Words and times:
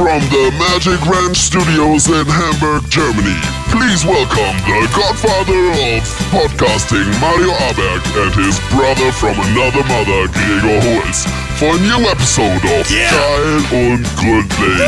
from 0.00 0.22
the 0.32 0.48
Magic 0.56 0.96
Ranch 1.04 1.36
Studios 1.36 2.06
in 2.08 2.24
Hamburg, 2.24 2.88
Germany. 2.88 3.36
Please 3.68 4.02
welcome 4.02 4.56
the 4.64 4.88
godfather 4.96 5.60
of 5.92 6.00
podcasting, 6.32 7.04
Mario 7.20 7.52
Aberg, 7.68 8.00
and 8.16 8.32
his 8.32 8.56
brother 8.72 9.12
from 9.12 9.36
another 9.52 9.84
mother, 9.92 10.24
Gregor 10.32 10.80
Holz, 10.80 11.26
for 11.60 11.76
a 11.76 11.80
new 11.84 12.08
episode 12.08 12.64
of 12.64 12.90
Yeah. 12.90 13.10
Geil 13.12 13.92
und 13.92 14.04
Gründlich 14.16 14.78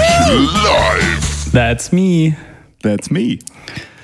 live. 0.64 1.52
That's 1.52 1.92
me. 1.92 2.34
That's 2.82 3.10
me. 3.10 3.40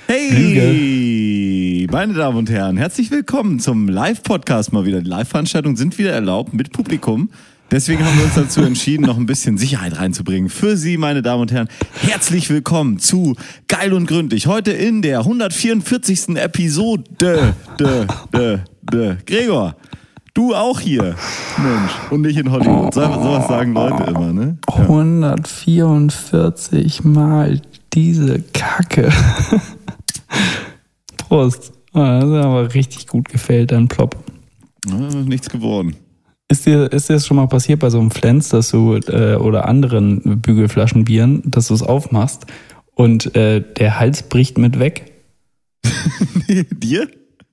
Hey, 0.09 1.87
meine 1.91 2.13
Damen 2.13 2.37
und 2.37 2.51
Herren, 2.51 2.77
herzlich 2.77 3.11
willkommen 3.11 3.61
zum 3.61 3.89
Live-Podcast 3.89 4.75
mal 4.75 4.85
wieder. 4.85 5.01
Die 5.01 5.09
Live-Veranstaltungen 5.09 5.77
sind 5.77 5.97
wieder 5.97 6.13
erlaubt 6.13 6.53
mit 6.53 6.71
Publikum. 6.75 7.31
Deswegen 7.71 8.03
haben 8.03 8.17
wir 8.17 8.25
uns 8.25 8.35
dazu 8.35 8.63
entschieden, 8.63 9.05
noch 9.05 9.19
ein 9.19 9.27
bisschen 9.27 9.59
Sicherheit 9.59 9.99
reinzubringen. 9.99 10.49
Für 10.49 10.79
Sie, 10.79 10.97
meine 10.97 11.21
Damen 11.21 11.43
und 11.43 11.53
Herren, 11.53 11.69
herzlich 12.01 12.49
willkommen 12.49 12.99
zu 12.99 13.37
Geil 13.69 13.93
und 13.93 14.07
Gründlich. 14.07 14.47
Heute 14.47 14.73
in 14.73 15.03
der 15.03 15.19
144. 15.19 16.37
Episode. 16.37 17.05
De, 17.21 17.53
de, 17.79 18.07
de, 18.33 18.61
de. 18.91 19.17
Gregor, 19.27 19.77
du 20.33 20.55
auch 20.55 20.81
hier. 20.81 21.15
Mensch, 21.59 21.93
und 22.11 22.23
nicht 22.23 22.39
in 22.39 22.51
Hollywood. 22.51 22.95
So, 22.95 23.03
sowas 23.03 23.49
sagen 23.49 23.75
Leute 23.75 24.05
immer, 24.05 24.33
ne? 24.33 24.57
144 24.67 27.05
Mal 27.05 27.61
diese 27.93 28.43
Kacke. 28.55 29.13
Prost. 31.19 31.75
Das 31.93 32.25
ist 32.25 32.31
aber 32.31 32.73
richtig 32.73 33.09
gut 33.09 33.29
gefällt, 33.29 33.73
dein 33.73 33.89
Plop. 33.89 34.17
Ja, 34.87 34.95
nichts 34.97 35.51
geworden. 35.51 35.95
Ist 36.51 36.65
dir, 36.65 36.91
ist 36.91 37.11
dir 37.11 37.15
das 37.15 37.27
schon 37.27 37.37
mal 37.37 37.47
passiert 37.47 37.81
bei 37.81 37.91
so 37.91 38.01
einem 38.01 38.11
Flens, 38.11 38.49
dass 38.49 38.71
du 38.71 38.95
äh, 38.95 39.37
oder 39.37 39.69
anderen 39.69 40.41
Bügelflaschenbieren, 40.41 41.43
dass 41.45 41.69
du 41.69 41.75
es 41.75 41.83
aufmachst 41.83 42.47
und 42.95 43.37
äh, 43.37 43.61
der 43.61 44.01
Hals 44.01 44.23
bricht 44.23 44.57
mit 44.57 44.79
weg? 44.79 45.13
Dir? 46.71 47.09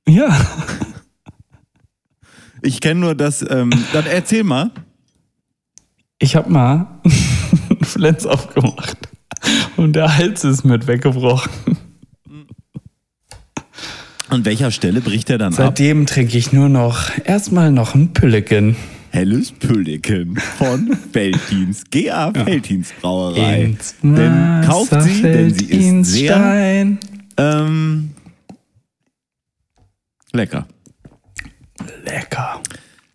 Ja. 0.08 0.30
Ich 2.62 2.80
kenne 2.80 3.02
nur 3.02 3.16
das, 3.16 3.46
ähm, 3.48 3.72
dann 3.92 4.06
erzähl 4.06 4.46
mal. 4.46 4.72
Ich 6.18 6.38
hab 6.38 6.50
mal 6.50 7.02
einen 7.70 7.84
Flens 7.84 8.26
aufgemacht 8.26 8.98
und 9.76 9.94
der 9.94 10.18
Hals 10.18 10.46
ist 10.46 10.64
mit 10.64 10.88
weggebrochen. 10.88 11.52
An 14.30 14.44
welcher 14.44 14.72
Stelle 14.72 15.02
bricht 15.02 15.30
er 15.30 15.38
dann 15.38 15.54
ab? 15.54 15.58
Seitdem 15.58 16.06
trinke 16.06 16.38
ich 16.38 16.52
nur 16.52 16.70
noch 16.70 17.10
erstmal 17.24 17.72
noch 17.72 17.94
ein 17.96 18.14
Pülleken. 18.14 18.76
Helles 19.12 19.52
Pülleken 19.52 20.36
von 20.58 20.98
Veltins, 21.14 21.84
GA 21.90 22.34
Veltins 22.34 22.92
Brauerei. 23.00 23.64
Ins 23.64 23.96
Denn 24.02 24.62
kauft 24.66 25.02
sie, 25.04 25.22
denn 25.22 25.54
sie 25.54 25.66
ist 25.66 26.12
sehr 26.12 26.34
Stein. 26.34 27.00
ähm, 27.38 28.10
lecker. 30.34 30.68
Lecker. 32.04 32.62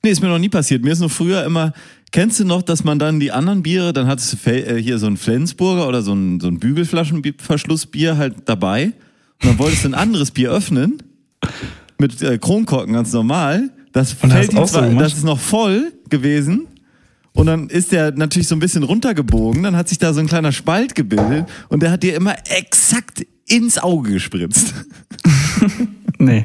Nee, 0.03 0.11
ist 0.11 0.23
mir 0.23 0.29
noch 0.29 0.39
nie 0.39 0.49
passiert. 0.49 0.83
Mir 0.83 0.93
ist 0.93 1.01
nur 1.01 1.11
früher 1.11 1.45
immer, 1.45 1.75
kennst 2.13 2.41
du 2.41 2.45
noch, 2.45 2.63
dass 2.63 2.85
man 2.85 2.99
dann 2.99 3.21
die 3.21 3.33
anderen 3.33 3.63
Biere, 3.63 3.93
dann 3.93 4.07
hattest 4.07 4.47
du 4.47 4.51
äh, 4.51 4.81
hier 4.81 4.99
so 4.99 5.07
ein 5.07 5.17
Flensburger 5.19 5.87
oder 5.87 6.01
so 6.03 6.15
ein, 6.15 6.41
so 6.41 6.49
ein 6.49 6.59
Bügelflaschenverschlussbier 6.61 8.17
halt 8.17 8.37
dabei. 8.47 8.93
Und 9.43 9.51
dann 9.51 9.59
wolltest 9.59 9.85
du 9.85 9.89
ein 9.89 9.95
anderes 9.95 10.31
Bier 10.31 10.51
öffnen. 10.51 11.03
Mit 11.99 12.23
äh, 12.23 12.39
Kronkorken 12.39 12.95
ganz 12.95 13.13
normal. 13.13 13.71
Das 13.93 14.15
hast 14.23 14.33
Veltins 14.33 14.59
auch 14.59 14.69
so 14.69 14.99
das 14.99 15.15
ist 15.15 15.25
noch 15.25 15.39
voll 15.39 15.93
gewesen. 16.09 16.67
Und 17.33 17.47
dann 17.47 17.69
ist 17.69 17.93
der 17.93 18.13
natürlich 18.13 18.49
so 18.49 18.57
ein 18.57 18.59
bisschen 18.59 18.83
runtergebogen. 18.83 19.63
Dann 19.63 19.77
hat 19.77 19.89
sich 19.89 19.99
da 19.99 20.13
so 20.13 20.21
ein 20.21 20.27
kleiner 20.27 20.53
Spalt 20.53 20.95
gebildet. 20.95 21.47
Und 21.69 21.83
der 21.83 21.91
hat 21.91 22.03
dir 22.03 22.15
immer 22.15 22.37
exakt 22.49 23.27
ins 23.47 23.79
Auge 23.79 24.13
gespritzt. 24.13 24.75
Nee. 26.19 26.45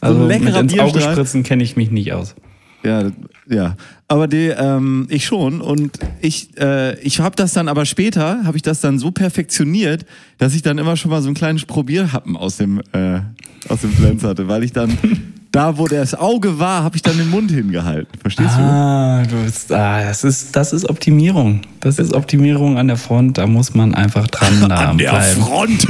Also 0.00 0.18
mit 0.18 0.28
leckerer 0.40 0.60
ins 0.60 0.78
Auge 0.78 1.00
spritzen 1.00 1.44
kenne 1.44 1.62
ich 1.62 1.76
mich 1.76 1.92
nicht 1.92 2.12
aus. 2.12 2.34
Ja, 2.82 3.12
ja. 3.48 3.76
Aber 4.08 4.28
die, 4.28 4.48
ähm, 4.48 5.06
ich 5.08 5.24
schon. 5.24 5.60
Und 5.60 5.98
ich, 6.20 6.50
äh, 6.58 6.98
ich 7.00 7.20
habe 7.20 7.34
das 7.36 7.52
dann 7.52 7.68
aber 7.68 7.84
später, 7.86 8.44
habe 8.44 8.56
ich 8.56 8.62
das 8.62 8.80
dann 8.80 8.98
so 8.98 9.10
perfektioniert, 9.10 10.04
dass 10.38 10.54
ich 10.54 10.62
dann 10.62 10.78
immer 10.78 10.96
schon 10.96 11.10
mal 11.10 11.22
so 11.22 11.28
einen 11.28 11.34
kleinen 11.34 11.58
Probierhappen 11.60 12.36
aus 12.36 12.56
dem, 12.58 12.80
äh, 12.92 13.20
aus 13.68 13.80
dem 13.80 13.92
Flens 13.92 14.22
hatte, 14.24 14.48
weil 14.48 14.64
ich 14.64 14.72
dann 14.72 14.96
da, 15.52 15.76
wo 15.78 15.86
das 15.88 16.14
Auge 16.14 16.58
war, 16.58 16.82
habe 16.82 16.96
ich 16.96 17.02
dann 17.02 17.16
den 17.18 17.28
Mund 17.30 17.50
hingehalten. 17.50 18.18
Verstehst 18.20 18.50
Ah, 18.50 19.22
du 19.24 19.36
bist, 19.44 19.70
ah, 19.72 20.02
das 20.04 20.24
ist, 20.24 20.54
das 20.56 20.72
ist 20.72 20.88
Optimierung. 20.88 21.60
Das 21.80 21.98
ist 21.98 22.12
Optimierung 22.14 22.78
an 22.78 22.88
der 22.88 22.96
Front. 22.96 23.38
Da 23.38 23.46
muss 23.46 23.74
man 23.74 23.94
einfach 23.94 24.26
dran 24.28 24.60
du? 24.60 24.66
bleiben. 24.66 24.90
An 24.98 24.98
der 24.98 25.14
Front. 25.34 25.86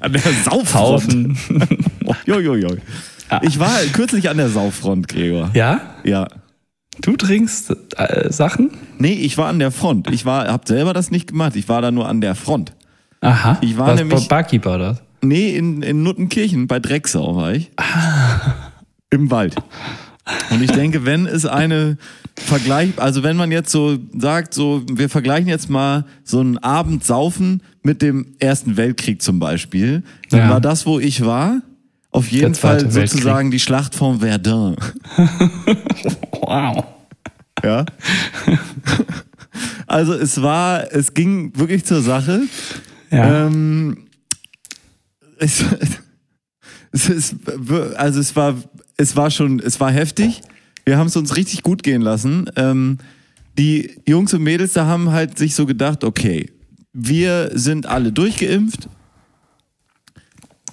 an 0.00 0.12
der 0.12 0.22
Sauffront. 0.44 0.74
Haufen. 0.74 1.36
Oh, 2.04 2.14
jo, 2.26 2.40
jo, 2.40 2.56
jo. 2.56 2.68
Ja. 2.68 2.74
Ich 3.42 3.58
war 3.58 3.70
kürzlich 3.92 4.28
an 4.28 4.36
der 4.36 4.48
Sauffront, 4.48 5.08
Gregor. 5.08 5.50
Ja? 5.54 5.80
Ja. 6.04 6.28
Du 7.00 7.16
trinkst 7.16 7.74
äh, 7.96 8.30
Sachen? 8.32 8.70
Nee, 8.98 9.12
ich 9.12 9.38
war 9.38 9.48
an 9.48 9.58
der 9.58 9.70
Front. 9.70 10.10
Ich 10.10 10.26
war, 10.26 10.48
hab 10.48 10.66
selber 10.68 10.92
das 10.92 11.10
nicht 11.10 11.28
gemacht. 11.28 11.56
Ich 11.56 11.68
war 11.68 11.80
da 11.80 11.90
nur 11.90 12.08
an 12.08 12.20
der 12.20 12.34
Front. 12.34 12.72
Aha. 13.20 13.58
Ich 13.62 13.78
war 13.78 13.88
Was, 13.88 14.00
nämlich- 14.00 14.28
Barkeeper 14.28 14.74
oder? 14.76 15.00
Nee, 15.22 15.54
in, 15.56 15.82
in 15.82 16.02
Nuttenkirchen 16.02 16.66
bei 16.66 16.80
Drecksau 16.80 17.36
war 17.36 17.52
ich. 17.52 17.70
Im 19.10 19.30
Wald. 19.30 19.56
Und 20.50 20.62
ich 20.62 20.70
denke, 20.70 21.04
wenn 21.04 21.26
es 21.26 21.44
eine 21.44 21.98
Vergleich, 22.38 22.90
also 22.96 23.22
wenn 23.22 23.36
man 23.36 23.50
jetzt 23.50 23.70
so 23.72 23.98
sagt, 24.16 24.54
so, 24.54 24.82
wir 24.90 25.08
vergleichen 25.08 25.48
jetzt 25.48 25.68
mal 25.68 26.04
so 26.24 26.40
einen 26.40 26.58
Abend 26.58 27.04
saufen 27.04 27.62
mit 27.82 28.00
dem 28.02 28.34
Ersten 28.38 28.76
Weltkrieg 28.76 29.20
zum 29.22 29.38
Beispiel, 29.40 30.02
dann 30.30 30.40
Ja. 30.40 30.50
war 30.50 30.60
das, 30.60 30.86
wo 30.86 31.00
ich 31.00 31.24
war, 31.24 31.60
auf 32.10 32.30
jeden 32.30 32.54
Fall 32.54 32.80
Weltkrieg. 32.82 33.08
sozusagen 33.10 33.50
die 33.50 33.60
Schlacht 33.60 33.94
von 33.94 34.20
Verdun. 34.20 34.76
Wow. 36.42 36.84
Ja. 37.62 37.84
Also 39.86 40.14
es 40.14 40.42
war, 40.42 40.92
es 40.92 41.14
ging 41.14 41.56
wirklich 41.56 41.84
zur 41.84 42.02
Sache. 42.02 42.42
Ja. 43.12 43.46
Ähm, 43.46 44.06
es, 45.38 45.64
es 46.92 47.08
ist, 47.08 47.36
also 47.96 48.18
es 48.18 48.34
war, 48.34 48.56
es 48.96 49.14
war 49.14 49.30
schon, 49.30 49.60
es 49.60 49.78
war 49.78 49.92
heftig. 49.92 50.40
Wir 50.84 50.98
haben 50.98 51.06
es 51.06 51.16
uns 51.16 51.36
richtig 51.36 51.62
gut 51.62 51.82
gehen 51.84 52.02
lassen. 52.02 52.50
Ähm, 52.56 52.98
die 53.58 53.96
Jungs 54.08 54.34
und 54.34 54.42
Mädels 54.42 54.72
da 54.72 54.86
haben 54.86 55.10
halt 55.12 55.38
sich 55.38 55.54
so 55.54 55.66
gedacht, 55.66 56.02
okay, 56.02 56.50
wir 56.92 57.50
sind 57.54 57.86
alle 57.86 58.10
durchgeimpft. 58.10 58.88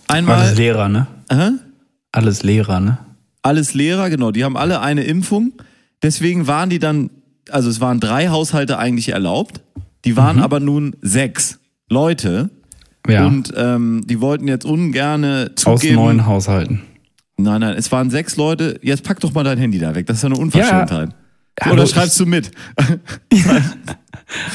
Einmal, 0.08 0.40
Alles 0.40 0.58
Lehrer, 0.58 0.88
ne? 0.90 1.06
Hä? 1.32 1.52
Alles 2.12 2.44
Lehrer, 2.44 2.80
ne? 2.80 2.98
alles 3.48 3.74
Lehrer, 3.74 4.10
genau, 4.10 4.32
die 4.32 4.44
haben 4.44 4.58
alle 4.58 4.82
eine 4.82 5.04
Impfung. 5.04 5.54
Deswegen 6.04 6.48
waren 6.48 6.70
die 6.70 6.80
dann, 6.80 7.10
also 7.50 7.70
es 7.70 7.80
waren 7.80 8.00
drei 8.00 8.28
Haushalte 8.28 8.78
eigentlich 8.78 9.10
erlaubt. 9.10 9.62
Die 10.06 10.16
waren 10.16 10.40
aber 10.40 10.60
nun 10.60 10.96
sechs 11.02 11.60
Leute. 11.90 12.50
Ja. 13.08 13.26
Und 13.26 13.54
ähm, 13.56 14.04
die 14.06 14.20
wollten 14.20 14.48
jetzt 14.48 14.66
ungerne 14.66 15.52
Aus 15.64 15.80
zugeben. 15.80 15.96
neuen 15.96 16.26
Haushalten. 16.26 16.82
Nein, 17.38 17.62
nein, 17.62 17.76
es 17.78 17.92
waren 17.92 18.10
sechs 18.10 18.36
Leute. 18.36 18.80
Jetzt 18.82 19.04
pack 19.04 19.20
doch 19.22 19.34
mal 19.34 19.44
dein 19.44 19.58
Handy 19.58 19.80
da 19.80 19.96
weg. 19.96 20.06
Das 20.08 20.18
ist 20.18 20.24
ja 20.24 20.28
eine 20.30 20.38
Unverschämtheit. 20.38 21.10
Hallo, 21.62 21.74
Oder 21.76 21.88
schreibst 21.88 22.20
du 22.20 22.26
mit? 22.26 22.52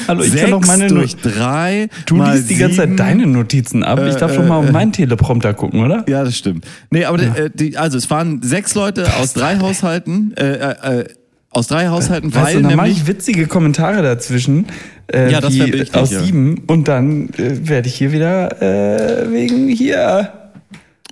Hallo, 0.07 0.23
ich 0.23 0.29
sechs 0.31 0.41
kann 0.43 0.51
doch 0.51 0.65
meine 0.65 0.87
durch 0.87 1.15
drei. 1.17 1.89
Du 2.05 2.15
mal 2.15 2.35
liest 2.35 2.49
die 2.49 2.55
ganze 2.55 2.81
sieben. 2.81 2.97
Zeit 2.97 3.07
deine 3.07 3.25
Notizen 3.27 3.83
ab. 3.83 3.99
ich 4.07 4.15
Äh, 4.15 4.19
darf 4.19 4.33
schon 4.33 4.47
mal 4.47 4.63
äh, 4.63 4.67
auf 4.67 4.71
meinen 4.71 4.91
Teleprompter 4.93 5.53
gucken, 5.53 5.83
oder? 5.83 6.05
Ja, 6.07 6.23
das 6.23 6.37
stimmt. 6.37 6.65
Nee, 6.91 7.05
aber 7.05 7.19
äh, 7.21 7.49
die, 7.53 7.77
also 7.77 7.97
es 7.97 8.09
waren 8.09 8.41
sechs 8.43 8.75
Leute 8.75 9.15
aus 9.15 9.33
drei 9.33 9.57
Haushalten, 9.59 10.33
äh, 10.37 10.43
äh, 10.53 10.99
äh, 11.01 11.05
aus 11.49 11.67
drei 11.67 11.87
Haushalten, 11.87 12.33
Weißt 12.33 12.45
weil 12.45 12.55
du, 12.61 12.61
dann 12.67 12.75
mache 12.77 12.87
nämlich 12.87 13.03
ich 13.03 13.07
witzige 13.07 13.47
Kommentare 13.47 14.01
dazwischen. 14.01 14.67
Äh, 15.11 15.31
Ja, 15.31 15.41
das 15.41 15.53
wie 15.53 15.91
aus 15.93 16.11
ja. 16.11 16.21
sieben. 16.21 16.63
Und 16.67 16.87
dann 16.87 17.29
äh, 17.29 17.67
werde 17.67 17.89
ich 17.89 17.95
hier 17.95 18.11
wieder 18.11 18.61
äh, 18.61 19.31
wegen 19.31 19.67
hier. 19.69 20.31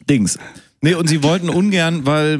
Dings. 0.10 0.38
Nee, 0.81 0.94
und 0.95 1.10
sie 1.10 1.21
wollten 1.24 1.50
ungern, 1.50 2.06
weil 2.06 2.39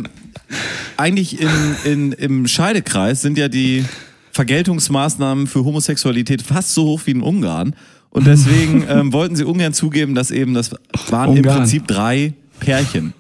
eigentlich 0.98 1.40
in, 1.42 1.50
in, 1.84 2.12
im 2.14 2.48
Scheidekreis 2.48 3.22
sind 3.22 3.38
ja 3.38 3.48
die 3.48 3.86
Vergeltungsmaßnahmen 4.32 5.48
für 5.48 5.64
Homosexualität 5.66 6.42
fast 6.42 6.74
so 6.74 6.86
hoch 6.86 7.02
wie 7.06 7.12
in 7.12 7.22
Ungarn. 7.22 7.76
Und 8.10 8.28
deswegen 8.28 8.86
ähm, 8.90 9.14
wollten 9.14 9.36
sie 9.36 9.44
ungern 9.46 9.74
zugeben, 9.74 10.16
dass 10.16 10.32
eben 10.32 10.54
das 10.54 10.72
waren 11.10 11.32
im 11.32 11.38
Ungarn. 11.38 11.60
Prinzip 11.60 11.88
drei 11.88 12.34
Pärchen. 12.60 13.14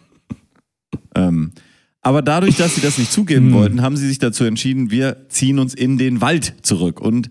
Ähm, 1.15 1.51
aber 2.01 2.21
dadurch, 2.21 2.57
dass 2.57 2.75
sie 2.75 2.81
das 2.81 2.97
nicht 2.97 3.11
zugeben 3.11 3.53
wollten, 3.53 3.81
haben 3.83 3.95
sie 3.95 4.07
sich 4.07 4.17
dazu 4.17 4.43
entschieden, 4.43 4.89
wir 4.89 5.17
ziehen 5.29 5.59
uns 5.59 5.73
in 5.75 5.97
den 5.99 6.19
Wald 6.19 6.55
zurück 6.63 6.99
und 6.99 7.29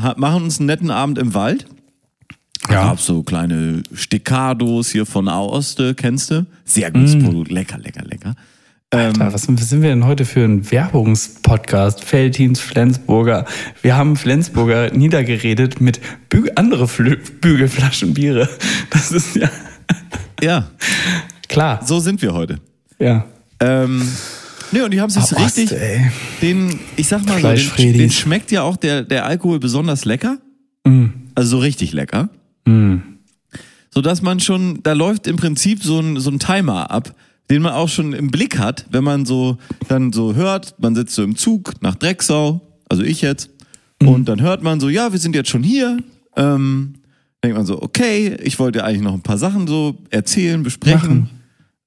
ha- 0.00 0.14
machen 0.18 0.44
uns 0.44 0.58
einen 0.58 0.66
netten 0.66 0.90
Abend 0.90 1.16
im 1.18 1.32
Wald. 1.32 1.66
Ja. 2.68 2.84
Gab 2.84 3.00
so 3.00 3.22
kleine 3.22 3.82
Steccados 3.94 4.90
hier 4.90 5.06
von 5.06 5.28
Aoste, 5.28 5.94
kennst 5.94 6.30
du? 6.30 6.46
Sehr 6.64 6.90
gutes 6.90 7.18
Produkt, 7.18 7.50
lecker, 7.50 7.78
lecker, 7.78 8.04
lecker. 8.04 8.34
Alter, 8.94 9.32
was 9.32 9.42
sind 9.42 9.82
wir 9.82 9.88
denn 9.88 10.04
heute 10.06 10.24
für 10.24 10.44
ein 10.44 10.70
Werbungspodcast? 10.70 12.04
Feltins 12.04 12.60
Flensburger. 12.60 13.44
Wir 13.82 13.96
haben 13.96 14.16
Flensburger 14.16 14.92
niedergeredet 14.92 15.80
mit 15.80 16.00
Bü 16.28 16.48
andere 16.54 16.86
Flü 16.86 17.16
Bügelflaschen 17.40 18.14
Biere. 18.14 18.48
Das 18.90 19.10
ist 19.10 19.34
ja 19.34 19.50
Ja, 20.40 20.68
klar. 21.48 21.80
so 21.84 21.98
sind 21.98 22.22
wir 22.22 22.34
heute. 22.34 22.60
Ja. 23.00 23.24
Ähm, 23.58 24.02
nee, 24.70 24.80
und 24.82 24.92
die 24.92 25.00
haben 25.00 25.10
sich 25.10 25.36
richtig, 25.36 25.72
ey. 25.72 26.10
den, 26.40 26.78
ich 26.94 27.08
sag 27.08 27.26
mal 27.26 27.40
so, 27.56 27.74
den, 27.76 27.98
den 27.98 28.10
schmeckt 28.12 28.52
ja 28.52 28.62
auch 28.62 28.76
der, 28.76 29.02
der 29.02 29.26
Alkohol 29.26 29.58
besonders 29.58 30.04
lecker. 30.04 30.38
Mm. 30.84 31.06
Also 31.34 31.56
so 31.56 31.58
richtig 31.58 31.92
lecker. 31.92 32.28
Mm. 32.64 32.98
So 33.90 34.00
dass 34.00 34.22
man 34.22 34.38
schon, 34.38 34.84
da 34.84 34.92
läuft 34.92 35.26
im 35.26 35.36
Prinzip 35.36 35.82
so 35.82 35.98
ein, 35.98 36.20
so 36.20 36.30
ein 36.30 36.38
Timer 36.38 36.92
ab, 36.92 37.12
den 37.50 37.62
man 37.62 37.72
auch 37.74 37.88
schon 37.88 38.12
im 38.12 38.30
Blick 38.30 38.58
hat, 38.58 38.86
wenn 38.90 39.04
man 39.04 39.26
so 39.26 39.58
dann 39.88 40.12
so 40.12 40.34
hört, 40.34 40.74
man 40.80 40.94
sitzt 40.94 41.14
so 41.14 41.22
im 41.22 41.36
Zug 41.36 41.74
nach 41.82 41.94
Drecksau, 41.94 42.60
also 42.88 43.02
ich 43.02 43.20
jetzt, 43.20 43.50
und 44.02 44.28
dann 44.28 44.40
hört 44.40 44.62
man 44.62 44.80
so, 44.80 44.88
ja, 44.88 45.12
wir 45.12 45.18
sind 45.18 45.34
jetzt 45.34 45.48
schon 45.50 45.62
hier. 45.62 45.96
Ähm, 46.36 46.94
denkt 47.42 47.56
man 47.56 47.64
so, 47.66 47.80
okay, 47.82 48.36
ich 48.42 48.58
wollte 48.58 48.84
eigentlich 48.84 49.02
noch 49.02 49.14
ein 49.14 49.22
paar 49.22 49.38
Sachen 49.38 49.66
so 49.66 49.96
erzählen, 50.10 50.62
besprechen, 50.62 51.30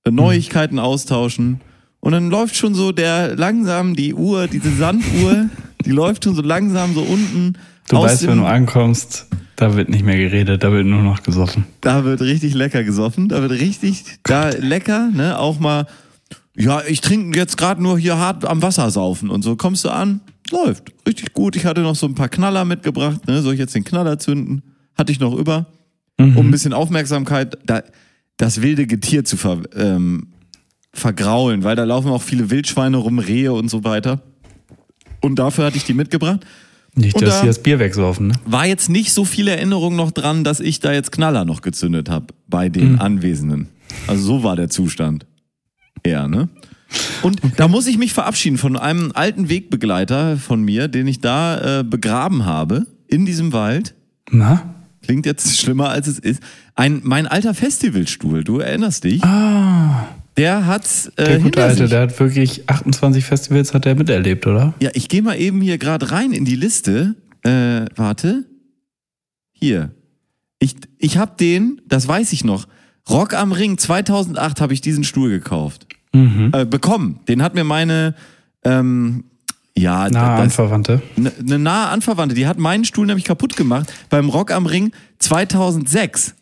äh, 0.03 0.11
Neuigkeiten 0.11 0.79
austauschen. 0.79 1.61
Und 1.99 2.11
dann 2.13 2.29
läuft 2.29 2.55
schon 2.55 2.73
so 2.75 2.91
der 2.91 3.35
langsam 3.35 3.95
die 3.95 4.13
Uhr, 4.13 4.47
diese 4.47 4.71
Sanduhr, 4.75 5.49
die 5.85 5.91
läuft 5.91 6.23
schon 6.23 6.35
so 6.35 6.41
langsam 6.41 6.93
so 6.93 7.01
unten. 7.01 7.53
Du 7.89 7.97
weißt, 7.97 8.23
dem- 8.23 8.29
wenn 8.29 8.37
du 8.39 8.45
ankommst, 8.45 9.27
da 9.57 9.75
wird 9.75 9.89
nicht 9.89 10.05
mehr 10.05 10.17
geredet, 10.17 10.63
da 10.63 10.71
wird 10.71 10.85
nur 10.85 11.03
noch 11.03 11.23
gesoffen. 11.23 11.65
da 11.81 12.05
wird 12.05 12.21
richtig 12.21 12.53
lecker 12.53 12.83
gesoffen, 12.85 13.27
da 13.27 13.41
wird 13.41 13.51
richtig 13.51 14.05
da 14.23 14.49
lecker, 14.49 15.09
ne, 15.13 15.37
auch 15.37 15.59
mal 15.59 15.87
ja, 16.55 16.81
ich 16.87 17.01
trinke 17.01 17.37
jetzt 17.37 17.57
gerade 17.57 17.83
nur 17.83 17.99
hier 17.99 18.17
hart 18.17 18.45
am 18.45 18.61
Wasser 18.61 18.89
saufen 18.89 19.29
und 19.29 19.43
so 19.43 19.55
kommst 19.55 19.85
du 19.85 19.89
an, 19.89 20.21
läuft 20.49 20.91
richtig 21.07 21.33
gut. 21.33 21.55
Ich 21.55 21.65
hatte 21.65 21.81
noch 21.81 21.95
so 21.95 22.07
ein 22.07 22.15
paar 22.15 22.29
Knaller 22.29 22.65
mitgebracht, 22.65 23.27
ne, 23.27 23.41
soll 23.41 23.53
ich 23.53 23.59
jetzt 23.59 23.75
den 23.75 23.83
Knaller 23.83 24.17
zünden? 24.17 24.63
Hatte 24.95 25.11
ich 25.11 25.19
noch 25.19 25.35
über, 25.35 25.67
um 26.17 26.37
ein 26.37 26.51
bisschen 26.51 26.73
Aufmerksamkeit 26.73 27.59
da 27.65 27.83
das 28.37 28.61
wilde 28.61 28.87
Getier 28.87 29.23
zu 29.23 29.37
ver, 29.37 29.61
ähm, 29.75 30.27
vergraulen, 30.93 31.63
weil 31.63 31.75
da 31.75 31.83
laufen 31.83 32.09
auch 32.09 32.21
viele 32.21 32.49
Wildschweine 32.49 32.97
rum, 32.97 33.19
Rehe 33.19 33.53
und 33.53 33.69
so 33.69 33.83
weiter. 33.83 34.21
Und 35.21 35.37
dafür 35.37 35.65
hatte 35.65 35.77
ich 35.77 35.85
die 35.85 35.93
mitgebracht. 35.93 36.45
Nicht, 36.97 37.15
Und 37.15 37.21
dass 37.21 37.35
da- 37.35 37.41
sie 37.41 37.47
das 37.47 37.61
Bier 37.61 37.79
wegsaufen, 37.79 38.27
ne? 38.27 38.33
war 38.45 38.65
jetzt 38.65 38.89
nicht 38.89 39.13
so 39.13 39.23
viel 39.23 39.47
Erinnerung 39.47 39.95
noch 39.95 40.11
dran, 40.11 40.43
dass 40.43 40.59
ich 40.59 40.79
da 40.79 40.91
jetzt 40.91 41.11
Knaller 41.11 41.45
noch 41.45 41.61
gezündet 41.61 42.09
habe 42.09 42.27
bei 42.47 42.69
den 42.69 42.99
Anwesenden. 42.99 43.69
Also 44.07 44.23
so 44.23 44.43
war 44.43 44.55
der 44.55 44.69
Zustand. 44.69 45.25
Ja, 46.05 46.27
ne? 46.27 46.49
Und 47.21 47.41
da 47.57 47.67
muss 47.67 47.85
ich 47.87 47.97
mich 47.97 48.13
verabschieden 48.13 48.57
von 48.57 48.77
einem 48.77 49.11
alten 49.13 49.49
Wegbegleiter 49.49 50.37
von 50.37 50.61
mir, 50.63 50.87
den 50.87 51.05
ich 51.07 51.19
da 51.21 51.79
äh, 51.79 51.83
begraben 51.83 52.45
habe 52.45 52.87
in 53.07 53.25
diesem 53.25 53.53
Wald. 53.53 53.93
Na? 54.31 54.73
Klingt 55.07 55.25
jetzt 55.25 55.57
schlimmer 55.57 55.87
als 55.89 56.05
es 56.07 56.19
ist. 56.19 56.43
Ein 56.75 56.99
mein 57.03 57.27
alter 57.27 57.53
Festivalstuhl, 57.53 58.43
du 58.43 58.59
erinnerst 58.59 59.05
dich? 59.05 59.23
Ah, 59.23 60.05
Der 60.35 60.65
hat's 60.67 61.07
äh, 61.15 61.23
der 61.23 61.39
gute 61.39 61.63
Alte, 61.63 61.77
sich. 61.83 61.89
der 61.91 62.01
hat 62.01 62.19
wirklich 62.19 62.69
28 62.69 63.23
Festivals 63.23 63.73
hat 63.73 63.85
er 63.85 63.95
miterlebt, 63.95 64.45
oder? 64.45 64.73
Ja, 64.81 64.89
ich 64.93 65.07
gehe 65.07 65.21
mal 65.21 65.39
eben 65.39 65.61
hier 65.61 65.77
gerade 65.77 66.11
rein 66.11 66.33
in 66.33 66.43
die 66.43 66.57
Liste. 66.57 67.15
Äh, 67.43 67.85
warte. 67.95 68.43
Hier. 69.53 69.91
Ich, 70.59 70.75
ich 70.97 71.17
habe 71.17 71.31
den, 71.39 71.79
das 71.87 72.05
weiß 72.05 72.33
ich 72.33 72.43
noch, 72.43 72.67
Rock 73.09 73.33
am 73.33 73.53
Ring 73.53 73.77
2008 73.77 74.59
habe 74.59 74.73
ich 74.73 74.81
diesen 74.81 75.05
Stuhl 75.05 75.29
gekauft. 75.29 75.87
Mhm. 76.13 76.51
Äh, 76.53 76.65
bekommen. 76.65 77.21
Den 77.29 77.41
hat 77.41 77.55
mir 77.55 77.63
meine, 77.63 78.13
ähm, 78.65 79.23
ja, 79.77 80.07
Na, 80.11 80.35
das, 80.37 80.41
Anverwandte. 80.41 81.01
eine 81.15 81.31
ne 81.43 81.59
nahe 81.59 81.87
Anverwandte, 81.89 82.35
die 82.35 82.47
hat 82.47 82.57
meinen 82.57 82.83
Stuhl 82.85 83.05
nämlich 83.05 83.25
kaputt 83.25 83.55
gemacht 83.55 83.91
beim 84.09 84.29
Rock 84.29 84.51
am 84.51 84.65
Ring 84.65 84.91
2006. 85.19 86.35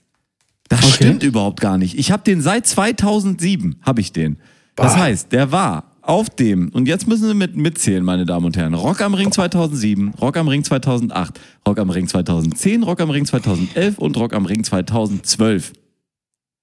Das 0.69 0.79
Okay. 0.83 0.91
stimmt 0.93 1.23
überhaupt 1.23 1.59
gar 1.61 1.77
nicht. 1.77 1.97
Ich 1.99 2.11
habe 2.11 2.23
den 2.23 2.41
seit 2.41 2.65
2007, 2.65 3.75
habe 3.83 4.01
ich 4.01 4.11
den. 4.11 4.37
Das 4.75 4.93
Bah. 4.93 4.99
heißt, 5.01 5.31
der 5.31 5.51
war 5.51 5.91
auf 6.01 6.29
dem, 6.29 6.69
und 6.69 6.87
jetzt 6.87 7.07
müssen 7.07 7.27
Sie 7.27 7.33
mit, 7.33 7.55
mitzählen, 7.55 8.03
meine 8.03 8.25
Damen 8.25 8.45
und 8.45 8.57
Herren, 8.57 8.73
Rock 8.73 9.01
am 9.01 9.13
Ring 9.13 9.31
2007, 9.31 10.09
Rock 10.21 10.37
am 10.37 10.47
Ring 10.47 10.63
2008, 10.63 11.39
Rock 11.67 11.79
am 11.79 11.89
Ring 11.89 12.07
2010, 12.07 12.83
Rock 12.83 12.99
am 13.01 13.09
Ring 13.09 13.25
2011 13.25 13.97
und 13.97 14.17
Rock 14.17 14.33
am 14.33 14.45
Ring 14.45 14.63
2012. 14.63 15.73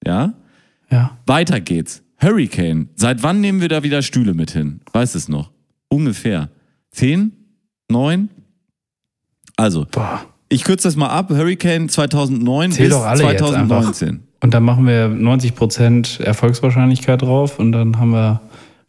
Ja? 0.06 0.34
Ja. 0.90 1.16
Weiter 1.26 1.60
geht's. 1.60 2.02
Hurricane. 2.18 2.88
Seit 2.94 3.22
wann 3.24 3.40
nehmen 3.40 3.60
wir 3.60 3.68
da 3.68 3.82
wieder 3.82 4.02
Stühle 4.02 4.34
mit 4.34 4.50
hin? 4.52 4.80
Weiß 4.92 5.14
es 5.16 5.28
noch. 5.28 5.50
Ungefähr. 5.88 6.50
Zehn? 6.92 7.32
Neun? 7.90 8.28
Also, 9.56 9.86
Boah. 9.90 10.24
ich 10.48 10.64
kürze 10.64 10.88
das 10.88 10.96
mal 10.96 11.08
ab. 11.08 11.30
Hurricane 11.30 11.88
2009 11.88 12.72
Zähl 12.72 12.86
bis 12.86 12.94
doch 12.94 13.04
alle 13.04 13.24
jetzt 13.24 13.38
2019. 13.40 14.22
Und 14.42 14.54
dann 14.54 14.62
machen 14.64 14.86
wir 14.86 15.06
90% 15.06 16.20
Erfolgswahrscheinlichkeit 16.22 17.22
drauf 17.22 17.58
und 17.58 17.72
dann 17.72 17.98
haben 17.98 18.10
wir, 18.10 18.40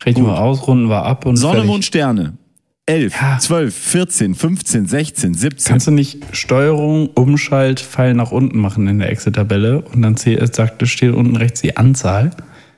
rechnen 0.04 0.26
wir 0.26 0.40
aus, 0.40 0.68
runden 0.68 0.90
wir 0.90 1.04
ab 1.04 1.26
und 1.26 1.38
Sonne, 1.38 1.56
fertig. 1.56 1.70
Mond, 1.70 1.86
Sterne. 1.86 2.38
11, 2.86 3.14
Ja. 3.22 3.38
12, 3.40 3.74
14, 3.76 4.36
15, 4.36 4.88
16, 4.88 5.34
17. 5.36 5.72
Kannst 5.72 5.88
du 5.88 5.92
nicht 5.92 6.36
Steuerung, 6.36 7.08
Umschalt, 7.08 7.80
Pfeil 7.80 8.14
nach 8.14 8.32
unten 8.32 8.58
machen 8.58 8.88
in 8.88 9.00
der 9.00 9.10
Excel-Tabelle 9.10 9.82
und 9.84 10.02
dann 10.02 10.18
sagt, 10.18 10.82
es 10.82 10.90
steht 10.90 11.14
unten 11.14 11.38
rechts 11.38 11.62
die 11.62 11.78
Anzahl? 11.78 12.32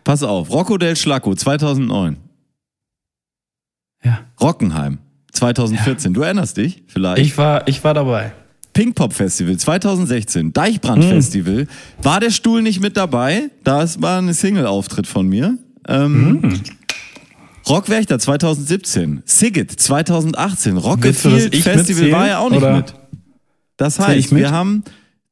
Pass 0.04 0.22
auf. 0.22 0.52
Rocco 0.52 0.78
del 0.78 0.96
Schlacco 0.96 1.34
2009. 1.34 2.18
Ja. 4.04 4.20
Rockenheim 4.40 5.00
2014. 5.36 6.14
Du 6.14 6.22
erinnerst 6.22 6.58
dich 6.58 6.84
vielleicht? 6.88 7.22
Ich 7.26 7.38
war, 7.38 7.68
ich 7.68 7.84
war 7.84 7.94
dabei. 7.94 8.32
Pink 8.74 8.96
Pop 8.96 9.14
Festival 9.14 9.56
2016, 9.56 10.52
Deichbrand 10.52 11.04
Hm. 11.04 11.10
Festival. 11.12 11.68
War 12.02 12.20
der 12.20 12.30
Stuhl 12.32 12.62
nicht 12.62 12.82
mit 12.82 12.98
dabei? 12.98 13.50
Das 13.64 14.02
war 14.02 14.22
ein 14.22 14.34
Single-Auftritt 14.34 15.08
von 15.08 15.28
mir. 15.28 15.58
Ähm, 15.88 16.40
Hm. 16.42 16.62
Rockwächter 17.68 18.20
2017, 18.20 19.24
Sigit 19.26 19.72
2018, 19.72 20.76
Willst 20.76 21.26
du, 21.26 21.30
dass 21.30 21.36
Rockefield 21.44 21.56
ich 21.56 21.64
Festival 21.64 22.12
war 22.12 22.28
ja 22.28 22.40
auch 22.40 22.50
nicht 22.50 22.58
oder? 22.62 22.76
mit. 22.78 22.94
Das 23.78 23.98
heißt, 24.00 24.36
wir 24.36 24.52
haben, 24.52 24.84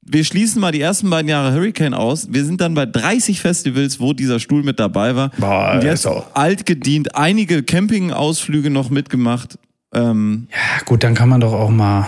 wir 0.01 0.23
schließen 0.23 0.59
mal 0.59 0.71
die 0.71 0.81
ersten 0.81 1.09
beiden 1.09 1.29
Jahre 1.29 1.53
Hurricane 1.53 1.93
aus. 1.93 2.27
Wir 2.31 2.43
sind 2.43 2.59
dann 2.59 2.73
bei 2.73 2.85
30 2.87 3.39
Festivals, 3.39 3.99
wo 3.99 4.13
dieser 4.13 4.39
Stuhl 4.39 4.63
mit 4.63 4.79
dabei 4.79 5.15
war. 5.15 5.29
Boah, 5.37 5.73
Und 5.75 5.83
jetzt 5.83 5.99
ist 6.01 6.05
auch- 6.07 6.33
alt 6.33 6.65
gedient, 6.65 7.15
einige 7.15 7.61
Campingausflüge 7.61 8.69
noch 8.71 8.89
mitgemacht. 8.89 9.59
Ähm, 9.93 10.47
Ja, 10.51 10.83
gut, 10.85 11.03
dann 11.03 11.13
kann 11.13 11.29
man 11.29 11.41
doch 11.41 11.53
auch 11.53 11.69
mal. 11.69 12.07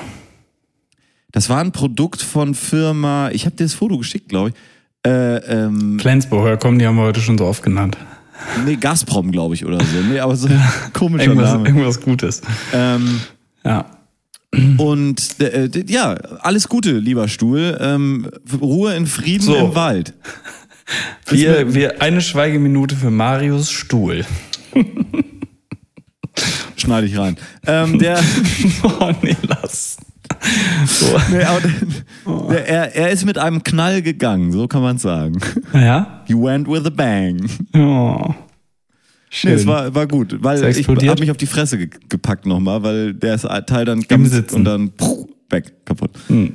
Das 1.31 1.49
war 1.49 1.59
ein 1.59 1.71
Produkt 1.71 2.21
von 2.21 2.55
Firma, 2.55 3.29
ich 3.31 3.45
habe 3.45 3.55
dir 3.55 3.65
das 3.65 3.73
Foto 3.73 3.97
geschickt, 3.97 4.29
glaube 4.29 4.49
ich. 4.49 4.55
Äh, 5.09 5.35
ähm, 5.37 5.99
Flensburger, 5.99 6.57
komm, 6.57 6.79
die 6.79 6.87
haben 6.87 6.95
wir 6.95 7.03
heute 7.03 7.19
schon 7.21 7.37
so 7.37 7.45
oft 7.45 7.61
genannt. 7.61 7.97
nee, 8.65 8.75
Gazprom, 8.77 9.31
glaube 9.31 9.53
ich, 9.53 9.65
oder 9.65 9.79
so. 9.79 9.97
Nee, 10.09 10.19
aber 10.19 10.35
so 10.35 10.47
ein 10.47 10.61
komischer 10.93 11.25
Irgendwas, 11.27 11.51
Name. 11.53 11.67
irgendwas 11.67 12.01
Gutes. 12.01 12.41
Ähm, 12.73 13.21
Ja. 13.63 13.85
und 14.77 15.39
äh, 15.41 15.67
d- 15.69 15.85
ja, 15.91 16.13
alles 16.39 16.69
Gute, 16.69 16.97
lieber 16.97 17.27
Stuhl. 17.27 17.77
Ähm, 17.81 18.29
Ruhe 18.61 18.95
in 18.95 19.05
Frieden 19.05 19.43
So. 19.43 19.55
im 19.57 19.75
Wald. 19.75 20.13
Wir, 21.27 21.73
wir, 21.73 22.01
eine 22.01 22.21
Schweigeminute 22.21 22.95
für 22.95 23.11
Marius 23.11 23.69
Stuhl. 23.71 24.23
Schneide 26.85 27.07
ich 27.07 27.17
rein. 27.17 27.35
Ähm, 27.65 27.99
der, 27.99 28.19
oh, 28.83 29.11
nee, 29.21 29.35
lass. 29.47 29.97
So. 30.85 31.17
nee, 31.31 31.39
der, 31.39 31.61
der, 32.49 32.67
er, 32.67 32.95
er 32.95 33.09
ist 33.09 33.25
mit 33.25 33.37
einem 33.37 33.63
Knall 33.63 34.01
gegangen, 34.01 34.51
so 34.51 34.67
kann 34.67 34.81
man 34.81 34.97
sagen. 34.97 35.39
Ja? 35.73 36.23
He 36.25 36.33
went 36.33 36.67
with 36.67 36.85
a 36.85 36.89
bang. 36.89 37.49
Oh. 37.73 38.33
Schön. 39.29 39.51
Nee, 39.51 39.57
es 39.57 39.67
war, 39.67 39.93
war 39.93 40.07
gut, 40.07 40.37
weil 40.41 40.63
ich 40.63 40.87
habe 40.87 41.19
mich 41.19 41.31
auf 41.31 41.37
die 41.37 41.47
Fresse 41.47 41.77
ge 41.77 41.89
gepackt 42.07 42.45
nochmal, 42.45 42.83
weil 42.83 43.13
der 43.13 43.37
Teil 43.65 43.85
dann 43.85 44.01
ganz 44.01 44.31
Sitzen. 44.31 44.55
und 44.55 44.65
dann 44.65 44.91
puh, 44.91 45.27
weg, 45.49 45.73
kaputt. 45.85 46.11
Hm. 46.27 46.53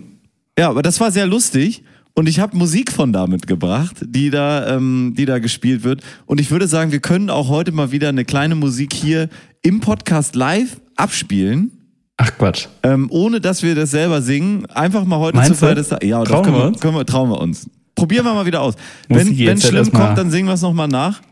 Ja, 0.58 0.70
aber 0.70 0.82
das 0.82 1.00
war 1.00 1.10
sehr 1.10 1.26
lustig 1.26 1.82
und 2.14 2.28
ich 2.28 2.40
habe 2.40 2.56
Musik 2.56 2.92
von 2.92 3.12
da 3.12 3.26
mitgebracht, 3.26 3.96
die 4.04 4.30
da, 4.30 4.76
ähm, 4.76 5.14
die 5.16 5.26
da 5.26 5.38
gespielt 5.38 5.84
wird. 5.84 6.02
Und 6.26 6.40
ich 6.40 6.50
würde 6.50 6.66
sagen, 6.66 6.92
wir 6.92 7.00
können 7.00 7.30
auch 7.30 7.48
heute 7.48 7.72
mal 7.72 7.92
wieder 7.92 8.08
eine 8.08 8.24
kleine 8.24 8.54
Musik 8.54 8.92
hier 8.92 9.28
im 9.62 9.80
Podcast 9.80 10.34
live 10.34 10.80
abspielen. 10.96 11.70
Ach 12.16 12.30
Quatsch. 12.36 12.66
Ähm, 12.82 13.06
ohne 13.10 13.40
dass 13.40 13.62
wir 13.62 13.74
das 13.74 13.92
selber 13.92 14.20
singen, 14.20 14.66
einfach 14.66 15.04
mal 15.04 15.18
heute 15.18 15.36
Meinst 15.36 15.52
zu 15.52 15.58
zweit 15.58 15.78
du? 15.78 15.82
das 15.82 15.96
Ja, 16.02 16.20
das 16.20 16.28
Trauen 16.28 16.44
können 16.44 16.56
wir 16.56 16.64
uns? 16.64 16.80
können 16.80 16.96
wir, 16.96 17.06
trauen 17.06 17.30
wir 17.30 17.40
uns. 17.40 17.70
Probieren 17.94 18.24
wir 18.24 18.34
mal 18.34 18.46
wieder 18.46 18.60
aus. 18.60 18.74
Musik 19.08 19.38
Wenn 19.38 19.56
es 19.56 19.66
schlimm 19.66 19.90
kommt, 19.92 20.18
dann 20.18 20.30
singen 20.30 20.48
wir 20.48 20.54
es 20.54 20.62
nochmal 20.62 20.88
nach. 20.88 21.22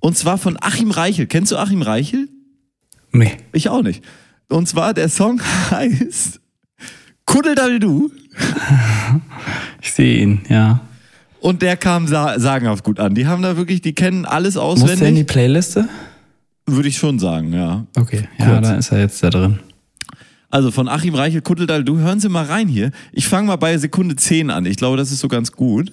Und 0.00 0.16
zwar 0.16 0.38
von 0.38 0.56
Achim 0.60 0.90
Reichel. 0.90 1.26
Kennst 1.26 1.52
du 1.52 1.56
Achim 1.56 1.82
Reichel? 1.82 2.28
Nee. 3.12 3.32
Ich 3.52 3.68
auch 3.68 3.82
nicht. 3.82 4.04
Und 4.48 4.68
zwar, 4.68 4.94
der 4.94 5.08
Song 5.08 5.40
heißt 5.70 6.40
Kuddeldaldu. 7.24 8.10
Ich 9.80 9.92
sehe 9.92 10.18
ihn, 10.20 10.40
ja. 10.48 10.80
Und 11.40 11.62
der 11.62 11.76
kam 11.76 12.08
sa 12.08 12.38
sagenhaft 12.40 12.82
gut 12.82 12.98
an. 12.98 13.14
Die 13.14 13.26
haben 13.26 13.42
da 13.42 13.56
wirklich, 13.56 13.80
die 13.80 13.94
kennen 13.94 14.24
alles 14.24 14.56
Muss 14.56 14.80
der 14.80 14.82
in 14.82 14.86
die 14.88 14.92
auswendig. 15.02 15.26
Playliste? 15.28 15.88
Würde 16.66 16.88
ich 16.88 16.98
schon 16.98 17.18
sagen, 17.20 17.52
ja. 17.52 17.86
Okay, 17.96 18.28
ja, 18.38 18.60
da 18.60 18.74
ist 18.74 18.90
er 18.90 18.98
jetzt 18.98 19.22
da 19.22 19.30
drin. 19.30 19.60
Also 20.50 20.70
von 20.72 20.88
Achim 20.88 21.14
Reichel, 21.14 21.42
Kutteldall, 21.42 21.84
du 21.84 21.98
hören 21.98 22.18
Sie 22.18 22.28
mal 22.28 22.44
rein 22.46 22.66
hier. 22.66 22.90
Ich 23.12 23.28
fange 23.28 23.46
mal 23.46 23.56
bei 23.56 23.78
Sekunde 23.78 24.16
10 24.16 24.50
an. 24.50 24.66
Ich 24.66 24.76
glaube, 24.76 24.96
das 24.96 25.12
ist 25.12 25.20
so 25.20 25.28
ganz 25.28 25.52
gut. 25.52 25.92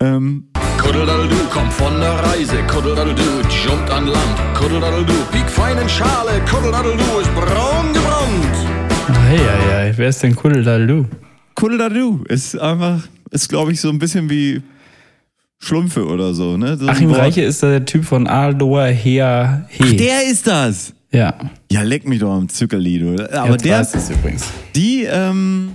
Ähm, 0.00 0.48
Kuddeldaddeldu 0.78 1.36
kommt 1.50 1.72
von 1.72 2.00
der 2.00 2.12
Reise, 2.12 2.62
Kuddeldaddeldu 2.66 3.22
jumpt 3.66 3.90
an 3.90 4.06
Land, 4.06 4.38
Kuddeldaddeldu 4.54 5.12
piek 5.32 5.48
fein 5.50 5.76
in 5.78 5.88
Schale, 5.88 6.40
Kuddeldaddeldu 6.48 7.02
ist 7.20 7.34
braun 7.34 7.92
gebrannt. 7.92 8.56
Hey, 9.28 9.38
hey, 9.38 9.70
hey, 9.70 9.92
wer 9.96 10.08
ist 10.08 10.22
denn 10.22 10.36
Kuddeldallu? 10.36 11.06
Kuddeldaddu 11.56 12.22
ist 12.28 12.56
einfach, 12.58 13.02
ist 13.30 13.48
glaube 13.48 13.72
ich 13.72 13.80
so 13.80 13.88
ein 13.88 13.98
bisschen 13.98 14.30
wie 14.30 14.62
Schlumpfe 15.58 16.06
oder 16.06 16.32
so, 16.34 16.56
ne? 16.56 16.76
So 16.76 16.86
Achim 16.86 17.08
Wort. 17.10 17.18
Reiche 17.18 17.42
ist 17.42 17.62
der 17.62 17.84
Typ 17.84 18.04
von 18.04 18.26
Aloha 18.28 18.86
Hea 18.86 19.66
He. 19.68 19.96
Der 19.96 20.24
ist 20.30 20.46
das! 20.46 20.92
ja. 21.10 21.34
Ja, 21.72 21.82
leck 21.82 22.06
mich 22.06 22.20
doch 22.20 22.32
am 22.32 22.48
Zückerli, 22.48 22.98
du. 22.98 23.14
Aber 23.32 23.52
Jetzt 23.52 23.64
der, 23.64 23.80
weiß 23.80 23.94
ich's 23.96 24.10
übrigens. 24.10 24.44
die, 24.76 25.02
ähm, 25.04 25.72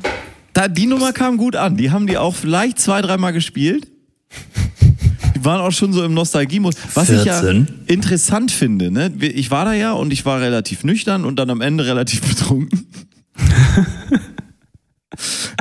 da, 0.54 0.68
die 0.68 0.86
Nummer 0.86 1.12
kam 1.14 1.38
gut 1.38 1.56
an. 1.56 1.76
Die 1.78 1.92
haben 1.92 2.08
die 2.08 2.18
auch 2.18 2.36
vielleicht 2.36 2.80
zwei, 2.80 3.02
dreimal 3.02 3.34
gespielt. 3.34 3.88
Die 5.36 5.44
waren 5.44 5.62
auch 5.62 5.72
schon 5.72 5.92
so 5.94 6.04
im 6.04 6.14
Nostalgie-Modus. 6.14 6.80
Was 6.94 7.10
ich 7.10 7.26
ja 7.26 7.40
14. 7.42 7.86
interessant 7.88 8.52
finde, 8.52 8.92
ne? 8.92 9.12
Ich 9.20 9.52
war 9.52 9.66
da 9.66 9.74
ja 9.74 9.94
und 9.94 10.14
ich 10.14 10.26
war 10.26 10.40
relativ 10.40 10.84
nüchtern 10.84 11.26
und 11.26 11.38
dann 11.38 11.50
am 11.50 11.62
Ende 11.62 11.86
relativ 11.86 12.22
betrunken. 12.22 12.88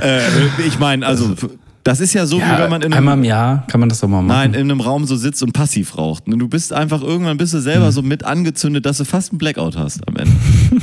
äh, 0.01 0.21
ich 0.67 0.79
meine, 0.79 1.07
also, 1.07 1.35
das 1.83 2.01
ist 2.01 2.13
ja 2.15 2.27
so, 2.27 2.37
wie 2.37 2.41
Ja, 2.41 2.59
wenn 2.59 2.71
man 2.71 2.83
in 2.83 2.93
einmal 2.93 3.15
einem, 3.15 3.23
im 3.25 3.29
Jahr 3.29 3.67
kann 3.67 3.81
man 3.81 3.89
das 3.89 4.01
doch 4.01 4.09
mal 4.09 4.19
machen. 4.23 4.29
nein, 4.29 4.55
in 4.55 4.71
einem 4.71 4.81
Raum 4.81 5.07
so 5.07 5.17
sitzt 5.17 5.43
und 5.43 5.53
passiv 5.53 5.97
raucht. 5.97 6.25
Du 6.27 6.49
bist 6.49 6.73
einfach, 6.73 7.03
irgendwann 7.03 7.37
bist 7.39 7.55
du 7.55 7.61
selber 7.61 7.91
so 7.93 8.03
mit 8.03 8.25
angezündet, 8.25 8.87
dass 8.87 8.99
du 8.99 9.05
fast 9.05 9.33
einen 9.33 9.39
Blackout 9.39 9.77
hast 9.77 10.07
am 10.07 10.17
Ende. 10.17 10.33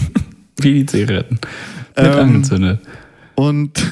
Wie 0.59 0.73
die 0.73 0.85
Zigaretten. 0.85 1.35
Mit 1.95 2.05
Ähm, 2.05 2.13
angezündet. 2.19 2.79
Und 3.35 3.79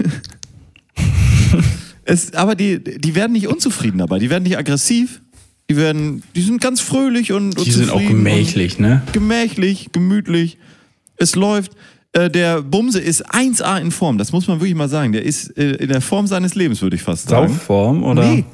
es, 2.05 2.33
aber 2.33 2.55
die, 2.55 2.83
die 2.83 3.15
werden 3.15 3.33
nicht 3.33 3.47
unzufrieden 3.47 3.99
dabei, 3.99 4.19
die 4.19 4.29
werden 4.29 4.43
nicht 4.43 4.57
aggressiv, 4.57 5.21
die 5.69 5.77
werden, 5.77 6.23
die 6.35 6.41
sind 6.41 6.61
ganz 6.61 6.81
fröhlich 6.81 7.31
und, 7.31 7.57
und 7.57 7.65
Die 7.65 7.71
sind 7.71 7.89
auch 7.91 7.99
gemächlich, 7.99 8.79
ne? 8.79 9.01
Gemächlich, 9.13 9.89
gemütlich. 9.91 10.57
Es 11.17 11.35
läuft. 11.35 11.71
Äh, 12.15 12.29
der 12.29 12.61
Bumse 12.61 12.99
ist 13.01 13.29
1A 13.29 13.81
in 13.81 13.91
Form, 13.91 14.17
das 14.17 14.31
muss 14.31 14.47
man 14.47 14.59
wirklich 14.61 14.75
mal 14.75 14.87
sagen. 14.87 15.11
Der 15.11 15.23
ist 15.23 15.49
äh, 15.57 15.71
in 15.71 15.89
der 15.89 15.99
Form 15.99 16.27
seines 16.27 16.55
Lebens, 16.55 16.81
würde 16.81 16.95
ich 16.95 17.01
fast 17.03 17.27
sagen. 17.27 17.49
Saufform 17.49 18.03
oder 18.03 18.25
Nee. 18.25 18.45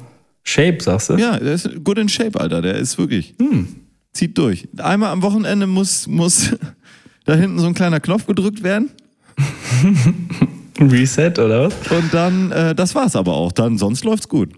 Shape, 0.42 0.78
sagst 0.82 1.10
du? 1.10 1.14
Ja, 1.14 1.38
der 1.38 1.52
ist 1.54 1.70
good 1.84 1.98
in 1.98 2.08
shape, 2.08 2.40
Alter. 2.40 2.60
Der 2.60 2.74
ist 2.74 2.98
wirklich. 2.98 3.34
Hm. 3.40 3.68
Zieht 4.12 4.36
durch. 4.36 4.68
Einmal 4.78 5.10
am 5.10 5.22
Wochenende 5.22 5.68
muss, 5.68 6.08
muss 6.08 6.50
da 7.24 7.36
hinten 7.36 7.60
so 7.60 7.66
ein 7.66 7.74
kleiner 7.74 8.00
Knopf 8.00 8.26
gedrückt 8.26 8.64
werden. 8.64 8.90
Reset 10.80 11.38
oder 11.38 11.66
was? 11.68 11.74
Und 11.96 12.12
dann, 12.12 12.50
äh, 12.50 12.74
das 12.74 12.96
war's 12.96 13.14
aber 13.14 13.34
auch. 13.34 13.52
Dann, 13.52 13.78
sonst 13.78 14.02
läuft's 14.04 14.28
gut. 14.28 14.50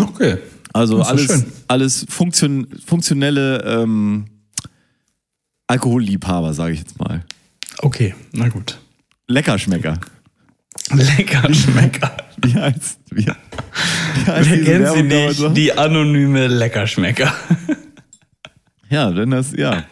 Okay. 0.00 0.38
Also 0.72 1.02
alles, 1.02 1.44
alles 1.68 2.06
funktion, 2.08 2.66
funktionelle 2.86 3.62
ähm, 3.64 4.24
Alkoholliebhaber, 5.66 6.54
sage 6.54 6.72
ich 6.72 6.80
jetzt 6.80 6.98
mal. 6.98 7.22
Okay, 7.82 8.14
na 8.32 8.48
gut. 8.48 8.78
Leckerschmecker. 9.28 9.98
Lecker 10.92 11.52
Schmecker. 11.52 12.16
Wie 12.42 12.54
heißt, 12.54 13.00
wie, 13.10 13.26
wie 13.26 14.30
heißt 14.30 14.50
Wer 14.50 14.62
kennt 14.62 14.88
sie 14.88 15.10
Werbung 15.10 15.48
nicht? 15.48 15.56
Die 15.56 15.72
anonyme 15.72 16.46
Leckerschmecker. 16.46 17.32
Ja, 18.88 19.10
denn 19.10 19.30
das, 19.30 19.50
ja. 19.50 19.82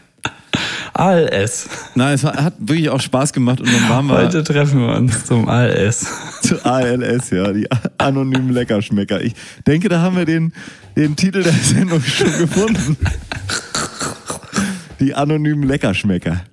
ALS. 0.92 1.68
Nein, 1.96 2.14
es 2.14 2.22
hat 2.22 2.54
wirklich 2.60 2.88
auch 2.90 3.00
Spaß 3.00 3.32
gemacht 3.32 3.60
und 3.60 3.66
dann 3.66 3.88
waren 3.88 4.06
wir 4.06 4.18
Heute 4.18 4.44
treffen 4.44 4.86
wir 4.86 4.94
uns 4.94 5.26
zum 5.26 5.48
ALS. 5.48 6.06
zu 6.42 6.64
ALS, 6.64 7.30
ja, 7.30 7.52
die 7.52 7.66
anonymen 7.98 8.50
Leckerschmecker. 8.50 9.20
Ich 9.20 9.34
denke, 9.66 9.88
da 9.88 10.00
haben 10.00 10.16
wir 10.16 10.26
den, 10.26 10.52
den 10.96 11.16
Titel 11.16 11.42
der 11.42 11.52
Sendung 11.54 12.00
schon 12.02 12.38
gefunden. 12.38 12.96
Die 15.00 15.12
anonymen 15.12 15.64
Leckerschmecker. 15.64 16.44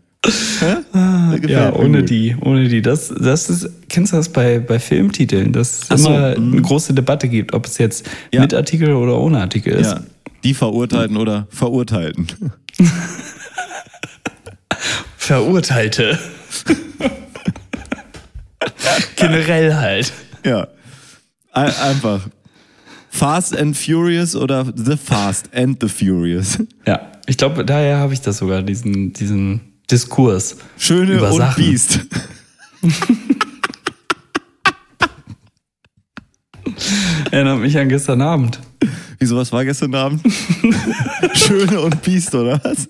Gefällt 0.61 1.49
Ja, 1.49 1.73
ohne 1.73 1.99
gut. 1.99 2.09
die, 2.09 2.35
ohne 2.39 2.67
die. 2.67 2.81
Das, 2.81 3.09
das 3.09 3.49
ist, 3.49 3.69
kennst 3.89 4.13
du 4.13 4.17
das 4.17 4.29
bei, 4.29 4.59
bei 4.59 4.79
Filmtiteln, 4.79 5.51
dass 5.53 5.89
es 5.89 6.03
so, 6.03 6.09
immer 6.09 6.37
mhm. 6.39 6.53
eine 6.53 6.61
große 6.61 6.93
Debatte 6.93 7.27
gibt, 7.27 7.53
ob 7.53 7.65
es 7.65 7.77
jetzt 7.77 8.07
Ja. 8.31 8.41
mit 8.41 8.53
Artikel 8.53 8.93
oder 8.93 9.17
ohne 9.19 9.39
Artikel 9.39 9.73
ist. 9.73 9.91
Ja, 9.91 10.01
die 10.43 10.53
Verurteilten 10.53 11.17
oder 11.17 11.47
Verurteilten. 11.49 12.27
Verurteilte. 15.17 16.17
Generell 19.15 19.75
halt. 19.75 20.11
Ja. 20.45 20.67
Ein- 21.51 21.75
Einfach. 21.75 22.27
Fast 23.09 23.55
and 23.57 23.75
Furious 23.77 24.35
oder 24.35 24.65
The 24.75 24.95
Fast 24.97 25.49
and 25.53 25.77
the 25.81 25.89
Furious. 25.89 26.57
Ja, 26.87 27.11
ich 27.27 27.37
glaube, 27.37 27.63
daher 27.65 27.97
habe 27.97 28.13
ich 28.13 28.21
das 28.21 28.37
sogar, 28.37 28.63
diesen, 28.63 29.13
diesen 29.13 29.70
Diskurs. 29.91 30.55
Schöne 30.77 31.15
Über 31.17 31.31
und 31.31 31.37
Sachen. 31.37 31.63
Biest. 31.63 31.99
Erinnert 37.31 37.59
mich 37.59 37.77
an 37.77 37.89
gestern 37.89 38.21
Abend. 38.21 38.59
Wieso, 39.19 39.37
was 39.37 39.51
war 39.51 39.63
gestern 39.65 39.93
Abend? 39.95 40.21
Schöne 41.33 41.79
und 41.81 42.01
Biest, 42.01 42.33
oder 42.35 42.59
was? 42.63 42.87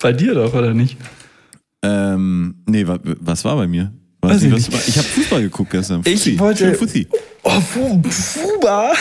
Bei 0.00 0.12
dir 0.12 0.34
doch, 0.34 0.52
oder 0.54 0.74
nicht? 0.74 0.96
Ähm, 1.82 2.56
nee, 2.66 2.86
wa- 2.86 2.98
was 3.02 3.44
war 3.44 3.56
bei 3.56 3.66
mir? 3.66 3.92
Weiß 4.20 4.32
Weiß 4.34 4.42
nicht, 4.42 4.58
ich 4.58 4.66
was 4.68 4.74
nicht. 4.74 4.88
ich 4.88 4.98
habe 4.98 5.08
Fußball 5.08 5.42
geguckt 5.42 5.70
gestern. 5.70 6.02
Ich 6.04 6.12
Fussi. 6.18 6.38
wollte- 6.38 6.64
Schön 6.66 6.74
Fussi. 6.74 7.08
Oh, 7.42 7.60
Fu- 7.60 8.02
Fuba. 8.10 8.92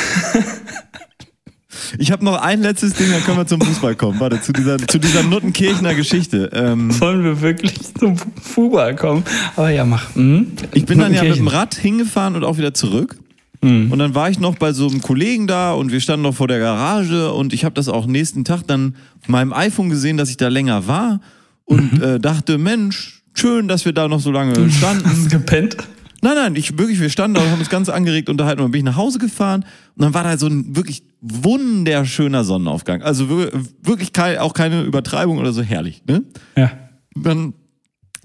Ich 1.98 2.12
habe 2.12 2.24
noch 2.26 2.36
ein 2.42 2.62
letztes 2.62 2.94
Ding, 2.94 3.10
dann 3.12 3.24
können 3.24 3.38
wir 3.38 3.48
zum 3.48 3.62
Fußball 3.62 3.96
kommen. 3.96 4.20
Warte, 4.20 4.42
zu 4.42 4.54
dieser, 4.54 4.78
zu 4.80 5.00
dieser 5.00 5.24
Nuttenkirchner 5.24 5.94
Geschichte. 5.96 6.50
Ähm, 6.54 6.92
Sollen 6.92 7.24
wir 7.24 7.42
wirklich 7.42 7.74
zum 7.96 8.18
Fuba 8.42 8.94
kommen? 8.94 9.24
Aber 9.56 9.70
ja, 9.70 9.86
mach. 9.86 10.16
Hm? 10.16 10.52
Ich 10.74 10.86
bin 10.86 11.00
dann 11.00 11.14
ja 11.14 11.24
mit 11.24 11.38
dem. 11.38 11.48
Rad 11.48 11.76
hingefahren 11.76 12.36
und 12.36 12.44
auch 12.44 12.58
wieder 12.58 12.74
zurück. 12.74 13.18
Mhm. 13.62 13.92
Und 13.92 14.00
dann 14.00 14.16
war 14.16 14.30
ich 14.30 14.40
noch 14.40 14.56
bei 14.56 14.72
so 14.72 14.88
einem 14.88 15.02
Kollegen 15.02 15.46
da 15.48 15.74
und 15.74 15.92
wir 15.92 16.00
standen 16.00 16.24
noch 16.24 16.36
vor 16.36 16.48
der 16.48 16.60
Garage 16.60 17.32
und 17.34 17.52
ich 17.54 17.66
habe 17.66 17.76
das 17.76 17.90
auch 17.90 18.06
nächsten 18.08 18.46
Tag 18.46 18.62
dann 18.68 18.96
auf 19.22 19.28
meinem 19.28 19.52
iPhone 19.52 19.90
gesehen, 19.90 20.16
dass 20.18 20.30
ich 20.30 20.38
da 20.38 20.48
länger 20.48 20.88
war 20.88 21.20
und 21.66 21.94
Mhm. 21.94 22.02
äh, 22.04 22.20
dachte, 22.20 22.58
Mensch, 22.58 23.22
schön, 23.34 23.68
dass 23.68 23.84
wir 23.86 23.92
da 23.94 24.08
noch 24.08 24.22
so 24.22 24.32
lange 24.32 24.54
Hast 24.58 24.78
standen. 24.78 25.10
du 25.26 25.30
gepennt? 25.30 25.76
Nein, 26.22 26.36
nein, 26.36 26.56
ich 26.56 26.78
wirklich, 26.78 27.00
wir 27.00 27.10
standen 27.10 27.36
da 27.36 27.42
und 27.42 27.50
haben 27.52 27.60
uns 27.60 27.70
ganz 27.70 27.90
angeregt 27.90 28.30
unterhalten 28.30 28.60
und 28.62 28.66
dann 28.66 28.72
bin 28.72 28.80
ich 28.80 28.86
nach 28.86 28.96
Hause 28.98 29.20
gefahren 29.20 29.64
und 29.96 30.04
dann 30.04 30.14
war 30.14 30.24
da 30.24 30.38
so 30.38 30.48
ein 30.48 30.76
wirklich 30.76 31.04
wunderschöner 31.22 32.44
Sonnenaufgang. 32.44 33.02
Also 33.02 33.30
wir- 33.30 33.52
wirklich 33.82 34.12
auch 34.40 34.54
keine 34.54 34.84
Übertreibung 34.84 35.38
oder 35.38 35.54
so 35.54 35.62
herrlich, 35.62 36.04
ne? 36.08 36.24
Ja. 36.56 36.72
dann 37.16 37.54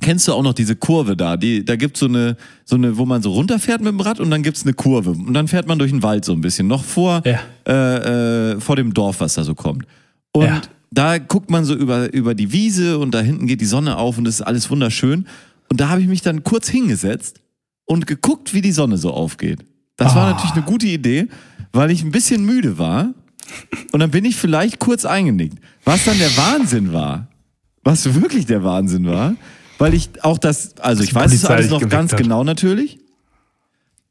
kennst 0.00 0.28
du 0.28 0.32
auch 0.32 0.42
noch 0.42 0.52
diese 0.54 0.76
Kurve 0.76 1.16
da. 1.16 1.36
Die, 1.36 1.64
da 1.64 1.76
gibt's 1.76 2.00
so 2.00 2.06
eine, 2.06 2.36
so 2.64 2.76
eine, 2.76 2.98
wo 2.98 3.06
man 3.06 3.22
so 3.22 3.32
runterfährt 3.32 3.80
mit 3.80 3.88
dem 3.92 4.00
Rad 4.00 4.20
und 4.20 4.30
dann 4.30 4.42
gibt's 4.42 4.62
eine 4.64 4.74
Kurve. 4.74 5.10
Und 5.10 5.32
dann 5.34 5.48
fährt 5.48 5.66
man 5.66 5.78
durch 5.78 5.90
den 5.90 6.02
Wald 6.02 6.24
so 6.24 6.32
ein 6.32 6.40
bisschen, 6.40 6.66
noch 6.66 6.84
vor, 6.84 7.22
Ja. 7.24 7.40
äh, 7.66 8.52
äh, 8.52 8.60
vor 8.60 8.76
dem 8.76 8.92
Dorf, 8.92 9.20
was 9.20 9.34
da 9.34 9.44
so 9.44 9.54
kommt. 9.54 9.86
Und 10.32 10.44
Ja. 10.46 10.60
da 10.90 11.18
guckt 11.18 11.48
man 11.50 11.64
so 11.64 11.74
über, 11.74 12.12
über 12.12 12.34
die 12.34 12.52
Wiese 12.52 12.98
und 12.98 13.12
da 13.14 13.20
hinten 13.20 13.46
geht 13.46 13.60
die 13.60 13.64
Sonne 13.66 13.96
auf 13.96 14.18
und 14.18 14.24
das 14.24 14.36
ist 14.36 14.42
alles 14.42 14.68
wunderschön. 14.70 15.26
Und 15.70 15.80
da 15.80 15.88
habe 15.88 16.02
ich 16.02 16.08
mich 16.08 16.20
dann 16.22 16.44
kurz 16.44 16.68
hingesetzt 16.68 17.40
und 17.86 18.06
geguckt, 18.06 18.52
wie 18.52 18.60
die 18.60 18.72
Sonne 18.72 18.98
so 18.98 19.12
aufgeht. 19.12 19.60
Das 19.96 20.14
war 20.14 20.26
Ah. 20.28 20.30
natürlich 20.32 20.52
eine 20.52 20.62
gute 20.64 20.86
Idee, 20.86 21.28
weil 21.72 21.90
ich 21.90 22.02
ein 22.02 22.10
bisschen 22.10 22.44
müde 22.44 22.78
war. 22.78 23.14
Und 23.92 24.00
dann 24.00 24.10
bin 24.10 24.24
ich 24.24 24.36
vielleicht 24.36 24.78
kurz 24.78 25.04
eingenickt. 25.04 25.58
Was 25.84 26.04
dann 26.04 26.18
der 26.18 26.34
Wahnsinn 26.36 26.92
war, 26.92 27.28
was 27.82 28.14
wirklich 28.14 28.46
der 28.46 28.64
Wahnsinn 28.64 29.06
war, 29.06 29.36
weil 29.78 29.92
ich 29.94 30.10
auch 30.24 30.38
das, 30.38 30.76
also 30.78 31.02
ich 31.02 31.14
weiß 31.14 31.32
es 31.32 31.44
alles 31.44 31.70
noch 31.70 31.86
ganz 31.88 32.12
hat. 32.12 32.18
genau 32.20 32.42
natürlich. 32.44 32.98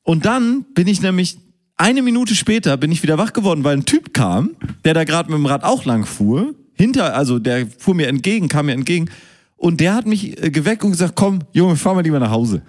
Und 0.03 0.25
dann 0.25 0.65
bin 0.75 0.87
ich 0.87 1.01
nämlich 1.01 1.37
eine 1.75 2.01
Minute 2.03 2.35
später 2.35 2.77
bin 2.77 2.91
ich 2.91 3.01
wieder 3.01 3.17
wach 3.17 3.33
geworden, 3.33 3.63
weil 3.63 3.75
ein 3.77 3.85
Typ 3.85 4.13
kam, 4.13 4.51
der 4.85 4.93
da 4.93 5.03
gerade 5.05 5.29
mit 5.31 5.37
dem 5.39 5.45
Rad 5.47 5.63
auch 5.63 5.85
lang 5.85 6.05
fuhr. 6.05 6.53
Hinter, 6.75 7.15
also 7.15 7.39
der 7.39 7.65
fuhr 7.67 7.95
mir 7.95 8.07
entgegen, 8.07 8.47
kam 8.47 8.67
mir 8.67 8.73
entgegen. 8.73 9.09
Und 9.57 9.79
der 9.79 9.95
hat 9.95 10.05
mich 10.05 10.41
äh, 10.43 10.51
geweckt 10.51 10.83
und 10.83 10.91
gesagt, 10.91 11.13
komm, 11.15 11.39
Junge, 11.51 11.75
fahr 11.75 11.95
mal 11.95 12.01
lieber 12.03 12.19
nach 12.19 12.29
Hause. 12.31 12.61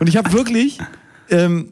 Und 0.00 0.08
ich 0.08 0.16
habe 0.16 0.32
wirklich, 0.32 0.78
ähm, 1.30 1.70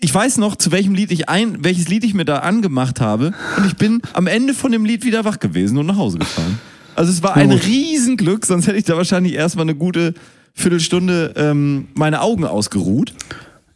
ich 0.00 0.14
weiß 0.14 0.38
noch, 0.38 0.56
zu 0.56 0.70
welchem 0.70 0.94
Lied 0.94 1.10
ich 1.10 1.28
ein, 1.28 1.64
welches 1.64 1.88
Lied 1.88 2.04
ich 2.04 2.12
mir 2.12 2.24
da 2.24 2.40
angemacht 2.40 3.00
habe. 3.00 3.32
Und 3.56 3.66
ich 3.66 3.76
bin 3.76 4.02
am 4.12 4.26
Ende 4.26 4.52
von 4.52 4.70
dem 4.70 4.84
Lied 4.84 5.04
wieder 5.04 5.24
wach 5.24 5.38
gewesen 5.38 5.78
und 5.78 5.86
nach 5.86 5.96
Hause 5.96 6.18
gefahren. 6.18 6.58
Also 6.94 7.10
es 7.10 7.22
war 7.22 7.34
ein. 7.36 7.50
Riesenglück, 7.50 8.44
sonst 8.44 8.66
hätte 8.66 8.76
ich 8.76 8.84
da 8.84 8.96
wahrscheinlich 8.96 9.34
erstmal 9.34 9.64
eine 9.64 9.74
gute 9.74 10.14
Viertelstunde 10.52 11.32
ähm, 11.36 11.88
meine 11.94 12.20
Augen 12.20 12.44
ausgeruht. 12.44 13.14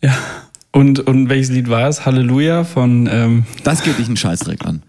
Ja. 0.02 0.16
Und, 0.70 1.00
und 1.00 1.28
welches 1.28 1.50
Lied 1.50 1.68
war 1.70 1.88
es? 1.88 2.04
Halleluja 2.04 2.62
von, 2.64 3.08
ähm, 3.10 3.44
Das 3.64 3.82
geht 3.82 3.98
dich 3.98 4.06
einen 4.06 4.16
Scheißdreck 4.16 4.64
an. 4.64 4.82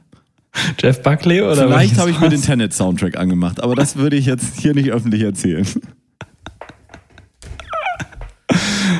Jeff 0.79 1.01
Buckley 1.01 1.41
oder 1.41 1.67
Vielleicht 1.67 1.97
habe 1.97 2.11
ich 2.11 2.19
mir 2.19 2.29
den? 2.29 2.41
Tenet-Soundtrack 2.41 3.17
angemacht, 3.17 3.61
aber 3.63 3.75
das 3.75 3.95
würde 3.95 4.17
ich 4.17 4.25
jetzt 4.25 4.59
hier 4.59 4.73
nicht 4.73 4.91
öffentlich 4.91 5.21
erzählen. 5.21 5.65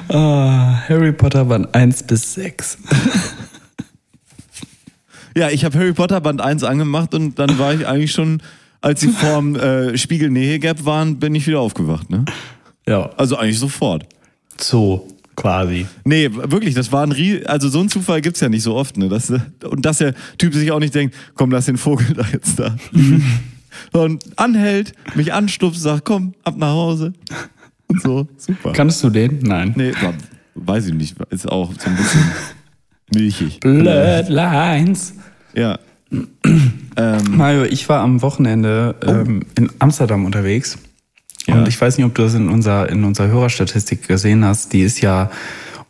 Ah, 0.10 0.81
Harry 0.88 1.12
Potter 1.12 1.46
Band 1.46 1.74
1 1.74 2.03
bis 2.03 2.34
6. 2.34 2.77
Ja, 5.36 5.50
ich 5.50 5.63
habe 5.63 5.77
Harry 5.77 5.93
Potter 5.93 6.19
Band 6.22 6.41
1 6.41 6.63
angemacht 6.63 7.13
und 7.13 7.38
dann 7.39 7.58
war 7.60 7.74
ich 7.74 7.88
eigentlich 7.88 8.12
schon, 8.12 8.41
als 8.81 9.01
sie 9.01 9.10
vorm 9.10 9.55
äh, 9.55 9.98
Spiegel 9.98 10.29
Nähe 10.29 10.60
Gap 10.60 10.86
waren, 10.86 11.19
bin 11.19 11.36
ich 11.36 11.48
wieder 11.48 11.60
aufgewacht. 11.60 12.10
Ne? 12.10 12.25
Ja, 12.88 13.10
Also 13.17 13.38
eigentlich 13.38 13.60
sofort. 13.60 14.05
so 14.60 15.08
quasi. 15.36 15.86
Nee, 16.03 16.29
wirklich, 16.34 16.74
das 16.75 16.91
war 16.91 17.03
ein 17.05 17.13
Rie 17.13 17.46
also 17.46 17.69
so 17.69 17.79
ein 17.79 17.88
Zufall 17.88 18.19
gibt's 18.19 18.41
ja 18.41 18.50
nicht 18.50 18.63
so 18.63 18.75
oft, 18.75 18.98
ne? 18.98 19.08
Das, 19.08 19.29
äh, 19.29 19.39
und 19.69 19.86
dass 19.86 20.00
der 20.00 20.13
Typ 20.38 20.53
sich 20.53 20.72
auch 20.72 20.79
nicht 20.79 20.93
denkt, 20.96 21.15
komm, 21.36 21.51
lass 21.51 21.65
den 21.67 21.77
Vogel 21.77 22.08
da 22.15 22.25
jetzt 22.34 22.60
da. 22.60 22.75
und 23.93 24.22
anhält, 24.38 24.91
mich 25.15 25.31
anstupst, 25.31 25.81
sagt, 25.81 26.03
komm, 26.03 26.34
ab 26.43 26.55
nach 26.58 26.72
Hause. 26.74 27.13
So, 27.98 28.27
super. 28.38 28.72
Kannst 28.74 29.03
du 29.03 29.10
den? 29.10 29.39
Nein. 29.39 29.74
nee, 29.75 29.91
weiß 30.55 30.88
ich 30.88 30.93
nicht, 30.93 31.15
ist 31.29 31.50
auch 31.50 31.72
so 31.77 31.89
ein 31.89 31.96
bisschen 31.96 32.24
milchig. 33.13 33.60
Bloodlines. 33.62 35.15
Ja. 35.53 35.79
ähm, 36.12 37.24
Mario, 37.31 37.63
ich 37.63 37.88
war 37.89 38.01
am 38.01 38.22
Wochenende 38.22 38.96
ähm, 39.05 39.41
in 39.58 39.69
Amsterdam 39.79 40.25
unterwegs. 40.25 40.77
Ja. 41.48 41.55
Und 41.55 41.67
ich 41.67 41.79
weiß 41.79 41.98
nicht, 41.98 42.05
ob 42.05 42.13
du 42.13 42.24
das 42.24 42.36
in 42.36 42.50
unserer, 42.50 42.89
in 42.89 43.03
unserer 43.03 43.27
Hörerstatistik 43.27 44.08
gesehen 44.08 44.46
hast. 44.46 44.74
Die 44.74 44.81
ist 44.81 45.01
ja 45.01 45.31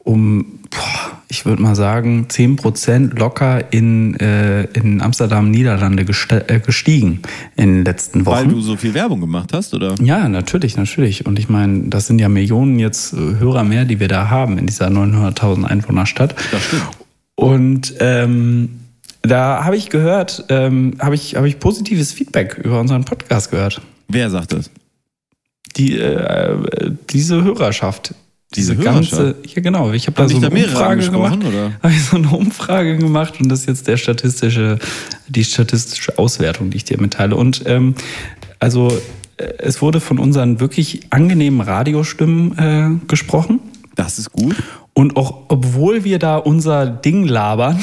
um, 0.09 0.45
boah, 0.71 1.19
ich 1.27 1.45
würde 1.45 1.61
mal 1.61 1.75
sagen, 1.75 2.25
10% 2.29 3.17
locker 3.19 3.71
in, 3.71 4.15
äh, 4.19 4.63
in 4.73 5.01
Amsterdam, 5.01 5.51
Niederlande 5.51 6.03
äh, 6.03 6.59
gestiegen 6.59 7.21
in 7.55 7.75
den 7.75 7.85
letzten 7.85 8.25
Wochen. 8.25 8.35
weil 8.35 8.47
du 8.47 8.59
so 8.59 8.75
viel 8.75 8.95
Werbung 8.95 9.21
gemacht 9.21 9.53
hast, 9.53 9.75
oder? 9.75 9.93
Ja, 10.01 10.27
natürlich, 10.27 10.77
natürlich. 10.77 11.27
Und 11.27 11.37
ich 11.37 11.47
meine, 11.47 11.89
das 11.89 12.07
sind 12.07 12.19
ja 12.19 12.27
Millionen 12.27 12.79
jetzt 12.79 13.13
äh, 13.13 13.17
Hörer 13.17 13.63
mehr, 13.63 13.85
die 13.85 13.99
wir 13.99 14.07
da 14.07 14.31
haben 14.31 14.57
in 14.57 14.65
dieser 14.65 14.87
900.000 14.87 15.65
Einwohnerstadt. 15.65 16.33
Das 16.51 16.63
stimmt. 16.63 16.83
Und 17.35 17.93
ähm, 17.99 18.79
da 19.21 19.63
habe 19.63 19.77
ich 19.77 19.91
gehört, 19.91 20.45
ähm, 20.49 20.95
habe 20.99 21.13
ich, 21.13 21.35
habe 21.35 21.47
ich 21.47 21.59
positives 21.59 22.11
Feedback 22.11 22.57
über 22.57 22.79
unseren 22.79 23.05
Podcast 23.05 23.51
gehört. 23.51 23.79
Wer 24.07 24.31
sagt 24.31 24.53
das? 24.53 24.71
Die, 25.77 25.99
äh, 25.99 26.91
diese 27.11 27.43
Hörerschaft. 27.43 28.15
Diese 28.55 28.75
ganze, 28.75 29.35
ja 29.45 29.61
genau. 29.61 29.91
Ich 29.91 30.07
habe 30.07 30.17
da 30.17 30.27
so 30.27 30.37
eine 30.37 30.49
da 30.49 30.55
Umfrage 30.55 31.09
gemacht. 31.09 31.39
Habe 31.83 31.93
ich 31.93 32.03
so 32.03 32.17
eine 32.17 32.29
Umfrage 32.29 32.97
gemacht 32.97 33.39
und 33.39 33.47
das 33.49 33.61
ist 33.61 33.67
jetzt 33.67 33.87
der 33.87 33.97
statistische, 33.97 34.79
die 35.27 35.43
statistische 35.43 36.17
Auswertung, 36.17 36.71
die 36.71 36.77
ich 36.77 36.83
dir 36.83 36.99
mitteile. 36.99 37.35
Und 37.35 37.61
ähm, 37.67 37.93
also 38.57 38.89
äh, 39.37 39.53
es 39.59 39.83
wurde 39.83 39.99
von 39.99 40.17
unseren 40.17 40.59
wirklich 40.59 41.01
angenehmen 41.11 41.61
Radiostimmen 41.61 42.57
äh, 42.57 43.07
gesprochen. 43.07 43.59
Das 43.93 44.17
ist 44.17 44.31
gut. 44.31 44.55
Und 44.93 45.15
auch 45.15 45.45
obwohl 45.49 46.03
wir 46.03 46.17
da 46.17 46.37
unser 46.37 46.87
Ding 46.87 47.27
labern, 47.27 47.79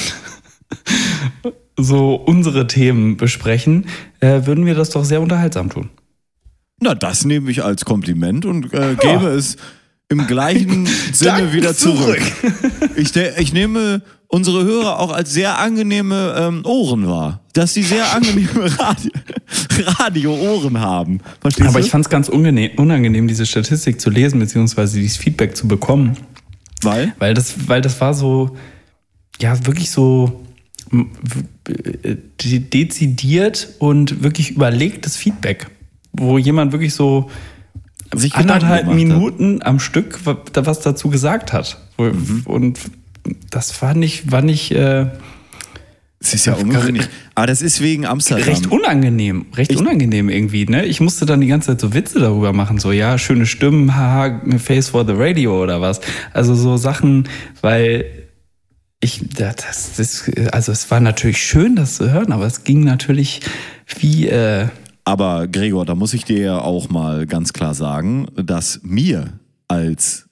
so 1.76 2.14
unsere 2.16 2.66
Themen 2.66 3.16
besprechen, 3.16 3.86
äh, 4.18 4.46
würden 4.46 4.66
wir 4.66 4.74
das 4.74 4.90
doch 4.90 5.04
sehr 5.04 5.20
unterhaltsam 5.20 5.70
tun. 5.70 5.90
Na, 6.80 6.94
das 6.94 7.24
nehme 7.24 7.50
ich 7.50 7.62
als 7.62 7.84
Kompliment 7.84 8.44
und 8.44 8.74
äh, 8.74 8.96
gebe 9.00 9.28
es 9.28 9.56
im 10.08 10.26
gleichen 10.26 10.86
Sinne 11.12 11.52
wieder 11.52 11.74
zurück. 11.74 12.20
zurück. 12.40 12.90
Ich, 12.96 13.14
ich 13.16 13.52
nehme 13.52 14.02
unsere 14.28 14.64
Hörer 14.64 14.98
auch 14.98 15.12
als 15.12 15.32
sehr 15.32 15.58
angenehme 15.58 16.34
ähm, 16.38 16.62
Ohren 16.64 17.06
wahr. 17.08 17.40
Dass 17.52 17.74
sie 17.74 17.82
sehr 17.82 18.12
angenehme 18.14 18.70
Radio- 18.78 19.10
Radio-Ohren 19.98 20.80
haben. 20.80 21.20
Verstehst 21.40 21.68
Aber 21.68 21.78
du? 21.80 21.84
ich 21.84 21.90
fand 21.90 22.04
es 22.04 22.10
ganz 22.10 22.28
unangenehm, 22.28 23.28
diese 23.28 23.46
Statistik 23.46 24.00
zu 24.00 24.10
lesen, 24.10 24.38
beziehungsweise 24.40 24.98
dieses 25.00 25.16
Feedback 25.16 25.56
zu 25.56 25.68
bekommen. 25.68 26.16
Weil? 26.82 27.12
Weil 27.18 27.34
das, 27.34 27.68
weil 27.68 27.80
das 27.80 28.00
war 28.00 28.14
so, 28.14 28.56
ja, 29.40 29.64
wirklich 29.66 29.90
so 29.90 30.44
äh, 30.92 32.16
de- 32.42 32.58
dezidiert 32.60 33.68
und 33.78 34.22
wirklich 34.22 34.50
überlegtes 34.50 35.16
Feedback, 35.16 35.66
wo 36.12 36.36
jemand 36.38 36.72
wirklich 36.72 36.94
so 36.94 37.30
Sich 38.14 38.34
anderthalb 38.34 38.86
gemacht 38.86 38.86
hat. 38.88 38.94
Minuten 38.94 39.62
am 39.62 39.80
Stück 39.80 40.20
was 40.24 40.80
dazu 40.80 41.10
gesagt 41.10 41.52
hat. 41.52 41.78
Mhm. 41.98 42.42
Und 42.44 42.78
das 43.50 43.80
war 43.82 43.94
nicht, 43.94 44.30
war 44.30 44.42
nicht 44.42 44.70
äh, 44.72 45.06
Es 46.20 46.34
ist 46.34 46.46
ja 46.46 46.54
ungewöhnlich. 46.54 47.08
Aber 47.34 47.46
das 47.46 47.62
ist 47.62 47.80
wegen 47.80 48.06
Amsterdam. 48.06 48.44
recht 48.44 48.66
unangenehm, 48.70 49.46
recht 49.54 49.72
Ich- 49.72 49.78
unangenehm 49.78 50.28
irgendwie. 50.28 50.64
Ne? 50.66 50.84
Ich 50.86 51.00
musste 51.00 51.26
dann 51.26 51.40
die 51.40 51.46
ganze 51.48 51.68
Zeit 51.68 51.80
so 51.80 51.92
Witze 51.94 52.20
darüber 52.20 52.52
machen, 52.52 52.78
so 52.78 52.92
ja, 52.92 53.18
schöne 53.18 53.46
Stimmen, 53.46 53.94
haha, 53.96 54.40
Face 54.58 54.88
for 54.90 55.06
the 55.06 55.12
Radio 55.14 55.62
oder 55.62 55.80
was. 55.80 56.00
Also 56.32 56.54
so 56.54 56.76
Sachen, 56.76 57.28
weil 57.60 58.06
ich, 59.00 59.20
das, 59.36 59.92
das, 59.96 60.30
also 60.52 60.72
es 60.72 60.90
war 60.90 61.00
natürlich 61.00 61.38
schön, 61.42 61.76
das 61.76 61.96
zu 61.96 62.10
hören, 62.10 62.32
aber 62.32 62.46
es 62.46 62.64
ging 62.64 62.82
natürlich 62.82 63.40
wie, 63.98 64.26
äh, 64.28 64.68
Aber 65.08 65.46
Gregor, 65.46 65.86
da 65.86 65.94
muss 65.94 66.12
ich 66.14 66.24
dir 66.24 66.38
ja 66.40 66.58
auch 66.60 66.88
mal 66.90 67.26
ganz 67.26 67.52
klar 67.52 67.74
sagen, 67.74 68.26
dass 68.34 68.80
mir 68.82 69.38
als 69.68 70.26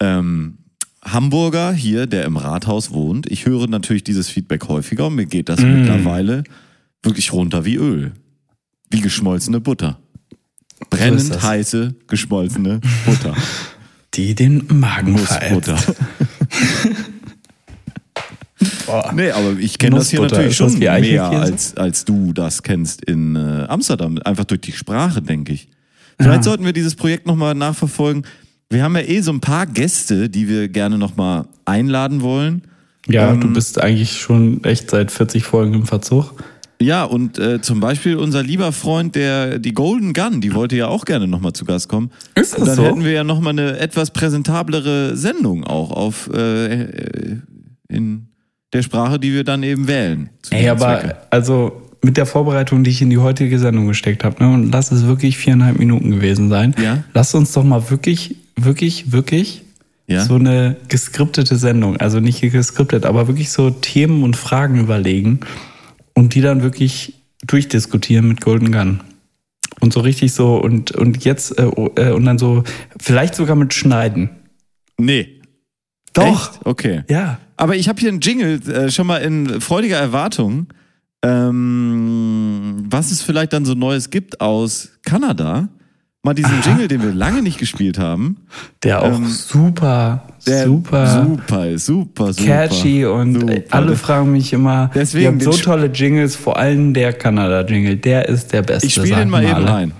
ähm, 0.00 0.58
Hamburger 1.02 1.72
hier, 1.72 2.06
der 2.06 2.24
im 2.24 2.36
Rathaus 2.36 2.92
wohnt, 2.92 3.28
ich 3.28 3.46
höre 3.46 3.66
natürlich 3.66 4.04
dieses 4.04 4.28
Feedback 4.28 4.68
häufiger 4.68 5.08
und 5.08 5.16
mir 5.16 5.26
geht 5.26 5.48
das 5.48 5.60
Mm. 5.60 5.80
mittlerweile 5.80 6.44
wirklich 7.02 7.32
runter 7.32 7.64
wie 7.64 7.74
Öl. 7.76 8.12
Wie 8.90 9.00
geschmolzene 9.00 9.60
Butter. 9.60 9.98
Brennend 10.88 11.28
das. 11.30 11.42
heiße, 11.42 11.94
geschmolzene 12.06 12.80
Butter. 13.04 13.34
die 14.14 14.36
den 14.36 14.66
Magen. 14.68 15.12
Nussbutter. 15.14 15.78
Boah. 18.86 19.12
Nee, 19.14 19.30
aber 19.30 19.52
ich 19.58 19.78
kenne 19.78 19.96
das 19.96 20.10
hier 20.10 20.20
natürlich 20.20 20.56
schon 20.56 20.78
mehr, 20.78 21.24
als, 21.30 21.76
als 21.76 22.04
du 22.04 22.32
das 22.32 22.62
kennst 22.62 23.04
in 23.04 23.36
äh, 23.36 23.64
Amsterdam. 23.68 24.18
Einfach 24.24 24.44
durch 24.44 24.60
die 24.60 24.72
Sprache, 24.72 25.22
denke 25.22 25.52
ich. 25.52 25.68
Vielleicht 26.18 26.38
Ja. 26.38 26.42
sollten 26.42 26.64
wir 26.64 26.72
dieses 26.72 26.94
Projekt 26.94 27.26
nochmal 27.26 27.54
nachverfolgen. 27.54 28.24
Wir 28.68 28.82
haben 28.84 28.94
ja 28.96 29.02
eh 29.02 29.20
so 29.20 29.32
ein 29.32 29.40
paar 29.40 29.66
Gäste, 29.66 30.28
die 30.28 30.48
wir 30.48 30.68
gerne 30.68 30.98
nochmal 30.98 31.46
einladen 31.64 32.20
wollen. 32.20 32.62
Ja, 33.08 33.32
Ähm, 33.32 33.40
du 33.40 33.52
bist 33.52 33.80
eigentlich 33.80 34.20
schon 34.20 34.62
echt 34.64 34.90
seit 34.90 35.10
40 35.10 35.42
Folgen 35.42 35.74
im 35.74 35.86
Verzug. 35.86 36.34
Ja, 36.82 37.04
und 37.04 37.38
äh, 37.38 37.60
zum 37.60 37.80
Beispiel 37.80 38.16
unser 38.16 38.42
lieber 38.42 38.72
Freund, 38.72 39.14
der 39.14 39.58
die 39.58 39.72
Golden 39.72 40.12
Gun, 40.14 40.40
die 40.40 40.54
wollte 40.54 40.76
ja 40.76 40.88
auch 40.88 41.04
gerne 41.04 41.26
nochmal 41.26 41.52
zu 41.52 41.64
Gast 41.66 41.88
kommen. 41.88 42.10
Ist 42.34 42.54
das 42.56 42.64
Dann 42.64 42.76
so? 42.76 42.84
hätten 42.84 43.04
wir 43.04 43.10
ja 43.12 43.24
nochmal 43.24 43.52
eine 43.52 43.78
etwas 43.78 44.10
präsentablere 44.12 45.14
Sendung 45.16 45.64
auch 45.64 45.90
auf 45.90 46.30
äh, 46.32 46.82
äh, 46.84 47.36
in 47.88 48.28
der 48.72 48.82
Sprache, 48.82 49.18
die 49.18 49.32
wir 49.32 49.44
dann 49.44 49.62
eben 49.62 49.86
wählen. 49.88 50.30
Ey, 50.50 50.68
aber 50.68 51.00
Zwecke. 51.00 51.16
also 51.30 51.82
mit 52.02 52.16
der 52.16 52.26
Vorbereitung, 52.26 52.82
die 52.84 52.90
ich 52.90 53.02
in 53.02 53.10
die 53.10 53.18
heutige 53.18 53.58
Sendung 53.58 53.86
gesteckt 53.88 54.24
habe, 54.24 54.42
ne, 54.42 54.52
und 54.52 54.72
lass 54.72 54.90
es 54.92 55.06
wirklich 55.06 55.36
viereinhalb 55.36 55.78
Minuten 55.78 56.10
gewesen 56.10 56.48
sein. 56.48 56.74
Ja. 56.82 57.04
Lass 57.12 57.34
uns 57.34 57.52
doch 57.52 57.64
mal 57.64 57.90
wirklich, 57.90 58.36
wirklich, 58.56 59.12
wirklich 59.12 59.62
Ja. 60.06 60.24
so 60.24 60.36
eine 60.36 60.76
geskriptete 60.88 61.56
Sendung, 61.56 61.96
also 61.98 62.20
nicht 62.20 62.40
geskriptet, 62.40 63.04
aber 63.04 63.26
wirklich 63.28 63.50
so 63.50 63.70
Themen 63.70 64.22
und 64.22 64.36
Fragen 64.36 64.80
überlegen 64.80 65.40
und 66.14 66.34
die 66.34 66.40
dann 66.40 66.62
wirklich 66.62 67.14
durchdiskutieren 67.46 68.28
mit 68.28 68.40
Golden 68.40 68.72
Gun. 68.72 69.00
Und 69.80 69.92
so 69.92 70.00
richtig 70.00 70.32
so 70.32 70.56
und, 70.56 70.92
und 70.92 71.24
jetzt 71.24 71.58
äh, 71.58 71.64
oh, 71.64 71.90
äh, 71.96 72.10
und 72.10 72.24
dann 72.24 72.38
so, 72.38 72.64
vielleicht 73.00 73.34
sogar 73.34 73.56
mit 73.56 73.72
Schneiden. 73.74 74.30
Nee. 74.98 75.40
Doch. 76.12 76.52
Echt? 76.52 76.60
Okay. 76.64 77.02
Ja. 77.08 77.38
Aber 77.60 77.76
ich 77.76 77.90
habe 77.90 78.00
hier 78.00 78.08
einen 78.08 78.20
Jingle 78.20 78.58
äh, 78.70 78.90
schon 78.90 79.06
mal 79.06 79.18
in 79.18 79.60
freudiger 79.60 79.98
Erwartung, 79.98 80.68
ähm, 81.22 82.86
was 82.88 83.10
es 83.10 83.20
vielleicht 83.20 83.52
dann 83.52 83.66
so 83.66 83.74
Neues 83.74 84.08
gibt 84.08 84.40
aus 84.40 84.92
Kanada. 85.04 85.68
Mal 86.22 86.32
diesen 86.32 86.58
Jingle, 86.64 86.88
den 86.88 87.02
wir 87.02 87.12
lange 87.12 87.42
nicht 87.42 87.58
gespielt 87.58 87.98
haben. 87.98 88.38
Der 88.82 89.02
auch 89.02 89.14
Ähm, 89.14 89.26
super, 89.26 90.22
Der 90.46 90.64
super. 90.64 91.22
super, 91.22 91.66
ist, 91.68 91.84
super, 91.84 92.32
super. 92.32 92.46
catchy 92.46 93.04
und 93.04 93.40
Super. 93.40 93.54
alle 93.70 93.94
fragen 93.94 94.32
mich 94.32 94.54
immer, 94.54 94.90
Deswegen 94.94 95.38
ihr 95.40 95.46
habt 95.46 95.56
so 95.56 95.62
tolle 95.62 95.86
Jingles, 95.88 96.36
vor 96.36 96.56
allem 96.56 96.94
der 96.94 97.12
Kanada-Jingle, 97.12 97.96
der 97.98 98.26
ist 98.26 98.54
der 98.54 98.62
beste. 98.62 98.86
Ich 98.86 98.94
spiele 98.94 99.16
den 99.16 99.28
mal 99.28 99.44
eben 99.44 99.52
alle. 99.54 99.74
ein. 99.74 99.92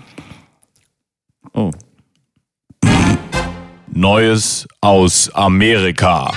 Oh. 1.53 1.70
Neues 3.92 4.66
aus 4.81 5.31
Amerika. 5.35 6.33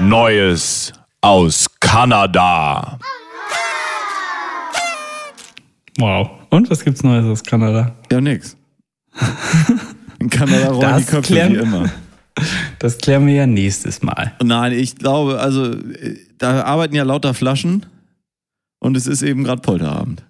Neues 0.00 0.92
aus 1.20 1.66
Kanada. 1.80 2.98
Wow. 5.98 6.30
Und 6.50 6.70
was 6.70 6.84
gibt's 6.84 7.02
Neues 7.02 7.24
aus 7.24 7.42
Kanada? 7.44 7.94
Ja, 8.10 8.20
nix. 8.20 8.56
In 10.18 10.28
Kanada 10.30 10.70
rollen 10.70 10.96
die 10.98 11.04
Köpfe 11.04 11.32
klären- 11.34 11.52
wie 11.52 11.58
immer. 11.58 11.90
das 12.80 12.98
klären 12.98 13.26
wir 13.26 13.34
ja 13.34 13.46
nächstes 13.46 14.02
Mal. 14.02 14.32
Nein, 14.42 14.72
ich 14.72 14.96
glaube, 14.96 15.38
also 15.38 15.72
äh, 15.72 16.18
da 16.38 16.64
arbeiten 16.64 16.94
ja 16.96 17.04
lauter 17.04 17.32
Flaschen 17.32 17.86
und 18.80 18.96
es 18.96 19.06
ist 19.06 19.22
eben 19.22 19.44
gerade 19.44 19.62
Polterabend. 19.62 20.24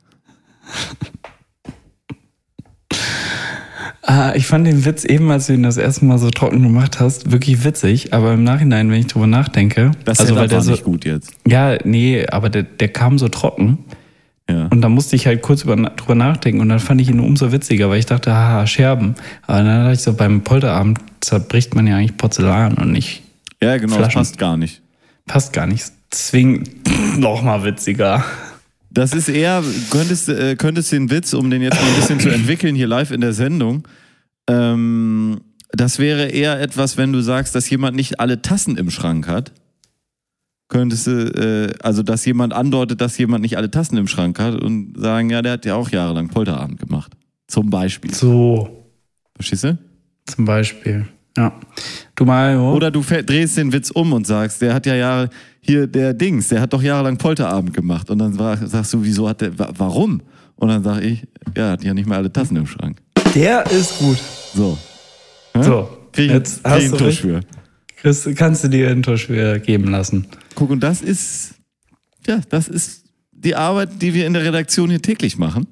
Ah, 4.07 4.33
ich 4.35 4.47
fand 4.47 4.67
den 4.67 4.85
Witz 4.85 5.05
eben, 5.05 5.31
als 5.31 5.47
du 5.47 5.55
ihn 5.55 5.63
das 5.63 5.79
erste 5.79 6.05
Mal 6.05 6.19
so 6.19 6.29
trocken 6.29 6.63
gemacht 6.63 7.01
hast, 7.01 7.33
wirklich 7.33 7.65
witzig. 7.65 8.13
Aber 8.13 8.35
im 8.35 8.45
Nachhinein, 8.45 8.91
wenn 8.91 9.01
ich 9.01 9.07
drüber 9.07 9.27
nachdenke, 9.27 9.93
Das 10.05 10.21
also 10.21 10.37
weil 10.37 10.47
der 10.47 10.61
so, 10.61 10.73
nicht 10.73 10.85
gut 10.85 11.07
jetzt. 11.07 11.31
ja, 11.47 11.79
nee, 11.85 12.27
aber 12.27 12.51
der, 12.51 12.65
der 12.65 12.89
kam 12.89 13.19
so 13.19 13.29
trocken. 13.29 13.79
Ja. 14.51 14.67
Und 14.67 14.83
da 14.83 14.91
musste 14.91 15.17
ich 15.17 15.27
halt 15.27 15.41
kurz 15.41 15.63
über, 15.63 15.75
drüber 15.77 16.15
nachdenken 16.15 16.61
und 16.61 16.69
dann 16.69 16.81
fand 16.81 17.01
ich 17.01 17.09
ihn 17.09 17.19
umso 17.19 17.51
witziger, 17.51 17.89
weil 17.89 17.99
ich 17.99 18.05
dachte, 18.05 18.35
haha, 18.35 18.67
Scherben. 18.67 19.15
Aber 19.47 19.63
dann 19.63 19.85
dachte 19.85 19.95
ich 19.95 20.01
so, 20.01 20.13
beim 20.13 20.43
Polterabend 20.43 20.99
zerbricht 21.23 21.75
man 21.75 21.87
ja 21.87 21.97
eigentlich 21.97 22.19
Porzellan 22.19 22.75
und 22.75 22.93
nicht, 22.93 23.23
ja, 23.63 23.79
genau, 23.79 23.93
das 23.93 23.97
Flaschen. 23.97 24.19
passt 24.19 24.37
gar 24.39 24.59
nicht. 24.59 24.83
passt 25.27 25.55
gar 25.55 25.67
nicht. 25.67 25.87
Deswegen 26.13 26.65
noch 27.17 27.43
mal 27.43 27.65
witziger. 27.65 28.23
Das 28.95 29.13
ist 29.13 29.29
eher, 29.29 29.63
könntest, 29.91 30.29
äh, 30.29 30.57
könntest 30.57 30.93
den 30.93 31.11
Witz, 31.11 31.35
um 31.35 31.51
den 31.51 31.63
jetzt 31.63 31.81
mal 31.81 31.89
ein 31.89 31.97
bisschen 31.97 32.21
zu 32.21 32.29
entwickeln, 32.31 32.77
hier 32.77 32.87
live 32.87 33.11
in 33.11 33.21
der 33.21 33.33
Sendung, 33.33 33.87
ähm, 34.49 35.41
das 35.73 35.99
wäre 35.99 36.29
eher 36.29 36.61
etwas, 36.61 36.97
wenn 36.97 37.13
du 37.13 37.21
sagst, 37.21 37.55
dass 37.55 37.69
jemand 37.69 37.97
nicht 37.97 38.21
alle 38.21 38.41
Tassen 38.41 38.77
im 38.77 38.91
Schrank 38.91 39.27
hat. 39.27 39.53
Könntest 40.69 41.09
du, 41.09 41.11
äh, 41.11 41.75
also 41.83 42.03
dass 42.03 42.25
jemand 42.25 42.53
andeutet, 42.53 43.01
dass 43.01 43.19
jemand 43.19 43.43
nicht 43.43 43.57
alle 43.57 43.71
Tassen 43.71 43.97
im 43.97 44.07
Schrank 44.07 44.39
hat 44.39 44.55
und 44.55 44.95
sagen, 44.97 45.31
ja, 45.31 45.43
der 45.43 45.53
hat 45.53 45.65
ja 45.65 45.75
auch 45.75 45.91
jahrelang 45.91 46.29
Polterabend 46.29 46.79
gemacht. 46.79 47.13
Zum 47.49 47.71
Beispiel. 47.71 48.15
So, 48.15 48.85
Verstehst 49.35 49.65
du? 49.65 49.79
zum 50.27 50.45
Beispiel. 50.45 51.07
Ja. 51.37 51.53
Du 52.15 52.25
Mario. 52.25 52.75
Oder 52.75 52.91
du 52.91 53.03
drehst 53.03 53.57
den 53.57 53.73
Witz 53.73 53.91
um 53.91 54.13
und 54.13 54.27
sagst, 54.27 54.63
der 54.63 54.73
hat 54.73 54.87
ja 54.87 54.95
Jahre, 54.95 55.31
hier 55.67 55.87
der 55.87 56.15
Dings, 56.15 56.49
der 56.49 56.61
hat 56.61 56.73
doch 56.73 56.83
jahrelang 56.83 57.17
Polterabend 57.17 57.73
gemacht. 57.75 58.11
Und 58.11 58.19
dann 58.19 58.39
war- 58.39 58.57
sagst 58.67 58.93
du, 58.93 59.03
wieso 59.05 59.29
hat 59.29 59.41
der, 59.41 59.59
wa- 59.59 59.73
warum? 59.77 60.21
Und 60.57 60.69
dann 60.69 60.83
sag 60.85 61.03
ich, 61.03 61.25
ja, 61.57 61.71
hat 61.73 61.85
ja 61.85 61.93
nicht 61.95 62.09
mehr 62.09 62.19
alle 62.19 62.33
Tassen 62.33 62.57
im 62.57 62.67
Schrank. 62.67 62.99
der 63.35 63.69
ist 63.71 63.99
gut. 63.99 64.19
So. 64.55 64.79
So, 65.61 65.89
Krieg, 66.13 66.31
jetzt 66.31 66.63
krieg 66.65 66.91
hast 66.93 67.01
du 67.01 67.13
für. 67.13 67.41
Chris, 67.97 68.29
kannst 68.37 68.65
du 68.65 68.69
dir 68.69 68.91
einen 68.91 69.03
Tusch 69.03 69.27
für 69.27 69.59
geben 69.61 69.91
lassen. 69.91 70.27
Guck, 70.55 70.71
und 70.71 70.81
das 70.81 71.01
ist, 71.01 71.55
ja, 72.27 72.41
das 72.51 72.69
ist 72.69 73.05
die 73.33 73.55
Arbeit, 73.57 73.91
die 74.03 74.15
wir 74.15 74.27
in 74.27 74.33
der 74.35 74.45
Redaktion 74.45 74.91
hier 74.91 75.01
täglich 75.03 75.39
machen. 75.39 75.67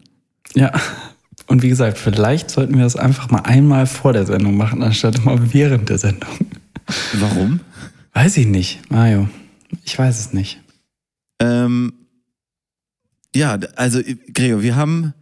Ja. 0.55 0.73
Und 1.47 1.63
wie 1.63 1.69
gesagt, 1.69 1.99
vielleicht 1.99 2.51
sollten 2.51 2.77
wir 2.77 2.85
das 2.85 2.97
einfach 2.97 3.31
mal 3.31 3.41
einmal 3.41 3.87
vor 3.87 4.13
der 4.13 4.25
Sendung 4.27 4.57
machen, 4.57 4.83
anstatt 4.83 5.17
immer 5.17 5.53
während 5.53 5.89
der 5.89 5.99
Sendung. 5.99 6.31
Warum? 7.19 7.61
Weiß 8.15 8.37
ich 8.37 8.47
nicht, 8.47 8.81
Mario. 8.91 9.29
Ich 9.85 9.99
weiß 9.99 10.19
es 10.21 10.33
nicht. 10.33 10.61
Ähm, 11.41 11.93
ja, 13.35 13.59
also, 13.77 14.01
Gregor, 14.35 14.63
wir 14.63 14.77
haben, 14.77 15.15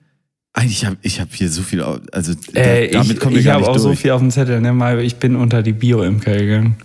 eigentlich 0.52 0.84
habe 0.84 0.96
ich 1.02 1.20
hab 1.20 1.32
hier 1.32 1.48
so 1.48 1.62
viel, 1.62 1.80
also 1.82 2.32
Äh, 2.54 2.88
da, 2.88 2.98
damit 2.98 3.12
ich 3.12 3.20
kommen 3.20 3.34
wir 3.34 3.40
ich 3.40 3.46
gar 3.46 3.54
habe 3.54 3.62
nicht 3.62 3.70
auch 3.70 3.78
so 3.78 3.88
durch. 3.88 4.00
viel 4.00 4.10
auf 4.10 4.20
dem 4.20 4.30
Zettel, 4.30 4.60
ne, 4.60 4.72
Mario. 4.72 5.00
Ich 5.00 5.16
bin 5.16 5.36
unter 5.36 5.62
die 5.62 5.72
Bio-Imker 5.72 6.36
gegangen. 6.36 6.76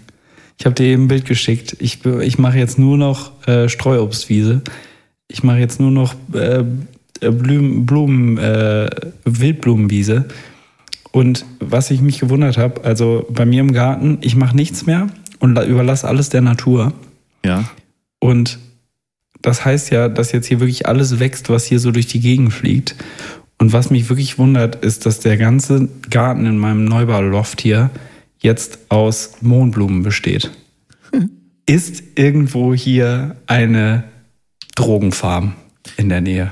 Ich 0.57 0.65
habe 0.65 0.75
dir 0.75 0.85
eben 0.85 1.05
ein 1.05 1.07
Bild 1.07 1.25
geschickt. 1.25 1.75
Ich, 1.79 2.05
ich 2.05 2.37
mache 2.37 2.57
jetzt 2.57 2.79
nur 2.79 2.97
noch 2.97 3.45
äh, 3.47 3.67
Streuobstwiese. 3.67 4.61
Ich 5.27 5.43
mache 5.43 5.57
jetzt 5.57 5.79
nur 5.81 5.91
noch 5.91 6.15
äh, 6.33 6.63
äh, 7.19 7.31
Blumen, 7.31 7.85
Blumen 7.85 8.37
äh, 8.37 8.89
Wildblumenwiese. 9.25 10.25
Und 11.11 11.45
was 11.59 11.91
ich 11.91 12.01
mich 12.01 12.19
gewundert 12.19 12.57
habe, 12.57 12.83
also 12.83 13.25
bei 13.29 13.45
mir 13.45 13.61
im 13.61 13.73
Garten, 13.73 14.17
ich 14.21 14.35
mache 14.35 14.55
nichts 14.55 14.85
mehr 14.85 15.07
und 15.39 15.55
la- 15.55 15.65
überlasse 15.65 16.07
alles 16.07 16.29
der 16.29 16.41
Natur. 16.41 16.93
Ja. 17.45 17.69
Und 18.19 18.59
das 19.41 19.63
heißt 19.63 19.91
ja, 19.91 20.09
dass 20.09 20.31
jetzt 20.31 20.47
hier 20.47 20.59
wirklich 20.59 20.87
alles 20.87 21.19
wächst, 21.19 21.49
was 21.49 21.65
hier 21.65 21.79
so 21.79 21.91
durch 21.91 22.07
die 22.07 22.19
Gegend 22.19 22.51
fliegt. 22.51 22.95
Und 23.57 23.71
was 23.71 23.89
mich 23.89 24.09
wirklich 24.09 24.37
wundert, 24.37 24.83
ist, 24.83 25.05
dass 25.05 25.19
der 25.19 25.37
ganze 25.37 25.87
Garten 26.09 26.45
in 26.45 26.57
meinem 26.57 26.85
Neubauloft 26.85 27.61
hier 27.61 27.89
jetzt 28.39 28.79
aus 28.89 29.41
Mohnblumen 29.41 30.03
besteht. 30.03 30.51
ist 31.65 32.03
irgendwo 32.15 32.73
hier 32.73 33.37
eine 33.47 34.03
Drogenfarm 34.75 35.53
in 35.97 36.09
der 36.09 36.21
Nähe? 36.21 36.51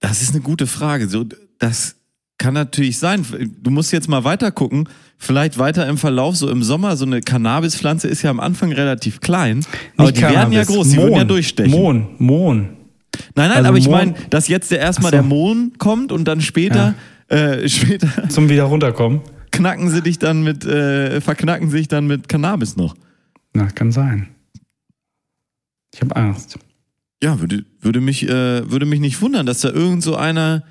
Das 0.00 0.20
ist 0.20 0.32
eine 0.32 0.42
gute 0.42 0.66
Frage. 0.66 1.08
So, 1.08 1.24
das 1.58 1.96
kann 2.38 2.54
natürlich 2.54 2.98
sein. 2.98 3.24
Du 3.62 3.70
musst 3.70 3.92
jetzt 3.92 4.08
mal 4.08 4.24
weiter 4.24 4.50
gucken. 4.50 4.88
Vielleicht 5.24 5.56
weiter 5.56 5.86
im 5.86 5.98
Verlauf, 5.98 6.34
so 6.36 6.50
im 6.50 6.64
Sommer, 6.64 6.96
so 6.96 7.04
eine 7.04 7.20
Cannabispflanze 7.20 8.08
ist 8.08 8.22
ja 8.22 8.30
am 8.30 8.40
Anfang 8.40 8.72
relativ 8.72 9.20
klein. 9.20 9.64
Aber 9.96 10.08
Nicht 10.08 10.16
die 10.18 10.22
werden 10.22 10.34
ja 10.52 10.64
Cannabis, 10.64 10.66
groß, 10.66 10.88
die 10.90 10.96
würden 10.96 11.12
ja 11.12 11.18
Mohn. 11.18 11.28
durchstechen. 11.28 11.70
Mohn, 11.70 12.08
Mohn. 12.18 12.58
Nein, 12.60 13.48
nein, 13.48 13.50
Also 13.52 13.68
aber 13.68 13.78
ich 13.78 13.84
Mohn- 13.86 13.92
meine, 13.92 14.14
dass 14.30 14.48
jetzt 14.48 14.72
der 14.72 14.80
erstmal 14.80 15.10
so. 15.12 15.16
der 15.18 15.22
Mohn 15.22 15.72
kommt 15.78 16.10
und 16.10 16.24
dann 16.26 16.40
später, 16.40 16.94
äh, 17.28 17.68
später 17.68 18.28
Zum 18.30 18.48
wieder 18.48 18.64
runterkommen. 18.64 19.20
knacken 19.52 19.90
sie 19.90 20.02
dich 20.02 20.18
dann 20.18 20.42
mit, 20.42 20.64
äh, 20.64 21.20
verknacken 21.20 21.70
sich 21.70 21.86
dann 21.86 22.08
mit 22.08 22.28
Cannabis 22.28 22.74
noch. 22.76 22.96
Na, 23.54 23.66
kann 23.66 23.92
sein. 23.92 24.28
Ich 25.94 26.00
habe 26.00 26.16
Angst. 26.16 26.58
Ja, 27.22 27.38
würde, 27.38 27.64
würde 27.80 28.00
mich, 28.00 28.28
äh, 28.28 28.68
würde 28.68 28.86
mich 28.86 28.98
nicht 28.98 29.20
wundern, 29.22 29.46
dass 29.46 29.60
da 29.60 29.68
irgend 29.70 30.02
so 30.02 30.16
einer, 30.16 30.64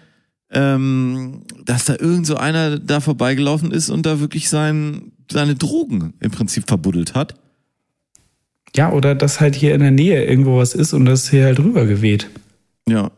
ähm, 0.52 1.44
dass 1.66 1.86
da 1.86 1.96
irgend 1.98 2.28
so 2.28 2.36
einer 2.36 2.80
da 2.80 3.00
vorbeigelaufen 3.00 3.72
ist 3.72 3.90
und 3.90 4.06
da 4.06 4.20
wirklich 4.20 4.50
sein, 4.50 5.12
seine 5.32 5.56
Drogen 5.56 6.14
im 6.20 6.32
Prinzip 6.32 6.66
verbuddelt 6.68 7.16
hat. 7.16 7.36
Ja, 8.76 8.92
oder 8.92 9.16
dass 9.16 9.40
halt 9.40 9.56
hier 9.56 9.74
in 9.74 9.82
der 9.82 9.92
Nähe 9.92 10.26
irgendwo 10.26 10.58
was 10.58 10.74
ist 10.74 10.94
und 10.94 11.06
das 11.06 11.30
hier 11.30 11.46
halt 11.46 11.60
rüber 11.60 11.86
geweht. 11.86 12.30
Ja. 12.88 13.12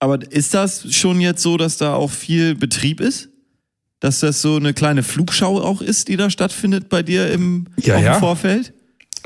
Aber 0.00 0.18
ist 0.30 0.54
das 0.54 0.92
schon 0.94 1.20
jetzt 1.20 1.42
so, 1.42 1.56
dass 1.56 1.76
da 1.76 1.94
auch 1.94 2.10
viel 2.10 2.54
Betrieb 2.54 3.00
ist? 3.00 3.30
Dass 4.00 4.20
das 4.20 4.42
so 4.42 4.56
eine 4.56 4.74
kleine 4.74 5.02
Flugschau 5.02 5.60
auch 5.60 5.80
ist, 5.80 6.08
die 6.08 6.16
da 6.16 6.30
stattfindet 6.30 6.88
bei 6.88 7.02
dir 7.02 7.30
im 7.30 7.66
Ja, 7.80 7.98
ja. 7.98 8.14
Vorfeld? 8.14 8.72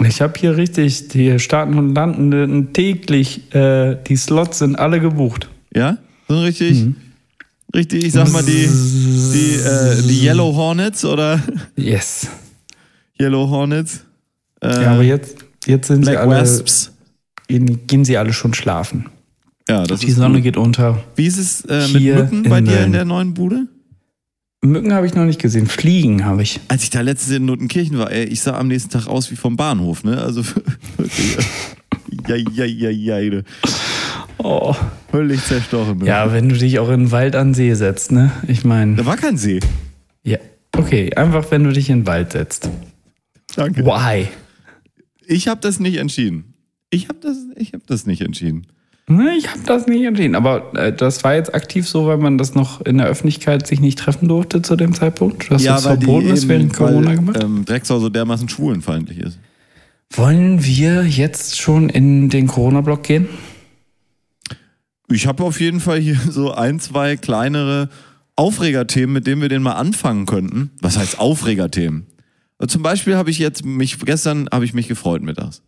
Ich 0.06 0.20
habe 0.20 0.38
hier 0.38 0.56
richtig, 0.56 1.08
die 1.08 1.38
starten 1.40 1.76
und 1.76 1.94
landen 1.94 2.72
täglich, 2.72 3.52
äh, 3.54 3.96
die 4.06 4.16
Slots 4.16 4.60
sind 4.60 4.76
alle 4.78 5.00
gebucht. 5.00 5.48
Ja? 5.74 5.98
So 6.28 6.40
richtig, 6.40 6.84
Mhm. 6.84 6.96
richtig, 7.74 8.04
ich 8.04 8.12
sag 8.12 8.30
mal, 8.30 8.42
die, 8.42 8.68
die, 9.32 9.54
äh, 9.54 10.02
die 10.02 10.24
Yellow 10.26 10.54
Hornets 10.54 11.04
oder 11.04 11.42
Yes. 11.76 12.26
Yellow 13.20 13.48
Hornets. 13.48 14.00
Äh, 14.62 14.82
Ja, 14.82 14.92
aber 14.92 15.02
jetzt, 15.02 15.36
jetzt 15.66 15.86
sind 15.88 16.04
sie 16.04 16.10
Black 16.10 16.18
alle, 16.26 16.40
Wasps. 16.42 16.92
gehen, 17.48 17.86
gehen 17.86 18.04
sie 18.04 18.16
alle 18.18 18.32
schon 18.32 18.52
schlafen. 18.54 19.06
Ja, 19.68 19.84
das 19.84 20.00
Die 20.00 20.08
ist 20.08 20.16
Sonne 20.16 20.36
gut. 20.36 20.44
geht 20.44 20.56
unter. 20.56 21.02
Wie 21.16 21.26
ist 21.26 21.38
es 21.38 21.62
äh, 21.66 21.88
mit 21.88 22.00
Hier 22.02 22.14
Mücken 22.16 22.42
bei 22.44 22.58
in 22.58 22.64
dir 22.66 22.84
in 22.84 22.92
der 22.92 23.04
neuen 23.04 23.34
Bude? 23.34 23.66
Mücken 24.62 24.92
habe 24.92 25.06
ich 25.06 25.14
noch 25.14 25.24
nicht 25.24 25.40
gesehen, 25.40 25.66
Fliegen 25.66 26.24
habe 26.24 26.42
ich. 26.42 26.58
Als 26.68 26.82
ich 26.82 26.90
da 26.90 27.00
letztens 27.00 27.36
in 27.36 27.44
Nuttenkirchen 27.44 27.96
war, 27.98 28.10
ey, 28.10 28.24
ich 28.24 28.40
sah 28.40 28.56
am 28.58 28.68
nächsten 28.68 28.90
Tag 28.90 29.06
aus 29.06 29.30
wie 29.30 29.36
vom 29.36 29.56
Bahnhof, 29.56 30.04
ne? 30.04 30.20
Also 30.20 30.42
wirklich. 30.96 31.36
ja, 32.28 32.34
ja, 32.36 32.64
ja, 32.64 32.90
ja, 32.90 33.30
du. 33.30 33.44
Oh. 34.38 34.74
Völlig 35.10 35.44
zerstochen. 35.44 35.98
Ne? 35.98 36.06
Ja, 36.06 36.32
wenn 36.32 36.48
du 36.48 36.56
dich 36.56 36.78
auch 36.78 36.88
in 36.90 37.00
den 37.04 37.10
Wald 37.10 37.34
an 37.36 37.54
See 37.54 37.74
setzt, 37.74 38.12
ne? 38.12 38.30
Ich 38.46 38.64
meine, 38.64 38.96
Da 38.96 39.06
war 39.06 39.16
kein 39.16 39.36
See. 39.36 39.60
ja. 40.22 40.38
Okay, 40.76 41.12
einfach 41.14 41.50
wenn 41.50 41.64
du 41.64 41.72
dich 41.72 41.90
in 41.90 42.00
den 42.00 42.06
Wald 42.06 42.32
setzt. 42.32 42.68
Danke. 43.56 43.84
Why? 43.84 44.28
Ich 45.26 45.48
habe 45.48 45.60
das 45.60 45.80
nicht 45.80 45.96
entschieden. 45.96 46.54
Ich 46.90 47.08
habe 47.08 47.18
das, 47.20 47.36
ich 47.56 47.72
hab 47.72 47.84
das 47.86 48.06
nicht 48.06 48.20
entschieden. 48.22 48.66
Ne, 49.08 49.34
Ich 49.36 49.48
habe 49.50 49.60
das 49.66 49.86
nicht 49.86 50.04
entschieden, 50.04 50.34
aber 50.36 50.72
äh, 50.78 50.92
das 50.92 51.24
war 51.24 51.34
jetzt 51.34 51.52
aktiv 51.54 51.88
so, 51.88 52.06
weil 52.06 52.18
man 52.18 52.38
das 52.38 52.54
noch 52.54 52.82
in 52.82 52.98
der 52.98 53.06
Öffentlichkeit 53.08 53.66
sich 53.66 53.80
nicht 53.80 53.98
treffen 53.98 54.28
durfte 54.28 54.60
zu 54.62 54.76
dem 54.76 54.92
Zeitpunkt, 54.94 55.50
dass 55.50 55.64
das 55.64 55.82
verboten 55.82 56.28
ist 56.28 56.46
während 56.46 56.74
Corona 56.74 57.08
weil, 57.08 57.16
gemacht. 57.16 57.42
ähm, 57.42 57.64
Drecksau 57.64 57.98
so 57.98 58.08
dermaßen 58.10 58.48
schwulenfeindlich 58.48 59.18
ist. 59.18 59.38
Wollen 60.12 60.64
wir 60.64 61.04
jetzt 61.06 61.58
schon 61.58 61.88
in 61.88 62.28
den 62.28 62.46
Corona-Block 62.46 63.02
gehen? 63.02 63.28
Ich 65.10 65.26
habe 65.26 65.42
auf 65.44 65.60
jeden 65.60 65.80
Fall 65.80 65.98
hier 65.98 66.16
so 66.30 66.52
ein, 66.52 66.80
zwei 66.80 67.16
kleinere 67.16 67.88
Aufregerthemen, 68.36 69.12
mit 69.14 69.26
denen 69.26 69.42
wir 69.42 69.48
den 69.48 69.62
mal 69.62 69.72
anfangen 69.72 70.26
könnten. 70.26 70.70
Was 70.80 70.96
heißt 70.98 71.18
Aufregerthemen? 71.18 72.06
Also 72.58 72.74
Zum 72.74 72.82
Beispiel 72.82 73.16
habe 73.16 73.30
ich 73.30 73.38
jetzt 73.38 73.64
mich, 73.64 73.98
gestern 74.00 74.48
habe 74.52 74.64
ich 74.64 74.74
mich 74.74 74.88
gefreut 74.88 75.22
mittags. 75.22 75.62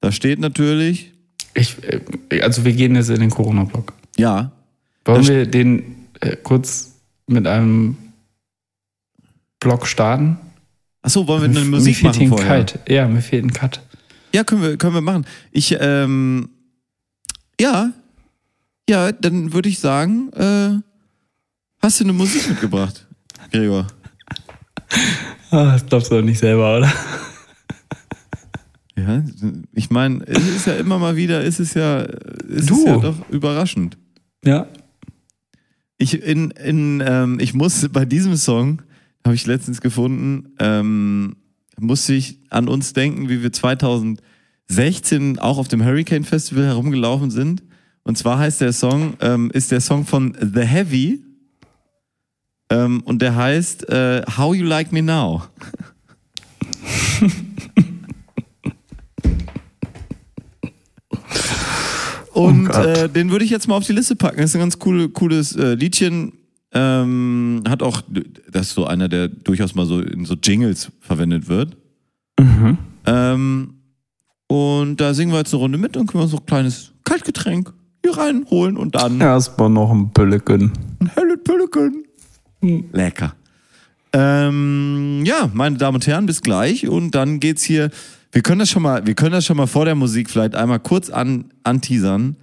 Da 0.00 0.10
steht 0.12 0.38
natürlich, 0.40 1.12
Ich, 1.54 1.76
äh, 1.84 2.40
also 2.42 2.64
wir 2.64 2.72
gehen 2.72 2.94
jetzt 2.96 3.08
in 3.10 3.20
den 3.20 3.30
Corona-Block. 3.30 3.92
ja, 4.16 4.52
Wollen 5.04 5.18
Das- 5.18 5.28
wir 5.28 5.46
den 5.46 5.96
äh, 6.20 6.36
kurz 6.36 6.92
mit 7.26 7.46
einem 7.46 7.96
Block 9.60 9.86
starten? 9.86 10.38
achso, 11.02 11.26
wollen 11.26 11.42
wir 11.42 11.48
eine 11.60 11.60
mir 11.68 11.76
Musik 11.76 11.96
fehlt 11.96 12.04
machen 12.14 12.22
ein 12.22 12.28
vorher? 12.28 12.58
Cut. 12.64 12.78
Ja, 12.88 13.08
mir 13.08 13.20
fehlt 13.22 13.44
ein 13.44 13.52
Cut. 13.52 13.80
Ja, 14.34 14.44
können 14.44 14.62
wir, 14.62 14.76
können 14.76 14.94
wir 14.94 15.00
machen. 15.00 15.26
Ich, 15.50 15.76
ähm, 15.80 16.48
ja, 17.60 17.90
ja, 18.88 19.12
dann 19.12 19.52
würde 19.52 19.68
ich 19.68 19.78
sagen, 19.78 20.30
äh, 20.32 20.80
hast 21.80 22.00
du 22.00 22.04
eine 22.04 22.12
Musik 22.12 22.48
mitgebracht, 22.48 23.06
Gregor? 23.50 23.86
Ah, 25.50 25.72
das 25.72 25.86
glaubst 25.86 26.10
du 26.10 26.16
doch 26.16 26.22
nicht 26.22 26.38
selber, 26.38 26.78
oder? 26.78 26.92
Ja, 28.96 29.24
ich 29.72 29.90
meine, 29.90 30.22
es 30.26 30.46
ist 30.48 30.66
ja 30.66 30.74
immer 30.74 30.98
mal 30.98 31.16
wieder, 31.16 31.42
ist 31.42 31.60
es 31.60 31.74
ja, 31.74 32.00
ist 32.00 32.68
Du. 32.70 32.76
es 32.78 32.84
ja 32.84 32.96
doch 32.98 33.28
überraschend. 33.30 33.96
Ja. 34.44 34.66
Ich, 35.96 36.22
in, 36.22 36.50
in, 36.50 37.02
ähm, 37.04 37.38
ich 37.40 37.54
muss 37.54 37.88
bei 37.90 38.04
diesem 38.04 38.36
Song, 38.36 38.82
habe 39.24 39.34
ich 39.34 39.46
letztens 39.46 39.80
gefunden, 39.80 40.54
ähm, 40.58 41.36
musste 41.78 42.12
ich 42.12 42.40
an 42.50 42.68
uns 42.68 42.92
denken, 42.92 43.28
wie 43.28 43.42
wir 43.42 43.52
2016 43.52 45.38
auch 45.38 45.58
auf 45.58 45.68
dem 45.68 45.84
Hurricane 45.84 46.24
Festival 46.24 46.64
herumgelaufen 46.66 47.30
sind. 47.30 47.62
Und 48.04 48.18
zwar 48.18 48.38
heißt 48.38 48.60
der 48.60 48.72
Song, 48.72 49.14
ähm, 49.20 49.50
ist 49.52 49.70
der 49.70 49.80
Song 49.80 50.04
von 50.04 50.36
The 50.40 50.62
Heavy. 50.62 51.22
Ähm, 52.70 53.02
und 53.04 53.22
der 53.22 53.36
heißt 53.36 53.88
äh, 53.88 54.22
How 54.36 54.54
You 54.54 54.64
Like 54.64 54.92
Me 54.92 55.02
Now. 55.02 55.44
Und 62.32 62.70
Oh 62.70 62.78
äh, 62.78 63.08
den 63.10 63.30
würde 63.30 63.44
ich 63.44 63.50
jetzt 63.50 63.68
mal 63.68 63.76
auf 63.76 63.86
die 63.86 63.92
Liste 63.92 64.16
packen. 64.16 64.38
Das 64.38 64.50
ist 64.50 64.56
ein 64.56 64.60
ganz 64.60 64.78
coole, 64.78 65.10
cooles 65.10 65.54
äh, 65.54 65.74
Liedchen. 65.74 66.32
Ähm, 66.72 67.62
hat 67.68 67.82
auch, 67.82 68.00
das 68.50 68.68
ist 68.68 68.74
so 68.74 68.86
einer, 68.86 69.08
der 69.08 69.28
durchaus 69.28 69.74
mal 69.74 69.84
so 69.84 70.00
in 70.00 70.24
so 70.24 70.34
Jingles 70.34 70.90
verwendet 71.00 71.48
wird. 71.48 71.76
Mhm. 72.40 72.78
Ähm, 73.04 73.74
und 74.46 74.96
da 74.98 75.12
singen 75.12 75.32
wir 75.32 75.38
jetzt 75.38 75.52
eine 75.52 75.60
Runde 75.60 75.76
mit 75.76 75.96
und 75.96 76.06
können 76.06 76.24
wir 76.24 76.28
so 76.28 76.38
ein 76.38 76.46
kleines 76.46 76.92
Kaltgetränk 77.04 77.72
hier 78.04 78.16
reinholen 78.16 78.76
und 78.76 78.94
dann 78.94 79.20
Erstmal 79.20 79.70
noch 79.70 79.90
ein 79.90 80.10
Pülleken. 80.12 80.72
ein 81.00 81.10
helle 81.14 81.36
Pülleken. 81.36 82.04
Lecker. 82.92 83.34
Ähm, 84.12 85.22
ja, 85.24 85.50
meine 85.52 85.76
Damen 85.78 85.96
und 85.96 86.06
Herren, 86.06 86.26
bis 86.26 86.42
gleich. 86.42 86.86
Und 86.86 87.12
dann 87.14 87.40
geht's 87.40 87.62
hier. 87.62 87.90
Wir 88.30 88.42
können 88.42 88.60
das 88.60 88.70
schon 88.70 88.82
mal, 88.82 89.06
wir 89.06 89.14
können 89.14 89.32
das 89.32 89.44
schon 89.44 89.56
mal 89.56 89.66
vor 89.66 89.84
der 89.84 89.94
Musik 89.94 90.30
vielleicht 90.30 90.54
einmal 90.54 90.80
kurz 90.80 91.10
an, 91.10 91.46
anteasern. 91.64 92.36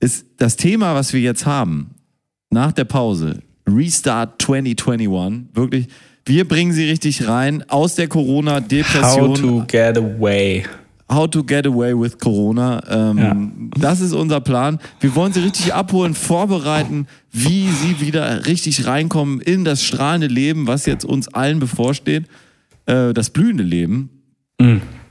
Ist 0.00 0.26
das 0.36 0.56
Thema, 0.56 0.94
was 0.94 1.12
wir 1.12 1.20
jetzt 1.20 1.46
haben, 1.46 1.90
nach 2.50 2.72
der 2.72 2.84
Pause, 2.84 3.42
Restart 3.68 4.40
2021, 4.40 5.54
wirklich, 5.54 5.88
wir 6.24 6.46
bringen 6.46 6.72
sie 6.72 6.88
richtig 6.88 7.28
rein 7.28 7.64
aus 7.68 7.94
der 7.94 8.08
Corona-Depression. 8.08 9.30
How 9.30 9.38
to 9.40 9.64
get 9.66 9.96
away. 9.96 10.64
How 11.08 11.30
to 11.30 11.44
get 11.44 11.66
away 11.66 11.94
with 11.94 12.18
Corona. 12.18 12.82
Ähm, 12.88 13.70
Das 13.78 14.00
ist 14.00 14.12
unser 14.12 14.40
Plan. 14.40 14.80
Wir 15.00 15.14
wollen 15.14 15.32
sie 15.32 15.40
richtig 15.40 15.72
abholen, 15.72 16.14
vorbereiten, 16.14 17.06
wie 17.30 17.68
sie 17.70 18.00
wieder 18.00 18.46
richtig 18.46 18.86
reinkommen 18.86 19.40
in 19.40 19.64
das 19.64 19.84
strahlende 19.84 20.26
Leben, 20.26 20.66
was 20.66 20.84
jetzt 20.86 21.04
uns 21.04 21.28
allen 21.28 21.60
bevorsteht. 21.60 22.24
Äh, 22.86 23.12
das 23.14 23.30
blühende 23.30 23.62
Leben. 23.62 24.10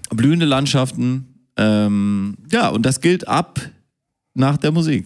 Blühende 0.09 0.45
Landschaften. 0.45 1.27
Ähm, 1.57 2.35
ja, 2.51 2.67
und 2.69 2.85
das 2.85 2.99
gilt 2.99 3.27
ab 3.29 3.61
nach 4.33 4.57
der 4.57 4.71
Musik. 4.73 5.05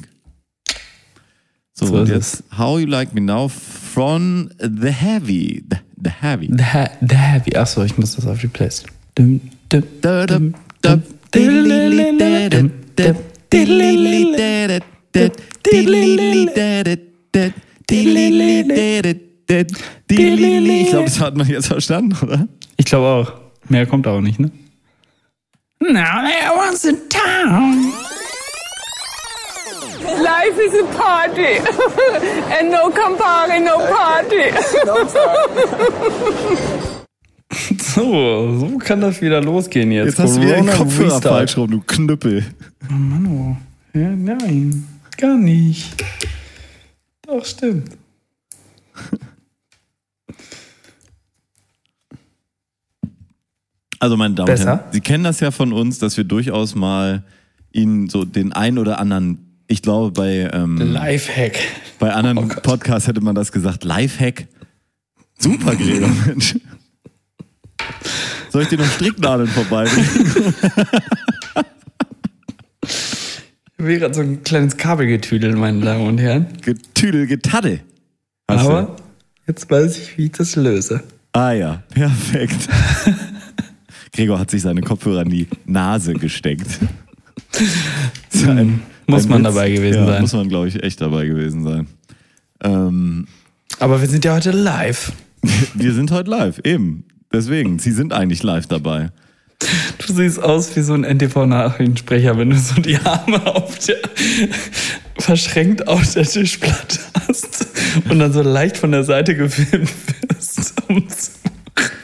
So, 1.73 1.85
So 1.85 1.95
und 1.97 2.09
jetzt 2.09 2.43
How 2.57 2.79
You 2.79 2.87
Like 2.87 3.13
Me 3.13 3.21
Now 3.21 3.47
from 3.47 4.49
The 4.59 4.89
Heavy. 4.89 5.63
The, 5.69 5.77
the 6.03 6.09
Heavy. 6.21 6.47
The, 6.47 7.07
the 7.07 7.15
Heavy. 7.15 7.55
Achso, 7.55 7.83
ich 7.83 7.97
muss 7.97 8.15
das 8.15 8.25
auf 8.25 8.39
die 8.39 8.47
Playlist. 8.47 8.87
Dum, 9.15 9.39
dum, 9.69 9.83
dum, 10.01 10.25
dum, 10.27 10.53
Ich 20.09 20.89
glaube, 20.89 21.05
das 21.05 21.19
hat 21.19 21.35
man 21.35 21.47
jetzt 21.47 21.67
verstanden, 21.67 22.17
oder? 22.21 22.47
Ich 22.77 22.85
glaube 22.85 23.07
auch. 23.07 23.33
Mehr 23.69 23.85
kommt 23.85 24.07
auch 24.07 24.21
nicht, 24.21 24.39
ne? 24.39 24.51
Now 25.79 26.21
there 26.21 26.51
was 26.55 26.85
a 26.85 26.93
town. 27.09 27.93
Life 30.21 30.59
is 30.59 30.73
a 30.73 30.83
party. 30.97 31.59
and 32.59 32.71
no 32.71 32.89
Campari, 32.89 33.59
no 33.59 33.77
party. 33.77 34.51
So, 37.95 38.57
so 38.59 38.77
kann 38.77 39.01
das 39.01 39.21
wieder 39.21 39.41
losgehen 39.41 39.91
jetzt. 39.91 40.07
Jetzt 40.07 40.19
hast 40.19 40.37
du 40.37 40.41
wieder 40.41 40.57
den 40.57 40.67
Kopfhörer 40.67 41.15
Restart. 41.15 41.33
falsch 41.33 41.57
rum, 41.57 41.71
du 41.71 41.81
Knüppel. 41.81 42.45
Mano. 42.89 43.57
Ja, 43.93 44.09
nein, 44.09 44.85
gar 45.17 45.37
nicht. 45.37 46.03
Doch, 47.25 47.43
stimmt. 47.45 47.97
Also, 53.99 54.15
meine 54.15 54.33
Damen 54.35 54.49
und? 54.49 54.65
Herren, 54.65 54.79
Sie 54.91 55.01
kennen 55.01 55.23
das 55.23 55.39
ja 55.41 55.51
von 55.51 55.73
uns, 55.73 55.99
dass 55.99 56.15
wir 56.15 56.23
durchaus 56.23 56.75
mal 56.75 57.23
Ihnen 57.71 58.07
so 58.09 58.23
den 58.25 58.53
einen 58.53 58.77
oder 58.77 58.99
anderen, 58.99 59.61
ich 59.67 59.81
glaube, 59.81 60.11
bei, 60.11 60.49
ähm, 60.53 60.77
Lifehack. 60.77 61.59
bei 61.99 62.13
anderen 62.13 62.37
Oh. 62.39 62.61
Podcasts 62.63 63.07
hätte 63.07 63.21
man 63.21 63.35
das 63.35 63.51
gesagt, 63.51 63.83
Lifehack. 63.83 64.47
Super, 65.37 65.75
Gregor, 65.75 66.09
Mensch. 66.25 66.55
Soll 68.49 68.63
ich 68.63 68.67
dir 68.69 68.77
noch 68.77 68.85
Stricknadeln 68.91 69.47
vorbeibringen? 69.49 70.09
Ich 73.77 73.85
habe 73.85 73.97
gerade 73.99 74.13
so 74.13 74.21
ein 74.21 74.43
kleines 74.43 74.75
Kabel 74.77 75.07
getüdelt, 75.07 75.55
meine 75.57 75.79
Damen 75.81 76.05
und 76.05 76.17
Herren. 76.17 76.47
Getüdel, 76.61 77.27
du? 77.27 77.79
Aber 78.47 78.95
jetzt 79.47 79.69
weiß 79.69 79.97
ich, 79.97 80.17
wie 80.17 80.25
ich 80.25 80.31
das 80.33 80.55
löse. 80.55 81.01
Ah 81.31 81.51
ja, 81.51 81.83
perfekt. 81.93 82.67
Gregor 84.13 84.39
hat 84.39 84.51
sich 84.51 84.63
seine 84.63 84.81
Kopfhörer 84.81 85.21
in 85.21 85.29
die 85.29 85.47
Nase 85.65 86.13
gesteckt. 86.13 86.79
So 88.29 88.49
ein- 88.49 88.81
Muss 89.07 89.23
ein 89.25 89.29
man 89.29 89.43
Witz. 89.45 89.53
dabei 89.53 89.69
gewesen 89.71 89.99
ja, 89.99 90.05
sein. 90.07 90.21
Muss 90.21 90.33
man, 90.33 90.49
glaube 90.49 90.67
ich, 90.67 90.83
echt 90.83 90.99
dabei 90.99 91.25
gewesen 91.27 91.63
sein. 91.63 91.87
Ähm, 92.61 93.27
Aber 93.79 94.01
wir 94.01 94.07
sind 94.09 94.25
ja 94.25 94.35
heute 94.35 94.51
live. 94.51 95.13
wir 95.73 95.93
sind 95.93 96.11
heute 96.11 96.29
live, 96.29 96.59
eben. 96.65 97.05
Deswegen, 97.31 97.79
Sie 97.79 97.91
sind 97.91 98.13
eigentlich 98.13 98.43
live 98.43 98.67
dabei. 98.67 99.11
Du 99.59 100.13
siehst 100.13 100.41
aus 100.41 100.75
wie 100.75 100.81
so 100.81 100.93
ein 100.93 101.03
NTV-Nachrichtensprecher, 101.03 102.37
wenn 102.37 102.49
du 102.49 102.57
so 102.57 102.81
die 102.81 102.97
Arme 102.97 103.45
auf 103.45 103.77
der, 103.79 103.97
verschränkt 105.19 105.87
auf 105.87 106.13
der 106.13 106.23
Tischplatte 106.23 106.99
hast 107.27 107.67
und 108.09 108.19
dann 108.19 108.31
so 108.31 108.41
leicht 108.41 108.77
von 108.77 108.91
der 108.91 109.03
Seite 109.03 109.35
gefilmt 109.35 109.91
wirst, 110.29 110.73
um 110.87 111.07
zu 111.07 111.31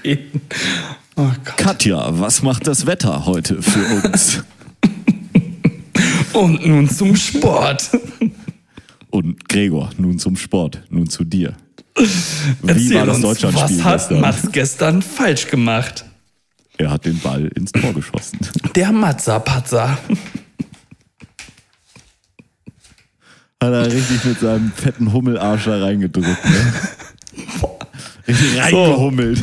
reden. 0.04 0.42
Oh. 1.16 1.30
Katja, 1.44 2.20
was 2.20 2.42
macht 2.42 2.68
das 2.68 2.86
Wetter 2.86 3.26
heute 3.26 3.62
für 3.62 4.04
uns? 4.04 4.44
Und 6.34 6.68
nun 6.68 6.90
zum 6.90 7.16
Sport. 7.16 7.92
Und 9.10 9.48
Gregor, 9.48 9.92
nun 9.98 10.20
zum 10.20 10.36
Sport, 10.36 10.82
nun 10.90 11.10
zu 11.10 11.24
dir. 11.24 11.56
Wie 11.98 12.68
Erzähl 12.68 12.96
war 12.96 13.06
das 13.06 13.16
uns, 13.18 13.26
Deutschlandspiel 13.26 13.78
was 13.78 13.84
hat 13.86 13.94
gestern? 14.00 14.22
Mats 14.22 14.52
gestern 14.52 15.02
falsch 15.02 15.48
gemacht? 15.48 16.06
Er 16.78 16.92
hat 16.92 17.06
den 17.06 17.20
Ball 17.20 17.48
ins 17.56 17.72
Tor 17.72 17.94
geschossen. 17.94 18.40
Der 18.76 18.92
Matzapatzer. 18.92 19.98
Hat 23.64 23.74
er 23.74 23.86
richtig 23.86 24.26
mit 24.26 24.40
seinem 24.40 24.72
fetten 24.74 25.14
Hummelarsch 25.14 25.66
da 25.66 25.80
reingedrückt. 25.80 26.28
Ne? 26.28 26.74
Richtig 28.28 28.60
reingehummelt. 28.60 29.42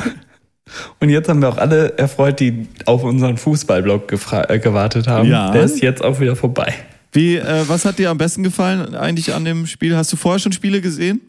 Und 1.00 1.08
jetzt 1.08 1.28
haben 1.28 1.40
wir 1.40 1.48
auch 1.48 1.58
alle 1.58 1.96
erfreut, 1.98 2.38
die 2.40 2.68
auf 2.84 3.02
unseren 3.02 3.38
Fußballblog 3.38 4.12
äh, 4.12 4.58
gewartet 4.58 5.06
haben. 5.06 5.28
Ja. 5.28 5.50
Der 5.52 5.62
ist 5.62 5.80
jetzt 5.82 6.02
auch 6.04 6.20
wieder 6.20 6.36
vorbei. 6.36 6.74
Wie, 7.12 7.36
äh, 7.36 7.64
was 7.66 7.84
hat 7.84 7.98
dir 7.98 8.10
am 8.10 8.18
besten 8.18 8.42
gefallen 8.42 8.94
eigentlich 8.94 9.34
an 9.34 9.44
dem 9.44 9.66
Spiel? 9.66 9.96
Hast 9.96 10.12
du 10.12 10.16
vorher 10.16 10.38
schon 10.38 10.52
Spiele 10.52 10.80
gesehen? 10.80 11.20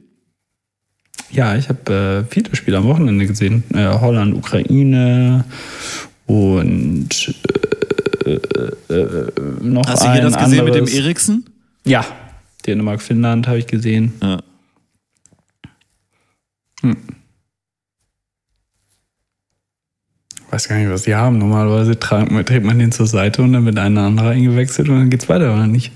Ja, 1.33 1.55
ich 1.55 1.67
habe 1.67 2.25
äh, 2.29 2.31
viele 2.31 2.55
Spiele 2.55 2.77
am 2.77 2.85
Wochenende 2.85 3.25
gesehen. 3.25 3.63
Äh, 3.73 3.87
Holland, 3.87 4.35
Ukraine 4.35 5.43
und 6.27 7.33
äh, 8.25 8.33
äh, 8.33 8.93
äh, 8.93 9.31
noch 9.61 9.87
Hast 9.87 10.03
du 10.03 10.13
hier 10.13 10.21
das 10.21 10.37
gesehen 10.37 10.63
mit 10.63 10.75
dem 10.75 10.83
anderes. 10.85 10.93
Eriksen? 10.93 11.45
Ja, 11.85 12.05
Dänemark, 12.65 13.01
Finnland 13.01 13.47
habe 13.47 13.57
ich 13.57 13.67
gesehen. 13.67 14.13
Ja. 14.21 14.39
Weiß 20.51 20.67
gar 20.67 20.77
nicht, 20.77 20.89
was 20.89 21.03
die 21.03 21.15
haben. 21.15 21.39
Normalerweise 21.39 21.97
trägt 21.97 22.63
man 22.63 22.77
den 22.77 22.91
zur 22.91 23.07
Seite 23.07 23.41
und 23.41 23.53
dann 23.53 23.65
wird 23.65 23.79
ein 23.79 23.97
anderer 23.97 24.29
eingewechselt 24.29 24.87
und 24.87 24.99
dann 24.99 25.09
geht's 25.09 25.27
weiter, 25.27 25.51
oder 25.51 25.65
nicht? 25.65 25.91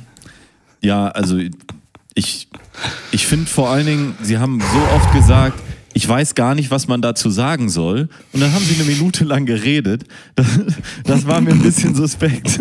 Ja, 0.82 1.10
also 1.10 1.38
ich, 2.16 2.48
ich 3.12 3.28
finde 3.28 3.48
vor 3.48 3.70
allen 3.70 3.86
Dingen, 3.86 4.16
sie 4.22 4.38
haben 4.38 4.60
so 4.60 4.96
oft 4.96 5.14
gesagt, 5.14 5.62
ich 5.94 6.08
weiß 6.08 6.36
gar 6.36 6.54
nicht, 6.54 6.70
was 6.70 6.88
man 6.88 7.02
dazu 7.02 7.30
sagen 7.30 7.70
soll. 7.70 8.10
Und 8.32 8.40
dann 8.42 8.54
haben 8.54 8.64
sie 8.64 8.76
eine 8.76 8.84
Minute 8.84 9.24
lang 9.24 9.46
geredet. 9.46 10.04
Das, 10.36 10.46
das 11.04 11.26
war 11.26 11.42
mir 11.42 11.52
ein 11.52 11.62
bisschen 11.64 11.96
suspekt. 11.96 12.60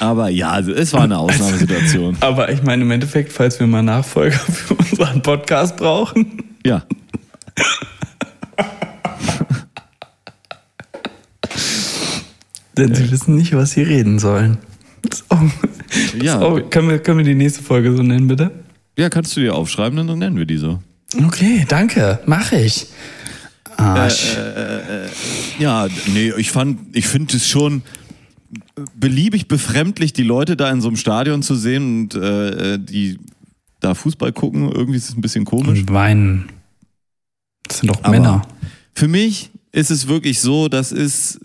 Aber 0.00 0.28
ja, 0.30 0.50
also 0.50 0.72
es 0.72 0.92
war 0.92 1.02
eine 1.02 1.18
Ausnahmesituation. 1.18 2.16
Also, 2.16 2.26
aber 2.26 2.50
ich 2.50 2.62
meine, 2.62 2.82
im 2.82 2.90
Endeffekt, 2.90 3.32
falls 3.32 3.60
wir 3.60 3.66
mal 3.66 3.82
Nachfolger 3.82 4.38
für 4.38 4.74
unseren 4.74 5.22
Podcast 5.22 5.76
brauchen. 5.76 6.42
Ja. 6.66 6.82
Denn 12.76 12.92
sie 12.94 13.10
wissen 13.12 13.36
nicht, 13.36 13.54
was 13.54 13.70
sie 13.72 13.82
reden 13.82 14.18
sollen. 14.18 14.58
Das 15.02 15.20
ist 15.20 15.30
auch 15.30 15.40
ja. 16.20 16.40
So, 16.40 16.60
können, 16.70 16.88
wir, 16.88 16.98
können 16.98 17.18
wir 17.18 17.24
die 17.24 17.34
nächste 17.34 17.62
Folge 17.62 17.94
so 17.96 18.02
nennen, 18.02 18.28
bitte? 18.28 18.50
Ja, 18.98 19.10
kannst 19.10 19.36
du 19.36 19.40
dir 19.40 19.54
aufschreiben, 19.54 20.06
dann 20.06 20.18
nennen 20.18 20.36
wir 20.36 20.46
die 20.46 20.56
so. 20.56 20.80
Okay, 21.26 21.64
danke. 21.68 22.20
Mach 22.26 22.52
ich. 22.52 22.86
Arsch. 23.76 24.36
Ja, 25.58 25.88
nee, 26.12 26.32
ich 26.36 26.50
fand, 26.50 26.96
ich 26.96 27.06
finde 27.06 27.36
es 27.36 27.48
schon 27.48 27.82
beliebig 28.98 29.48
befremdlich, 29.48 30.12
die 30.12 30.22
Leute 30.22 30.56
da 30.56 30.70
in 30.70 30.80
so 30.80 30.88
einem 30.88 30.96
Stadion 30.96 31.42
zu 31.42 31.54
sehen 31.54 32.02
und 32.02 32.14
äh, 32.14 32.78
die 32.78 33.18
da 33.80 33.94
Fußball 33.94 34.32
gucken. 34.32 34.70
Irgendwie 34.70 34.96
ist 34.96 35.10
es 35.10 35.16
ein 35.16 35.20
bisschen 35.20 35.44
komisch. 35.44 35.80
Und 35.80 35.92
weinen. 35.92 36.48
Das 37.64 37.78
sind 37.78 37.90
doch 37.90 38.02
Aber 38.02 38.10
Männer. 38.10 38.42
Für 38.94 39.08
mich 39.08 39.50
ist 39.72 39.90
es 39.90 40.08
wirklich 40.08 40.40
so, 40.40 40.68
das 40.68 40.92
ist, 40.92 41.40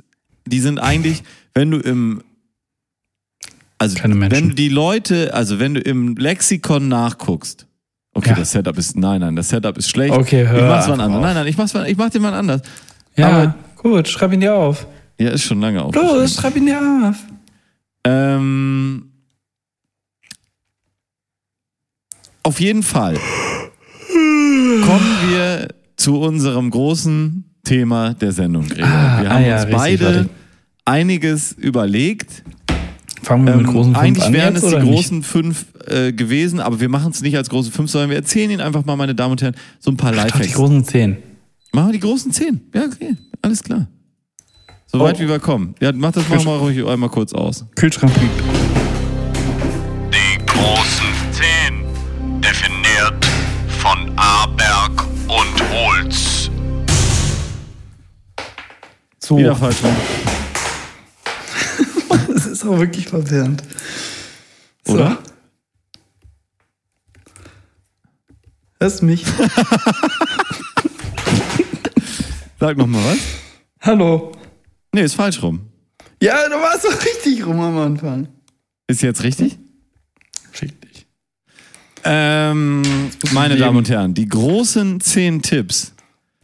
die 0.45 0.59
sind 0.59 0.79
eigentlich, 0.79 1.23
wenn 1.53 1.71
du 1.71 1.79
im, 1.79 2.23
also 3.79 3.97
wenn 4.03 4.55
die 4.55 4.69
Leute, 4.69 5.33
also 5.33 5.57
wenn 5.59 5.73
du 5.73 5.79
im 5.81 6.15
Lexikon 6.15 6.87
nachguckst, 6.87 7.65
okay, 8.13 8.29
Ja. 8.29 8.35
das 8.35 8.51
Setup 8.51 8.77
ist, 8.77 8.95
nein, 8.95 9.21
nein, 9.21 9.35
das 9.35 9.49
Setup 9.49 9.77
ist 9.77 9.89
schlecht. 9.89 10.13
Okay, 10.13 10.45
hör 10.47 10.57
ich 10.59 10.63
mach's 10.65 10.87
mal 10.87 10.99
anders. 11.01 11.21
Nein, 11.21 11.33
nein, 11.35 11.47
ich 11.47 11.57
mach's 11.57 11.73
mal, 11.73 11.89
ich 11.89 11.97
mach 11.97 12.09
den 12.09 12.21
mal 12.21 12.33
anders. 12.33 12.61
Ja, 13.15 13.27
Aber- 13.29 13.55
gut, 13.77 14.07
schreib 14.07 14.33
ihn 14.33 14.41
dir 14.41 14.53
auf. 14.53 14.85
Ja, 15.17 15.29
ist 15.31 15.43
schon 15.43 15.59
lange 15.59 15.81
auf. 15.81 15.95
Los, 15.95 16.35
schreib 16.35 16.55
ihn 16.55 16.65
dir 16.67 16.79
auf. 17.09 17.15
Ähm, 18.05 19.11
auf 22.43 22.59
jeden 22.59 22.83
Fall 22.83 23.15
kommen 24.13 25.17
wir 25.29 25.67
zu 25.97 26.19
unserem 26.19 26.69
großen 26.69 27.43
Thema 27.63 28.13
der 28.13 28.31
Sendung, 28.31 28.67
Gregor. 28.67 28.87
Ah, 28.87 29.21
wir 29.21 29.29
ah 29.29 29.33
haben 29.35 29.45
ja, 29.45 29.55
uns 29.55 29.63
richtig, 29.65 29.77
beide 29.77 30.05
warte. 30.05 30.29
einiges 30.85 31.51
überlegt. 31.53 32.43
Fangen 33.23 33.45
wir 33.45 33.55
mit 33.55 33.65
Ähm, 33.67 33.71
großen 33.73 33.93
fünf 33.93 34.03
eigentlich 34.03 34.25
an 34.25 34.34
wären 34.34 34.53
jetzt, 34.55 34.63
es 34.63 34.69
die 34.71 34.75
nicht? 34.77 34.93
großen 34.93 35.23
fünf 35.23 35.65
äh, 35.88 36.13
gewesen, 36.13 36.60
aber 36.60 36.79
wir 36.79 36.89
machen 36.89 37.12
es 37.12 37.21
nicht 37.21 37.36
als 37.38 37.49
große 37.49 37.71
fünf, 37.71 37.89
sondern 37.91 38.10
wir 38.10 38.17
erzählen 38.17 38.49
Ihnen 38.51 38.62
einfach 38.62 38.86
mal, 38.86 38.95
meine 38.95 39.13
Damen 39.15 39.32
und 39.32 39.41
Herren, 39.41 39.55
so 39.79 39.91
ein 39.91 39.97
paar 39.97 40.12
die 40.12 40.17
Lifehacks. 40.17 40.53
großen 40.53 40.84
zehn. 40.86 41.17
Machen 41.73 41.88
wir 41.89 41.93
die 41.93 41.99
großen 41.99 42.32
zehn. 42.32 42.62
Ja, 42.73 42.86
okay, 42.86 43.15
alles 43.41 43.62
klar. 43.63 43.88
Soweit 44.88 45.17
Oh. 45.17 45.19
wie 45.19 45.27
wir 45.29 45.39
kommen. 45.39 45.75
Ja, 45.79 45.91
mach 45.93 46.12
das 46.13 46.27
mal, 46.29 46.43
mal 46.43 46.58
ruhig 46.58 46.84
einmal 46.86 47.10
kurz 47.10 47.32
aus. 47.34 47.65
Kühlschrank 47.75 48.12
liegt. 48.19 48.41
Die 50.12 50.45
großen 50.45 51.05
zehn, 51.32 52.41
definiert 52.41 53.23
von 53.77 54.12
Aberg 54.15 55.05
und 55.27 55.63
Holz. 55.71 56.49
So, 59.19 59.38
Wieder 59.38 59.55
falsch 59.55 59.84
rum. 59.84 59.91
Das 62.59 62.67
ist 62.67 62.73
auch 62.73 62.79
wirklich 62.79 63.07
verwirrend. 63.07 63.63
So. 64.83 64.95
Oder? 64.95 65.17
Hörst 68.81 69.01
du 69.01 69.05
mich? 69.05 69.23
Sag 72.59 72.75
noch 72.77 72.87
mal 72.87 73.01
was. 73.05 73.19
Hallo. 73.79 74.33
Nee, 74.93 75.03
ist 75.03 75.15
falsch 75.15 75.41
rum. 75.41 75.61
Ja, 76.21 76.49
du 76.49 76.55
warst 76.55 76.83
doch 76.83 77.05
richtig 77.05 77.45
rum 77.45 77.61
am 77.61 77.77
Anfang. 77.77 78.27
Ist 78.87 79.03
jetzt 79.03 79.23
richtig? 79.23 79.57
Schick 80.51 80.81
dich. 80.81 81.07
Ähm, 82.03 82.81
meine. 83.31 83.55
Damen 83.55 83.77
und 83.77 83.89
Herren, 83.89 84.13
die 84.13 84.27
großen 84.27 84.99
zehn 84.99 85.41
Tipps 85.41 85.93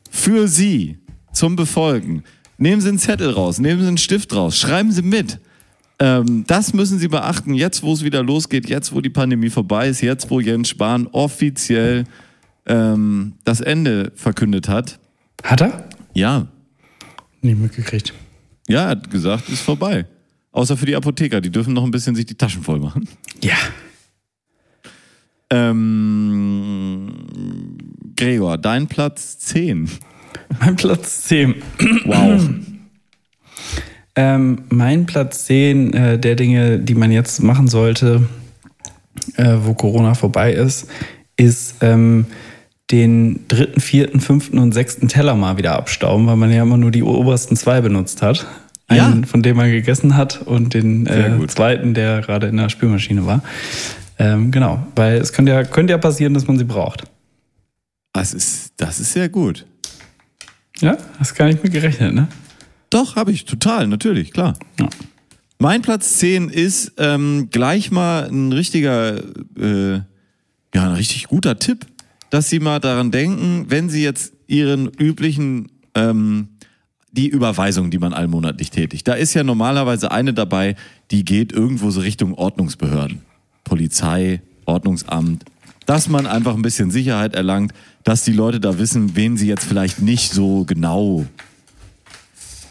für 0.10 0.48
Sie 0.48 1.00
zum 1.34 1.58
Befolgen. 1.58 2.24
Nehmen 2.58 2.80
Sie 2.80 2.88
einen 2.88 3.00
Zettel 3.00 3.32
raus, 3.32 3.60
nehmen 3.60 3.82
Sie 3.82 3.88
einen 3.88 3.98
Stift 3.98 4.34
raus, 4.34 4.58
schreiben 4.58 4.94
Sie 4.94 5.02
mit. 5.02 5.40
Ähm, 6.00 6.44
das 6.48 6.74
müssen 6.74 7.00
Sie 7.00 7.08
beachten, 7.08 7.54
jetzt 7.54 7.82
wo 7.84 7.94
es 7.94 8.04
wieder 8.04 8.22
losgeht, 8.24 8.68
jetzt 8.70 8.94
wo 8.94 9.00
die 9.02 9.10
Pandemie 9.10 9.50
vorbei 9.50 9.88
ist, 9.88 10.02
jetzt 10.02 10.30
wo 10.30 10.40
Jens 10.42 10.70
Spahn 10.70 11.08
offiziell 11.08 12.04
ähm, 12.66 13.34
das 13.46 13.62
Ende 13.62 14.12
verkündet 14.16 14.68
hat. 14.68 15.00
Hat 15.44 15.62
er? 15.62 15.88
Ja, 16.14 16.48
Nicht 17.42 17.60
mitgekriegt. 17.60 18.14
ja, 18.68 18.84
er 18.84 18.90
hat 18.90 19.10
gesagt, 19.10 19.48
ist 19.50 19.62
vorbei. 19.62 20.06
Außer 20.52 20.76
für 20.78 20.86
die 20.86 20.96
Apotheker, 20.96 21.40
die 21.42 21.50
dürfen 21.52 21.74
noch 21.74 21.84
ein 21.84 21.92
bisschen 21.92 22.16
sich 22.16 22.26
die 22.26 22.36
Taschen 22.36 22.64
voll 22.64 22.80
machen. 22.80 23.08
Ja. 23.42 23.56
Ähm, 25.50 27.12
Gregor, 28.16 28.58
dein 28.58 28.88
Platz 28.88 29.38
10. 29.40 29.90
Mein 30.60 30.76
Platz 30.76 31.24
10. 31.24 31.56
Wow. 32.06 32.50
Ähm, 34.16 34.64
mein 34.70 35.06
Platz 35.06 35.46
10 35.46 35.94
äh, 35.94 36.20
der 36.20 36.36
Dinge, 36.36 36.80
die 36.80 36.96
man 36.96 37.12
jetzt 37.12 37.44
machen 37.44 37.68
sollte, 37.68 38.28
äh, 39.36 39.56
wo 39.60 39.74
Corona 39.74 40.14
vorbei 40.14 40.54
ist, 40.54 40.88
ist 41.38 41.76
ähm, 41.82 42.26
den 42.92 43.48
dritten, 43.48 43.82
vierten, 43.82 44.20
fünften 44.20 44.60
und 44.60 44.74
sechsten 44.74 45.08
Teller 45.08 45.36
mal 45.36 45.58
wieder 45.58 45.76
abstauben, 45.76 46.28
weil 46.28 46.36
man 46.36 46.52
ja 46.52 46.62
immer 46.62 46.78
nur 46.78 46.92
die 46.92 47.04
obersten 47.04 47.56
zwei 47.56 47.82
benutzt 47.82 48.22
hat. 48.22 48.46
Ja. 48.90 49.08
Einen, 49.08 49.26
von 49.26 49.42
dem 49.42 49.58
man 49.58 49.72
gegessen 49.72 50.16
hat 50.16 50.44
und 50.44 50.76
den 50.76 51.08
äh, 51.08 51.48
zweiten, 51.48 51.96
der 51.96 52.22
gerade 52.22 52.48
in 52.48 52.58
der 52.58 52.70
Spülmaschine 52.70 53.26
war. 53.26 53.42
Ähm, 54.20 54.52
genau, 54.52 54.86
weil 54.96 55.18
es 55.18 55.34
könnte 55.34 55.52
ja, 55.54 55.64
könnte 55.64 55.92
ja 55.92 55.98
passieren, 55.98 56.36
dass 56.36 56.46
man 56.46 56.60
sie 56.60 56.66
braucht. 56.66 57.04
Das 58.14 58.34
ist, 58.34 58.74
das 58.78 59.00
ist 59.00 59.14
sehr 59.14 59.28
gut. 59.28 59.66
Ja, 60.80 60.98
hast 61.20 61.34
gar 61.34 61.48
nicht 61.48 61.64
mit 61.64 61.74
gerechnet, 61.74 62.14
ne? 62.14 62.28
Doch, 62.96 63.18
habe 63.18 63.34
ich, 63.34 63.44
total, 63.44 63.88
natürlich, 63.88 64.32
klar. 64.32 64.54
Ja. 64.80 64.88
Mein 65.60 65.82
Platz 65.82 66.14
10 66.20 66.48
ist 66.48 66.94
ähm, 66.98 67.50
gleich 67.52 67.92
mal 67.92 68.30
ein 68.30 68.54
richtiger, 68.54 69.18
äh, 69.60 69.96
ja, 69.96 70.06
ein 70.74 70.94
richtig 70.94 71.28
guter 71.28 71.60
Tipp, 71.60 71.86
dass 72.30 72.50
Sie 72.50 72.62
mal 72.62 72.80
daran 72.80 73.12
denken, 73.12 73.66
wenn 73.68 73.90
Sie 73.90 74.02
jetzt 74.02 74.32
Ihren 74.48 74.88
üblichen, 74.88 75.74
ähm, 75.94 76.48
die 77.12 77.28
Überweisung, 77.28 77.92
die 77.92 77.98
man 77.98 78.14
allmonatlich 78.14 78.72
tätigt, 78.72 79.06
da 79.10 79.14
ist 79.16 79.34
ja 79.34 79.44
normalerweise 79.44 80.12
eine 80.12 80.34
dabei, 80.34 80.78
die 81.12 81.26
geht 81.26 81.52
irgendwo 81.52 81.92
so 81.92 82.00
Richtung 82.00 82.34
Ordnungsbehörden. 82.34 83.24
Polizei, 83.66 84.42
Ordnungsamt, 84.64 85.44
dass 85.86 86.08
man 86.08 86.28
einfach 86.28 86.54
ein 86.56 86.62
bisschen 86.62 86.92
Sicherheit 86.92 87.36
erlangt, 87.36 87.74
dass 88.06 88.24
die 88.24 88.32
Leute 88.32 88.62
da 88.62 88.80
wissen, 88.80 89.18
wen 89.18 89.36
sie 89.36 89.50
jetzt 89.50 89.66
vielleicht 89.66 90.02
nicht 90.02 90.32
so 90.32 90.64
genau 90.64 91.26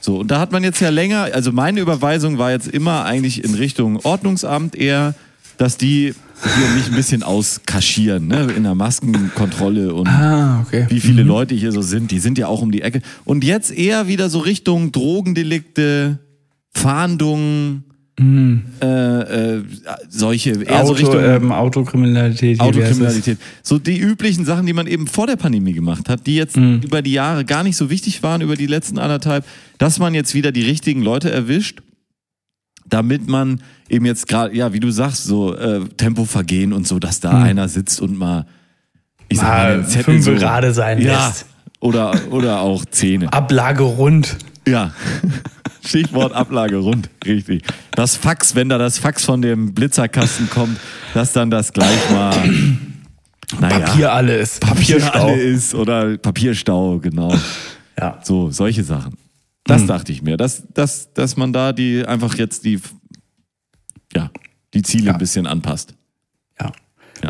so, 0.04 0.18
und 0.18 0.30
da 0.30 0.38
hat 0.38 0.52
man 0.52 0.62
jetzt 0.62 0.80
ja 0.80 0.90
länger, 0.90 1.30
also 1.32 1.50
meine 1.50 1.80
Überweisung 1.80 2.36
war 2.36 2.50
jetzt 2.50 2.68
immer 2.68 3.06
eigentlich 3.06 3.42
in 3.42 3.54
Richtung 3.54 3.98
Ordnungsamt 4.04 4.76
eher, 4.76 5.14
dass 5.56 5.78
die 5.78 6.12
hier 6.42 6.68
mich 6.76 6.88
ein 6.88 6.94
bisschen 6.94 7.22
auskaschieren, 7.22 8.28
ne, 8.28 8.52
in 8.54 8.64
der 8.64 8.74
Maskenkontrolle 8.74 9.94
und 9.94 10.06
Ah, 10.06 10.60
okay. 10.60 10.84
wie 10.90 11.00
viele 11.00 11.22
Leute 11.22 11.54
hier 11.54 11.72
so 11.72 11.80
sind, 11.80 12.10
die 12.10 12.18
sind 12.18 12.36
ja 12.36 12.48
auch 12.48 12.60
um 12.60 12.70
die 12.70 12.82
Ecke. 12.82 13.00
Und 13.24 13.44
jetzt 13.44 13.70
eher 13.70 14.06
wieder 14.06 14.28
so 14.28 14.40
Richtung 14.40 14.92
Drogendelikte, 14.92 16.18
Fahndungen, 16.74 17.84
äh, 18.16 19.56
äh, 19.56 19.62
solche, 20.08 20.50
eher 20.50 20.86
so 20.86 20.92
Auto, 20.92 20.92
Richtung 20.92 21.24
ähm, 21.24 21.52
Autokriminalität. 21.52 22.60
Autokriminalität. 22.60 23.38
So 23.62 23.78
die 23.78 23.98
üblichen 23.98 24.44
Sachen, 24.44 24.66
die 24.66 24.72
man 24.72 24.86
eben 24.86 25.06
vor 25.08 25.26
der 25.26 25.34
Pandemie 25.36 25.72
gemacht 25.72 26.08
hat, 26.08 26.26
die 26.26 26.36
jetzt 26.36 26.56
Mhm. 26.56 26.80
über 26.84 27.02
die 27.02 27.12
Jahre 27.12 27.44
gar 27.44 27.64
nicht 27.64 27.76
so 27.76 27.90
wichtig 27.90 28.22
waren, 28.22 28.40
über 28.40 28.54
die 28.56 28.66
letzten 28.66 28.98
anderthalb, 28.98 29.44
dass 29.78 29.98
man 29.98 30.14
jetzt 30.14 30.32
wieder 30.34 30.52
die 30.52 30.62
richtigen 30.62 31.02
Leute 31.02 31.30
erwischt, 31.32 31.82
damit 32.88 33.26
man 33.28 33.60
eben 33.88 34.06
jetzt 34.06 34.28
gerade, 34.28 34.54
ja, 34.54 34.72
wie 34.72 34.80
du 34.80 34.90
sagst, 34.90 35.24
so 35.24 35.54
äh, 35.56 35.80
Tempo 35.96 36.24
vergehen 36.24 36.72
und 36.72 36.86
so, 36.86 36.98
dass 37.00 37.18
da 37.18 37.42
einer 37.42 37.68
sitzt 37.68 38.00
und 38.00 38.16
mal, 38.16 38.46
ich 39.28 39.38
sag 39.38 39.44
Mhm. 39.46 39.50
Mal 39.50 39.76
den 39.78 39.86
Zettel 39.88 40.22
so, 40.22 40.34
gerade 40.34 40.72
sein 40.72 41.00
ja, 41.00 41.26
lässt. 41.26 41.46
Oder, 41.80 42.14
oder 42.30 42.60
auch 42.60 42.84
Zähne. 42.84 43.32
Ablage 43.32 43.82
rund. 43.82 44.36
Ja. 44.68 44.92
Stichwort 45.86 46.32
Ablage 46.32 46.76
rund, 46.78 47.10
richtig. 47.24 47.62
Das 47.92 48.16
Fax, 48.16 48.54
wenn 48.54 48.68
da 48.68 48.78
das 48.78 48.98
Fax 48.98 49.24
von 49.24 49.42
dem 49.42 49.74
Blitzerkasten 49.74 50.48
kommt, 50.50 50.78
dass 51.14 51.32
dann 51.32 51.50
das 51.50 51.72
gleich 51.72 52.10
mal 52.10 52.34
naja, 53.60 53.80
Papier 53.80 54.12
alles. 54.12 54.58
Papier 54.60 54.98
Papierstau. 54.98 55.24
alle 55.26 55.40
ist 55.40 55.74
oder 55.74 56.16
Papierstau, 56.18 56.98
genau. 56.98 57.34
Ja. 57.98 58.18
So, 58.22 58.50
solche 58.50 58.82
Sachen. 58.82 59.16
Das 59.64 59.82
Hm. 59.82 59.88
dachte 59.88 60.12
ich 60.12 60.22
mir, 60.22 60.36
dass, 60.36 60.64
dass, 60.74 61.12
dass 61.14 61.36
man 61.36 61.52
da 61.52 61.72
die 61.72 62.04
einfach 62.04 62.34
jetzt 62.36 62.64
die, 62.64 62.80
ja, 64.14 64.30
die 64.74 64.82
Ziele 64.82 65.06
Ja. 65.06 65.12
ein 65.12 65.18
bisschen 65.18 65.46
anpasst. 65.46 65.94
ja. 66.60 66.72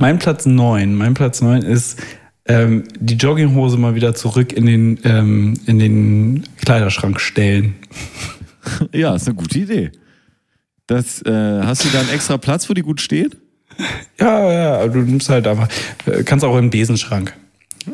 Mein 0.00 0.18
Platz 0.18 0.46
9. 0.46 0.94
Mein 0.94 1.14
Platz 1.14 1.40
9 1.42 1.62
ist 1.62 2.00
ähm, 2.46 2.84
die 2.98 3.14
Jogginghose 3.14 3.76
mal 3.78 3.94
wieder 3.94 4.14
zurück 4.14 4.52
in 4.52 4.66
den, 4.66 4.98
ähm, 5.04 5.54
in 5.66 5.78
den 5.78 6.42
Kleiderschrank 6.56 7.20
stellen. 7.20 7.74
Ja, 8.92 9.14
ist 9.14 9.26
eine 9.28 9.36
gute 9.36 9.58
Idee. 9.58 9.92
Das, 10.86 11.22
äh, 11.22 11.62
hast 11.62 11.84
du 11.84 11.88
da 11.88 12.00
einen 12.00 12.10
extra 12.10 12.36
Platz, 12.36 12.68
wo 12.68 12.74
die 12.74 12.82
gut 12.82 13.00
steht? 13.00 13.36
Ja, 14.20 14.52
ja, 14.52 14.86
du 14.88 15.00
nimmst 15.00 15.28
halt 15.28 15.46
einfach, 15.46 15.68
äh, 16.06 16.22
kannst 16.22 16.44
auch 16.44 16.56
im 16.56 16.70
Besenschrank 16.70 17.34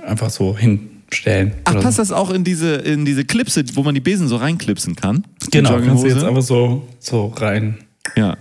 einfach 0.05 0.31
so 0.31 0.57
hin, 0.57 1.03
stellen. 1.15 1.53
Ach, 1.65 1.75
passt 1.81 1.97
so. 1.97 2.03
das 2.03 2.13
auch 2.13 2.31
in 2.31 2.45
diese, 2.45 2.75
in 2.75 3.05
diese 3.05 3.25
Clipse, 3.25 3.65
wo 3.75 3.83
man 3.83 3.95
die 3.95 4.01
Besen 4.01 4.29
so 4.29 4.37
reinklipsen 4.37 4.97
kann? 4.97 5.25
Genau, 5.51 5.79
kannst 5.81 6.05
du 6.05 6.09
jetzt 6.09 6.25
aber 6.25 6.43
so, 6.43 6.87
so 6.99 7.27
rein. 7.29 7.79
Ja. 8.17 8.37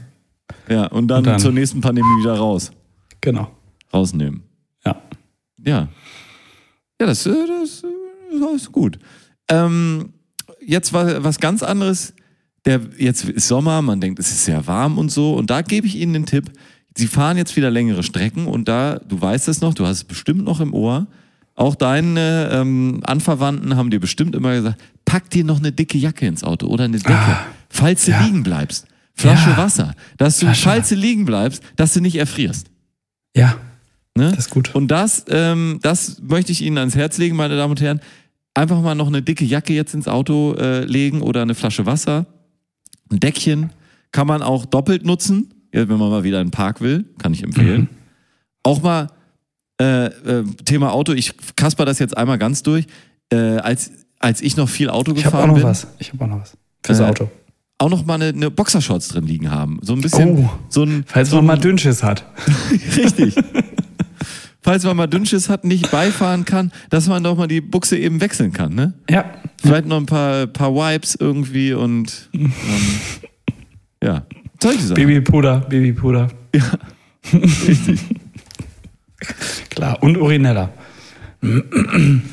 Ja, 0.67 0.85
und 0.87 1.07
dann, 1.07 1.19
Und 1.19 1.27
dann- 1.27 1.39
zur 1.39 1.51
nächsten 1.51 1.81
Pandemie 1.81 2.07
wieder 2.21 2.35
raus. 2.35 2.71
Genau. 3.21 3.49
Rausnehmen. 3.93 4.43
Ja. 4.85 5.01
Ja. 5.65 5.87
Ja, 7.01 7.07
das, 7.07 7.25
äh, 7.25 7.31
das, 7.47 7.83
äh, 7.83 8.39
das 8.39 8.61
ist 8.63 8.71
gut. 8.71 8.99
Ähm, 9.49 10.13
jetzt 10.65 10.93
was, 10.93 11.23
was 11.23 11.39
ganz 11.39 11.63
anderes. 11.63 12.13
Der, 12.65 12.81
jetzt 12.97 13.23
ist 13.25 13.47
Sommer, 13.47 13.81
man 13.81 14.01
denkt, 14.01 14.19
es 14.19 14.29
ist 14.29 14.45
sehr 14.45 14.67
warm 14.67 14.97
und 14.97 15.09
so. 15.11 15.33
Und 15.33 15.49
da 15.49 15.61
gebe 15.61 15.87
ich 15.87 15.95
Ihnen 15.95 16.13
den 16.13 16.25
Tipp. 16.25 16.51
Sie 16.95 17.07
fahren 17.07 17.37
jetzt 17.37 17.55
wieder 17.55 17.71
längere 17.71 18.03
Strecken 18.03 18.47
und 18.47 18.67
da, 18.67 18.99
du 19.07 19.21
weißt 19.21 19.47
es 19.47 19.61
noch, 19.61 19.73
du 19.73 19.85
hast 19.85 19.97
es 19.97 20.03
bestimmt 20.03 20.43
noch 20.43 20.59
im 20.59 20.73
Ohr. 20.73 21.07
Auch 21.55 21.75
deine 21.75 22.49
ähm, 22.51 23.01
Anverwandten 23.03 23.75
haben 23.75 23.89
dir 23.89 23.99
bestimmt 23.99 24.35
immer 24.35 24.53
gesagt, 24.53 24.81
pack 25.05 25.29
dir 25.29 25.43
noch 25.43 25.59
eine 25.59 25.71
dicke 25.71 25.97
Jacke 25.97 26.25
ins 26.25 26.43
Auto 26.43 26.67
oder 26.67 26.85
eine 26.85 26.97
Decke, 26.97 27.37
falls 27.69 28.05
du 28.05 28.11
ja. 28.11 28.21
liegen 28.23 28.43
bleibst. 28.43 28.87
Flasche 29.13 29.51
Ja. 29.51 29.57
Wasser, 29.57 29.95
dass 30.17 30.39
du, 30.39 30.45
Flasche 30.45 30.63
falls 30.63 30.89
du 30.89 30.95
liegen 30.95 31.25
bleibst, 31.25 31.61
dass 31.75 31.93
du 31.93 32.01
nicht 32.01 32.15
erfrierst. 32.15 32.67
Ja, 33.35 33.57
Ne? 34.19 34.29
das 34.31 34.47
ist 34.47 34.49
gut. 34.49 34.75
Und 34.75 34.89
das, 34.89 35.25
ähm, 35.29 35.79
das 35.81 36.21
möchte 36.21 36.51
ich 36.51 36.61
Ihnen 36.61 36.77
ans 36.77 36.95
Herz 36.95 37.17
legen, 37.17 37.35
meine 37.35 37.55
Damen 37.55 37.71
und 37.71 37.81
Herren. 37.81 38.01
Einfach 38.53 38.81
mal 38.81 38.95
noch 38.95 39.07
eine 39.07 39.21
dicke 39.21 39.45
Jacke 39.45 39.73
jetzt 39.73 39.93
ins 39.93 40.07
Auto 40.07 40.55
äh, 40.55 40.83
legen 40.83 41.21
oder 41.21 41.41
eine 41.41 41.55
Flasche 41.55 41.85
Wasser. 41.85 42.25
Ein 43.11 43.19
Deckchen 43.19 43.71
kann 44.11 44.27
man 44.27 44.41
auch 44.41 44.65
doppelt 44.65 45.05
nutzen, 45.05 45.53
wenn 45.71 45.87
man 45.87 45.99
mal 46.09 46.23
wieder 46.23 46.41
in 46.41 46.47
den 46.47 46.51
Park 46.51 46.81
will, 46.81 47.05
kann 47.19 47.33
ich 47.33 47.43
empfehlen. 47.43 47.81
Mhm. 47.81 47.87
Auch 48.63 48.81
mal 48.81 49.07
äh, 49.81 50.05
äh, 50.07 50.43
Thema 50.65 50.91
Auto, 50.91 51.13
ich 51.13 51.33
kasper 51.55 51.85
das 51.85 51.99
jetzt 51.99 52.17
einmal 52.17 52.37
ganz 52.37 52.63
durch. 52.63 52.85
Äh, 53.31 53.37
als, 53.57 53.91
als 54.19 54.41
ich 54.41 54.57
noch 54.57 54.67
viel 54.67 54.89
Auto 54.89 55.11
Ich 55.13 55.25
habe 55.25 55.31
gefahren 55.37 55.43
auch 55.51 55.55
noch 55.55 55.61
bin, 55.61 55.63
was. 55.63 55.87
Ich 55.99 56.11
habe 56.11 56.23
auch 56.23 56.27
noch 56.27 56.41
was. 56.41 56.57
Fürs 56.85 56.99
Äh, 56.99 57.03
Auto. 57.03 57.29
auch 57.77 57.89
noch 57.89 58.05
mal 58.05 58.15
eine, 58.15 58.25
eine 58.29 58.51
Boxershorts 58.51 59.09
drin 59.09 59.25
liegen 59.25 59.51
haben. 59.51 59.79
So 59.81 59.93
ein 59.93 60.01
bisschen, 60.01 60.37
Oh. 60.39 60.49
so 60.69 60.83
ein, 60.83 61.03
Falls 61.07 61.29
so 61.29 61.37
man 61.37 61.45
ein, 61.45 61.47
mal 61.47 61.57
Dünnschiss 61.59 62.03
hat. 62.03 62.25
Richtig. 62.97 63.35
Falls 64.61 64.83
man 64.83 64.97
mal 64.97 65.07
Dünnschiss 65.07 65.47
hat, 65.49 65.63
nicht 65.63 65.89
beifahren 65.89 66.43
kann, 66.43 66.71
dass 66.89 67.07
man 67.07 67.23
doch 67.23 67.37
mal 67.37 67.47
die 67.47 67.61
Buchse 67.61 67.97
eben 67.97 68.19
wechseln 68.19 68.51
kann, 68.51 68.75
ne? 68.75 68.93
Ja. 69.09 69.25
Vielleicht 69.57 69.85
noch 69.85 69.97
ein 69.97 70.05
paar, 70.05 70.47
paar 70.47 70.73
Wipes 70.75 71.15
irgendwie 71.15 71.73
und 71.73 72.29
ähm, 72.33 72.51
ja, 74.03 74.25
solche 74.61 74.81
Sachen. 74.81 74.95
Babypuder, 74.95 75.61
Babypuder. 75.61 76.27
Ja, 76.53 76.63
richtig. 77.33 77.99
Klar. 79.69 80.01
Und 80.01 80.17
Urinella. 80.17 80.69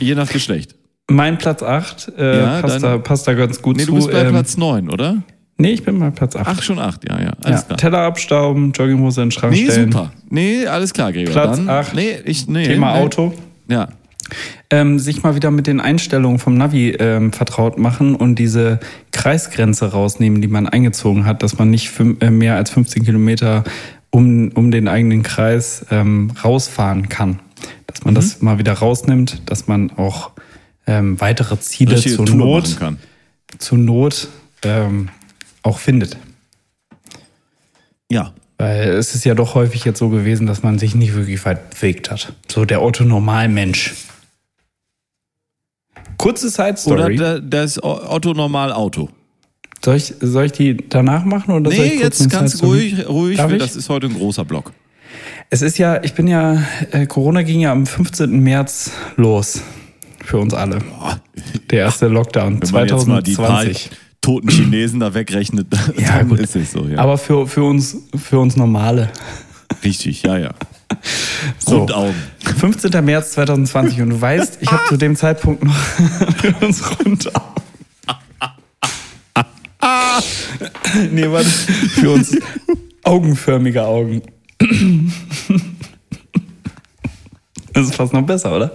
Je 0.00 0.14
nach 0.14 0.28
Geschlecht. 0.30 0.74
Mein 1.08 1.38
Platz 1.38 1.62
8 1.62 2.12
äh, 2.18 2.38
Ja, 2.40 2.60
passt, 2.60 2.82
da, 2.82 2.98
passt 2.98 3.28
da 3.28 3.34
ganz 3.34 3.62
gut 3.62 3.76
Nee, 3.76 3.84
zu. 3.84 3.90
du 3.90 3.96
bist 3.96 4.10
bei 4.10 4.22
ähm, 4.24 4.30
Platz 4.30 4.56
9, 4.56 4.90
oder? 4.90 5.22
Nee, 5.58 5.70
ich 5.70 5.84
bin 5.84 5.98
bei 5.98 6.10
Platz 6.10 6.36
8. 6.36 6.46
Ach, 6.46 6.62
schon 6.62 6.78
8, 6.78 7.08
ja, 7.08 7.18
ja. 7.18 7.24
ja. 7.24 7.32
Alles 7.40 7.66
klar. 7.66 7.78
Teller 7.78 7.98
abstauben, 8.00 8.72
Jogginghose 8.72 9.22
in 9.22 9.28
den 9.28 9.32
Schrank 9.32 9.54
Nee, 9.54 9.70
stellen. 9.70 9.90
super. 9.90 10.12
Nee, 10.28 10.66
alles 10.66 10.92
klar, 10.92 11.12
Gregor. 11.12 11.32
Platz 11.32 11.56
Dann, 11.56 11.68
acht. 11.70 11.94
Nee, 11.94 12.16
ich, 12.24 12.46
nee. 12.46 12.64
Thema 12.64 12.92
nee. 12.92 13.00
Auto. 13.00 13.32
Ja. 13.68 13.88
Ähm, 14.68 14.98
sich 14.98 15.22
mal 15.22 15.34
wieder 15.34 15.50
mit 15.50 15.66
den 15.66 15.80
Einstellungen 15.80 16.38
vom 16.38 16.54
Navi 16.54 16.90
ähm, 16.98 17.32
vertraut 17.32 17.78
machen 17.78 18.16
und 18.16 18.38
diese 18.38 18.80
Kreisgrenze 19.12 19.92
rausnehmen, 19.92 20.42
die 20.42 20.48
man 20.48 20.68
eingezogen 20.68 21.24
hat, 21.24 21.42
dass 21.42 21.56
man 21.58 21.70
nicht 21.70 21.92
äh, 22.20 22.30
mehr 22.30 22.56
als 22.56 22.70
15 22.70 23.04
Kilometer 23.04 23.64
um, 24.10 24.50
um 24.54 24.70
den 24.70 24.88
eigenen 24.88 25.22
Kreis 25.22 25.86
ähm, 25.90 26.32
rausfahren 26.44 27.08
kann. 27.08 27.38
Dass 27.86 28.04
man 28.04 28.14
das 28.14 28.42
mal 28.42 28.58
wieder 28.58 28.74
rausnimmt, 28.74 29.42
dass 29.46 29.68
man 29.68 29.90
auch 29.92 30.32
ähm, 30.86 31.20
weitere 31.20 31.58
Ziele 31.60 31.94
Richtige 31.94 32.16
zur 32.16 32.26
Tour 32.26 32.36
Not, 32.36 32.76
zur 33.58 33.78
Not 33.78 34.28
ähm, 34.62 35.08
auch 35.66 35.78
findet. 35.78 36.16
Ja. 38.10 38.32
Weil 38.58 38.88
es 38.90 39.14
ist 39.14 39.24
ja 39.24 39.34
doch 39.34 39.54
häufig 39.54 39.84
jetzt 39.84 39.98
so 39.98 40.08
gewesen, 40.08 40.46
dass 40.46 40.62
man 40.62 40.78
sich 40.78 40.94
nicht 40.94 41.14
wirklich 41.14 41.44
weit 41.44 41.70
bewegt 41.70 42.10
hat. 42.10 42.32
So 42.48 42.64
der 42.64 42.80
Otto-Normal-Mensch. 42.82 43.94
Kurze 46.16 46.48
Side 46.48 46.76
Oder 46.86 47.02
Story. 47.04 47.16
da- 47.16 47.38
das 47.40 47.82
Otto 47.82 48.32
normal 48.32 48.72
Auto. 48.72 49.10
Soll 49.84 49.96
ich, 49.96 50.14
soll 50.20 50.46
ich 50.46 50.52
die 50.52 50.76
danach 50.88 51.24
machen 51.24 51.52
oder 51.52 51.70
soll 51.70 51.84
ich 51.84 51.94
Nee, 51.96 52.00
jetzt 52.00 52.30
ganz 52.30 52.62
ruhig, 52.62 53.06
ruhig, 53.06 53.36
Darf 53.36 53.52
ich? 53.52 53.58
das 53.58 53.76
ist 53.76 53.88
heute 53.90 54.06
ein 54.06 54.14
großer 54.14 54.44
Block. 54.44 54.72
Es 55.50 55.62
ist 55.62 55.78
ja, 55.78 56.02
ich 56.02 56.14
bin 56.14 56.26
ja, 56.26 56.62
äh, 56.90 57.06
Corona 57.06 57.42
ging 57.42 57.60
ja 57.60 57.70
am 57.72 57.86
15. 57.86 58.40
März 58.40 58.90
los. 59.16 59.60
Für 60.24 60.38
uns 60.38 60.54
alle. 60.54 60.80
Der 61.70 61.80
erste 61.80 62.08
Lockdown 62.08 62.60
Wenn 62.62 62.70
man 62.72 62.88
jetzt 62.88 63.06
mal 63.06 63.22
die 63.22 63.34
paar 63.34 63.46
2020. 63.60 63.90
toten 64.26 64.48
Chinesen 64.50 64.98
da 65.00 65.14
wegrechnet, 65.14 65.68
Ja, 65.96 66.18
dann 66.18 66.28
gut. 66.28 66.40
ist 66.40 66.56
es 66.56 66.72
so, 66.72 66.84
ja. 66.86 66.98
Aber 66.98 67.16
für, 67.16 67.46
für, 67.46 67.62
uns, 67.62 67.96
für 68.16 68.40
uns 68.40 68.56
Normale. 68.56 69.08
Richtig, 69.84 70.22
ja, 70.22 70.36
ja. 70.36 70.54
So. 71.58 71.78
Rundaugen. 71.78 72.14
15. 72.58 73.04
März 73.04 73.32
2020 73.32 74.00
und 74.02 74.10
du 74.10 74.20
weißt, 74.20 74.58
ich 74.60 74.70
habe 74.72 74.82
zu 74.88 74.96
dem 74.96 75.14
Zeitpunkt 75.14 75.62
noch 75.62 75.74
für 76.38 76.54
uns 76.64 76.82
runter. 77.00 77.32
nee, 81.12 81.30
warte. 81.30 81.48
Für 81.48 82.10
uns 82.10 82.36
augenförmige 83.04 83.84
Augen. 83.84 84.22
Das 87.72 87.84
ist 87.84 87.94
fast 87.94 88.12
noch 88.12 88.22
besser, 88.22 88.56
oder? 88.56 88.74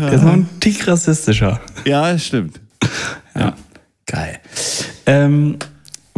Der 0.00 0.12
ist 0.12 0.22
noch 0.22 0.32
ein 0.32 0.48
Tick 0.60 0.86
rassistischer. 0.86 1.60
Ja, 1.84 2.18
stimmt. 2.18 2.60
Ja. 3.34 3.54
Geil. 4.08 4.40
Ähm, 5.06 5.56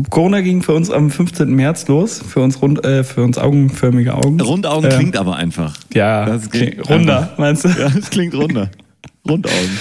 Corona 0.08 0.40
ging 0.40 0.62
für 0.62 0.72
uns 0.72 0.90
am 0.90 1.10
15. 1.10 1.50
März 1.50 1.88
los, 1.88 2.22
für 2.26 2.40
uns, 2.40 2.62
rund, 2.62 2.84
äh, 2.86 3.04
für 3.04 3.22
uns 3.22 3.36
augenförmige 3.36 4.14
Augen. 4.14 4.40
Rundaugen 4.40 4.90
Ähm, 4.90 4.98
klingt 4.98 5.16
aber 5.16 5.36
einfach. 5.36 5.76
Ja, 5.92 6.24
Das 6.24 6.48
klingt 6.48 6.88
runder, 6.88 7.34
meinst 7.36 7.64
du? 7.64 7.68
Ja, 7.68 7.90
das 7.90 8.08
klingt 8.08 8.34
runder. 8.34 8.70
Rundaugen. 9.28 9.78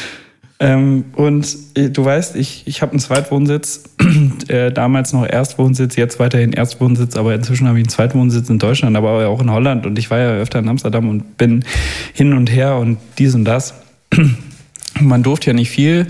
Ähm, 0.61 1.05
und 1.15 1.55
äh, 1.75 1.89
du 1.89 2.03
weißt, 2.03 2.35
ich, 2.35 2.63
ich 2.65 2.81
habe 2.81 2.91
einen 2.91 2.99
Zweitwohnsitz, 2.99 3.83
äh, 4.49 4.71
damals 4.73 5.13
noch 5.13 5.25
Erstwohnsitz, 5.25 5.95
jetzt 5.95 6.19
weiterhin 6.19 6.51
Erstwohnsitz, 6.51 7.15
aber 7.15 7.33
inzwischen 7.33 7.67
habe 7.67 7.77
ich 7.77 7.83
einen 7.83 7.89
Zweitwohnsitz 7.89 8.49
in 8.49 8.59
Deutschland, 8.59 8.97
aber 8.97 9.25
auch 9.27 9.41
in 9.41 9.49
Holland 9.49 9.85
und 9.85 9.97
ich 9.97 10.11
war 10.11 10.17
ja 10.17 10.31
öfter 10.31 10.59
in 10.59 10.67
Amsterdam 10.67 11.07
und 11.07 11.37
bin 11.37 11.63
hin 12.13 12.33
und 12.33 12.51
her 12.51 12.75
und 12.75 12.97
dies 13.19 13.35
und 13.35 13.45
das. 13.45 13.75
Man 14.99 15.23
durfte 15.23 15.51
ja 15.51 15.53
nicht 15.53 15.69
viel 15.69 16.07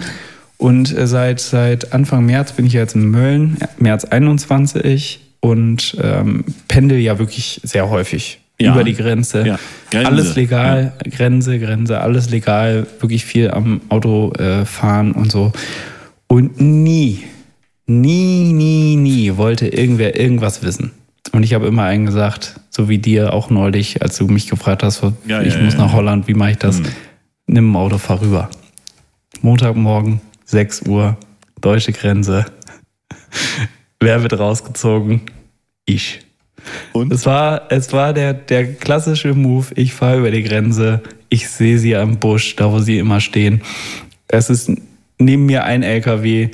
und 0.60 0.96
äh, 0.96 1.08
seit, 1.08 1.40
seit 1.40 1.94
Anfang 1.94 2.26
März 2.28 2.52
bin 2.52 2.68
ich 2.68 2.74
jetzt 2.74 2.94
in 2.94 3.10
Mölln, 3.10 3.58
März 3.80 4.06
21 4.06 5.20
und 5.40 5.98
ähm, 6.04 6.44
pendel 6.68 7.00
ja 7.00 7.18
wirklich 7.18 7.62
sehr 7.64 7.90
häufig 7.90 8.40
Ja. 8.62 8.74
über 8.74 8.84
die 8.84 8.94
Grenze. 8.94 9.48
Ja, 9.48 9.60
Grenze. 9.90 10.08
Alles 10.08 10.36
legal, 10.36 10.94
Grenze, 11.10 11.58
Grenze, 11.60 12.02
alles 12.02 12.30
legal, 12.30 12.86
wirklich 13.00 13.24
viel 13.26 13.50
am 13.52 13.80
Auto 13.90 14.34
äh, 14.34 14.66
fahren 14.66 15.14
und 15.14 15.32
so. 15.32 15.52
Und 16.28 16.60
nie, 16.62 17.24
nie, 17.88 18.52
nie, 18.54 18.96
nie 18.98 19.38
wollte 19.38 19.68
irgendwer 19.68 20.20
irgendwas 20.20 20.62
wissen. 20.62 20.92
Und 21.32 21.44
ich 21.44 21.54
habe 21.54 21.68
immer 21.68 21.84
einen 21.84 22.06
gesagt, 22.06 22.60
so 22.70 22.90
wie 22.90 22.98
dir 22.98 23.34
auch 23.34 23.50
neulich, 23.50 24.02
als 24.02 24.18
du 24.18 24.28
mich 24.28 24.50
gefragt 24.50 24.84
hast, 24.84 25.02
Ja, 25.26 25.42
ich 25.42 25.54
ja, 25.56 25.62
muss 25.62 25.74
ja, 25.74 25.80
Mhm. 25.80 25.86
nach 25.86 25.94
Holland, 25.94 26.28
wie 26.28 26.34
mache 26.34 26.52
ich 26.52 26.58
das? 26.58 26.82
Nimm 27.48 27.72
ein 27.72 27.76
Auto, 27.78 27.98
fahr 27.98 28.20
rüber. 28.22 28.50
Montagmorgen, 29.42 30.22
6 30.50 30.88
Uhr, 30.88 31.16
deutsche 31.62 31.92
Grenze. 31.92 32.46
Wer 34.00 34.24
wird 34.24 34.40
rausgezogen? 34.40 35.22
Ich. 35.86 36.22
Und? 36.92 37.14
Es 37.14 37.28
war, 37.28 37.72
es 37.72 37.94
war 37.94 38.14
der, 38.14 38.34
der 38.34 38.74
klassische 38.74 39.36
Move. 39.36 39.68
Ich 39.76 39.94
fahre 39.94 40.18
über 40.18 40.32
die 40.32 40.42
Grenze. 40.42 41.04
Ich 41.30 41.48
sehe 41.50 41.78
sie 41.78 41.96
am 41.96 42.18
Busch, 42.18 42.56
da 42.56 42.72
wo 42.72 42.80
sie 42.80 42.98
immer 42.98 43.20
stehen. 43.20 43.62
Es 44.28 44.50
ist 44.50 44.72
neben 45.20 45.46
mir 45.46 45.66
ein 45.66 45.84
LKW. 45.84 46.50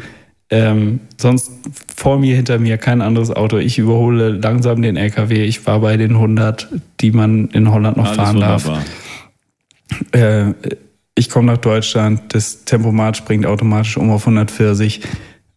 Ähm, 0.50 1.00
sonst 1.18 1.52
vor 1.96 2.20
mir, 2.20 2.36
hinter 2.36 2.60
mir 2.60 2.78
kein 2.78 3.02
anderes 3.02 3.32
Auto. 3.32 3.58
Ich 3.58 3.78
überhole 3.78 4.30
langsam 4.30 4.82
den 4.82 4.98
LKW. 4.98 5.46
Ich 5.46 5.66
war 5.66 5.80
bei 5.80 5.96
den 5.96 6.12
100, 6.12 6.68
die 7.00 7.12
man 7.12 7.48
in 7.48 7.72
Holland 7.72 7.96
noch 7.96 8.08
Alles 8.08 8.18
fahren 8.18 8.40
darf. 8.42 8.66
wunderbar. 8.66 8.84
Äh, 10.12 10.54
ich 11.16 11.30
komme 11.30 11.52
nach 11.52 11.58
Deutschland, 11.58 12.34
das 12.36 12.66
Tempomat 12.66 13.16
springt 13.16 13.46
automatisch 13.46 13.96
um 13.98 14.12
auf 14.12 14.28
140 14.28 15.02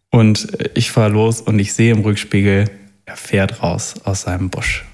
und 0.09 0.47
ich 0.73 0.89
fahre 0.89 1.11
los 1.11 1.41
und 1.41 1.59
ich 1.59 1.73
sehe 1.73 1.91
im 1.91 1.99
Rückspiegel, 1.99 2.69
er 3.05 3.15
fährt 3.17 3.61
raus 3.61 3.95
aus 4.05 4.21
seinem 4.21 4.49
Busch. 4.49 4.85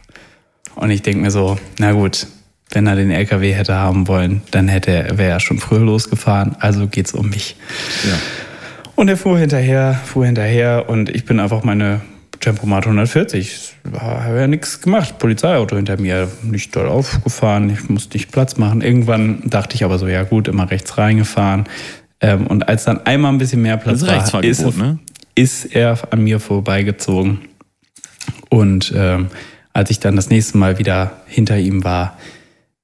Und 0.75 0.89
ich 0.89 1.03
denke 1.03 1.21
mir 1.21 1.31
so, 1.31 1.57
na 1.79 1.93
gut, 1.93 2.27
wenn 2.71 2.87
er 2.87 2.95
den 2.95 3.11
LKW 3.11 3.53
hätte 3.53 3.75
haben 3.75 4.07
wollen, 4.07 4.41
dann 4.51 4.67
hätte 4.67 4.91
er, 4.91 5.17
wäre 5.17 5.31
er 5.31 5.39
schon 5.39 5.59
früher 5.59 5.79
losgefahren, 5.79 6.55
also 6.59 6.87
geht's 6.87 7.13
um 7.13 7.29
mich. 7.29 7.55
Ja. 8.03 8.17
Und 8.95 9.07
er 9.07 9.17
fuhr 9.17 9.37
hinterher, 9.37 9.93
fuhr 9.93 10.25
hinterher 10.25 10.89
und 10.89 11.09
ich 11.09 11.25
bin 11.25 11.39
einfach 11.39 11.63
meine 11.63 12.01
Tempomat 12.45 12.85
140. 12.85 13.73
Habe 13.99 14.39
ja 14.41 14.47
nichts 14.47 14.79
gemacht. 14.79 15.17
Polizeiauto 15.17 15.75
hinter 15.77 15.99
mir, 15.99 16.29
nicht 16.43 16.75
dort 16.75 16.87
aufgefahren, 16.87 17.71
ich 17.71 17.89
musste 17.89 18.15
nicht 18.17 18.31
Platz 18.31 18.57
machen. 18.57 18.81
Irgendwann 18.81 19.41
dachte 19.45 19.73
ich 19.75 19.83
aber 19.83 19.97
so, 19.97 20.07
ja 20.07 20.21
gut, 20.21 20.47
immer 20.47 20.69
rechts 20.69 20.95
reingefahren. 20.99 21.63
Ähm, 22.21 22.45
und 22.45 22.67
als 22.69 22.83
dann 22.83 23.03
einmal 23.07 23.33
ein 23.33 23.39
bisschen 23.39 23.63
mehr 23.63 23.77
Platz 23.77 24.01
Das 24.01 24.27
ist 24.27 24.33
war, 24.33 24.43
ist, 24.43 24.77
ne? 24.77 24.99
ist 25.33 25.65
er 25.75 25.97
an 26.13 26.23
mir 26.23 26.39
vorbeigezogen. 26.39 27.39
Und 28.49 28.93
ähm, 28.95 29.29
als 29.73 29.89
ich 29.89 29.99
dann 29.99 30.15
das 30.15 30.29
nächste 30.29 30.59
Mal 30.59 30.77
wieder 30.77 31.13
hinter 31.25 31.57
ihm 31.57 31.83
war, 31.83 32.15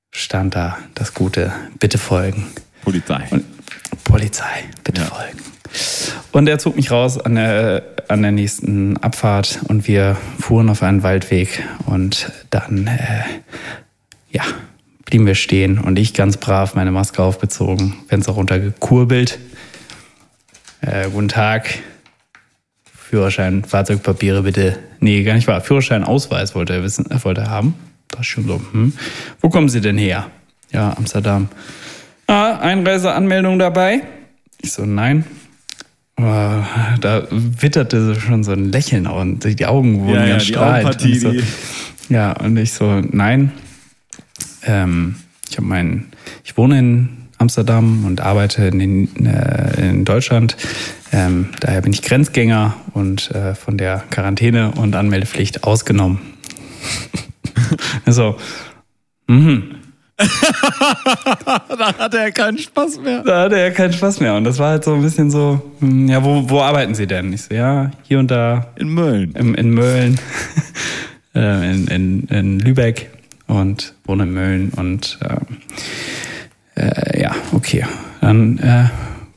stand 0.10 0.56
da 0.56 0.80
das 0.96 1.14
gute 1.14 1.52
Bitte 1.80 2.00
folgen. 2.00 2.48
Polizei. 2.84 3.28
Und 3.30 3.46
Polizei, 4.06 4.64
bitte 4.84 5.02
Ja. 5.02 5.08
folgen. 5.08 5.40
Und 6.32 6.48
er 6.48 6.60
zog 6.60 6.76
mich 6.76 6.92
raus 6.92 7.18
an 7.18 7.36
der, 7.36 7.84
an 8.08 8.22
der 8.22 8.32
nächsten 8.32 8.98
Abfahrt 8.98 9.60
und 9.68 9.88
wir 9.88 10.18
fuhren 10.40 10.70
auf 10.70 10.84
einen 10.84 11.04
Waldweg 11.04 11.64
und 11.86 12.32
dann, 12.50 12.88
äh, 12.88 13.24
ja, 14.32 14.44
blieben 15.06 15.26
wir 15.26 15.36
stehen 15.36 15.78
und 15.78 16.00
ich 16.00 16.14
ganz 16.14 16.38
brav 16.38 16.76
meine 16.76 16.92
Maske 16.92 17.22
aufgezogen, 17.22 17.96
Fenster 18.08 18.32
runtergekurbelt. 18.32 19.40
Äh, 20.82 21.10
guten 21.10 21.28
Tag. 21.28 21.70
Führerschein, 23.12 23.66
Fahrzeugpapiere 23.66 24.44
bitte. 24.44 24.80
Nee, 25.02 25.24
gar 25.24 25.34
nicht 25.34 25.48
wahr. 25.48 25.60
Führerschein, 25.60 26.06
Ausweis 26.06 26.56
wollte 26.56 26.74
er 26.74 26.84
wissen, 26.84 27.12
äh, 27.12 27.22
wollte 27.26 27.42
er 27.42 27.50
haben. 27.50 27.76
Das 28.10 28.22
ist 28.22 28.28
schon 28.28 28.48
so. 28.48 28.62
Hm. 28.72 28.94
Wo 29.42 29.50
kommen 29.50 29.68
Sie 29.68 29.82
denn 29.82 29.98
her? 29.98 30.32
Ja, 30.72 30.96
Amsterdam. 30.98 31.50
Ah, 32.28 32.58
Einreiseanmeldung 32.60 33.60
dabei? 33.60 34.04
Ich 34.62 34.72
so, 34.72 34.86
nein. 34.86 35.26
Da 36.22 37.28
witterte 37.30 38.20
schon 38.20 38.44
so 38.44 38.52
ein 38.52 38.72
Lächeln 38.72 39.08
und 39.08 39.60
die 39.60 39.66
Augen 39.66 40.02
wurden 40.02 40.16
Ja, 40.16 40.26
ja, 40.26 40.32
ganz 40.32 40.44
strahlend. 40.46 40.88
Augenpartie, 40.88 41.26
Und 41.26 41.40
so, 41.40 42.14
ja, 42.14 42.32
und 42.34 42.58
ich 42.58 42.74
so, 42.74 43.02
nein. 43.12 43.52
Ähm, 44.64 45.16
ich 45.50 45.58
habe 45.58 45.68
meinen, 45.68 46.12
ich 46.44 46.58
wohne 46.58 46.80
in 46.80 47.10
Amsterdam 47.38 48.06
und 48.06 48.22
arbeite 48.22 48.66
in, 48.66 48.80
den, 48.80 49.26
äh, 49.26 49.90
in 49.90 50.06
Deutschland. 50.06 50.56
Ähm, 51.12 51.50
daher 51.60 51.82
bin 51.82 51.92
ich 51.92 52.04
Grenzgänger 52.04 52.76
und 52.94 53.32
äh, 53.32 53.56
von 53.56 53.78
der 53.78 54.04
Quarantäne 54.12 54.72
und 54.72 54.96
Anmeldepflicht 54.96 55.64
ausgenommen. 55.64 56.20
also, 58.06 58.38
da 61.78 61.94
hatte 61.98 62.20
er 62.20 62.32
keinen 62.32 62.58
Spaß 62.58 63.00
mehr. 63.02 63.24
da 63.24 63.44
hatte 63.44 63.60
er 63.60 63.72
keinen 63.72 63.94
Spaß 63.94 64.20
mehr. 64.20 64.36
Und 64.36 64.44
das 64.44 64.60
war 64.60 64.72
halt 64.72 64.84
so 64.84 64.94
ein 64.94 65.02
bisschen 65.02 65.32
so, 65.32 65.62
hm, 65.80 66.08
ja, 66.08 66.24
wo, 66.24 66.50
wo 66.50 66.62
arbeiten 66.62 66.96
Sie 66.96 67.08
denn? 67.08 67.34
Ich 67.34 67.44
so, 67.44 67.54
ja, 67.54 67.92
hier 68.04 68.20
und 68.20 68.30
da 68.32 68.68
In 68.76 68.90
Mölln. 68.90 69.32
im, 69.34 69.56
in 69.56 69.72
Mölln, 69.72 70.20
äh, 71.36 71.72
in, 71.72 71.88
in, 71.88 72.24
in 72.28 72.60
Lübeck 72.60 73.10
und 73.48 73.94
wohne 74.06 74.24
in 74.24 74.34
Mölln 74.34 74.70
und 74.76 75.20
ähm, 75.24 75.58
äh, 76.76 77.22
ja, 77.22 77.32
okay. 77.54 77.86
Dann 78.22 78.58
äh, 78.60 78.86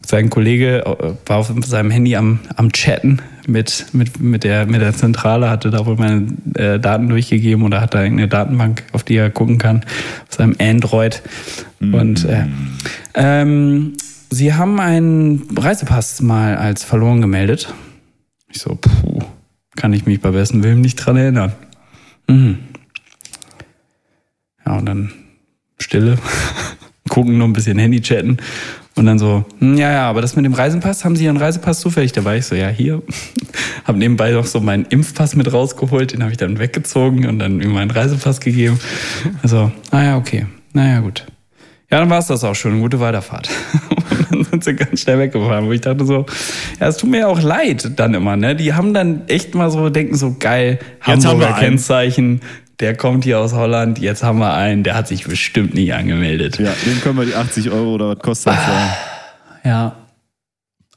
sein 0.06 0.30
Kollege 0.30 0.84
äh, 0.84 1.28
war 1.28 1.38
auf 1.38 1.52
seinem 1.64 1.90
Handy 1.90 2.16
am, 2.16 2.40
am 2.56 2.72
Chatten 2.72 3.20
mit, 3.48 3.86
mit, 3.92 4.20
mit, 4.20 4.44
der, 4.44 4.66
mit 4.66 4.80
der 4.80 4.94
Zentrale, 4.94 5.50
hatte 5.50 5.70
da 5.70 5.86
wohl 5.86 5.96
meine 5.96 6.26
äh, 6.54 6.78
Daten 6.78 7.08
durchgegeben 7.08 7.64
oder 7.64 7.80
hat 7.80 7.94
da 7.94 8.02
irgendeine 8.02 8.28
Datenbank, 8.28 8.84
auf 8.92 9.04
die 9.04 9.16
er 9.16 9.30
gucken 9.30 9.58
kann, 9.58 9.84
auf 10.28 10.34
seinem 10.36 10.56
Android. 10.60 11.22
Und 11.80 12.24
äh, 12.24 12.46
ähm, 13.14 13.94
sie 14.30 14.54
haben 14.54 14.80
einen 14.80 15.46
Reisepass 15.56 16.22
mal 16.22 16.56
als 16.56 16.84
verloren 16.84 17.20
gemeldet. 17.20 17.72
Ich 18.48 18.60
so, 18.60 18.78
puh, 18.80 19.20
kann 19.76 19.92
ich 19.92 20.06
mich 20.06 20.20
bei 20.20 20.30
besten 20.30 20.62
Willen 20.62 20.80
nicht 20.80 20.96
dran 20.96 21.16
erinnern. 21.16 21.52
Mhm. 22.28 22.58
Ja, 24.64 24.78
und 24.78 24.86
dann 24.86 25.12
Stille, 25.78 26.16
gucken, 27.08 27.38
noch 27.38 27.46
ein 27.46 27.52
bisschen 27.52 27.78
Handy 27.78 28.00
chatten 28.00 28.38
und 28.96 29.06
dann 29.06 29.18
so, 29.18 29.44
hm, 29.58 29.76
ja, 29.76 29.90
ja, 29.92 30.08
aber 30.08 30.20
das 30.20 30.36
mit 30.36 30.44
dem 30.44 30.54
Reisepass, 30.54 31.04
haben 31.04 31.16
Sie 31.16 31.24
Ihren 31.24 31.36
Reisepass 31.36 31.80
zufällig 31.80 32.12
dabei? 32.12 32.38
Ich 32.38 32.46
so, 32.46 32.54
ja, 32.54 32.68
hier. 32.68 33.02
Hab 33.84 33.96
nebenbei 33.96 34.30
noch 34.30 34.46
so 34.46 34.60
meinen 34.60 34.86
Impfpass 34.86 35.34
mit 35.34 35.52
rausgeholt, 35.52 36.12
den 36.12 36.22
habe 36.22 36.32
ich 36.32 36.38
dann 36.38 36.58
weggezogen 36.58 37.26
und 37.26 37.38
dann 37.38 37.60
ihm 37.60 37.72
meinen 37.72 37.90
Reisepass 37.90 38.40
gegeben. 38.40 38.78
Also, 39.42 39.72
naja, 39.90 40.16
okay, 40.16 40.46
naja, 40.72 41.00
gut. 41.00 41.26
Ja, 41.90 42.00
dann 42.00 42.10
war 42.10 42.18
es 42.18 42.26
das 42.26 42.42
auch 42.44 42.54
schon. 42.54 42.80
Gute 42.80 42.98
Weiterfahrt. 42.98 43.48
Und 44.10 44.32
dann 44.32 44.44
sind 44.44 44.64
sie 44.64 44.74
ganz 44.74 45.00
schnell 45.00 45.18
weggefahren, 45.18 45.66
wo 45.66 45.72
ich 45.72 45.80
dachte 45.80 46.04
so, 46.04 46.26
ja, 46.80 46.88
es 46.88 46.96
tut 46.96 47.10
mir 47.10 47.28
auch 47.28 47.40
leid 47.40 47.92
dann 47.96 48.14
immer, 48.14 48.36
ne? 48.36 48.56
Die 48.56 48.74
haben 48.74 48.94
dann 48.94 49.28
echt 49.28 49.54
mal 49.54 49.70
so, 49.70 49.90
denken 49.90 50.16
so, 50.16 50.34
geil, 50.38 50.78
Jetzt 51.06 51.24
Hamburger. 51.24 51.52
Kennzeichen, 51.52 52.40
der 52.80 52.96
kommt 52.96 53.24
hier 53.24 53.38
aus 53.38 53.52
Holland, 53.52 53.98
jetzt 53.98 54.22
haben 54.22 54.38
wir 54.38 54.54
einen, 54.54 54.82
der 54.82 54.94
hat 54.94 55.08
sich 55.08 55.24
bestimmt 55.24 55.74
nicht 55.74 55.94
angemeldet. 55.94 56.58
Ja, 56.58 56.72
dem 56.86 57.00
können 57.00 57.18
wir 57.18 57.26
die 57.26 57.34
80 57.34 57.70
Euro 57.70 57.94
oder 57.94 58.08
was 58.10 58.18
kostet 58.18 58.52
das? 58.54 58.66
da? 58.66 59.68
Ja. 59.68 59.96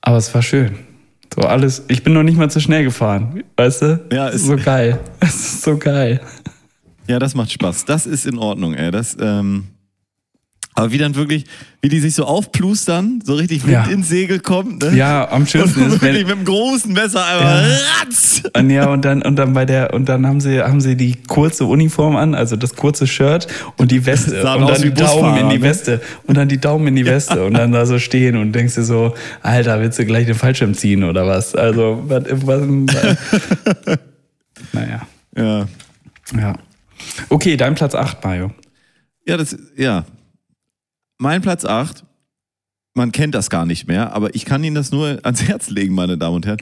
Aber 0.01 0.17
es 0.17 0.33
war 0.33 0.41
schön. 0.41 0.77
So 1.33 1.41
alles, 1.41 1.83
ich 1.87 2.03
bin 2.03 2.13
noch 2.13 2.23
nicht 2.23 2.37
mal 2.37 2.49
zu 2.49 2.59
schnell 2.59 2.83
gefahren, 2.83 3.43
weißt 3.57 3.81
du? 3.81 4.05
Ja, 4.11 4.27
ist 4.27 4.45
so 4.45 4.55
geil. 4.57 4.99
Es 5.19 5.35
ist 5.35 5.61
so 5.61 5.77
geil. 5.77 6.21
Ja, 7.07 7.19
das 7.19 7.35
macht 7.35 7.51
Spaß. 7.51 7.85
Das 7.85 8.05
ist 8.05 8.25
in 8.25 8.37
Ordnung, 8.37 8.73
ey. 8.73 8.91
Das, 8.91 9.15
ähm, 9.19 9.67
aber 10.77 10.91
wie 10.91 10.99
dann 10.99 11.15
wirklich, 11.15 11.45
wie 11.81 11.89
die 11.89 11.99
sich 11.99 12.13
so 12.13 12.25
aufplustern, 12.25 13.19
so 13.25 13.33
richtig 13.33 13.63
Wind 13.63 13.73
Ja. 13.73 13.83
ins 13.85 14.09
Segel 14.09 14.39
kommt, 14.39 14.83
ne? 14.83 14.95
Ja, 14.95 15.27
am 15.31 15.41
Und 15.41 15.49
schönsten 15.49 15.81
ist, 15.87 16.01
wirklich 16.03 16.27
mit 16.27 16.35
dem 16.37 16.45
großen 16.45 16.93
Messer 16.93 17.25
einmal 17.25 17.79
ratz. 17.99 18.43
Und 18.55 18.69
ja, 18.69 18.87
und 18.87 19.03
dann, 19.03 19.23
und 19.23 19.37
dann 19.37 19.53
bei 19.53 19.65
der, 19.65 19.91
und 19.95 20.07
dann 20.07 20.27
haben 20.27 20.39
sie, 20.39 20.61
haben 20.61 20.79
sie 20.79 20.95
die 20.95 21.15
kurze 21.27 21.65
Uniform 21.65 22.15
an, 22.15 22.35
also 22.35 22.55
das 22.55 22.75
kurze 22.75 23.07
Shirt 23.07 23.47
und 23.77 23.91
die 23.91 24.05
Weste. 24.05 24.39
Sahen 24.39 24.61
und 24.61 24.69
dann 24.69 24.81
die 24.83 24.93
Daumen 24.93 25.37
in 25.37 25.49
die 25.49 25.57
ne? 25.57 25.61
Weste. 25.63 25.99
Und 26.27 26.37
dann 26.37 26.47
die 26.47 26.59
Daumen 26.59 26.85
in 26.87 26.95
die 26.95 27.05
Weste. 27.07 27.43
Und 27.43 27.55
dann 27.55 27.71
da 27.71 27.87
so 27.87 27.97
stehen 27.97 28.37
und 28.37 28.51
denkst 28.53 28.75
dir 28.75 28.83
so, 28.83 29.15
Alter, 29.41 29.81
willst 29.81 29.97
du 29.97 30.05
gleich 30.05 30.27
den 30.27 30.35
Fallschirm 30.35 30.75
ziehen 30.75 31.03
oder 31.03 31.25
was? 31.25 31.55
Also, 31.55 32.03
was, 32.05 32.23
was, 32.45 32.61
was 32.61 33.97
naja, 34.73 35.07
Ja. 35.35 35.65
ja. 36.39 36.53
Okay, 37.29 37.57
dein 37.57 37.73
Platz 37.73 37.95
8, 37.95 38.23
Mario. 38.23 38.51
Ja, 39.25 39.37
das, 39.37 39.57
ja. 39.75 40.05
Mein 41.19 41.41
Platz 41.41 41.65
8, 41.65 42.03
man 42.93 43.11
kennt 43.11 43.33
das 43.35 43.49
gar 43.49 43.65
nicht 43.65 43.87
mehr, 43.87 44.13
aber 44.13 44.35
ich 44.35 44.45
kann 44.45 44.63
Ihnen 44.63 44.75
das 44.75 44.91
nur 44.91 45.19
ans 45.23 45.43
Herz 45.43 45.69
legen, 45.69 45.95
meine 45.95 46.17
Damen 46.17 46.35
und 46.37 46.45
Herren. 46.45 46.61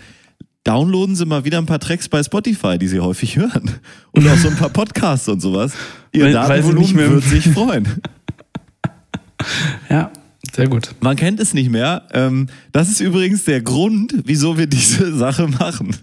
Downloaden 0.64 1.16
Sie 1.16 1.26
mal 1.26 1.46
wieder 1.46 1.58
ein 1.60 1.66
paar 1.68 1.80
Tracks 1.80 2.10
bei 2.10 2.24
Spotify, 2.24 2.78
die 2.80 2.88
Sie 2.88 3.00
häufig 3.00 3.36
hören. 3.38 3.70
Und 4.12 4.28
auch 4.28 4.36
so 4.38 4.48
ein 4.50 4.56
paar 4.56 4.70
Podcasts 4.70 5.28
und 5.28 5.40
sowas. 5.40 5.74
Ihr 6.12 6.26
Weil- 6.26 6.34
Datenvolumen 6.34 6.96
wird 7.14 7.24
sich 7.24 7.48
freuen. 7.50 7.88
Ja, 9.92 10.12
sehr 10.56 10.68
gut. 10.68 10.96
Man 11.02 11.16
kennt 11.18 11.40
es 11.40 11.54
nicht 11.54 11.70
mehr. 11.70 12.08
Ähm, 12.14 12.48
das 12.72 12.90
ist 12.90 13.00
übrigens 13.00 13.44
der 13.44 13.62
Grund, 13.62 14.16
wieso 14.26 14.58
wir 14.58 14.66
diese 14.66 15.16
Sache 15.16 15.48
machen. 15.48 15.96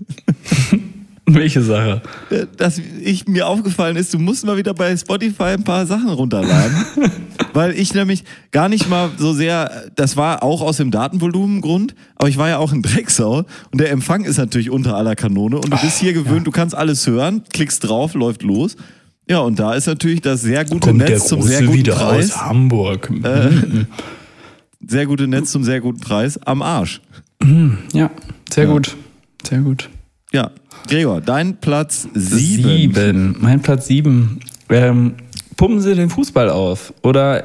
Welche 1.34 1.62
Sache? 1.62 2.02
Äh, 2.30 2.46
Dass 2.56 2.78
ich 2.78 3.26
mir 3.26 3.46
aufgefallen 3.46 3.96
ist, 3.96 4.12
du 4.14 4.18
musst 4.18 4.44
mal 4.44 4.56
wieder 4.56 4.74
bei 4.74 4.96
Spotify 4.96 5.54
ein 5.54 5.64
paar 5.64 5.86
Sachen 5.86 6.08
runterladen. 6.08 6.84
weil 7.52 7.72
ich 7.72 7.94
nämlich 7.94 8.24
gar 8.50 8.68
nicht 8.68 8.88
mal 8.88 9.10
so 9.18 9.32
sehr, 9.32 9.90
das 9.96 10.16
war 10.16 10.42
auch 10.42 10.62
aus 10.62 10.78
dem 10.78 10.90
Datenvolumengrund, 10.90 11.94
aber 12.16 12.28
ich 12.28 12.38
war 12.38 12.48
ja 12.48 12.58
auch 12.58 12.72
in 12.72 12.82
Drecksau 12.82 13.44
und 13.70 13.80
der 13.80 13.90
Empfang 13.90 14.24
ist 14.24 14.38
natürlich 14.38 14.70
unter 14.70 14.96
aller 14.96 15.16
Kanone 15.16 15.56
und 15.56 15.70
du 15.72 15.78
bist 15.78 15.98
hier 15.98 16.12
gewöhnt, 16.12 16.46
du 16.46 16.50
kannst 16.50 16.74
alles 16.74 17.06
hören, 17.06 17.42
klickst 17.52 17.86
drauf, 17.86 18.14
läuft 18.14 18.42
los. 18.42 18.76
Ja, 19.28 19.40
und 19.40 19.58
da 19.58 19.74
ist 19.74 19.86
natürlich 19.86 20.20
das 20.20 20.42
sehr 20.42 20.64
gute 20.64 20.92
Netz 20.92 21.28
zum 21.28 21.42
sehr 21.42 21.62
guten 21.62 21.84
Preis. 21.84 22.36
Hamburg. 22.36 23.10
Sehr 24.84 25.06
gute 25.06 25.28
Netz 25.28 25.52
zum 25.52 25.62
sehr 25.62 25.80
guten 25.80 26.00
Preis 26.00 26.38
am 26.44 26.60
Arsch. 26.60 27.00
Ja, 27.92 28.10
sehr 28.50 28.66
gut. 28.66 28.96
Sehr 29.46 29.60
gut. 29.60 29.88
Ja, 30.32 30.50
Gregor, 30.88 31.20
dein 31.20 31.60
Platz 31.60 32.08
sieben. 32.14 32.62
Sieben. 32.62 33.36
Mein 33.40 33.60
Platz 33.60 33.86
sieben. 33.86 34.40
Ähm, 34.68 35.14
pumpen 35.56 35.80
Sie 35.80 35.94
den 35.94 36.10
Fußball 36.10 36.50
auf 36.50 36.94
oder 37.02 37.44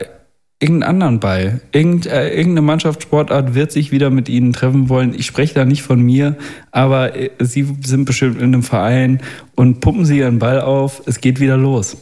irgendeinen 0.59 0.89
anderen 0.89 1.19
Ball. 1.19 1.61
Irgend, 1.71 2.07
äh, 2.07 2.29
irgendeine 2.29 2.61
Mannschaftssportart 2.61 3.53
wird 3.53 3.71
sich 3.71 3.91
wieder 3.91 4.09
mit 4.09 4.27
Ihnen 4.29 4.53
treffen 4.53 4.89
wollen. 4.89 5.13
Ich 5.13 5.25
spreche 5.25 5.53
da 5.53 5.65
nicht 5.65 5.83
von 5.83 6.01
mir, 6.01 6.37
aber 6.71 7.15
äh, 7.15 7.29
Sie 7.39 7.67
sind 7.83 8.05
bestimmt 8.05 8.37
in 8.37 8.45
einem 8.45 8.63
Verein 8.63 9.21
und 9.55 9.81
pumpen 9.81 10.05
Sie 10.05 10.17
Ihren 10.19 10.39
Ball 10.39 10.61
auf. 10.61 11.03
Es 11.05 11.21
geht 11.21 11.39
wieder 11.39 11.57
los. 11.57 11.97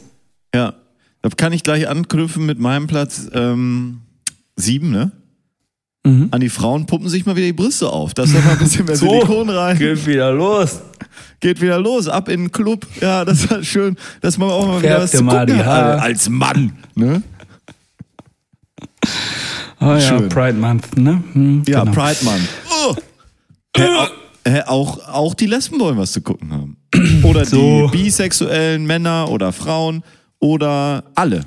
Ja, 0.54 0.74
da 1.22 1.28
kann 1.36 1.52
ich 1.52 1.64
gleich 1.64 1.88
anknüpfen 1.88 2.46
mit 2.46 2.58
meinem 2.58 2.86
Platz 2.86 3.28
ähm, 3.34 4.02
sieben, 4.54 4.90
ne? 4.90 5.12
Mhm. 6.06 6.28
An 6.30 6.40
die 6.40 6.48
Frauen 6.48 6.86
pumpen 6.86 7.08
sich 7.08 7.26
mal 7.26 7.34
wieder 7.36 7.46
die 7.46 7.52
Brüste 7.52 7.88
auf. 7.90 8.14
Da 8.14 8.22
ist 8.22 8.34
doch 8.34 8.44
mal 8.44 8.52
ein 8.52 8.58
bisschen 8.58 8.84
mehr 8.86 8.96
So. 8.96 9.08
Silikon 9.08 9.48
rein. 9.50 9.76
Geht 9.78 10.06
wieder 10.06 10.30
los. 10.32 10.80
Geht 11.40 11.60
wieder 11.60 11.78
los, 11.80 12.08
ab 12.08 12.28
in 12.28 12.42
den 12.44 12.52
Club. 12.52 12.86
Ja, 13.00 13.24
das 13.24 13.50
war 13.50 13.62
schön, 13.62 13.96
dass 14.20 14.38
man 14.38 14.48
auch 14.50 14.66
mal 14.66 14.82
wieder 14.82 15.00
was 15.02 15.20
mal 15.20 15.44
die 15.46 15.54
Haare. 15.54 16.00
als 16.00 16.28
Mann. 16.28 16.72
Ne? 16.94 17.22
Oh 19.80 19.84
ja, 19.86 20.00
Schön. 20.00 20.28
Pride 20.28 20.54
Month, 20.58 20.96
ne? 20.96 21.22
Hm, 21.32 21.62
Ja, 21.68 21.80
genau. 21.84 21.92
Pride 21.92 22.24
Mann. 22.24 22.40
Oh. 22.70 22.94
Hä, 23.76 23.84
auch, 23.98 24.10
hä, 24.46 24.62
auch, 24.66 25.08
auch 25.08 25.34
die 25.34 25.46
Lesben 25.46 25.78
wollen 25.78 25.98
was 25.98 26.12
zu 26.12 26.22
gucken 26.22 26.52
haben. 26.52 26.76
Oder 27.24 27.44
So. 27.44 27.88
die 27.92 28.04
bisexuellen 28.04 28.86
Männer 28.86 29.28
oder 29.30 29.52
Frauen 29.52 30.02
oder 30.38 31.04
alle. 31.14 31.42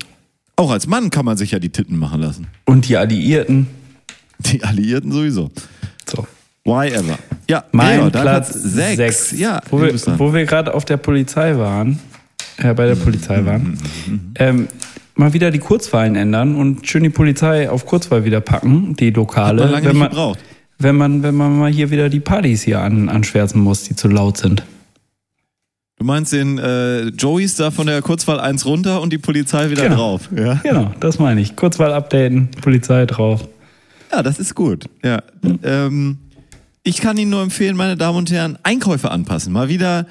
Auch 0.56 0.70
als 0.70 0.86
Mann 0.86 1.10
kann 1.10 1.24
man 1.24 1.36
sich 1.36 1.50
ja 1.50 1.58
die 1.58 1.70
Titten 1.70 1.96
machen 1.98 2.20
lassen. 2.20 2.46
Und 2.66 2.88
die 2.88 2.96
Alliierten. 2.96 3.66
Die 4.46 4.62
Alliierten 4.64 5.12
sowieso. 5.12 5.50
So. 6.06 6.26
Why 6.64 6.88
ever. 6.90 7.18
Ja, 7.48 7.64
Mein 7.72 8.10
dein 8.10 8.22
Platz 8.22 8.52
sechs. 8.52 9.30
6. 9.30 9.38
Ja, 9.40 9.60
wo 9.70 9.80
wir, 9.80 9.94
wo 10.18 10.32
wir 10.32 10.44
gerade 10.44 10.72
auf 10.74 10.84
der 10.84 10.98
Polizei 10.98 11.56
waren, 11.56 11.98
äh, 12.58 12.74
bei 12.74 12.86
der 12.86 12.96
Mhm. 12.96 13.00
Polizei 13.00 13.44
waren, 13.44 13.78
ähm, 14.36 14.68
mal 15.14 15.32
wieder 15.32 15.50
die 15.50 15.58
Kurzwahlen 15.58 16.16
ändern 16.16 16.54
und 16.54 16.86
schön 16.86 17.02
die 17.02 17.10
Polizei 17.10 17.68
auf 17.68 17.86
Kurzwahl 17.86 18.24
wieder 18.24 18.40
packen, 18.40 18.94
die 18.96 19.10
lokale. 19.10 19.62
Hat 19.64 19.70
man 19.70 19.72
lange 19.72 19.84
wenn 19.86 19.92
nicht 19.92 19.98
man, 20.00 20.08
gebraucht. 20.10 20.38
wenn 20.78 20.96
man, 20.96 21.22
wenn 21.22 21.34
man 21.34 21.58
mal 21.58 21.70
hier 21.70 21.90
wieder 21.90 22.08
die 22.08 22.20
Partys 22.20 22.62
hier 22.62 22.80
an, 22.80 23.08
anschwärzen 23.08 23.60
muss, 23.60 23.84
die 23.84 23.96
zu 23.96 24.08
laut 24.08 24.36
sind. 24.38 24.62
Du 25.98 26.04
meinst 26.06 26.32
den 26.32 26.58
äh, 26.58 27.08
Joeys 27.08 27.56
da 27.56 27.70
von 27.70 27.86
der 27.86 28.00
Kurzwahl 28.00 28.40
1 28.40 28.64
runter 28.64 29.02
und 29.02 29.12
die 29.12 29.18
Polizei 29.18 29.68
wieder 29.70 29.82
Genau. 29.82 29.96
drauf. 29.96 30.28
Ja? 30.34 30.54
Genau, 30.62 30.94
das 31.00 31.18
meine 31.18 31.40
ich. 31.42 31.56
Kurzwahl 31.56 31.92
updaten, 31.92 32.48
Polizei 32.62 33.04
drauf. 33.04 33.46
Ja, 34.12 34.22
das 34.22 34.38
ist 34.38 34.54
gut. 34.54 34.86
Ja. 35.04 35.22
Ähm, 35.62 36.18
ich 36.82 37.00
kann 37.00 37.16
Ihnen 37.16 37.30
nur 37.30 37.42
empfehlen, 37.42 37.76
meine 37.76 37.96
Damen 37.96 38.18
und 38.18 38.30
Herren, 38.30 38.58
Einkäufe 38.62 39.10
anpassen. 39.10 39.52
Mal 39.52 39.68
wieder 39.68 40.06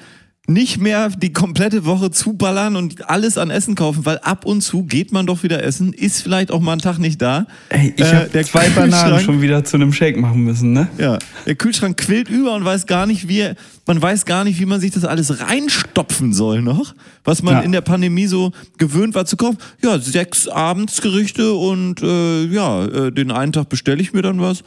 nicht 0.46 0.78
mehr 0.80 1.10
die 1.10 1.32
komplette 1.32 1.84
Woche 1.84 2.10
zuballern 2.10 2.74
und 2.74 3.08
alles 3.08 3.38
an 3.38 3.50
Essen 3.50 3.76
kaufen, 3.76 4.04
weil 4.04 4.18
ab 4.18 4.44
und 4.44 4.62
zu 4.62 4.82
geht 4.82 5.12
man 5.12 5.24
doch 5.26 5.44
wieder 5.44 5.62
essen, 5.62 5.92
ist 5.92 6.22
vielleicht 6.22 6.50
auch 6.50 6.58
mal 6.60 6.72
ein 6.72 6.80
Tag 6.80 6.98
nicht 6.98 7.22
da. 7.22 7.46
Ey, 7.68 7.94
ich 7.96 8.02
Äh, 8.04 8.14
habe 8.14 8.28
der 8.30 8.44
zwei 8.44 8.68
Bananen 8.70 9.20
schon 9.20 9.42
wieder 9.42 9.62
zu 9.64 9.76
einem 9.76 9.92
Shake 9.92 10.16
machen 10.18 10.42
müssen, 10.42 10.72
ne? 10.72 10.88
Ja, 10.98 11.18
der 11.46 11.54
Kühlschrank 11.54 11.96
quillt 11.98 12.28
über 12.28 12.54
und 12.54 12.64
weiß 12.64 12.86
gar 12.86 13.06
nicht, 13.06 13.28
wie 13.28 13.50
man 13.86 14.02
weiß 14.02 14.24
gar 14.24 14.42
nicht, 14.42 14.58
wie 14.58 14.66
man 14.66 14.80
sich 14.80 14.90
das 14.90 15.04
alles 15.04 15.40
reinstopfen 15.40 16.32
soll 16.32 16.62
noch, 16.62 16.94
was 17.22 17.42
man 17.42 17.54
Ja. 17.54 17.60
in 17.60 17.70
der 17.70 17.80
Pandemie 17.82 18.26
so 18.26 18.50
gewöhnt 18.76 19.14
war 19.14 19.26
zu 19.26 19.36
kaufen. 19.36 19.58
Ja, 19.84 20.00
sechs 20.00 20.48
Abendsgerichte 20.48 21.52
und 21.54 22.02
äh, 22.02 22.46
ja, 22.46 22.84
äh, 22.86 23.12
den 23.12 23.30
einen 23.30 23.52
Tag 23.52 23.68
bestelle 23.68 24.02
ich 24.02 24.12
mir 24.12 24.22
dann 24.22 24.40
was. 24.40 24.64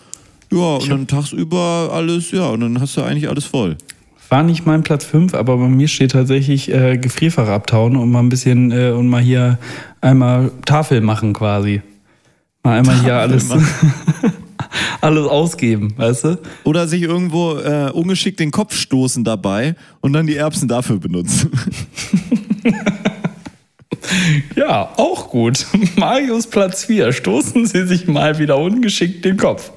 Ja, 0.52 0.76
und 0.76 0.90
dann 0.90 1.08
tagsüber 1.08 1.90
alles, 1.92 2.32
ja, 2.32 2.46
und 2.48 2.62
dann 2.62 2.80
hast 2.80 2.96
du 2.96 3.02
eigentlich 3.02 3.28
alles 3.28 3.44
voll. 3.46 3.76
War 4.34 4.42
nicht 4.42 4.66
mein 4.66 4.82
Platz 4.82 5.06
5, 5.06 5.36
aber 5.36 5.58
bei 5.58 5.68
mir 5.68 5.88
steht 5.88 6.14
tatsächlich 6.14 6.74
äh, 6.74 6.98
Gefrierfach 6.98 7.48
abtauen 7.48 7.96
und 7.96 8.10
mal 8.10 8.18
ein 8.18 8.30
bisschen 8.30 8.72
äh, 8.72 8.90
und 8.90 9.08
mal 9.08 9.22
hier 9.22 9.60
einmal 10.02 10.50
Tafel 10.66 11.02
machen 11.02 11.34
quasi. 11.34 11.84
Mal 12.64 12.80
einmal 12.80 13.00
hier 13.00 13.14
alles, 13.14 13.52
alles 15.02 15.28
ausgeben, 15.28 15.94
weißt 15.98 16.24
du? 16.24 16.40
Oder 16.64 16.88
sich 16.88 17.04
irgendwo 17.04 17.60
äh, 17.60 17.92
ungeschickt 17.94 18.40
den 18.40 18.50
Kopf 18.50 18.74
stoßen 18.76 19.24
dabei 19.24 19.76
und 20.02 20.14
dann 20.14 20.26
die 20.26 20.36
Erbsen 20.36 20.68
dafür 20.68 20.98
benutzen. 20.98 21.52
Ja, 24.56 24.92
auch 24.98 25.30
gut. 25.30 25.66
Marius 25.96 26.48
Platz 26.48 26.86
4. 26.86 27.14
Stoßen 27.14 27.66
Sie 27.66 27.88
sich 27.88 28.08
mal 28.08 28.38
wieder 28.38 28.58
ungeschickt 28.58 29.24
den 29.26 29.38
Kopf. 29.38 29.72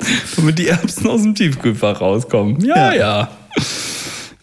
Damit 0.36 0.58
die 0.58 0.68
Erbsen 0.68 1.06
aus 1.08 1.22
dem 1.22 1.34
Tiefkühlfach 1.34 2.00
rauskommen. 2.00 2.60
Ja, 2.64 2.92
Ja. 2.92 2.94
ja. 2.94 3.28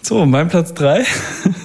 So, 0.02 0.26
mein 0.26 0.50
Platz 0.50 0.74
3. 0.76 1.04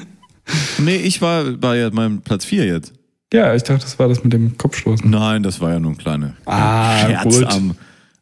nee, 0.78 0.97
ich 0.97 1.20
war 1.20 1.45
bei 1.45 1.91
meinem 1.91 2.22
Platz 2.22 2.45
4 2.45 2.64
jetzt. 2.66 2.93
Ja, 3.32 3.55
ich 3.55 3.62
dachte, 3.62 3.82
das 3.82 3.99
war 3.99 4.09
das 4.09 4.24
mit 4.24 4.32
dem 4.32 4.57
Kopfstoßen. 4.57 5.09
Nein, 5.09 5.43
das 5.43 5.61
war 5.61 5.72
ja 5.72 5.78
nur 5.80 5.93
ein 5.93 5.99
kleiner 5.99 6.34
Ah, 6.47 6.99
Scherz 7.07 7.22
gut. 7.38 7.45
am 7.47 7.76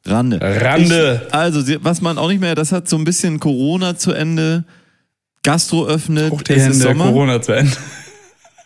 Rande. 0.05 0.39
Rande. 0.43 1.23
Ich, 1.29 1.35
also, 1.35 1.63
was 1.83 2.01
man 2.01 2.19
auch 2.19 2.29
nicht 2.29 2.41
mehr, 2.41 2.55
das 2.55 2.73
hat 2.73 2.89
so 2.89 2.97
ein 2.97 3.05
bisschen 3.05 3.39
Corona 3.41 3.97
zu 3.97 4.13
Ende. 4.13 4.65
Gastro 5.45 5.87
öffnet, 5.87 6.31
Hoch 6.33 6.43
die 6.43 6.53
es 6.55 6.59
ist 6.59 6.65
Hände, 6.65 6.79
Sommer. 6.99 7.05
Corona 7.07 7.41
zu 7.41 7.53
Ende. 7.53 7.73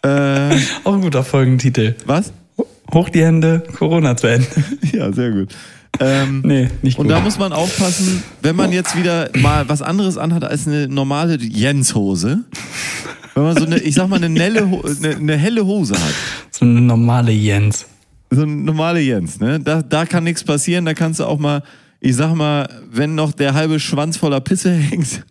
Äh, 0.05 0.57
Auch 0.85 0.95
ein 0.95 1.01
guter 1.03 1.23
Folgentitel. 1.23 1.95
was? 2.07 2.33
Hoch 2.93 3.09
die 3.11 3.23
Hände, 3.25 3.63
Corona 3.79 4.17
zu 4.17 4.27
Ende. 4.29 4.47
Ja, 4.93 5.13
sehr 5.13 5.31
gut. 5.31 5.55
Ähm, 6.01 6.43
Nee, 6.45 6.69
nicht 6.83 6.97
gut. 6.97 7.05
Und 7.05 7.11
da 7.11 7.21
muss 7.21 7.39
man 7.39 7.53
aufpassen, 7.53 8.23
wenn 8.41 8.57
man 8.57 8.73
jetzt 8.73 8.97
wieder 8.97 9.31
mal 9.39 9.69
was 9.69 9.83
anderes 9.83 10.17
anhat 10.19 10.45
als 10.45 10.67
eine 10.67 10.89
normale 10.89 11.37
Jens-Hose. 11.37 12.45
Wenn 13.35 13.43
man 13.43 13.57
so 13.57 13.65
eine, 13.67 13.79
ich 13.79 13.95
sag 13.95 14.09
mal, 14.09 14.17
eine, 14.17 14.29
nelle, 14.29 14.63
eine, 14.63 15.17
eine 15.17 15.37
helle 15.37 15.65
Hose 15.65 15.95
hat. 15.95 16.15
so 16.51 16.65
eine 16.65 16.81
normale 16.81 17.33
Jens. 17.33 17.87
So 18.31 18.43
eine 18.43 18.53
normale 18.53 19.01
Jens, 19.01 19.41
ne? 19.41 19.61
Da, 19.61 19.83
da 19.83 20.07
kann 20.07 20.25
nichts 20.25 20.43
passieren, 20.45 20.85
da 20.87 20.95
kannst 20.95 21.21
du 21.21 21.25
auch 21.25 21.39
mal, 21.39 21.63
ich 22.01 22.17
sag 22.17 22.35
mal, 22.35 22.69
wenn 22.91 23.15
noch 23.15 23.33
der 23.33 23.55
halbe 23.55 23.79
Schwanz 23.79 24.17
voller 24.17 24.41
Pisse 24.41 24.73
hängt, 24.75 25.25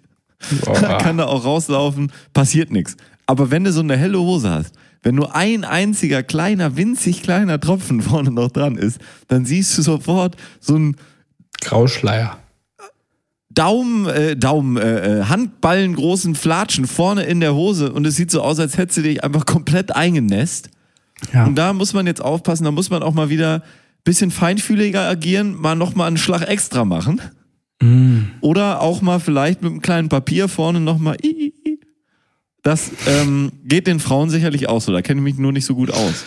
dann 0.66 0.98
kann 1.00 1.18
da 1.18 1.26
auch 1.26 1.44
rauslaufen, 1.44 2.12
passiert 2.34 2.72
nichts. 2.72 2.96
Aber 3.26 3.50
wenn 3.52 3.64
du 3.64 3.72
so 3.72 3.82
eine 3.82 3.98
helle 3.98 4.20
Hose 4.20 4.50
hast, 4.50 4.74
wenn 5.04 5.16
nur 5.16 5.36
ein 5.36 5.64
einziger 5.64 6.24
kleiner, 6.24 6.78
winzig 6.78 7.24
kleiner 7.24 7.60
Tropfen 7.60 8.02
vorne 8.02 8.32
noch 8.32 8.52
dran 8.52 8.76
ist, 8.76 9.00
dann 9.28 9.46
siehst 9.46 9.78
du 9.78 9.82
sofort 9.82 10.36
so 10.60 10.76
ein 10.76 10.96
Grauschleier. 11.62 12.38
Daumen, 13.54 14.08
äh, 14.08 14.38
Daumen, 14.38 14.78
äh, 14.78 15.20
äh, 15.20 15.24
Handballen 15.26 15.96
großen 15.96 16.36
Flatschen 16.36 16.88
vorne 16.88 17.24
in 17.24 17.42
der 17.42 17.54
Hose 17.54 17.92
und 17.92 18.08
es 18.08 18.16
sieht 18.16 18.32
so 18.32 18.42
aus, 18.42 18.60
als 18.60 18.78
hättest 18.78 19.00
du 19.00 19.02
dich 19.02 19.24
einfach 19.24 19.46
komplett 19.46 19.94
eingenässt. 19.94 20.70
Ja. 21.34 21.46
Und 21.46 21.56
da 21.56 21.74
muss 21.74 21.94
man 21.94 22.08
jetzt 22.08 22.22
aufpassen, 22.22 22.64
da 22.64 22.72
muss 22.72 22.90
man 22.90 23.04
auch 23.04 23.14
mal 23.14 23.30
wieder 23.30 23.56
ein 23.56 23.64
bisschen 24.04 24.32
feinfühliger 24.32 25.02
agieren, 25.02 25.60
mal 25.60 25.76
nochmal 25.76 26.08
einen 26.08 26.18
Schlag 26.18 26.48
extra 26.48 26.86
machen. 26.86 27.22
Oder 28.42 28.82
auch 28.82 29.02
mal 29.02 29.20
vielleicht 29.20 29.62
mit 29.62 29.72
einem 29.72 29.82
kleinen 29.82 30.10
Papier 30.10 30.48
vorne 30.48 30.80
nochmal. 30.80 31.18
Das 32.64 32.92
ähm, 33.08 33.52
geht 33.64 33.88
den 33.88 34.00
Frauen 34.00 34.30
sicherlich 34.30 34.70
auch 34.70 34.82
so, 34.82 34.92
da 34.92 35.02
kenne 35.02 35.20
ich 35.20 35.24
mich 35.24 35.38
nur 35.38 35.52
nicht 35.52 35.66
so 35.66 35.74
gut 35.76 35.92
aus. 35.92 36.24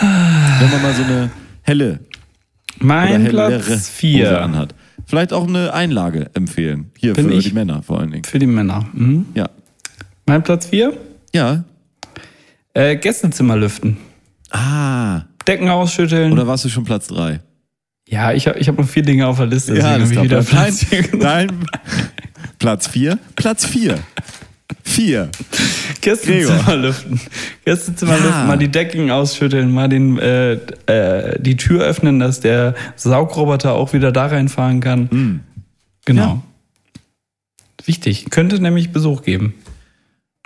Wenn 0.00 0.70
man 0.70 0.82
mal 0.82 0.94
so 0.94 1.02
eine 1.02 1.30
helle 1.62 2.00
oder 2.80 2.86
Mein 2.86 3.22
hellere 3.22 3.58
Platz 3.58 3.68
Hose 3.68 3.90
4 3.92 4.40
anhat. 4.42 4.74
Vielleicht 5.06 5.32
auch 5.32 5.46
eine 5.46 5.72
Einlage 5.74 6.30
empfehlen. 6.34 6.90
Hier 6.96 7.14
Bin 7.14 7.28
für 7.28 7.34
ich? 7.34 7.48
die 7.48 7.54
Männer 7.54 7.82
vor 7.82 8.00
allen 8.00 8.10
Dingen. 8.10 8.24
für 8.24 8.38
die 8.38 8.46
Männer. 8.46 8.86
Mhm. 8.92 9.26
Ja. 9.34 9.48
Mein 10.26 10.42
Platz 10.42 10.66
4? 10.66 10.96
Ja. 11.34 11.64
Äh, 12.74 12.96
Gästezimmer 12.96 13.56
lüften. 13.56 13.96
Ah. 14.50 15.22
Decken 15.46 15.68
ausschütteln. 15.68 16.32
Oder 16.32 16.46
warst 16.46 16.64
du 16.64 16.68
schon 16.68 16.84
Platz 16.84 17.08
3? 17.08 17.40
ja, 18.10 18.32
ich 18.32 18.46
habe 18.48 18.58
ich 18.58 18.68
hab 18.68 18.78
noch 18.78 18.88
vier 18.88 19.02
Dinge 19.02 19.26
auf 19.26 19.36
der 19.36 19.46
Liste. 19.46 19.74
deswegen 19.74 20.00
hab 20.00 20.10
ich 20.10 20.22
wieder 20.22 20.42
Platz 20.42 20.84
vier 20.84 21.02
Nein, 21.18 21.48
genommen. 21.48 21.66
nein. 21.72 22.10
Platz 22.58 22.86
4? 22.88 23.18
Platz 23.36 23.66
4. 23.66 23.98
4. 24.88 25.30
Gästezimmer 26.00 26.76
lüften. 26.76 27.20
Gästezimmer 27.64 28.16
Ja. 28.18 28.24
lüften, 28.24 28.46
mal 28.46 28.58
die 28.58 28.68
Decken 28.68 29.10
ausschütteln, 29.10 29.70
mal 29.72 29.88
den, 29.88 30.18
äh, 30.18 30.54
äh, 30.86 31.40
die 31.40 31.56
Tür 31.56 31.84
öffnen, 31.84 32.18
dass 32.18 32.40
der 32.40 32.74
Saugroboter 32.96 33.74
auch 33.74 33.92
wieder 33.92 34.12
da 34.12 34.26
reinfahren 34.26 34.80
kann. 34.80 35.42
Genau. 36.04 36.22
Ja. 36.22 36.42
Wichtig. 37.84 38.26
Könnte 38.30 38.60
nämlich 38.60 38.90
Besuch 38.92 39.22
geben. 39.22 39.54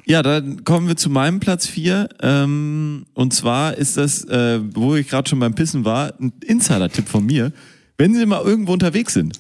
Ja, 0.05 0.23
dann 0.23 0.65
kommen 0.65 0.89
wir 0.89 0.97
zu 0.97 1.11
meinem 1.11 1.39
Platz 1.41 1.67
4. 1.67 2.09
Ähm, 2.21 3.07
und 3.15 3.33
zwar 3.33 3.77
ist 3.77 3.97
das, 3.97 4.25
äh, 4.25 4.59
wo 4.75 4.97
ich 4.97 5.09
gerade 5.09 5.29
schon 5.29 5.39
beim 5.39 5.55
Pissen 5.55 5.85
war, 5.85 6.13
ein 6.21 6.33
Insider-Tipp 6.45 7.09
von 7.09 7.25
mir. 7.25 7.53
Wenn 7.99 8.15
Sie 8.15 8.27
mal 8.27 8.43
irgendwo 8.43 8.73
unterwegs 8.73 9.15
sind, 9.15 9.37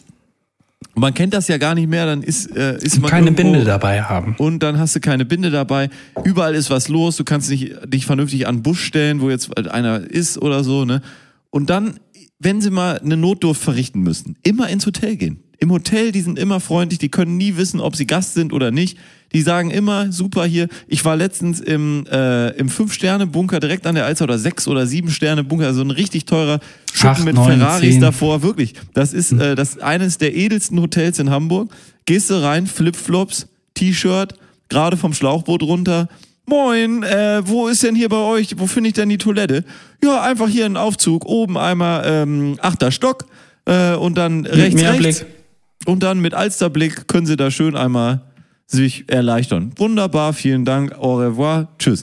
man 0.95 1.15
kennt 1.15 1.35
das 1.35 1.49
ja 1.49 1.59
gar 1.59 1.75
nicht 1.75 1.89
mehr, 1.89 2.07
dann 2.07 2.23
ist, 2.23 2.55
äh, 2.57 2.77
ist 2.79 3.01
man 3.01 3.11
Keine 3.11 3.27
irgendwo, 3.27 3.43
Binde 3.43 3.65
dabei 3.65 4.03
haben. 4.03 4.35
Und 4.39 4.63
dann 4.63 4.79
hast 4.79 4.95
du 4.95 5.01
keine 5.01 5.25
Binde 5.25 5.51
dabei. 5.51 5.89
Überall 6.25 6.55
ist 6.55 6.71
was 6.71 6.89
los. 6.89 7.17
Du 7.17 7.25
kannst 7.25 7.51
nicht, 7.51 7.73
dich 7.87 8.07
vernünftig 8.07 8.47
an 8.47 8.57
den 8.57 8.63
Busch 8.63 8.85
stellen, 8.85 9.21
wo 9.21 9.31
jetzt 9.31 9.57
einer 9.71 10.01
ist 10.01 10.39
oder 10.39 10.65
so. 10.65 10.85
Ne? 10.85 11.01
Und 11.51 11.71
dann, 11.71 12.01
wenn 12.39 12.61
sie 12.61 12.71
mal 12.71 12.99
eine 12.99 13.17
Notdurft 13.17 13.63
verrichten 13.63 14.01
müssen, 14.01 14.37
immer 14.43 14.69
ins 14.69 14.87
Hotel 14.87 15.17
gehen. 15.17 15.42
Im 15.63 15.71
Hotel, 15.71 16.11
die 16.11 16.23
sind 16.23 16.41
immer 16.41 16.59
freundlich, 16.59 16.99
die 16.99 17.09
können 17.09 17.37
nie 17.37 17.57
wissen, 17.57 17.79
ob 17.79 17.95
sie 17.95 18.05
Gast 18.05 18.35
sind 18.35 18.53
oder 18.53 18.73
nicht. 18.73 18.99
Die 19.33 19.43
sagen 19.43 19.71
immer, 19.71 20.11
super 20.11 20.45
hier. 20.45 20.67
Ich 20.89 21.05
war 21.05 21.15
letztens 21.15 21.61
im, 21.61 22.05
äh, 22.11 22.49
im 22.57 22.69
Fünf-Sterne-Bunker 22.69 23.61
direkt 23.61 23.87
an 23.87 23.95
der 23.95 24.05
Alster 24.05 24.25
oder 24.25 24.41
Sechs- 24.41 24.67
oder 24.67 24.89
Sieben-Sterne-Bunker, 24.89 25.67
also 25.67 25.83
ein 25.83 25.93
richtig 25.93 26.25
teurer 26.25 26.59
Schuppen 26.93 27.09
Acht, 27.11 27.25
mit 27.25 27.35
neun, 27.37 27.61
Ferraris 27.61 27.93
zehn. 27.93 28.01
davor. 28.01 28.43
Wirklich. 28.43 28.75
Das 28.93 29.13
ist 29.13 29.31
äh, 29.35 29.55
das 29.55 29.79
eines 29.79 30.19
der 30.19 30.35
edelsten 30.35 30.81
Hotels 30.81 31.21
in 31.21 31.31
Hamburg. 31.31 31.71
Gehst 32.07 32.31
du 32.31 32.43
rein, 32.43 32.67
Flipflops, 32.67 33.47
T-Shirt, 33.75 34.35
gerade 34.69 34.97
vom 34.97 35.15
Schlauchboot 35.15 35.63
runter. 35.63 36.09
Moin, 36.45 37.05
äh, 37.05 37.41
wo 37.47 37.69
ist 37.69 37.85
denn 37.85 37.95
hier 37.95 38.09
bei 38.09 38.17
euch, 38.17 38.57
wo 38.59 38.67
finde 38.67 38.89
ich 38.89 38.95
denn 38.95 39.09
die 39.09 39.19
Toilette? 39.19 39.65
Ja, 40.03 40.23
einfach 40.23 40.49
hier 40.49 40.67
ein 40.67 40.77
Aufzug, 40.77 41.25
oben 41.25 41.57
einmal 41.57 42.03
ähm, 42.05 42.59
achter 42.61 42.91
Stock 42.91 43.27
äh, 43.65 43.95
und 43.95 44.19
dann 44.19 44.45
rechts, 44.45 44.83
rechts. 44.83 45.25
Und 45.87 46.03
dann 46.03 46.21
mit 46.21 46.35
Alsterblick 46.35 47.09
können 47.09 47.27
sie 47.27 47.37
da 47.37 47.51
schön 47.51 47.77
einmal 47.77 48.23
sich 48.67 49.05
erleichtern. 49.09 49.73
Wunderbar, 49.77 50.33
vielen 50.33 50.65
Dank, 50.65 50.93
au 50.99 51.17
revoir, 51.17 51.69
tschüss. 51.79 52.03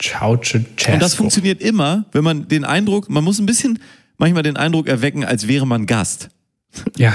Ciao, 0.00 0.36
ciao, 0.36 0.62
ciao. 0.76 0.94
Und 0.94 1.02
das 1.02 1.14
funktioniert 1.14 1.60
immer, 1.60 2.06
wenn 2.12 2.24
man 2.24 2.48
den 2.48 2.64
Eindruck, 2.64 3.08
man 3.08 3.22
muss 3.22 3.38
ein 3.38 3.46
bisschen 3.46 3.78
manchmal 4.18 4.42
den 4.42 4.56
Eindruck 4.56 4.88
erwecken, 4.88 5.24
als 5.24 5.46
wäre 5.46 5.66
man 5.66 5.86
Gast. 5.86 6.28
Ja. 6.96 7.14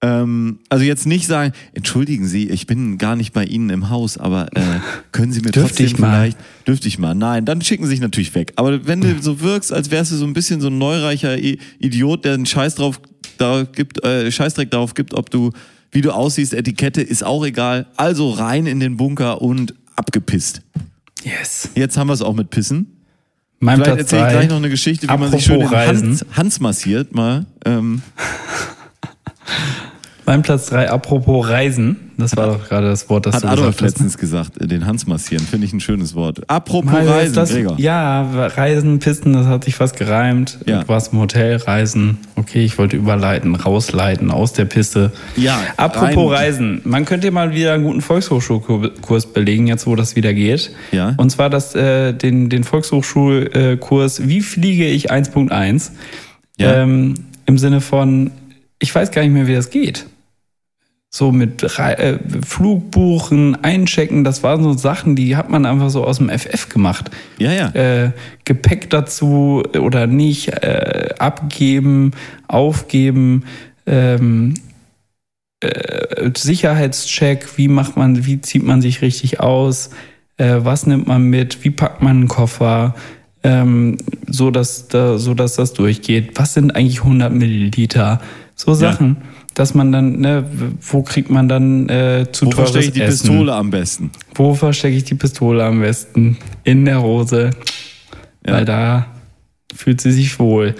Ähm, 0.00 0.60
also 0.68 0.84
jetzt 0.84 1.06
nicht 1.06 1.26
sagen, 1.26 1.52
entschuldigen 1.72 2.26
Sie, 2.26 2.48
ich 2.48 2.66
bin 2.66 2.98
gar 2.98 3.16
nicht 3.16 3.32
bei 3.32 3.44
Ihnen 3.44 3.70
im 3.70 3.90
Haus, 3.90 4.16
aber 4.16 4.48
äh, 4.54 4.60
können 5.12 5.32
Sie 5.32 5.40
mir 5.40 5.50
Dürfte 5.50 5.84
trotzdem 5.84 5.96
vielleicht, 5.96 6.38
dürfte 6.66 6.88
ich 6.88 6.98
mal? 6.98 7.14
Nein, 7.14 7.44
dann 7.44 7.62
schicken 7.62 7.84
Sie 7.84 7.90
sich 7.90 8.00
natürlich 8.00 8.34
weg. 8.34 8.52
Aber 8.56 8.86
wenn 8.86 9.00
du 9.00 9.20
so 9.20 9.40
wirkst, 9.40 9.72
als 9.72 9.90
wärst 9.90 10.12
du 10.12 10.16
so 10.16 10.26
ein 10.26 10.34
bisschen 10.34 10.60
so 10.60 10.68
ein 10.68 10.78
neureicher 10.78 11.36
Idiot, 11.38 12.24
der 12.24 12.34
einen 12.34 12.46
Scheiß 12.46 12.76
drauf 12.76 13.00
da 13.40 13.64
gibt, 13.64 14.04
äh, 14.04 14.30
Scheißdreck 14.30 14.70
darauf 14.70 14.94
gibt, 14.94 15.14
ob 15.14 15.30
du, 15.30 15.52
wie 15.90 16.00
du 16.00 16.12
aussiehst, 16.12 16.54
Etikette, 16.54 17.00
ist 17.00 17.24
auch 17.24 17.44
egal. 17.44 17.86
Also 17.96 18.30
rein 18.30 18.66
in 18.66 18.80
den 18.80 18.96
Bunker 18.96 19.40
und 19.42 19.74
abgepisst. 19.96 20.62
Yes. 21.22 21.70
Jetzt 21.74 21.96
haben 21.96 22.08
wir 22.08 22.14
es 22.14 22.22
auch 22.22 22.34
mit 22.34 22.50
Pissen. 22.50 22.98
Mein 23.60 23.76
Vielleicht 23.76 23.96
Platz 23.96 24.12
erzähle 24.12 24.26
ich 24.26 24.32
gleich 24.32 24.48
noch 24.48 24.56
eine 24.56 24.70
Geschichte, 24.70 25.08
wie 25.08 25.16
man 25.16 25.30
sich 25.30 25.44
schön. 25.44 25.68
Hans, 25.68 26.24
Hans 26.32 26.60
massiert 26.60 27.14
mal. 27.14 27.46
Ähm, 27.64 28.02
Mein 30.28 30.42
Platz 30.42 30.66
3, 30.66 30.90
apropos 30.90 31.48
Reisen. 31.48 31.96
Das 32.18 32.36
war 32.36 32.48
doch 32.48 32.68
gerade 32.68 32.88
das 32.88 33.08
Wort, 33.08 33.24
das 33.24 33.36
hat 33.36 33.44
du 33.44 33.48
Adolf 33.48 33.76
gesagt 33.76 33.82
hast. 33.82 33.90
letztens 33.92 34.18
gesagt, 34.18 34.60
äh, 34.60 34.66
den 34.66 34.84
Hans 34.84 35.06
massieren. 35.06 35.42
Finde 35.42 35.64
ich 35.66 35.72
ein 35.72 35.80
schönes 35.80 36.14
Wort. 36.14 36.42
Apropos 36.50 36.92
ist 37.00 37.08
Reisen, 37.08 37.34
das. 37.34 37.78
Ja, 37.78 38.48
Reisen, 38.48 38.98
Pisten, 38.98 39.32
das 39.32 39.46
hat 39.46 39.64
sich 39.64 39.74
fast 39.74 39.96
gereimt. 39.96 40.58
Ja. 40.66 40.82
Du 40.82 40.88
warst 40.88 41.14
im 41.14 41.20
Hotel, 41.20 41.56
Reisen. 41.56 42.18
Okay, 42.36 42.62
ich 42.62 42.76
wollte 42.76 42.96
überleiten, 42.98 43.54
rausleiten 43.54 44.30
aus 44.30 44.52
der 44.52 44.66
Piste. 44.66 45.12
Ja, 45.36 45.58
Apropos 45.78 46.30
rein- 46.30 46.38
Reisen, 46.44 46.80
man 46.84 47.06
könnte 47.06 47.30
mal 47.30 47.54
wieder 47.54 47.72
einen 47.72 47.84
guten 47.84 48.02
Volkshochschulkurs 48.02 49.32
belegen, 49.32 49.66
jetzt 49.66 49.86
wo 49.86 49.96
das 49.96 50.14
wieder 50.14 50.34
geht. 50.34 50.72
Ja. 50.92 51.14
Und 51.16 51.30
zwar 51.30 51.48
das, 51.48 51.74
äh, 51.74 52.12
den, 52.12 52.50
den 52.50 52.64
Volkshochschulkurs 52.64 54.28
Wie 54.28 54.42
fliege 54.42 54.86
ich 54.88 55.10
1.1? 55.10 55.92
Ja. 56.58 56.74
Ähm, 56.82 57.14
Im 57.46 57.56
Sinne 57.56 57.80
von, 57.80 58.30
ich 58.78 58.94
weiß 58.94 59.10
gar 59.10 59.22
nicht 59.22 59.32
mehr, 59.32 59.46
wie 59.46 59.54
das 59.54 59.70
geht. 59.70 60.04
So 61.10 61.32
mit 61.32 61.62
äh, 61.62 62.18
Flugbuchen, 62.44 63.64
Einchecken, 63.64 64.24
das 64.24 64.42
waren 64.42 64.62
so 64.62 64.74
Sachen, 64.74 65.16
die 65.16 65.36
hat 65.36 65.48
man 65.48 65.64
einfach 65.64 65.88
so 65.88 66.04
aus 66.04 66.18
dem 66.18 66.28
FF 66.28 66.68
gemacht. 66.68 67.10
Ja, 67.38 67.52
ja. 67.52 67.68
Äh, 67.74 68.12
Gepäck 68.44 68.90
dazu 68.90 69.62
oder 69.80 70.06
nicht, 70.06 70.48
äh, 70.48 71.14
abgeben, 71.18 72.12
aufgeben, 72.46 73.44
ähm, 73.86 74.54
äh, 75.60 76.30
Sicherheitscheck, 76.36 77.56
wie 77.56 77.68
macht 77.68 77.96
man, 77.96 78.26
wie 78.26 78.40
zieht 78.42 78.62
man 78.62 78.82
sich 78.82 79.00
richtig 79.00 79.40
aus, 79.40 79.90
äh, 80.36 80.56
was 80.58 80.86
nimmt 80.86 81.06
man 81.06 81.22
mit, 81.22 81.64
wie 81.64 81.70
packt 81.70 82.02
man 82.02 82.18
einen 82.18 82.28
Koffer, 82.28 82.94
ähm, 83.42 83.96
so, 84.26 84.50
dass 84.50 84.88
da, 84.88 85.18
so 85.18 85.32
dass 85.32 85.54
das 85.54 85.72
durchgeht. 85.72 86.32
Was 86.38 86.54
sind 86.54 86.76
eigentlich 86.76 87.02
100 87.02 87.32
Milliliter? 87.32 88.20
So 88.54 88.74
Sachen, 88.74 89.16
dass 89.58 89.74
man 89.74 89.90
dann, 89.92 90.20
ne, 90.20 90.44
wo 90.80 91.02
kriegt 91.02 91.30
man 91.30 91.48
dann 91.48 91.88
äh, 91.88 92.26
zu 92.30 92.46
Wo 92.46 92.50
teures 92.50 92.70
verstecke 92.70 92.86
ich 92.86 92.92
die 92.94 93.00
Essen? 93.02 93.28
Pistole 93.28 93.54
am 93.54 93.70
besten? 93.70 94.10
Wo 94.34 94.54
verstecke 94.54 94.96
ich 94.96 95.04
die 95.04 95.14
Pistole 95.16 95.64
am 95.64 95.80
besten? 95.80 96.36
In 96.64 96.84
der 96.84 97.02
Hose, 97.02 97.50
Ja. 98.46 98.52
weil 98.54 98.64
da 98.64 99.06
fühlt 99.74 100.00
sie 100.00 100.12
sich 100.12 100.38
wohl 100.38 100.74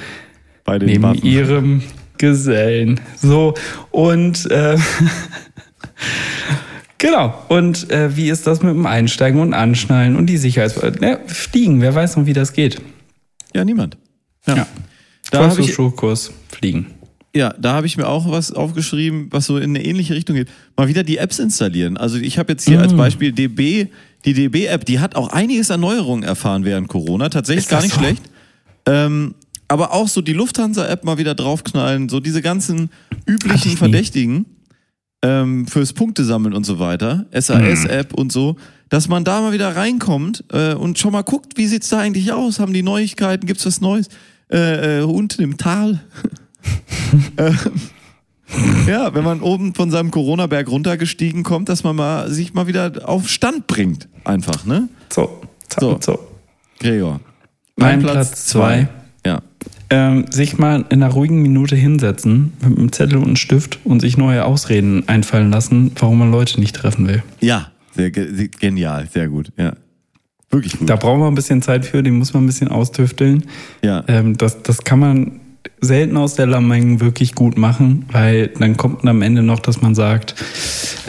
Bei 0.65 0.79
den 0.79 0.89
neben 0.89 1.03
Waffen. 1.03 1.25
ihrem 1.25 1.83
Gesellen. 2.19 3.01
So, 3.21 3.55
und 3.91 4.51
äh, 4.51 4.77
genau. 6.99 7.35
Und 7.49 7.91
äh, 7.91 8.17
wie 8.17 8.31
ist 8.31 8.47
das 8.47 8.63
mit 8.63 8.73
dem 8.75 8.87
Einsteigen 8.87 9.41
und 9.41 9.55
Anschnallen 9.55 10.17
und 10.17 10.27
die 10.27 10.37
Sicherheits... 10.37 10.81
Ne, 11.01 11.19
fliegen, 11.27 11.81
wer 11.81 11.95
weiß 11.95 12.17
noch, 12.17 12.27
wie 12.27 12.33
das 12.33 12.53
geht. 12.53 12.81
Ja, 13.55 13.65
niemand. 13.65 13.97
Ja. 14.47 14.57
Ja. 14.57 14.67
Da 15.31 15.39
habe 15.39 15.49
ich, 15.49 15.57
Volkshochschulkurs 15.57 16.33
Fliegen. 16.49 16.87
Ja, 17.35 17.55
da 17.59 17.75
habe 17.75 17.87
ich 17.87 17.97
mir 17.97 18.09
auch 18.09 18.31
was 18.31 18.53
aufgeschrieben, 18.53 19.29
was 19.31 19.47
so 19.47 19.59
in 19.59 19.71
eine 19.77 19.85
ähnliche 19.85 20.15
Richtung 20.15 20.37
geht. 20.37 20.49
Mal 20.77 20.89
wieder 20.89 21.03
die 21.03 21.19
Apps 21.19 21.39
installieren. 21.39 21.97
Also 21.97 22.17
ich 22.19 22.39
habe 22.39 22.53
jetzt 22.53 22.67
hier 22.67 22.79
Mm. 22.79 22.83
als 22.83 22.95
Beispiel 22.97 23.33
DB, 23.33 23.89
die 24.25 24.33
DB-App, 24.33 24.85
die 24.85 24.99
hat 24.99 25.15
auch 25.15 25.29
einiges 25.29 25.71
an 25.71 25.81
Neuerungen 25.81 26.23
erfahren 26.25 26.65
während 26.65 26.89
Corona. 26.89 27.29
Tatsächlich 27.29 27.69
gar 27.69 27.83
nicht 27.83 27.95
so? 27.95 28.01
schlecht. 28.01 28.23
Ähm, 28.87 29.35
aber 29.69 29.93
auch 29.93 30.09
so 30.09 30.23
die 30.23 30.33
Lufthansa-App 30.33 31.05
mal 31.05 31.19
wieder 31.19 31.35
draufknallen, 31.35 32.09
so 32.09 32.21
diese 32.21 32.41
ganzen 32.41 32.91
üblichen. 33.27 33.77
Verdächtigen 33.77 34.47
ähm, 35.23 35.67
fürs 35.67 35.93
Punktesammeln 35.93 36.55
und 36.55 36.65
so 36.65 36.79
weiter, 36.79 37.27
Mhm. 37.35 37.41
SAS-App 37.41 38.15
und 38.15 38.33
so, 38.33 38.57
dass 38.89 39.09
man 39.09 39.25
da 39.25 39.41
mal 39.43 39.53
wieder 39.53 39.77
reinkommt 39.77 40.45
äh, 40.53 40.73
und 40.75 40.99
schon 40.99 41.13
mal 41.13 41.23
guckt, 41.23 41.59
wie 41.59 41.67
sieht's 41.67 41.89
da 41.91 41.99
eigentlich 41.99 42.33
aus? 42.33 42.59
Haben 42.61 42.73
die 42.73 42.83
Neuigkeiten? 42.83 43.47
Gibt's 43.47 43.67
was 43.67 43.81
Neues? 43.83 44.09
Äh, 44.51 45.01
äh, 45.01 45.03
unten 45.03 45.43
im 45.43 45.57
Tal. 45.59 46.01
Ähm, 47.37 47.57
ja, 48.87 49.15
wenn 49.15 49.25
man 49.25 49.41
oben 49.41 49.75
von 49.75 49.91
seinem 49.91 50.11
Corona-Berg 50.11 50.69
runtergestiegen 50.69 51.43
kommt, 51.43 51.69
dass 51.69 51.85
man 51.85 51.97
mal 51.97 52.31
sich 52.31 52.55
mal 52.55 52.67
wieder 52.67 53.09
auf 53.09 53.29
Stand 53.29 53.67
bringt. 53.67 54.09
Einfach, 54.25 54.65
ne? 54.65 54.89
So, 55.11 55.41
So. 55.73 55.81
so. 55.81 55.99
so. 56.01 56.19
Gregor. 56.81 57.21
Mein 57.77 58.01
Platz 58.01 58.47
zwei. 58.47 58.89
Ja. 59.27 59.43
Ähm, 59.91 60.27
sich 60.31 60.59
mal 60.59 60.85
in 60.91 61.03
einer 61.03 61.13
ruhigen 61.13 61.41
Minute 61.41 61.75
hinsetzen 61.75 62.53
mit 62.63 62.79
einem 62.79 62.93
Zettel 62.93 63.17
und 63.19 63.25
einem 63.25 63.37
Stift 63.37 63.79
und 63.85 64.01
sich 64.01 64.17
neue 64.19 64.45
Ausreden 64.45 65.09
einfallen 65.09 65.51
lassen, 65.51 65.93
warum 65.97 66.19
man 66.19 66.31
Leute 66.31 66.61
nicht 66.61 66.77
treffen 66.77 67.09
will. 67.09 67.23
Ja, 67.41 67.71
sehr 67.95 68.11
ge 68.11 68.49
genial, 68.61 69.09
sehr 69.11 69.29
gut, 69.29 69.51
ja. 69.57 69.73
Wirklich 70.51 70.79
gut. 70.79 70.89
Da 70.89 70.97
braucht 70.97 71.19
man 71.19 71.29
ein 71.29 71.35
bisschen 71.35 71.63
Zeit 71.63 71.85
für, 71.87 72.03
den 72.03 72.19
muss 72.19 72.33
man 72.35 72.45
ein 72.45 72.47
bisschen 72.47 72.69
austüfteln. 72.69 73.45
ja. 73.83 74.05
Ähm, 74.09 74.37
das, 74.37 74.63
das 74.63 74.85
kann 74.85 74.99
man 74.99 75.41
selten 75.81 76.17
aus 76.17 76.35
der 76.35 76.47
Lameng 76.47 77.01
wirklich 77.01 77.35
gut 77.35 77.57
machen, 77.59 78.07
weil 78.13 78.49
dann 78.49 78.77
kommt 78.77 79.07
am 79.07 79.23
Ende 79.23 79.43
noch, 79.43 79.61
dass 79.61 79.81
man 79.81 79.95
sagt, 79.95 80.35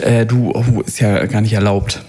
äh, 0.00 0.24
du, 0.26 0.50
oh, 0.54 0.80
ist 0.86 1.00
ja 1.00 1.24
gar 1.26 1.40
nicht 1.40 1.52
erlaubt. 1.52 2.02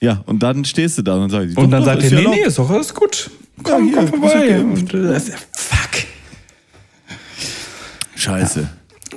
ja, 0.00 0.22
und 0.26 0.42
dann 0.42 0.64
stehst 0.64 0.98
du 0.98 1.02
da 1.02 1.14
und 1.16 1.30
sagst, 1.30 1.56
Und 1.56 1.70
dann 1.70 1.84
sagt 1.84 2.02
er, 2.02 2.08
ja 2.10 2.16
nee, 2.16 2.22
nee, 2.22 2.30
erlaubt. 2.32 2.46
ist 2.48 2.58
doch 2.58 2.70
alles 2.70 2.94
gut. 2.94 3.30
Komm, 3.62 3.88
Ja, 3.88 3.94
komm 3.94 4.00
hier, 4.02 4.08
vorbei. 4.08 4.26
ist 4.28 4.34
okay. 4.36 4.60
Und, 4.60 4.94
äh, 4.94 5.12
ja- 5.12 5.20
fuck. 5.52 6.06
Scheiße. 8.14 8.68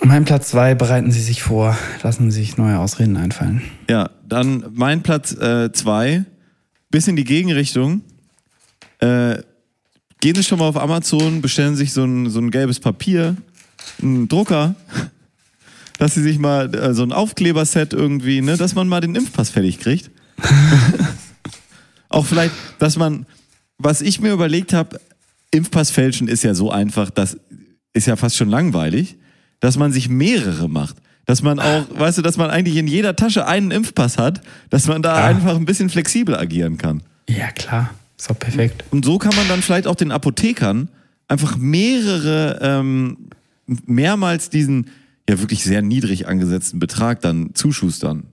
Mein 0.04 0.24
Platz 0.26 0.50
zwei, 0.50 0.76
bereiten 0.76 1.12
Sie 1.12 1.22
sich 1.22 1.42
vor, 1.44 1.78
lassen 2.04 2.32
Sie 2.32 2.40
sich 2.40 2.58
neue 2.58 2.80
Ausreden 2.80 3.18
einfallen. 3.18 3.62
Ja, 3.90 4.10
dann 4.28 4.64
mein 4.74 5.04
Platz 5.04 5.34
äh, 5.34 5.72
zwei, 5.74 6.24
bisschen 6.90 7.16
die 7.16 7.24
Gegenrichtung. 7.26 8.02
Äh, 9.00 9.40
gehen 10.22 10.36
Sie 10.36 10.44
schon 10.44 10.60
mal 10.60 10.68
auf 10.68 10.78
Amazon, 10.78 11.42
bestellen 11.42 11.76
sich 11.76 11.94
so 11.94 12.04
ein, 12.04 12.30
so 12.30 12.40
ein 12.40 12.52
gelbes 12.52 12.80
Papier, 12.80 13.36
einen 14.02 14.28
Drucker, 14.28 14.76
dass 15.98 16.14
Sie 16.16 16.22
sich 16.22 16.40
mal 16.40 16.74
äh, 16.76 16.94
so 16.94 17.04
ein 17.04 17.12
Aufkleberset 17.14 17.94
irgendwie, 17.94 18.42
ne, 18.42 18.58
dass 18.58 18.76
man 18.76 18.88
mal 18.88 19.02
den 19.02 19.16
Impfpass 19.16 19.50
fertig 19.50 19.80
kriegt. 19.80 20.12
Auch 22.10 22.26
vielleicht, 22.26 22.54
dass 22.80 22.98
man, 22.98 23.26
was 23.78 24.02
ich 24.02 24.20
mir 24.20 24.32
überlegt 24.34 24.74
habe, 24.74 25.00
Impfpass 25.52 25.92
fälschen 25.92 26.28
ist 26.28 26.44
ja 26.44 26.54
so 26.54 26.72
einfach, 26.72 27.10
das 27.10 27.38
ist 27.94 28.08
ja 28.08 28.16
fast 28.16 28.36
schon 28.36 28.50
langweilig, 28.50 29.16
dass 29.60 29.78
man 29.78 29.92
sich 29.92 30.10
mehrere 30.10 30.70
macht. 30.70 30.96
Dass 31.26 31.44
man 31.44 31.60
auch, 31.60 31.86
weißt 31.94 32.18
du, 32.18 32.22
dass 32.22 32.38
man 32.38 32.50
eigentlich 32.50 32.78
in 32.78 32.88
jeder 32.88 33.16
Tasche 33.16 33.46
einen 33.48 33.72
Impfpass 33.72 34.18
hat, 34.18 34.42
dass 34.70 34.88
man 34.88 35.02
da 35.02 35.14
Ah. 35.16 35.26
einfach 35.28 35.56
ein 35.56 35.66
bisschen 35.66 35.90
flexibel 35.90 36.36
agieren 36.36 36.78
kann. 36.78 37.04
Ja, 37.30 37.52
klar. 37.52 37.92
Ist 38.20 38.30
doch 38.30 38.38
perfekt. 38.38 38.84
Und 38.92 39.06
so 39.06 39.18
kann 39.18 39.34
man 39.36 39.48
dann 39.48 39.62
vielleicht 39.62 39.88
auch 39.88 39.96
den 39.96 40.12
Apothekern 40.12 40.90
einfach 41.30 41.56
mehrere, 41.58 42.60
ähm, 42.62 43.30
mehrmals 43.86 44.50
diesen 44.50 44.90
ja 45.30 45.40
wirklich 45.40 45.64
sehr 45.64 45.82
niedrig 45.82 46.28
angesetzten 46.28 46.80
Betrag 46.80 47.22
dann 47.22 47.52
zuschustern, 47.54 48.24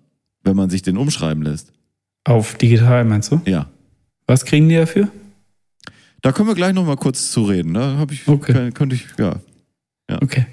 wenn 0.43 0.57
man 0.57 0.71
sich 0.71 0.83
den 0.83 0.97
umschreiben 0.97 1.43
lässt. 1.45 1.73
Auf 2.25 2.55
digital 2.57 3.05
meinst 3.05 3.31
du? 3.31 3.41
Ja. 3.45 3.69
Was 4.27 4.45
kriegen 4.45 4.69
die 4.69 4.75
dafür? 4.77 5.09
Da 6.23 6.33
können 6.33 6.49
wir 6.49 6.55
gleich 6.57 6.75
noch 6.75 6.85
mal 6.85 6.97
kurz 6.97 7.31
zu 7.31 7.45
reden. 7.45 7.75
Da 7.75 7.97
habe 7.97 8.13
ich, 8.15 8.27
Okay. 8.27 8.73
könnte 8.73 8.97
ich, 8.97 9.07
ja. 9.19 9.37
Okay. 10.21 10.47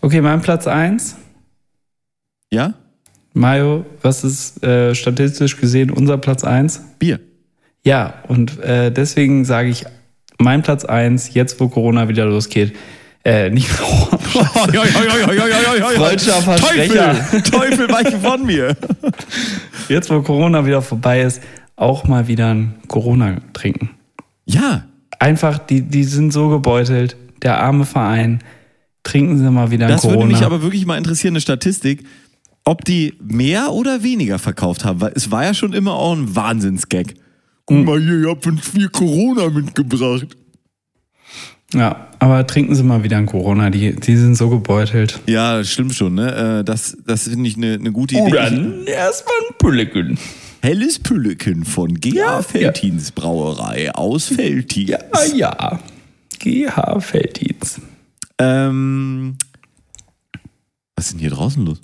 Okay, 0.00 0.20
mein 0.20 0.40
Platz 0.40 0.66
eins. 0.68 1.16
Ja? 2.52 2.74
Mayo, 3.32 3.84
was 4.02 4.22
ist 4.24 4.62
äh, 4.62 4.94
statistisch 4.94 5.56
gesehen 5.56 5.90
unser 5.90 6.18
Platz 6.18 6.44
eins? 6.44 6.80
Bier. 6.98 7.18
Ja, 7.88 8.14
und 8.28 8.60
äh, 8.60 8.92
deswegen 8.92 9.44
sage 9.46 9.70
ich, 9.70 9.84
mein 10.38 10.62
Platz 10.62 10.84
eins, 10.84 11.32
jetzt 11.32 11.58
wo 11.58 11.68
Corona 11.68 12.08
wieder 12.08 12.26
losgeht, 12.26 12.76
äh, 13.24 13.48
nicht 13.50 13.68
Freudscher 15.96 16.42
Versprecher. 16.42 17.14
Teufel, 17.14 17.42
Teufel, 17.42 17.88
weiche 17.88 18.18
von 18.18 18.44
mir. 18.44 18.76
jetzt 19.88 20.10
wo 20.10 20.20
Corona 20.20 20.66
wieder 20.66 20.82
vorbei 20.82 21.22
ist, 21.22 21.42
auch 21.76 22.04
mal 22.04 22.28
wieder 22.28 22.54
ein 22.54 22.74
Corona 22.88 23.38
trinken. 23.54 23.90
Ja, 24.44 24.84
Einfach, 25.18 25.58
die, 25.58 25.82
die 25.82 26.04
sind 26.04 26.32
so 26.32 26.48
gebeutelt, 26.48 27.16
der 27.42 27.60
arme 27.60 27.84
Verein, 27.84 28.38
trinken 29.02 29.36
sie 29.38 29.50
mal 29.50 29.70
wieder 29.70 29.86
ein 29.86 29.92
das 29.92 30.02
Corona. 30.02 30.20
würde 30.20 30.32
mich 30.32 30.44
aber 30.44 30.62
wirklich 30.62 30.86
mal 30.86 30.96
interessieren, 30.96 31.32
eine 31.32 31.40
Statistik, 31.40 32.04
ob 32.64 32.84
die 32.84 33.14
mehr 33.20 33.72
oder 33.72 34.02
weniger 34.04 34.38
verkauft 34.38 34.84
haben, 34.84 35.00
weil 35.00 35.12
es 35.16 35.30
war 35.30 35.44
ja 35.44 35.54
schon 35.54 35.72
immer 35.72 35.94
auch 35.94 36.14
ein 36.14 36.36
Wahnsinnsgag. 36.36 37.14
Guck 37.68 37.84
mal 37.84 38.00
hier, 38.00 38.20
ihr 38.20 38.30
habt 38.30 38.46
uns 38.46 38.66
viel 38.66 38.88
Corona 38.88 39.50
mitgebracht. 39.50 40.26
Ja, 41.74 42.08
aber 42.18 42.46
trinken 42.46 42.74
Sie 42.74 42.82
mal 42.82 43.02
wieder 43.02 43.18
ein 43.18 43.26
Corona. 43.26 43.68
Die, 43.68 43.94
die 43.94 44.16
sind 44.16 44.36
so 44.36 44.48
gebeutelt. 44.48 45.20
Ja, 45.26 45.62
stimmt 45.62 45.94
schon, 45.94 46.14
ne? 46.14 46.60
Äh, 46.60 46.64
Das, 46.64 46.96
das 47.06 47.24
finde 47.28 47.46
ich 47.46 47.56
eine 47.58 47.74
eine 47.74 47.92
gute 47.92 48.14
Idee. 48.14 48.22
Oder 48.22 48.50
erstmal 48.86 49.34
ein 49.50 49.54
Pülleken. 49.58 50.18
Helles 50.62 50.98
Pülleken 50.98 51.64
von 51.66 51.94
G.A. 52.00 52.14
Ja, 52.40 52.54
Veltins 52.54 53.12
Brauerei 53.12 53.94
aus 53.94 54.36
Veltins. 54.36 54.94
Ah 55.12 55.24
ja. 55.36 55.78
GH 56.38 57.00
Felddienst. 57.00 57.80
Ähm, 58.38 59.36
was 60.96 61.06
ist 61.06 61.12
denn 61.12 61.20
hier 61.20 61.30
draußen 61.30 61.64
los? 61.66 61.80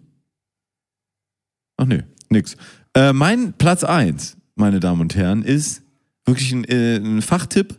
Ach 1.77 1.85
nee, 1.85 2.03
nix. 2.31 2.57
Äh, 2.95 3.13
mein 3.13 3.53
Platz 3.53 3.85
1, 3.85 4.37
meine 4.55 4.81
Damen 4.81 5.01
und 5.01 5.15
Herren, 5.17 5.43
ist 5.43 5.83
wirklich 6.25 6.53
ein, 6.53 6.65
äh, 6.65 6.97
ein 6.97 7.23
Fachtipp. 7.23 7.79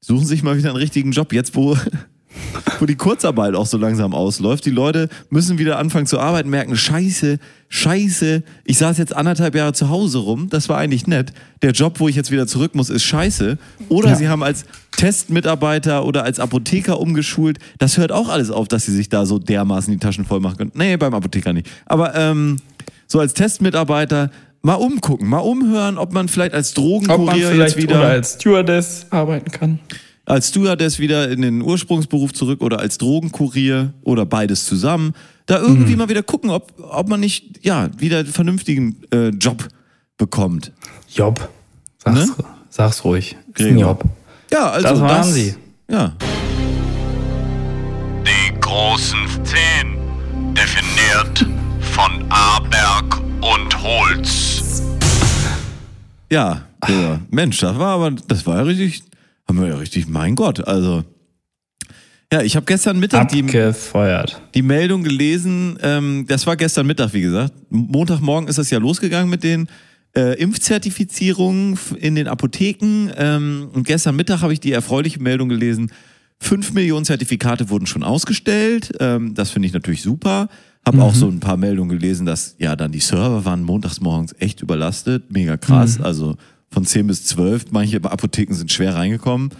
Suchen 0.00 0.20
Sie 0.20 0.34
sich 0.34 0.42
mal 0.42 0.56
wieder 0.56 0.68
einen 0.70 0.78
richtigen 0.78 1.10
Job. 1.10 1.32
Jetzt, 1.32 1.54
wo, 1.56 1.76
wo 2.78 2.86
die 2.86 2.94
Kurzarbeit 2.94 3.54
auch 3.54 3.66
so 3.66 3.78
langsam 3.78 4.14
ausläuft. 4.14 4.64
Die 4.64 4.70
Leute 4.70 5.08
müssen 5.30 5.58
wieder 5.58 5.78
anfangen 5.78 6.06
zu 6.06 6.20
arbeiten, 6.20 6.50
merken, 6.50 6.76
scheiße, 6.76 7.38
scheiße. 7.68 8.42
Ich 8.64 8.78
saß 8.78 8.98
jetzt 8.98 9.14
anderthalb 9.14 9.54
Jahre 9.54 9.72
zu 9.72 9.88
Hause 9.88 10.18
rum. 10.18 10.48
Das 10.50 10.68
war 10.68 10.78
eigentlich 10.78 11.06
nett. 11.06 11.32
Der 11.62 11.72
Job, 11.72 11.98
wo 11.98 12.08
ich 12.08 12.14
jetzt 12.14 12.30
wieder 12.30 12.46
zurück 12.46 12.74
muss, 12.74 12.90
ist 12.90 13.02
scheiße. 13.04 13.58
Oder 13.88 14.10
Ja. 14.10 14.16
Sie 14.16 14.28
haben 14.28 14.42
als 14.44 14.66
Testmitarbeiter 14.96 16.04
oder 16.04 16.22
als 16.22 16.38
Apotheker 16.38 17.00
umgeschult. 17.00 17.58
Das 17.78 17.98
hört 17.98 18.12
auch 18.12 18.28
alles 18.28 18.50
auf, 18.50 18.68
dass 18.68 18.84
Sie 18.86 18.94
sich 18.94 19.08
da 19.08 19.26
so 19.26 19.38
dermaßen 19.38 19.92
die 19.92 19.98
Taschen 19.98 20.24
voll 20.24 20.40
machen 20.40 20.58
können. 20.58 20.72
Nee, 20.74 20.96
beim 20.96 21.14
Apotheker 21.14 21.52
nicht. 21.52 21.68
Aber 21.86 22.14
ähm, 22.14 22.58
so 23.06 23.18
als 23.18 23.34
Testmitarbeiter 23.34 24.30
mal 24.62 24.74
umgucken, 24.74 25.28
mal 25.28 25.38
umhören, 25.38 25.98
ob 25.98 26.12
man 26.12 26.28
vielleicht 26.28 26.54
als 26.54 26.74
Drogenkurier 26.74 27.48
vielleicht 27.50 27.76
jetzt 27.76 27.82
wieder 27.82 27.98
oder 28.00 28.08
als 28.08 28.34
Stewardess 28.34 29.06
arbeiten 29.10 29.50
kann. 29.50 29.78
als 30.24 30.48
Stewardess 30.48 30.98
wieder 30.98 31.30
in 31.30 31.40
den 31.42 31.62
Ursprungsberuf 31.62 32.32
zurück 32.32 32.60
oder 32.60 32.78
als 32.80 32.98
Drogenkurier 32.98 33.94
oder 34.02 34.26
beides 34.26 34.66
zusammen. 34.66 35.14
Da 35.46 35.58
irgendwie 35.60 35.92
Mhm. 35.92 35.98
mal 35.98 36.08
wieder 36.10 36.22
gucken, 36.22 36.50
ob, 36.50 36.72
ob 36.78 37.08
man 37.08 37.20
nicht, 37.20 37.64
ja, 37.64 37.88
wieder 37.96 38.18
einen 38.18 38.28
vernünftigen 38.28 39.00
äh, 39.10 39.28
Job 39.28 39.66
bekommt. 40.18 40.72
Job. 41.14 41.48
Sag's, 42.04 42.18
Ne? 42.18 42.34
sag's 42.68 43.04
ruhig. 43.04 43.36
Ist 43.54 43.64
ein. 43.66 43.78
Job. 43.78 44.04
Ja, 44.52 44.70
also 44.70 44.88
Das 44.88 45.00
waren 45.00 45.32
sie. 45.32 45.54
Ja. 45.90 46.12
Die 48.24 48.60
großen 48.60 49.18
Zehn. 49.44 49.96
Definiert 50.54 51.46
von 51.80 52.24
Aberg 52.30 53.20
und 53.40 53.82
Holz. 53.82 54.82
Ja, 56.30 56.66
ja. 56.88 57.20
Mensch, 57.30 57.58
das 57.58 57.78
war 57.78 57.94
aber, 57.94 58.10
das 58.10 58.46
war 58.46 58.56
ja 58.56 58.62
richtig, 58.62 59.02
haben 59.46 59.60
wir 59.60 59.68
ja 59.68 59.76
richtig, 59.76 60.08
mein 60.08 60.34
Gott, 60.34 60.66
also. 60.66 61.04
Ja, 62.32 62.42
ich 62.42 62.56
habe 62.56 62.66
gestern 62.66 62.98
Mittag 62.98 63.28
die, 63.28 63.42
Abgefeuert. 63.42 64.42
die 64.54 64.62
Meldung 64.62 65.02
gelesen, 65.02 65.78
ähm, 65.82 66.26
das 66.28 66.46
war 66.46 66.56
gestern 66.56 66.86
Mittag, 66.86 67.14
wie 67.14 67.22
gesagt. 67.22 67.54
Montagmorgen 67.70 68.48
ist 68.48 68.58
das 68.58 68.68
ja 68.70 68.78
losgegangen 68.78 69.30
mit 69.30 69.42
den 69.42 69.68
äh, 70.14 70.38
Impfzertifizierungen 70.38 71.78
in 71.98 72.16
den 72.16 72.28
Apotheken. 72.28 73.10
Ähm, 73.16 73.70
und 73.72 73.86
gestern 73.86 74.16
Mittag 74.16 74.42
habe 74.42 74.52
ich 74.52 74.60
die 74.60 74.72
erfreuliche 74.72 75.22
Meldung 75.22 75.48
gelesen, 75.48 75.90
fünf 76.38 76.72
Millionen 76.72 77.06
Zertifikate 77.06 77.70
wurden 77.70 77.86
schon 77.86 78.02
ausgestellt. 78.02 78.92
Ähm, 79.00 79.34
das 79.34 79.50
finde 79.50 79.66
ich 79.68 79.72
natürlich 79.72 80.02
super. 80.02 80.48
Habe 80.88 81.02
auch 81.02 81.14
so 81.14 81.28
ein 81.28 81.40
paar 81.40 81.56
Meldungen 81.56 81.90
gelesen, 81.90 82.24
dass 82.26 82.54
ja 82.58 82.74
dann 82.76 82.92
die 82.92 83.00
Server 83.00 83.44
waren 83.44 83.62
montags 83.62 84.00
morgens 84.00 84.34
echt 84.38 84.62
überlastet. 84.62 85.30
Mega 85.30 85.56
krass. 85.56 86.00
Also 86.00 86.36
von 86.70 86.84
10 86.84 87.06
bis 87.06 87.24
12. 87.24 87.66
Manche 87.70 88.02
Apotheken 88.02 88.54
sind 88.54 88.72
schwer 88.72 88.94
reingekommen 88.94 89.50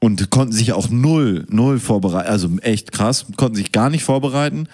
und 0.00 0.30
konnten 0.30 0.52
sich 0.52 0.72
auch 0.72 0.90
null, 0.90 1.46
null 1.48 1.78
vorbereiten. 1.78 2.28
Also 2.28 2.50
echt 2.60 2.92
krass, 2.92 3.26
konnten 3.36 3.56
sich 3.56 3.72
gar 3.72 3.90
nicht 3.90 4.04
vorbereiten. 4.04 4.68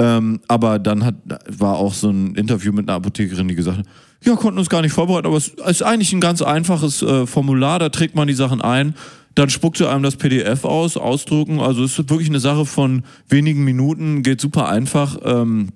Ähm, 0.00 0.40
aber 0.48 0.80
dann 0.80 1.04
hat, 1.04 1.14
war 1.46 1.76
auch 1.76 1.94
so 1.94 2.10
ein 2.10 2.34
Interview 2.34 2.72
mit 2.72 2.88
einer 2.88 2.96
Apothekerin, 2.96 3.46
die 3.46 3.54
gesagt 3.54 3.78
hat, 3.78 3.86
ja, 4.24 4.34
konnten 4.34 4.58
uns 4.58 4.68
gar 4.68 4.82
nicht 4.82 4.92
vorbereiten, 4.92 5.26
aber 5.26 5.36
es 5.36 5.48
ist 5.48 5.82
eigentlich 5.82 6.12
ein 6.12 6.20
ganz 6.20 6.42
einfaches 6.42 7.02
äh, 7.02 7.26
Formular, 7.26 7.78
da 7.78 7.90
trägt 7.90 8.16
man 8.16 8.26
die 8.26 8.34
Sachen 8.34 8.60
ein, 8.60 8.94
dann 9.34 9.50
spuckt 9.50 9.78
sie 9.78 9.88
einem 9.88 10.02
das 10.02 10.16
PDF 10.16 10.64
aus, 10.64 10.96
ausdrucken. 10.96 11.60
Also 11.60 11.84
es 11.84 11.98
ist 11.98 12.10
wirklich 12.10 12.28
eine 12.28 12.40
Sache 12.40 12.66
von 12.66 13.04
wenigen 13.28 13.64
Minuten, 13.64 14.22
geht 14.22 14.40
super 14.40 14.68
einfach. 14.68 15.18
Ähm, 15.24 15.70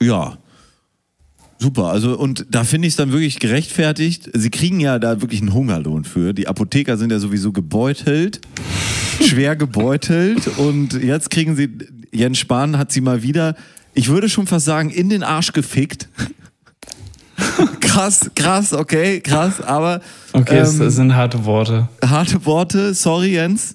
ja, 0.00 0.38
Super, 1.62 1.88
also 1.88 2.16
und 2.16 2.46
da 2.48 2.64
finde 2.64 2.88
ich 2.88 2.94
es 2.94 2.96
dann 2.96 3.12
wirklich 3.12 3.38
gerechtfertigt. 3.38 4.30
Sie 4.32 4.48
kriegen 4.48 4.80
ja 4.80 4.98
da 4.98 5.20
wirklich 5.20 5.42
einen 5.42 5.52
Hungerlohn 5.52 6.04
für. 6.04 6.32
Die 6.32 6.48
Apotheker 6.48 6.96
sind 6.96 7.12
ja 7.12 7.18
sowieso 7.18 7.52
gebeutelt, 7.52 8.40
schwer 9.28 9.56
gebeutelt 9.56 10.48
und 10.56 10.94
jetzt 10.94 11.28
kriegen 11.28 11.56
sie, 11.56 11.68
Jens 12.12 12.38
Spahn 12.38 12.78
hat 12.78 12.92
sie 12.92 13.02
mal 13.02 13.22
wieder, 13.22 13.56
ich 13.92 14.08
würde 14.08 14.30
schon 14.30 14.46
fast 14.46 14.64
sagen, 14.64 14.88
in 14.88 15.10
den 15.10 15.22
Arsch 15.22 15.52
gefickt. 15.52 16.08
krass, 17.80 18.30
krass, 18.34 18.72
okay, 18.72 19.20
krass, 19.20 19.60
aber 19.60 20.00
Okay, 20.32 20.58
ähm, 20.58 20.80
es 20.82 20.94
sind 20.96 21.14
harte 21.14 21.44
Worte. 21.44 21.88
harte 22.04 22.44
Worte, 22.46 22.94
sorry 22.94 23.32
Jens. 23.34 23.74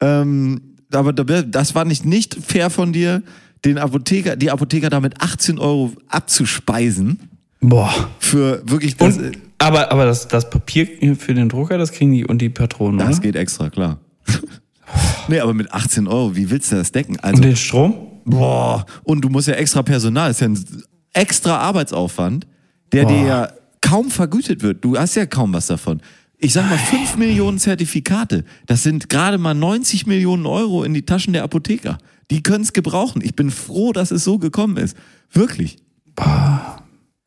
Ähm, 0.00 0.60
aber 0.92 1.12
da- 1.12 1.42
das 1.42 1.74
war 1.74 1.84
nicht, 1.84 2.04
nicht 2.04 2.34
fair 2.46 2.70
von 2.70 2.92
dir, 2.92 3.22
den 3.64 3.78
Apotheker, 3.78 4.36
die 4.36 4.50
Apotheker 4.50 4.90
damit 4.90 5.20
18 5.22 5.58
Euro 5.58 5.92
abzuspeisen 6.08 7.18
Boah. 7.60 7.92
für 8.18 8.62
wirklich 8.68 8.96
das, 8.96 9.18
Und, 9.18 9.38
aber 9.58 9.92
aber 9.92 10.04
das, 10.06 10.26
das 10.28 10.50
Papier 10.50 10.88
für 11.16 11.32
den 11.34 11.48
Drucker, 11.48 11.78
das 11.78 11.92
kriegen 11.92 12.10
die 12.12 12.24
und 12.26 12.38
die 12.38 12.48
Patronen, 12.48 12.98
das 12.98 13.10
oder? 13.18 13.20
geht 13.20 13.36
extra, 13.36 13.70
klar. 13.70 13.98
nee, 15.28 15.38
aber 15.40 15.54
mit 15.54 15.72
18 15.72 16.08
Euro, 16.08 16.34
wie 16.34 16.50
willst 16.50 16.72
du 16.72 16.76
das 16.76 16.90
decken? 16.92 17.14
Und 17.14 17.24
Also, 17.24 17.42
den 17.42 17.56
Strom? 17.56 17.94
boah, 18.24 18.84
und 19.04 19.20
du 19.22 19.28
musst 19.28 19.46
ja 19.48 19.54
extra 19.54 19.82
Personal, 19.82 20.28
das 20.28 20.38
ist 20.38 20.40
ja 20.40 20.48
ein 20.48 20.82
extra 21.12 21.58
Arbeitsaufwand, 21.58 22.46
der 22.92 23.04
dir 23.04 23.14
Boah. 23.14 23.26
ja 23.26 23.52
kaum 23.80 24.10
vergütet 24.10 24.62
wird. 24.62 24.84
Du 24.84 24.96
hast 24.96 25.14
ja 25.16 25.26
kaum 25.26 25.52
was 25.52 25.66
davon. 25.66 26.00
Ich 26.38 26.52
sag 26.54 26.68
mal, 26.68 26.78
5 26.78 27.16
Millionen 27.18 27.58
Zertifikate, 27.58 28.44
das 28.66 28.82
sind 28.82 29.08
gerade 29.08 29.38
mal 29.38 29.54
90 29.54 30.06
Millionen 30.06 30.46
Euro 30.46 30.82
in 30.82 30.92
die 30.92 31.02
Taschen 31.02 31.32
der 31.32 31.44
Apotheker. 31.44 31.98
Die 32.30 32.42
können 32.42 32.64
es 32.64 32.72
gebrauchen. 32.72 33.22
Ich 33.24 33.36
bin 33.36 33.50
froh, 33.50 33.92
dass 33.92 34.10
es 34.10 34.24
so 34.24 34.38
gekommen 34.38 34.76
ist. 34.76 34.96
Wirklich. 35.32 35.76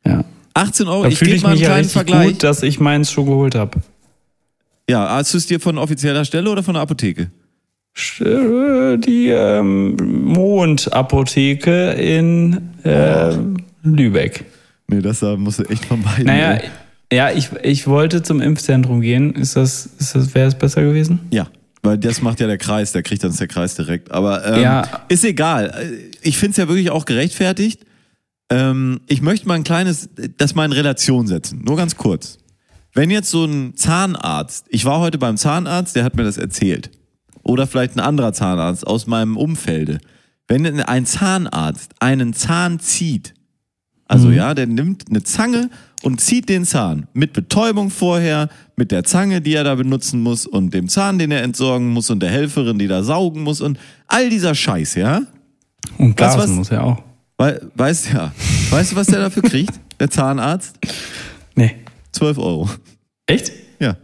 Ja. 0.06 0.24
18 0.54 0.88
Euro, 0.88 1.04
Da 1.04 1.10
ich 1.10 1.20
gebe 1.20 1.40
mal 1.42 1.50
einen 1.50 1.54
mich 1.54 1.62
ja 1.62 1.68
kleinen 1.68 1.80
richtig 1.80 1.94
Vergleich. 1.94 2.28
gut, 2.34 2.44
dass 2.44 2.64
ich 2.64 2.80
meins 2.80 3.12
schon 3.12 3.26
geholt 3.26 3.56
habe. 3.56 3.80
Ja, 4.90 5.10
hast 5.16 5.34
du 5.34 5.38
es 5.38 5.48
dir 5.48 5.60
von 5.60 5.78
offizieller 5.78 6.26
Stelle 6.26 6.50
oder 6.50 6.64
von 6.64 6.74
der 6.76 6.84
Apotheke? 6.84 7.32
Die 8.20 9.30
ähm, 9.30 9.96
Mondapotheke 10.26 11.92
in 11.92 12.70
äh, 12.84 13.36
Lübeck. 13.84 14.46
Nee, 14.88 15.02
das 15.02 15.20
da 15.20 15.36
musst 15.38 15.60
du 15.60 15.64
echt 15.64 15.86
vermeiden. 15.86 16.26
Naja, 16.26 16.54
ey. 16.54 16.70
ja, 17.12 17.32
ich, 17.32 17.50
ich 17.64 17.88
wollte 17.88 18.22
zum 18.24 18.42
Impfzentrum 18.42 19.02
gehen. 19.02 19.34
Ist 19.34 19.56
das, 19.56 19.86
ist 20.00 20.16
das, 20.16 20.34
wäre 20.36 20.48
es 20.48 20.56
besser 20.56 20.84
gewesen? 20.84 21.20
Ja, 21.32 21.48
weil 21.82 21.98
das 21.98 22.22
macht 22.22 22.40
ja 22.40 22.48
der 22.48 22.58
Kreis, 22.58 22.92
der 22.92 23.04
kriegt 23.04 23.24
dann 23.24 23.36
der 23.36 23.48
Kreis 23.48 23.76
direkt. 23.76 24.12
Aber 24.12 24.46
ähm, 24.46 24.62
Ja. 24.62 24.84
ist 25.08 25.24
egal. 25.24 25.74
Ich 26.22 26.38
finde 26.38 26.52
es 26.52 26.58
ja 26.58 26.68
wirklich 26.68 26.92
auch 26.92 27.06
gerechtfertigt. 27.06 27.82
Ähm, 28.50 29.02
ich 29.08 29.22
möchte 29.22 29.48
mal 29.48 29.56
ein 29.56 29.64
kleines, 29.64 30.10
das 30.38 30.54
mal 30.56 30.66
in 30.66 30.72
Relation 30.72 31.26
setzen. 31.28 31.64
Nur 31.66 31.78
ganz 31.78 31.96
kurz. 31.96 32.38
Wenn 32.94 33.10
jetzt 33.10 33.30
so 33.30 33.44
ein 33.46 33.76
Zahnarzt, 33.76 34.68
ich 34.70 34.86
war 34.86 35.00
heute 35.00 35.18
beim 35.18 35.36
Zahnarzt, 35.38 35.96
der 35.96 36.04
hat 36.04 36.16
mir 36.16 36.24
das 36.24 36.38
erzählt. 36.38 36.92
Oder 37.44 37.68
vielleicht 37.68 37.96
ein 37.96 38.00
anderer 38.00 38.34
Zahnarzt 38.34 38.86
aus 38.88 39.06
meinem 39.08 39.36
Umfelde. 39.38 40.00
Wenn 40.48 40.80
ein 40.82 41.06
Zahnarzt 41.06 41.94
einen 42.00 42.34
Zahn 42.34 42.80
zieht, 42.80 43.34
also 44.08 44.30
ja, 44.32 44.54
der 44.54 44.68
nimmt 44.68 45.06
eine 45.10 45.24
Zange 45.24 45.70
und 46.04 46.22
zieht 46.22 46.48
den 46.50 46.66
Zahn 46.66 47.08
mit 47.14 47.34
Betäubung 47.34 47.90
vorher, 47.90 48.50
mit 48.76 48.92
der 48.92 49.04
Zange, 49.04 49.42
die 49.42 49.54
er 49.56 49.64
da 49.64 49.76
benutzen 49.76 50.22
muss 50.22 50.46
und 50.46 50.74
dem 50.74 50.88
Zahn, 50.90 51.18
den 51.18 51.32
er 51.32 51.42
entsorgen 51.44 51.90
muss 51.90 52.10
und 52.10 52.20
der 52.22 52.30
Helferin, 52.30 52.78
die 52.78 52.88
da 52.88 53.02
saugen 53.04 53.42
muss 53.42 53.62
und 53.62 53.80
all 54.08 54.30
dieser 54.30 54.54
Scheiß, 54.54 54.96
ja? 54.96 55.22
Und 55.98 56.10
Weißt 56.10 56.18
Gasen 56.18 56.40
was? 56.42 56.50
muss 56.52 56.70
ja 56.70 56.82
auch. 56.82 57.02
Wei- 57.38 57.60
Weißt 57.76 58.12
ja, 58.14 58.32
weißt 58.70 58.92
du, 58.92 58.96
was 58.96 59.08
der 59.08 59.20
dafür 59.20 59.44
kriegt? 59.44 59.74
Der 60.00 60.10
Zahnarzt? 60.10 60.78
Nee. 61.56 61.76
12 62.12 62.38
Euro. 62.38 62.70
Echt? 63.26 63.52
Ja. 63.80 63.98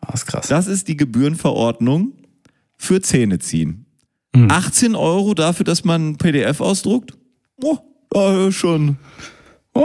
Ah, 0.00 0.12
ist 0.14 0.26
krass. 0.26 0.48
Das 0.48 0.66
ist 0.66 0.88
die 0.88 0.96
Gebührenverordnung 0.96 2.12
für 2.76 3.00
Zähne 3.00 3.38
ziehen. 3.38 3.86
18 4.34 4.94
Euro 4.94 5.34
dafür, 5.34 5.64
dass 5.64 5.84
man 5.84 6.10
ein 6.10 6.16
PDF 6.16 6.60
ausdruckt? 6.60 7.12
Oh, 7.62 7.78
ist 8.48 8.54
schon. 8.56 8.96
Oh, 9.74 9.84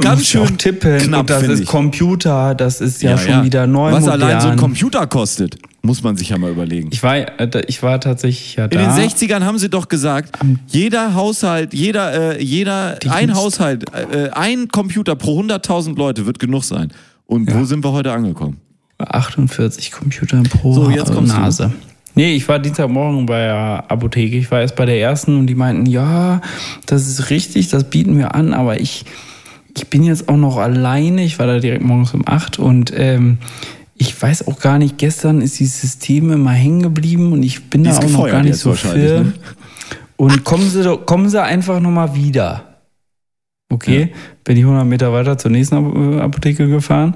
Ganz 0.00 0.26
schön 0.26 0.58
tippen. 0.58 0.98
knapp, 0.98 1.20
und 1.20 1.30
das 1.30 1.42
ist 1.44 1.60
ich. 1.60 1.66
Computer, 1.66 2.54
das 2.54 2.80
ist 2.80 3.02
ja, 3.02 3.16
schon 3.16 3.44
wieder 3.44 3.66
neu 3.66 3.90
Was 3.90 4.02
modern. 4.04 4.22
allein 4.22 4.40
so 4.40 4.48
ein 4.48 4.56
Computer 4.58 5.06
kostet, 5.06 5.56
muss 5.82 6.02
man 6.02 6.16
sich 6.16 6.28
ja 6.28 6.36
mal 6.38 6.50
überlegen. 6.50 6.90
ich 6.92 7.02
war, 7.02 7.16
äh, 7.16 7.62
ich 7.68 7.82
war 7.82 7.98
tatsächlich 8.00 8.56
ja 8.56 8.64
In 8.66 8.70
da. 8.78 8.96
den 8.96 9.08
60ern 9.08 9.44
haben 9.44 9.58
sie 9.58 9.70
doch 9.70 9.88
gesagt, 9.88 10.38
jeder 10.66 11.14
Haushalt, 11.14 11.72
jeder, 11.72 12.36
äh, 12.36 12.42
jeder, 12.42 12.98
ein 13.10 13.28
Dienst. 13.28 13.40
Haushalt, 13.40 13.84
äh, 14.12 14.28
ein 14.30 14.68
Computer 14.68 15.16
pro 15.16 15.40
100.000 15.40 15.96
Leute 15.96 16.26
wird 16.26 16.38
genug 16.38 16.64
sein. 16.64 16.92
Und 17.26 17.52
wo 17.52 17.64
sind 17.64 17.82
wir 17.82 17.92
heute 17.92 18.12
angekommen? 18.12 18.58
48 18.98 19.90
Computer 19.92 20.42
pro 20.42 20.74
So, 20.74 20.90
jetzt 20.90 21.12
kommst 21.12 21.32
du. 21.34 21.70
Nee, 22.18 22.34
ich 22.34 22.48
war 22.48 22.58
Dienstagmorgen 22.58 23.26
bei 23.26 23.44
der 23.46 23.84
Apotheke. 23.86 24.38
Ich 24.38 24.50
war 24.50 24.60
erst 24.60 24.74
bei 24.74 24.86
der 24.86 25.00
ersten 25.00 25.38
und 25.38 25.46
die 25.46 25.54
meinten, 25.54 25.86
ja, 25.86 26.40
das 26.86 27.06
ist 27.06 27.30
richtig, 27.30 27.68
das 27.68 27.88
bieten 27.88 28.18
wir 28.18 28.34
an, 28.34 28.54
aber 28.54 28.80
ich, 28.80 29.04
ich 29.76 29.86
bin 29.86 30.02
jetzt 30.02 30.28
auch 30.28 30.36
noch 30.36 30.56
alleine. 30.56 31.22
Ich 31.22 31.38
war 31.38 31.46
da 31.46 31.60
direkt 31.60 31.84
morgens 31.84 32.14
um 32.14 32.26
acht 32.26 32.58
und 32.58 32.92
ähm, 32.92 33.38
ich 33.94 34.20
weiß 34.20 34.48
auch 34.48 34.58
gar 34.58 34.80
nicht, 34.80 34.98
gestern 34.98 35.40
ist 35.40 35.60
dieses 35.60 35.80
System 35.80 36.32
immer 36.32 36.50
hängen 36.50 36.82
geblieben 36.82 37.30
und 37.30 37.44
ich 37.44 37.70
bin 37.70 37.84
Die 37.84 37.90
da 37.90 37.98
auch 37.98 38.10
noch 38.10 38.26
gar 38.26 38.42
nicht 38.42 38.56
so 38.56 38.72
firm. 38.72 38.98
ne? 38.98 39.32
Und 40.16 40.42
kommen 40.42 40.68
Sie, 40.68 40.98
kommen 41.06 41.28
Sie 41.28 41.40
einfach 41.40 41.78
nochmal 41.78 42.16
wieder. 42.16 42.64
Okay, 43.70 44.12
bin 44.42 44.56
ich 44.56 44.64
100 44.64 44.84
Meter 44.86 45.12
weiter 45.12 45.38
zur 45.38 45.52
nächsten 45.52 46.16
äh, 46.16 46.20
Apotheke 46.20 46.66
gefahren. 46.68 47.14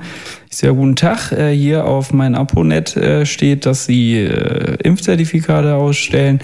Ich 0.52 0.58
sage, 0.58 0.74
guten 0.74 0.96
Tag, 0.96 1.32
äh, 1.32 1.56
hier 1.56 1.86
auf 1.86 2.12
mein 2.12 2.34
Aponet 2.34 2.94
äh, 2.94 3.24
steht, 3.24 3.64
dass 3.64 3.86
Sie 3.86 4.18
äh, 4.18 4.76
Impfzertifikate 4.84 5.74
ausstellen. 5.76 6.40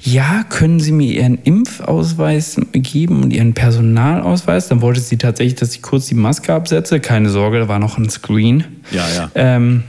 Ja, 0.00 0.42
können 0.48 0.80
Sie 0.80 0.90
mir 0.90 1.06
Ihren 1.12 1.38
Impfausweis 1.44 2.56
geben 2.72 3.22
und 3.22 3.32
Ihren 3.32 3.54
Personalausweis? 3.54 4.66
Dann 4.66 4.80
wollte 4.80 4.98
sie 4.98 5.18
tatsächlich, 5.18 5.54
dass 5.54 5.72
ich 5.72 5.82
kurz 5.82 6.06
die 6.06 6.16
Maske 6.16 6.52
absetze. 6.52 6.98
Keine 6.98 7.28
Sorge, 7.30 7.60
da 7.60 7.68
war 7.68 7.78
noch 7.78 7.96
ein 7.96 8.10
Screen. 8.10 8.64
Ja, 8.90 9.04
ja. 9.16 9.30
Ähm, 9.36 9.84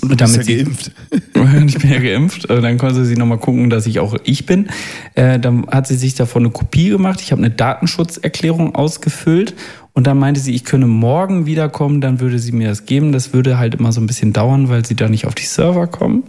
Und 0.00 0.10
du 0.10 0.16
bist 0.16 0.36
ja 0.38 0.42
sie- 0.42 0.56
geimpft. 0.64 0.90
ich 1.68 1.78
bin 1.78 1.88
ja 1.92 2.00
geimpft. 2.00 2.50
Äh, 2.50 2.60
Dann 2.60 2.78
konnte 2.78 3.04
sie 3.04 3.14
nochmal 3.14 3.38
gucken, 3.38 3.70
dass 3.70 3.86
ich 3.86 4.00
auch 4.00 4.16
ich 4.24 4.44
bin. 4.44 4.66
Äh, 5.14 5.38
Dann 5.38 5.68
hat 5.68 5.86
sie 5.86 5.94
sich 5.96 6.16
davon 6.16 6.42
eine 6.42 6.50
Kopie 6.52 6.88
gemacht. 6.88 7.20
Ich 7.22 7.30
habe 7.30 7.42
eine 7.42 7.50
Datenschutzerklärung 7.54 8.74
ausgefüllt. 8.74 9.54
Und 9.94 10.06
dann 10.06 10.18
meinte 10.18 10.40
sie, 10.40 10.54
ich 10.54 10.64
könne 10.64 10.86
morgen 10.86 11.44
wiederkommen, 11.46 12.00
dann 12.00 12.20
würde 12.20 12.38
sie 12.38 12.52
mir 12.52 12.68
das 12.68 12.86
geben. 12.86 13.12
Das 13.12 13.32
würde 13.32 13.58
halt 13.58 13.74
immer 13.74 13.92
so 13.92 14.00
ein 14.00 14.06
bisschen 14.06 14.32
dauern, 14.32 14.68
weil 14.68 14.84
sie 14.84 14.94
da 14.94 15.08
nicht 15.08 15.26
auf 15.26 15.34
die 15.34 15.44
Server 15.44 15.86
kommen. 15.86 16.24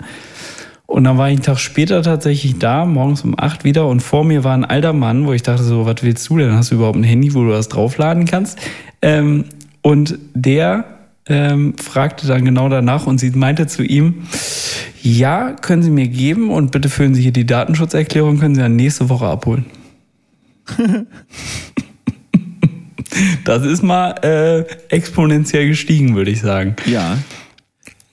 Und 0.86 1.06
dann 1.06 1.18
war 1.18 1.30
ich 1.30 1.34
einen 1.34 1.44
Tag 1.44 1.60
später 1.60 2.04
tatsächlich 2.04 2.60
da, 2.60 2.86
morgens 2.86 3.24
um 3.24 3.36
acht 3.38 3.64
wieder. 3.64 3.88
Und 3.88 4.02
vor 4.02 4.26
mir 4.26 4.44
war 4.44 4.54
ein 4.54 4.66
alter 4.66 4.94
Mann, 4.94 5.26
wo 5.26 5.34
ich 5.34 5.42
dachte 5.42 5.64
so, 5.64 5.86
was 5.86 6.04
willst 6.04 6.30
du 6.30 6.38
denn? 6.38 6.54
Hast 6.54 6.72
du 6.72 6.76
überhaupt 6.76 6.98
ein 6.98 7.04
Handy, 7.04 7.34
wo 7.34 7.44
du 7.44 7.50
das 7.50 7.70
draufladen 7.70 8.26
kannst? 8.26 8.60
Ähm, 9.02 9.46
und 9.82 10.20
der 10.34 10.86
ähm, 11.28 11.76
fragte 11.78 12.28
dann 12.28 12.44
genau 12.44 12.68
danach 12.68 13.08
und 13.08 13.18
sie 13.18 13.32
meinte 13.32 13.66
zu 13.66 13.84
ihm, 13.84 14.24
ja, 15.02 15.52
können 15.52 15.84
Sie 15.84 15.92
mir 15.92 16.08
geben 16.08 16.50
und 16.50 16.72
bitte 16.72 16.90
füllen 16.90 17.14
Sie 17.14 17.22
hier 17.22 17.34
die 17.34 17.46
Datenschutzerklärung, 17.46 18.40
können 18.40 18.56
Sie 18.56 18.62
dann 18.62 18.78
nächste 18.78 19.10
Woche 19.10 19.26
abholen. 19.26 19.66
das 23.44 23.64
ist 23.66 23.84
mal 23.84 24.12
äh, 24.24 24.66
exponentiell 24.90 25.68
gestiegen, 25.68 26.16
würde 26.16 26.32
ich 26.32 26.42
sagen. 26.42 26.76
Ja. 26.86 27.18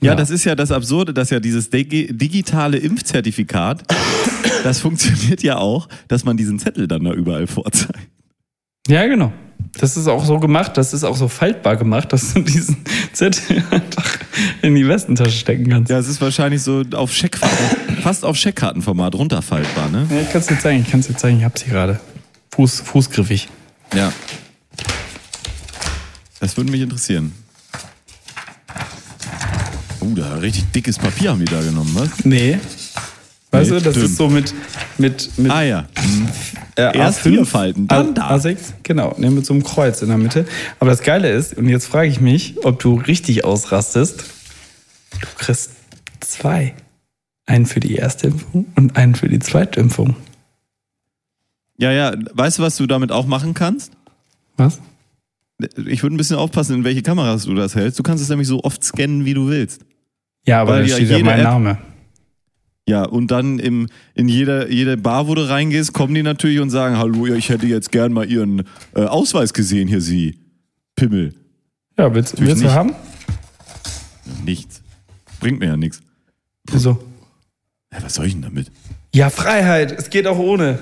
Ja, 0.03 0.11
Ja. 0.11 0.15
das 0.15 0.29
ist 0.31 0.45
ja 0.45 0.55
das 0.55 0.71
Absurde, 0.71 1.13
dass 1.13 1.29
ja 1.29 1.39
dieses 1.39 1.71
digi- 1.71 2.11
digitale 2.11 2.77
Impfzertifikat, 2.77 3.83
das 4.63 4.79
funktioniert 4.79 5.43
ja 5.43 5.57
auch, 5.57 5.87
dass 6.07 6.23
man 6.25 6.37
diesen 6.37 6.57
Zettel 6.59 6.87
dann 6.87 7.03
da 7.03 7.13
überall 7.13 7.45
vorzeigt. 7.47 7.99
Ja, 8.87 9.05
genau. 9.05 9.31
Das 9.79 9.95
ist 9.95 10.07
auch 10.07 10.25
so 10.25 10.39
gemacht, 10.39 10.75
das 10.75 10.91
ist 10.91 11.03
auch 11.03 11.15
so 11.15 11.27
faltbar 11.27 11.77
gemacht, 11.77 12.11
dass 12.11 12.33
du 12.33 12.41
diesen 12.41 12.77
Zettel 13.13 13.63
einfach 13.69 14.17
in 14.63 14.73
die 14.73 14.87
Westentasche 14.87 15.37
stecken 15.37 15.69
kannst. 15.69 15.91
Ja, 15.91 15.99
es 15.99 16.07
ist 16.07 16.19
wahrscheinlich 16.19 16.63
so 16.63 16.81
auf 16.93 17.13
Scheckkarten, 17.13 17.97
fast 18.01 18.25
auf 18.25 18.35
Scheckkartenformat 18.37 19.13
runterfaltbar, 19.13 19.89
ne? 19.89 20.07
Ja, 20.09 20.21
ich 20.21 20.31
kann 20.31 20.41
es 20.41 20.47
dir 20.47 20.59
zeigen, 20.59 20.81
ich 20.81 20.89
kann 20.89 20.99
es 21.01 21.07
dir 21.07 21.15
zeigen, 21.15 21.37
ich 21.37 21.43
hab's 21.45 21.61
hier 21.61 21.73
gerade. 21.73 21.99
Fuß, 22.55 22.81
fußgriffig. 22.81 23.49
Ja. 23.95 24.11
Das 26.41 26.57
würde 26.57 26.71
mich 26.71 26.81
interessieren. 26.81 27.31
Oh, 30.01 30.07
da 30.15 30.35
richtig 30.35 30.65
dickes 30.71 30.97
Papier 30.97 31.29
haben 31.31 31.39
die 31.39 31.45
da 31.45 31.61
genommen, 31.61 31.91
was? 31.93 32.25
Nee. 32.25 32.57
Weißt 33.51 33.69
Nee, 33.69 33.77
du, 33.77 33.83
das 33.83 33.93
dünn. 33.93 34.05
ist 34.05 34.15
so 34.17 34.27
mit, 34.29 34.53
mit, 34.97 35.37
mit 35.37 35.51
Ah 35.51 35.61
ja. 35.61 35.87
Hm. 35.97 36.27
äh, 36.75 36.97
Erst 36.97 37.19
A5, 37.19 37.23
vier 37.23 37.45
Falten, 37.45 37.87
dann 37.87 38.09
A, 38.09 38.11
da. 38.13 38.35
A6, 38.35 38.57
genau, 38.83 39.15
ne, 39.19 39.29
mit 39.29 39.45
so 39.45 39.53
einem 39.53 39.63
Kreuz 39.63 40.01
in 40.01 40.07
der 40.07 40.17
Mitte. 40.17 40.45
Aber 40.79 40.89
das 40.89 41.01
Geile 41.03 41.29
ist, 41.31 41.53
und 41.55 41.69
jetzt 41.69 41.85
frage 41.85 42.09
ich 42.09 42.19
mich, 42.21 42.55
ob 42.65 42.79
du 42.79 42.95
richtig 42.95 43.43
ausrastest, 43.45 44.23
du 45.19 45.27
kriegst 45.37 45.71
zwei. 46.21 46.73
Einen 47.45 47.65
für 47.65 47.79
die 47.81 47.95
erste 47.95 48.27
Impfung 48.27 48.65
und 48.75 48.95
einen 48.95 49.13
für 49.15 49.27
die 49.27 49.39
zweite 49.39 49.79
Impfung. 49.79 50.15
Ja, 51.77 51.91
ja. 51.91 52.13
Weißt 52.33 52.59
du, 52.59 52.63
was 52.63 52.77
du 52.77 52.87
damit 52.87 53.11
auch 53.11 53.25
machen 53.25 53.53
kannst? 53.53 53.91
Was? 54.57 54.79
Ich 55.87 56.03
würde 56.03 56.15
ein 56.15 56.17
bisschen 56.17 56.37
aufpassen, 56.37 56.75
in 56.75 56.83
welche 56.83 57.01
Kameras 57.01 57.45
du 57.45 57.53
das 57.55 57.75
hältst. 57.75 57.97
Du 57.99 58.03
kannst 58.03 58.23
es 58.23 58.29
nämlich 58.29 58.47
so 58.47 58.63
oft 58.63 58.83
scannen, 58.83 59.25
wie 59.25 59.33
du 59.33 59.47
willst. 59.47 59.81
Ja, 60.47 60.61
aber 60.61 60.71
Weil 60.73 60.81
da 60.83 60.87
ja 60.89 60.95
steht 60.95 61.09
ja 61.09 61.19
mein 61.19 61.39
App- 61.39 61.43
Name. 61.45 61.77
Ja, 62.89 63.03
und 63.05 63.29
dann 63.31 63.59
im, 63.59 63.87
in 64.15 64.27
jeder, 64.27 64.69
jede 64.71 64.97
Bar, 64.97 65.27
wo 65.27 65.35
du 65.35 65.47
reingehst, 65.47 65.93
kommen 65.93 66.15
die 66.15 66.23
natürlich 66.23 66.59
und 66.59 66.71
sagen, 66.71 66.97
hallo, 66.97 67.27
ja, 67.27 67.35
ich 67.35 67.49
hätte 67.49 67.67
jetzt 67.67 67.91
gern 67.91 68.11
mal 68.11 68.29
ihren 68.29 68.63
äh, 68.95 69.01
Ausweis 69.03 69.53
gesehen, 69.53 69.87
hier 69.87 70.01
Sie. 70.01 70.39
Pimmel. 70.95 71.33
Ja, 71.97 72.13
willst, 72.13 72.33
Natürlich 72.33 72.49
willst 72.55 72.63
du 72.65 72.71
haben? 72.73 72.93
Nichts. 74.45 74.81
Bringt 75.39 75.59
mir 75.59 75.67
ja 75.67 75.77
nichts. 75.77 76.01
Wieso? 76.71 77.01
Ja, 77.93 78.01
was 78.03 78.15
soll 78.15 78.25
ich 78.25 78.33
denn 78.33 78.41
damit? 78.41 78.71
Ja, 79.13 79.29
Freiheit, 79.29 79.91
es 79.91 80.09
geht 80.09 80.25
auch 80.27 80.37
ohne. 80.39 80.79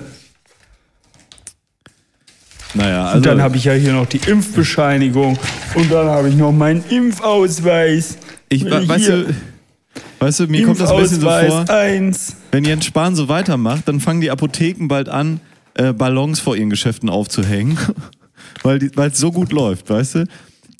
Naja, 2.74 3.04
also. 3.06 3.16
Und 3.16 3.26
dann 3.26 3.42
habe 3.42 3.56
ich 3.56 3.64
ja 3.64 3.72
hier 3.72 3.92
noch 3.92 4.06
die 4.06 4.20
Impfbescheinigung 4.30 5.38
und 5.74 5.90
dann 5.90 6.06
habe 6.08 6.28
ich 6.28 6.36
noch 6.36 6.52
meinen 6.52 6.84
Impfausweis. 6.88 8.16
ich, 8.48 8.64
we- 8.64 8.88
weißt 8.88 9.04
Hier, 9.06 9.24
du, 9.24 9.34
weißt 10.20 10.40
du, 10.40 10.46
mir 10.46 10.64
kommt 10.64 10.80
das 10.80 10.90
ein 10.90 10.98
bisschen 10.98 11.20
so 11.20 11.28
vor, 11.28 11.68
1. 11.68 12.36
wenn 12.52 12.64
Jens 12.64 12.84
Spahn 12.86 13.14
so 13.16 13.28
weitermacht, 13.28 13.88
dann 13.88 13.98
fangen 14.00 14.20
die 14.20 14.30
Apotheken 14.30 14.86
bald 14.88 15.08
an, 15.08 15.40
äh, 15.74 15.92
Ballons 15.92 16.38
vor 16.40 16.56
ihren 16.56 16.70
Geschäften 16.70 17.08
aufzuhängen, 17.08 17.76
weil 18.62 18.90
es 18.96 19.18
so 19.18 19.32
gut 19.32 19.52
läuft, 19.52 19.90
weißt 19.90 20.14
du? 20.16 20.24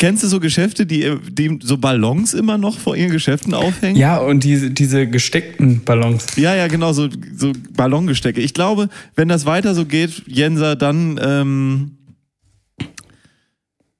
Kennst 0.01 0.23
du 0.23 0.29
so 0.29 0.41
Geschäfte, 0.41 0.87
die, 0.87 1.15
die 1.31 1.59
so 1.63 1.77
Ballons 1.77 2.33
immer 2.33 2.57
noch 2.57 2.79
vor 2.79 2.97
ihren 2.97 3.11
Geschäften 3.11 3.53
aufhängen? 3.53 3.97
Ja, 3.97 4.17
und 4.17 4.45
diese, 4.45 4.71
diese 4.71 5.07
gesteckten 5.07 5.85
Ballons. 5.85 6.37
Ja, 6.37 6.55
ja, 6.55 6.69
genau, 6.69 6.95
so, 6.95 7.11
so 7.37 7.53
Ballongestecke. 7.77 8.41
Ich 8.41 8.55
glaube, 8.55 8.89
wenn 9.15 9.29
das 9.29 9.45
weiter 9.45 9.75
so 9.75 9.85
geht, 9.85 10.23
Jenser, 10.27 10.75
dann, 10.75 11.21
ähm, 11.23 11.91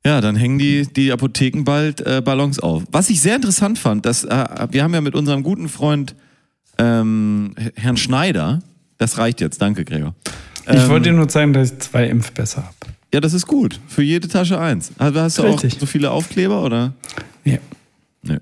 ja, 0.03 0.23
dann 0.23 0.37
hängen 0.37 0.59
die, 0.59 0.87
die 0.87 1.13
Apotheken 1.13 1.65
bald 1.65 2.01
äh, 2.01 2.23
Ballons 2.25 2.61
auf. 2.61 2.85
Was 2.91 3.11
ich 3.11 3.21
sehr 3.21 3.37
interessant 3.37 3.79
fand, 3.79 4.07
dass, 4.07 4.25
äh, 4.25 4.69
wir 4.71 4.83
haben 4.83 4.95
ja 4.95 5.03
mit 5.03 5.15
unserem 5.15 5.43
guten 5.43 5.69
Freund 5.69 6.15
ähm, 6.79 7.55
Herrn 7.77 7.99
Schneider, 7.99 8.61
das 8.97 9.19
reicht 9.19 9.43
jetzt, 9.43 9.61
danke 9.61 9.85
Gregor. 9.85 10.15
Ich 10.67 10.81
Ähm, 10.81 10.89
wollte 10.89 11.11
dir 11.11 11.15
nur 11.17 11.29
zeigen, 11.29 11.53
dass 11.53 11.73
ich 11.73 11.79
zwei 11.81 12.07
Impfpässe 12.07 12.63
habe. 12.65 12.90
Ja, 13.13 13.21
das 13.21 13.33
ist 13.35 13.47
gut. 13.47 13.81
Für 13.89 14.03
jede 14.03 14.29
Tasche 14.29 14.59
eins. 14.59 14.93
Also 14.99 15.21
hast 15.21 15.39
du 15.39 15.43
Richtig. 15.43 15.75
auch 15.75 15.81
so 15.81 15.87
viele 15.87 16.11
Aufkleber 16.11 16.63
oder? 16.63 16.93
Ja. 17.45 17.59
Nö. 18.23 18.39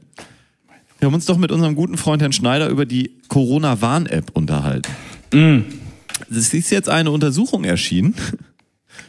Wir 0.98 1.06
haben 1.06 1.14
uns 1.14 1.26
doch 1.26 1.38
mit 1.38 1.52
unserem 1.52 1.74
guten 1.74 1.96
Freund 1.96 2.20
Herrn 2.20 2.32
Schneider 2.32 2.68
über 2.68 2.84
die 2.84 3.12
Corona-Warn-App 3.28 4.30
unterhalten. 4.34 4.90
Es 6.30 6.52
ist 6.52 6.70
jetzt 6.70 6.88
eine 6.88 7.10
Untersuchung 7.10 7.64
erschienen. 7.64 8.14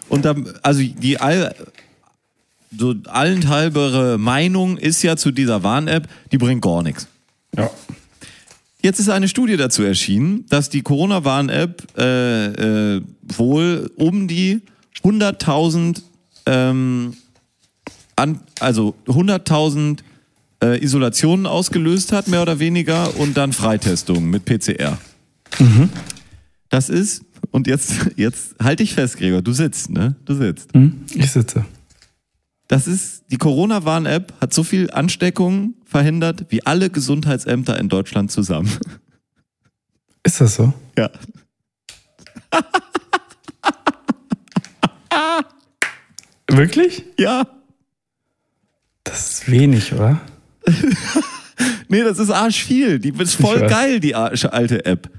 Und 0.08 0.26
da, 0.26 0.36
also 0.62 0.82
die 0.82 1.20
all, 1.20 1.54
so 2.78 2.94
allenthalbere 3.08 4.18
Meinung 4.18 4.78
ist 4.78 5.02
ja 5.02 5.18
zu 5.18 5.32
dieser 5.32 5.64
Warn-App, 5.64 6.08
die 6.32 6.38
bringt 6.38 6.62
gar 6.62 6.84
nichts. 6.84 7.08
ja. 7.58 7.70
Jetzt 8.82 9.00
ist 9.02 9.10
eine 9.10 9.28
Studie 9.28 9.58
dazu 9.58 9.84
erschienen, 9.84 10.46
dass 10.48 10.70
die 10.70 10.84
Corona-Warn-App 10.84 11.86
äh, 11.98 12.46
äh, 12.96 13.02
wohl 13.36 13.92
um 13.98 14.30
die 14.30 14.62
100.000, 15.04 16.02
ähm, 16.46 17.16
an, 18.16 18.42
also 18.60 18.96
100.000 19.08 20.00
äh, 20.64 20.84
Isolationen 20.84 21.46
ausgelöst 21.46 22.12
hat, 22.12 22.28
mehr 22.28 22.42
oder 22.42 22.60
weniger, 22.60 23.16
und 23.18 23.38
dann 23.38 23.54
Freitestungen 23.54 24.30
mit 24.30 24.46
PCR. 24.46 24.98
Das 26.70 26.90
ist, 26.90 27.24
und 27.52 27.68
jetzt, 27.68 27.94
jetzt 28.16 28.56
halte 28.62 28.84
ich 28.84 28.94
fest, 28.94 29.18
Gregor, 29.18 29.42
du 29.42 29.54
sitzt, 29.54 29.90
ne? 29.90 30.16
Du 30.26 30.36
sitzt. 30.36 30.74
Hm? 30.74 31.06
Ich 31.14 31.32
sitze. 31.32 31.66
Das 32.68 32.88
ist, 32.88 33.24
die 33.32 33.38
Corona-Warn-App 33.38 34.34
hat 34.40 34.54
so 34.54 34.64
viel 34.64 34.92
Ansteckungen 34.92 35.74
verhindert 35.86 36.46
wie 36.50 36.66
alle 36.66 36.92
Gesundheitsämter 36.92 37.80
in 37.80 37.90
Deutschland 37.90 38.32
zusammen. 38.32 38.70
Ist 40.24 40.40
das 40.40 40.56
so? 40.56 40.74
Ja. 40.98 41.10
Wirklich? 46.48 47.04
Ja. 47.18 47.48
Das 49.04 49.32
ist 49.32 49.52
wenig, 49.52 49.94
oder? 49.94 50.22
Nee, 51.90 52.04
das 52.04 52.20
ist 52.20 52.30
arsch 52.30 52.64
viel. 52.64 53.00
Die 53.00 53.10
ist 53.10 53.36
voll 53.36 53.60
geil, 53.68 54.00
die 54.00 54.16
alte 54.16 54.86
App. 54.86 55.10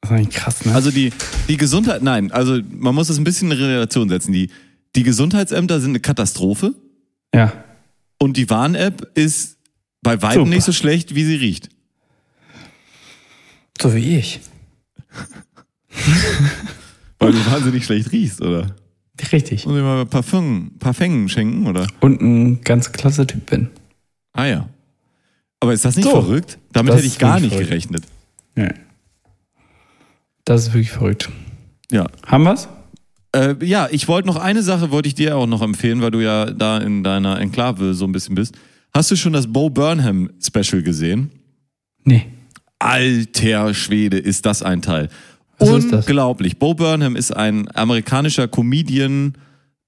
Das 0.00 0.10
ist 0.10 0.16
eigentlich 0.16 0.34
krass, 0.34 0.64
ne? 0.64 0.74
Also 0.74 0.90
die, 0.90 1.12
die 1.48 1.58
Gesundheit, 1.58 2.02
nein, 2.02 2.32
also 2.32 2.58
man 2.70 2.94
muss 2.94 3.08
das 3.08 3.18
ein 3.18 3.24
bisschen 3.24 3.50
in 3.52 3.58
Relation 3.58 4.08
setzen. 4.08 4.32
Die, 4.32 4.50
die 4.96 5.02
Gesundheitsämter 5.02 5.78
sind 5.80 5.90
eine 5.90 6.00
Katastrophe 6.00 6.74
ja. 7.34 7.52
und 8.18 8.38
die 8.38 8.48
Warn-App 8.48 9.10
ist 9.14 9.58
bei 10.02 10.20
weitem 10.22 10.44
Super. 10.44 10.54
nicht 10.54 10.64
so 10.64 10.72
schlecht, 10.72 11.14
wie 11.14 11.24
sie 11.24 11.36
riecht. 11.36 11.68
So 13.80 13.94
wie 13.94 14.16
ich. 14.16 14.40
Weil 17.20 17.32
du 17.32 17.46
wahnsinnig 17.46 17.84
schlecht 17.84 18.10
riechst, 18.12 18.40
oder? 18.40 18.74
Richtig. 19.32 19.66
Muss 19.66 19.76
ich 19.76 19.82
mal 19.82 20.06
Parfum, 20.06 20.72
Parfum 20.78 21.28
schenken, 21.28 21.66
oder? 21.66 21.86
Und 22.00 22.20
ein 22.22 22.60
ganz 22.62 22.90
klasse 22.92 23.26
Typ 23.26 23.46
bin. 23.50 23.68
Ah 24.32 24.46
ja. 24.46 24.68
Aber 25.60 25.74
ist 25.74 25.84
das 25.84 25.96
nicht 25.96 26.06
So. 26.06 26.12
verrückt? 26.22 26.58
Damit 26.72 26.94
hätte 26.94 27.06
ich 27.06 27.18
gar 27.18 27.38
nicht 27.38 27.50
verrückt. 27.52 27.68
gerechnet. 27.68 28.04
Ja. 28.56 28.68
Das 30.44 30.62
ist 30.62 30.68
wirklich 30.72 30.90
verrückt. 30.90 31.28
Ja. 31.92 32.06
Haben 32.26 32.44
wir's? 32.44 32.68
Äh, 33.32 33.54
ja, 33.64 33.88
ich 33.90 34.08
wollte 34.08 34.26
noch 34.26 34.36
eine 34.36 34.62
Sache, 34.62 34.90
wollte 34.90 35.08
ich 35.08 35.14
dir 35.14 35.36
auch 35.36 35.46
noch 35.46 35.62
empfehlen, 35.62 36.00
weil 36.00 36.10
du 36.10 36.20
ja 36.20 36.46
da 36.46 36.78
in 36.78 37.04
deiner 37.04 37.38
Enklave 37.38 37.94
so 37.94 38.04
ein 38.06 38.12
bisschen 38.12 38.34
bist. 38.34 38.56
Hast 38.94 39.10
du 39.10 39.16
schon 39.16 39.32
das 39.34 39.52
Bo 39.52 39.68
Burnham 39.70 40.30
Special 40.42 40.82
gesehen? 40.82 41.30
Nee. 42.04 42.26
Alter 42.78 43.74
Schwede, 43.74 44.18
ist 44.18 44.46
das 44.46 44.62
ein 44.62 44.80
Teil. 44.82 45.10
Was 45.60 45.68
ist 45.84 45.92
das? 45.92 46.06
Unglaublich. 46.06 46.58
Bo 46.58 46.74
Burnham 46.74 47.16
ist 47.16 47.36
ein 47.36 47.68
amerikanischer 47.76 48.48
Comedian, 48.48 49.34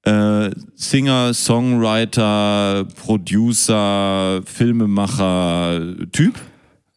äh, 0.04 0.50
Singer, 0.74 1.32
Songwriter, 1.34 2.86
Producer, 2.96 4.42
Filmemacher, 4.44 5.80
Typ. 6.12 6.34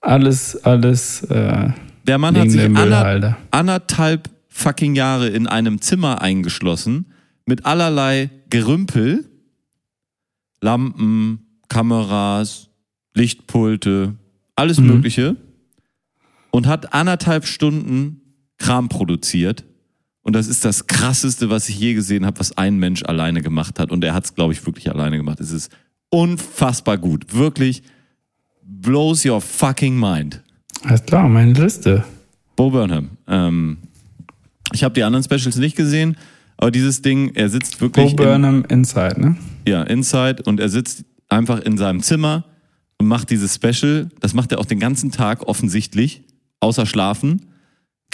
Alles, 0.02 0.56
alles, 0.66 1.24
äh, 1.24 1.70
Der 2.08 2.18
Mann 2.18 2.38
hat 2.38 2.50
sich 2.52 2.60
der 2.60 2.66
ander, 2.68 2.82
Müllhalde. 2.84 3.38
anderthalb 3.52 4.30
fucking 4.50 4.96
Jahre 4.96 5.28
in 5.30 5.48
einem 5.48 5.82
Zimmer 5.82 6.22
eingeschlossen 6.22 7.08
mit 7.46 7.66
allerlei 7.66 8.30
Gerümpel, 8.50 9.26
Lampen, 10.62 11.40
Kameras, 11.70 12.70
Lichtpulte, 13.14 14.16
alles 14.56 14.80
Mhm. 14.80 14.88
Mögliche 14.88 15.36
und 16.52 16.68
hat 16.68 16.94
anderthalb 16.94 17.46
Stunden 17.46 18.22
Kram 18.58 18.90
produziert. 18.90 19.64
Und 20.22 20.36
das 20.36 20.48
ist 20.48 20.66
das 20.66 20.88
krasseste, 20.88 21.50
was 21.50 21.70
ich 21.70 21.80
je 21.80 21.94
gesehen 21.94 22.26
habe, 22.26 22.40
was 22.40 22.58
ein 22.58 22.78
Mensch 22.78 23.04
alleine 23.04 23.42
gemacht 23.42 23.80
hat. 23.80 23.92
Und 23.92 24.04
er 24.04 24.14
hat 24.14 24.26
es, 24.26 24.34
glaube 24.34 24.54
ich, 24.54 24.66
wirklich 24.66 24.90
alleine 24.90 25.18
gemacht. 25.18 25.40
Es 25.40 25.52
ist 25.52 25.72
unfassbar 26.10 26.98
gut. 26.98 27.34
Wirklich 27.34 27.84
blows 28.64 29.26
your 29.26 29.42
fucking 29.42 30.00
mind. 30.00 30.42
alles 30.84 31.04
klar, 31.04 31.30
meine 31.30 31.54
Liste. 31.54 32.04
Bo 32.56 32.70
Burnham. 32.72 33.10
Ähm, 33.28 33.78
ich 34.74 34.84
habe 34.84 34.94
die 34.94 35.04
anderen 35.04 35.24
Specials 35.24 35.58
nicht 35.58 35.76
gesehen, 35.76 36.18
aber 36.58 36.72
dieses 36.72 37.02
Ding, 37.02 37.32
er 37.36 37.50
sitzt 37.50 37.80
Bo 37.80 37.86
wirklich 37.86 38.12
in, 38.12 38.16
Burnham 38.16 38.66
Inside, 38.70 39.20
ne? 39.20 39.36
ja, 39.68 39.84
inside 39.84 40.44
und 40.44 40.60
er 40.60 40.70
sitzt 40.70 41.06
einfach 41.30 41.60
in 41.60 41.78
seinem 41.78 42.02
Zimmer 42.02 42.46
und 42.98 43.08
macht 43.08 43.30
dieses 43.30 43.56
Special. 43.56 44.10
Das 44.20 44.34
macht 44.34 44.52
er 44.52 44.60
auch 44.60 44.66
den 44.66 44.80
ganzen 44.80 45.12
Tag 45.12 45.48
offensichtlich, 45.48 46.24
außer 46.60 46.86
schlafen. 46.86 47.46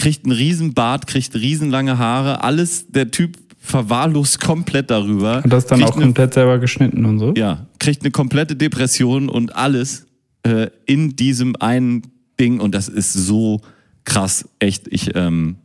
Kriegt 0.01 0.25
einen 0.25 0.35
riesen 0.35 0.73
Bart, 0.73 1.05
kriegt 1.05 1.35
riesenlange 1.35 1.97
Haare, 1.97 2.43
alles, 2.43 2.87
der 2.87 3.11
Typ 3.11 3.37
verwahrlost 3.59 4.41
komplett 4.41 4.89
darüber. 4.89 5.41
Und 5.43 5.53
das 5.53 5.67
dann 5.67 5.83
auch 5.83 5.95
eine 5.95 6.05
komplett 6.05 6.33
selber 6.33 6.57
geschnitten 6.57 7.05
und 7.05 7.19
so. 7.19 7.33
ja, 7.37 7.67
kriegt 7.79 8.01
eine 8.01 8.09
komplette 8.09 8.55
Depression 8.55 9.29
und 9.29 9.55
alles 9.55 10.07
äh, 10.43 10.69
in 10.87 11.15
diesem 11.15 11.55
einen 11.57 12.01
Ding 12.39 12.59
und 12.59 12.73
das 12.73 12.87
ist 12.87 13.13
so 13.13 13.61
krass, 14.03 14.49
echt. 14.57 14.87
Ich, 14.87 15.15
ähm, 15.15 15.57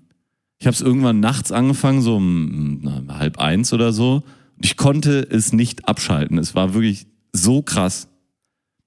ich 0.59 0.67
habe 0.67 0.75
es 0.75 0.83
irgendwann 0.83 1.21
nachts 1.21 1.51
angefangen, 1.51 2.03
so 2.03 2.17
um 2.17 2.81
na, 2.83 3.19
halb 3.19 3.39
eins 3.39 3.73
oder 3.73 3.95
so. 3.95 4.23
Ich 4.63 4.77
konnte 4.77 5.27
es 5.31 5.55
nicht 5.55 5.89
abschalten. 5.89 6.37
Es 6.37 6.55
war 6.55 6.75
wirklich 6.75 7.07
so 7.33 7.63
krass. 7.63 8.09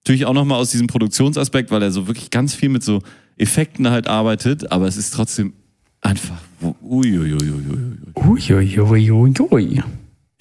Natürlich 0.04 0.26
auch 0.26 0.34
nochmal 0.34 0.60
aus 0.60 0.72
diesem 0.72 0.88
Produktionsaspekt, 0.88 1.72
weil 1.72 1.82
er 1.82 1.92
so 1.92 2.08
wirklich 2.08 2.30
ganz 2.30 2.54
viel 2.54 2.70
mit 2.70 2.84
so 2.84 3.02
Effekten 3.40 3.90
halt 3.90 4.08
arbeitet, 4.08 4.72
aber 4.72 4.88
es 4.88 4.98
ist 4.98 5.12
trotzdem 5.12 5.54
einfach. 6.02 6.38
Uiuiuiui. 6.82 7.54
Uiuiuiui. 8.16 9.84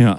Ja. 0.01 0.19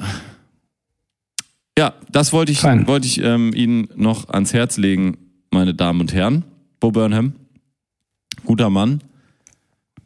Ja, 1.78 1.94
das 2.12 2.34
wollte 2.34 2.52
ich, 2.52 2.60
Fein. 2.60 2.88
wollte 2.88 3.08
ich 3.08 3.22
ähm, 3.22 3.54
Ihnen 3.54 3.88
noch 3.96 4.28
ans 4.30 4.54
Herz 4.54 4.78
legen, 4.78 5.18
meine 5.52 5.74
Damen 5.74 6.02
und 6.02 6.14
Herren. 6.14 6.44
Bo 6.80 6.92
Burnham, 6.92 7.34
guter 8.46 8.70
Mann. 8.70 9.02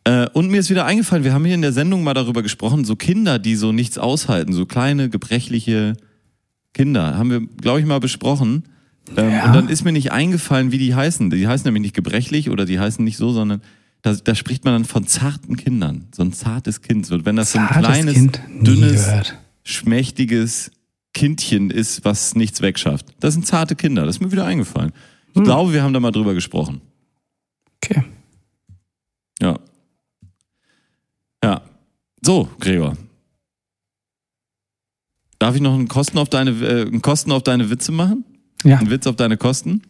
Äh, 0.04 0.28
und 0.34 0.50
mir 0.50 0.60
ist 0.60 0.70
wieder 0.70 0.86
eingefallen, 0.86 1.24
wir 1.24 1.34
haben 1.34 1.46
hier 1.46 1.56
in 1.56 1.62
der 1.62 1.72
Sendung 1.72 2.04
mal 2.04 2.14
darüber 2.14 2.44
gesprochen, 2.44 2.84
so 2.84 2.96
Kinder, 2.96 3.40
die 3.40 3.56
so 3.56 3.72
nichts 3.72 3.98
aushalten, 3.98 4.54
so 4.54 4.66
kleine, 4.66 5.10
gebrechliche 5.10 5.96
Kinder, 6.74 7.18
haben 7.18 7.30
wir, 7.30 7.42
glaube 7.42 7.80
ich, 7.80 7.86
mal 7.86 8.00
besprochen. 8.00 8.64
Ähm, 9.16 9.30
Ja. 9.32 9.46
Und 9.48 9.54
dann 9.54 9.70
ist 9.70 9.84
mir 9.84 9.92
nicht 9.92 10.12
eingefallen, 10.12 10.72
wie 10.72 10.78
die 10.78 10.96
heißen. 10.96 11.30
Die 11.30 11.48
heißen 11.48 11.66
nämlich 11.66 11.82
nicht 11.82 11.96
gebrechlich 11.96 12.50
oder 12.50 12.66
die 12.66 12.80
heißen 12.80 13.04
nicht 13.04 13.18
so, 13.18 13.32
sondern 13.32 13.62
da, 14.02 14.14
da 14.14 14.36
spricht 14.36 14.66
man 14.66 14.74
dann 14.74 14.86
von 14.86 15.08
zarten 15.08 15.56
Kindern. 15.58 16.08
So 16.14 16.24
ein 16.24 16.34
zartes 16.34 16.82
Kind. 16.82 17.06
So, 17.06 17.24
wenn 17.26 17.36
das 17.36 17.52
so 17.54 17.60
ein 17.60 17.68
Zartes 17.68 17.86
kleines, 17.86 18.14
Kind, 18.14 18.42
dünnes, 18.62 19.06
gehört. 19.06 19.38
schmächtiges 19.64 20.72
Kindchen 21.14 21.70
ist, 21.70 22.04
was 22.06 22.36
nichts 22.36 22.62
wegschafft. 22.62 23.06
Das 23.20 23.34
sind 23.34 23.46
zarte 23.46 23.76
Kinder. 23.76 24.06
Das 24.06 24.16
ist 24.18 24.22
mir 24.22 24.32
wieder 24.32 24.46
eingefallen. 24.46 24.92
Ich 25.30 25.36
Hm. 25.36 25.44
glaube, 25.44 25.74
wir 25.74 25.84
haben 25.84 25.94
da 25.94 26.00
mal 26.00 26.12
drüber 26.12 26.34
gesprochen. 26.34 26.82
Okay. 27.84 28.04
Ja. 29.42 29.60
Ja. 31.44 31.62
So, 32.22 32.50
Gregor. 32.60 32.98
Darf 35.40 35.56
ich 35.56 35.62
noch 35.62 35.74
einen 35.74 35.88
Kosten 35.88 36.18
auf 36.18 36.30
deine, 36.30 36.52
äh, 36.52 36.82
einen 36.88 37.02
Kosten 37.02 37.32
auf 37.32 37.44
deine 37.44 37.70
Witze 37.70 37.92
machen? 37.92 38.24
Ja, 38.64 38.78
Einen 38.78 38.90
Witz 38.90 39.08
auf 39.08 39.16
deine 39.16 39.38
Kosten? 39.38 39.82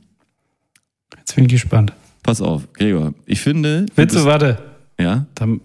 jetzt 1.18 1.36
bin 1.36 1.46
ich 1.46 1.52
gespannt. 1.52 1.94
Pass 2.24 2.42
auf, 2.42 2.72
Gregor. 2.74 3.14
Ich 3.26 3.42
finde. 3.42 3.86
Witze, 3.96 4.26
warte. 4.26 4.58
Ja? 5.00 5.26
Dann, 5.36 5.60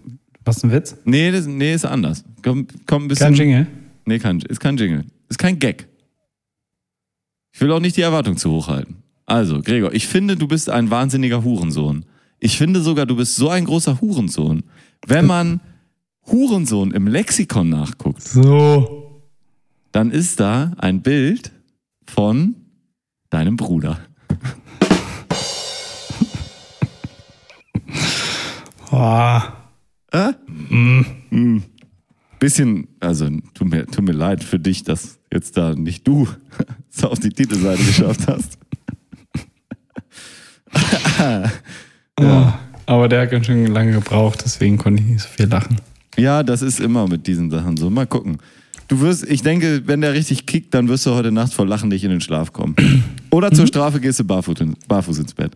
was 0.45 0.63
ein 0.63 0.71
Witz? 0.71 0.95
Nee, 1.05 1.31
das, 1.31 1.45
nee, 1.47 1.73
ist 1.73 1.85
anders. 1.85 2.23
Komm, 2.43 2.67
komm 2.85 3.05
ein 3.05 3.07
bisschen. 3.07 3.27
Kein 3.27 3.35
Jingle? 3.35 3.67
Nee, 4.05 4.19
kein, 4.19 4.39
ist 4.41 4.59
kein 4.59 4.77
Jingle. 4.77 5.05
Ist 5.29 5.37
kein 5.39 5.57
Gag. 5.59 5.87
Ich 7.51 7.61
will 7.61 7.71
auch 7.71 7.79
nicht 7.79 7.97
die 7.97 8.01
Erwartung 8.01 8.37
zu 8.37 8.51
hoch 8.51 8.67
halten. 8.67 8.97
Also, 9.25 9.61
Gregor, 9.61 9.93
ich 9.93 10.07
finde, 10.07 10.35
du 10.37 10.47
bist 10.47 10.69
ein 10.69 10.89
wahnsinniger 10.89 11.43
Hurensohn. 11.43 12.05
Ich 12.39 12.57
finde 12.57 12.81
sogar, 12.81 13.05
du 13.05 13.15
bist 13.15 13.35
so 13.35 13.49
ein 13.49 13.65
großer 13.65 14.01
Hurensohn. 14.01 14.63
Wenn 15.05 15.25
man 15.25 15.59
Hurensohn 16.27 16.91
im 16.91 17.07
Lexikon 17.07 17.69
nachguckt, 17.69 18.21
So. 18.21 19.21
dann 19.91 20.11
ist 20.11 20.39
da 20.39 20.73
ein 20.77 21.01
Bild 21.01 21.51
von 22.07 22.55
deinem 23.29 23.55
Bruder. 23.55 23.99
Oh, 28.91 29.39
Äh? 30.11 30.33
Mm. 30.73 31.63
Bisschen, 32.39 32.87
also 32.99 33.29
tut 33.53 33.69
mir, 33.69 33.85
tut 33.85 34.05
mir 34.05 34.13
leid 34.13 34.43
für 34.43 34.59
dich, 34.59 34.83
dass 34.83 35.19
jetzt 35.31 35.57
da 35.57 35.75
nicht 35.75 36.07
du 36.07 36.27
es 36.91 37.03
auf 37.03 37.19
die 37.19 37.29
Titelseite 37.29 37.83
geschafft 37.83 38.27
hast. 38.27 38.57
oh. 42.19 42.53
Aber 42.85 43.07
der 43.07 43.21
hat 43.21 43.31
ganz 43.31 43.45
schön 43.45 43.67
lange 43.67 43.91
gebraucht, 43.91 44.41
deswegen 44.43 44.77
konnte 44.77 45.03
ich 45.03 45.09
nicht 45.09 45.21
so 45.21 45.27
viel 45.27 45.47
lachen. 45.47 45.79
Ja, 46.17 46.41
das 46.41 46.61
ist 46.61 46.79
immer 46.79 47.07
mit 47.07 47.27
diesen 47.27 47.51
Sachen 47.51 47.77
so. 47.77 47.89
Mal 47.89 48.07
gucken. 48.07 48.39
Du 48.89 48.99
wirst, 49.01 49.23
ich 49.23 49.43
denke, 49.43 49.83
wenn 49.85 50.01
der 50.01 50.13
richtig 50.13 50.47
kickt, 50.47 50.73
dann 50.73 50.87
wirst 50.89 51.05
du 51.05 51.11
heute 51.11 51.31
Nacht 51.31 51.53
vor 51.53 51.65
Lachen 51.65 51.89
nicht 51.89 52.03
in 52.03 52.09
den 52.09 52.21
Schlaf 52.21 52.51
kommen. 52.51 52.75
Oder 53.29 53.51
zur 53.51 53.67
Strafe 53.67 53.99
gehst 53.99 54.19
du 54.19 54.23
barfuß, 54.23 54.59
in, 54.61 54.75
barfuß 54.87 55.19
ins 55.19 55.33
Bett. 55.35 55.51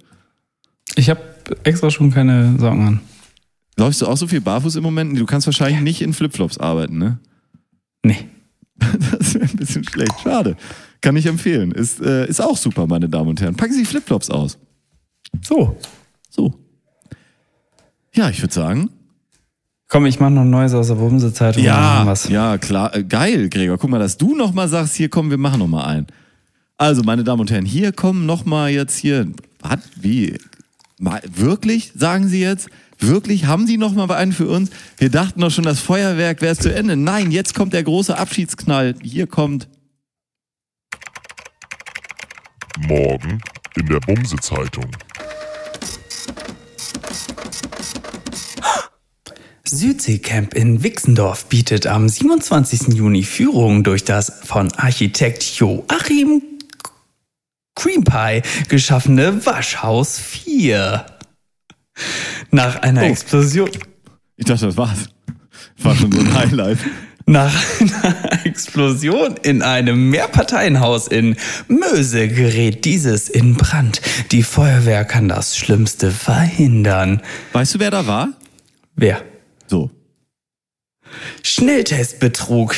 Ich 0.96 1.10
habe 1.10 1.20
extra 1.64 1.90
schon 1.90 2.12
keine 2.12 2.58
Sorgen 2.60 2.88
an. 2.88 3.02
Läufst 3.76 4.02
du 4.02 4.08
auch 4.08 4.18
so 4.18 4.28
viel 4.28 4.40
barfuß 4.40 4.76
im 4.76 4.84
Moment? 4.84 5.20
Du 5.20 5.26
kannst 5.26 5.48
wahrscheinlich 5.48 5.82
nicht 5.82 6.02
in 6.04 6.14
Flipflops 6.14 6.60
arbeiten, 6.60 6.98
ne? 6.98 7.18
Nee. 8.06 8.18
Das 9.20 9.34
wäre 9.34 9.46
ein 9.46 9.56
bisschen 9.56 9.84
schlecht. 9.84 10.14
Schade. 10.22 10.56
Kann 11.02 11.16
ich 11.16 11.26
empfehlen. 11.26 11.72
Ist, 11.72 12.02
äh, 12.02 12.28
ist 12.28 12.40
auch 12.40 12.58
super, 12.58 12.86
meine 12.86 13.10
Damen 13.10 13.30
und 13.30 13.42
Herren. 13.42 13.56
Packen 13.56 13.74
Sie 13.74 13.86
Flipflops 13.86 14.30
aus. 14.30 14.60
So. 15.42 15.76
So. 16.30 16.54
Ja, 18.14 18.30
ich 18.30 18.42
würde 18.42 18.54
sagen. 18.54 18.90
Komm, 19.94 20.08
ich 20.08 20.20
mache 20.20 20.32
noch 20.32 20.42
ein 20.42 20.50
Neues 20.50 20.74
aus 20.74 20.88
der 20.88 20.96
machen 20.96 21.62
Ja, 21.62 22.04
ja, 22.28 22.58
klar. 22.58 22.96
Äh, 22.96 23.04
geil, 23.04 23.48
Gregor. 23.48 23.78
Guck 23.78 23.92
mal, 23.92 24.00
dass 24.00 24.18
du 24.18 24.36
nochmal 24.36 24.68
sagst, 24.68 24.96
hier 24.96 25.08
komm, 25.08 25.30
wir 25.30 25.38
machen 25.38 25.60
nochmal 25.60 25.86
ein. 25.86 26.08
Also, 26.80 27.04
meine 27.04 27.24
Damen 27.24 27.42
und 27.42 27.52
Herren, 27.52 27.64
hier 27.64 27.92
kommen 27.92 28.26
nochmal 28.26 28.72
jetzt 28.72 28.98
hier. 28.98 29.28
Was? 29.60 29.78
Wie? 29.96 30.40
Mal, 30.98 31.22
wirklich, 31.36 31.92
sagen 31.96 32.28
Sie 32.28 32.42
jetzt? 32.42 32.72
Wirklich, 32.98 33.46
haben 33.46 33.68
Sie 33.68 33.78
nochmal 33.78 34.10
einen 34.10 34.32
für 34.32 34.48
uns? 34.48 34.72
Wir 34.98 35.12
dachten 35.12 35.40
doch 35.40 35.52
schon, 35.52 35.64
das 35.64 35.80
Feuerwerk 35.80 36.42
wäre 36.42 36.58
zu 36.58 36.74
Ende. 36.74 36.96
Nein, 36.96 37.30
jetzt 37.30 37.54
kommt 37.54 37.74
der 37.74 37.84
große 37.84 38.18
Abschiedsknall. 38.18 38.96
Hier 39.04 39.28
kommt. 39.28 39.68
Morgen 42.88 43.44
in 43.76 43.86
der 43.86 44.00
Bumse-Zeitung. 44.00 44.90
Südseecamp 49.66 50.56
in 50.56 50.84
Wixendorf 50.84 51.46
bietet 51.46 51.88
am 51.88 52.10
27. 52.10 52.94
Juni 52.96 53.24
Führung 53.24 53.84
durch 53.86 54.04
das 54.04 54.42
von 54.44 54.72
Architekt 54.74 55.44
Joachim 55.58 56.42
Cream 57.76 58.04
Pie 58.04 58.42
geschaffene 58.68 59.46
Waschhaus 59.46 60.20
4. 60.20 61.06
Nach 62.52 62.82
einer 62.82 63.04
Oh. 63.04 63.06
Explosion. 63.06 63.70
Ich 64.36 64.46
dachte, 64.46 64.66
das 64.66 64.76
war's. 64.78 65.08
War 65.78 65.96
schon 65.96 66.12
so 66.12 66.20
ein 66.20 66.34
Highlight. 66.34 66.80
Nach 67.26 67.54
einer 67.80 68.46
Explosion 68.46 69.38
in 69.44 69.62
einem 69.62 70.10
Mehrparteienhaus 70.10 71.08
in 71.08 71.38
Möse 71.70 72.28
gerät 72.28 72.84
dieses 72.84 73.30
in 73.30 73.56
Brand. 73.56 74.02
Die 74.34 74.44
Feuerwehr 74.44 75.06
kann 75.06 75.30
das 75.30 75.56
Schlimmste 75.56 76.12
verhindern. 76.12 77.22
Weißt 77.54 77.76
du, 77.76 77.80
wer 77.80 77.92
da 77.92 78.06
war? 78.08 78.28
Wer? 78.98 79.24
So. 79.74 79.90
Schnelltestbetrug. 81.42 82.76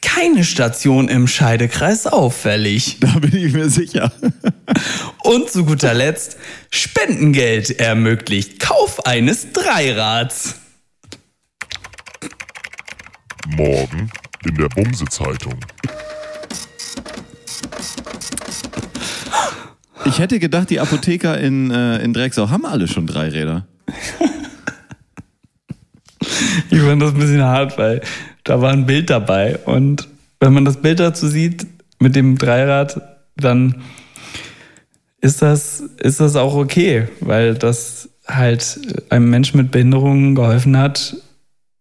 Keine 0.00 0.44
Station 0.44 1.08
im 1.08 1.26
Scheidekreis 1.26 2.06
auffällig. 2.06 2.98
Da 3.00 3.18
bin 3.18 3.34
ich 3.34 3.52
mir 3.52 3.68
sicher. 3.68 4.12
Und 5.24 5.50
zu 5.50 5.64
guter 5.64 5.92
Letzt, 5.92 6.36
Spendengeld 6.70 7.80
ermöglicht 7.80 8.60
Kauf 8.60 9.04
eines 9.06 9.50
Dreirads. 9.50 10.54
Morgen 13.48 14.08
in 14.46 14.54
der 14.54 14.68
Bumse-Zeitung. 14.68 15.58
Ich 20.04 20.20
hätte 20.20 20.38
gedacht, 20.38 20.70
die 20.70 20.78
Apotheker 20.78 21.40
in, 21.40 21.72
äh, 21.72 21.98
in 22.04 22.12
Drecksau 22.12 22.50
haben 22.50 22.66
alle 22.66 22.86
schon 22.86 23.08
drei 23.08 23.30
Räder. 23.30 23.66
Ich 26.70 26.80
fand 26.80 27.02
das 27.02 27.12
ein 27.12 27.20
bisschen 27.20 27.42
hart, 27.42 27.78
weil 27.78 28.00
da 28.44 28.60
war 28.60 28.72
ein 28.72 28.86
Bild 28.86 29.10
dabei. 29.10 29.58
Und 29.64 30.08
wenn 30.40 30.52
man 30.52 30.64
das 30.64 30.76
Bild 30.76 31.00
dazu 31.00 31.28
sieht 31.28 31.66
mit 31.98 32.16
dem 32.16 32.38
Dreirad, 32.38 33.00
dann 33.36 33.82
ist 35.20 35.42
das, 35.42 35.80
ist 36.00 36.20
das 36.20 36.36
auch 36.36 36.54
okay, 36.54 37.08
weil 37.20 37.54
das 37.54 38.10
halt 38.26 38.78
einem 39.10 39.30
Menschen 39.30 39.56
mit 39.56 39.70
Behinderungen 39.70 40.34
geholfen 40.34 40.76
hat, 40.76 41.16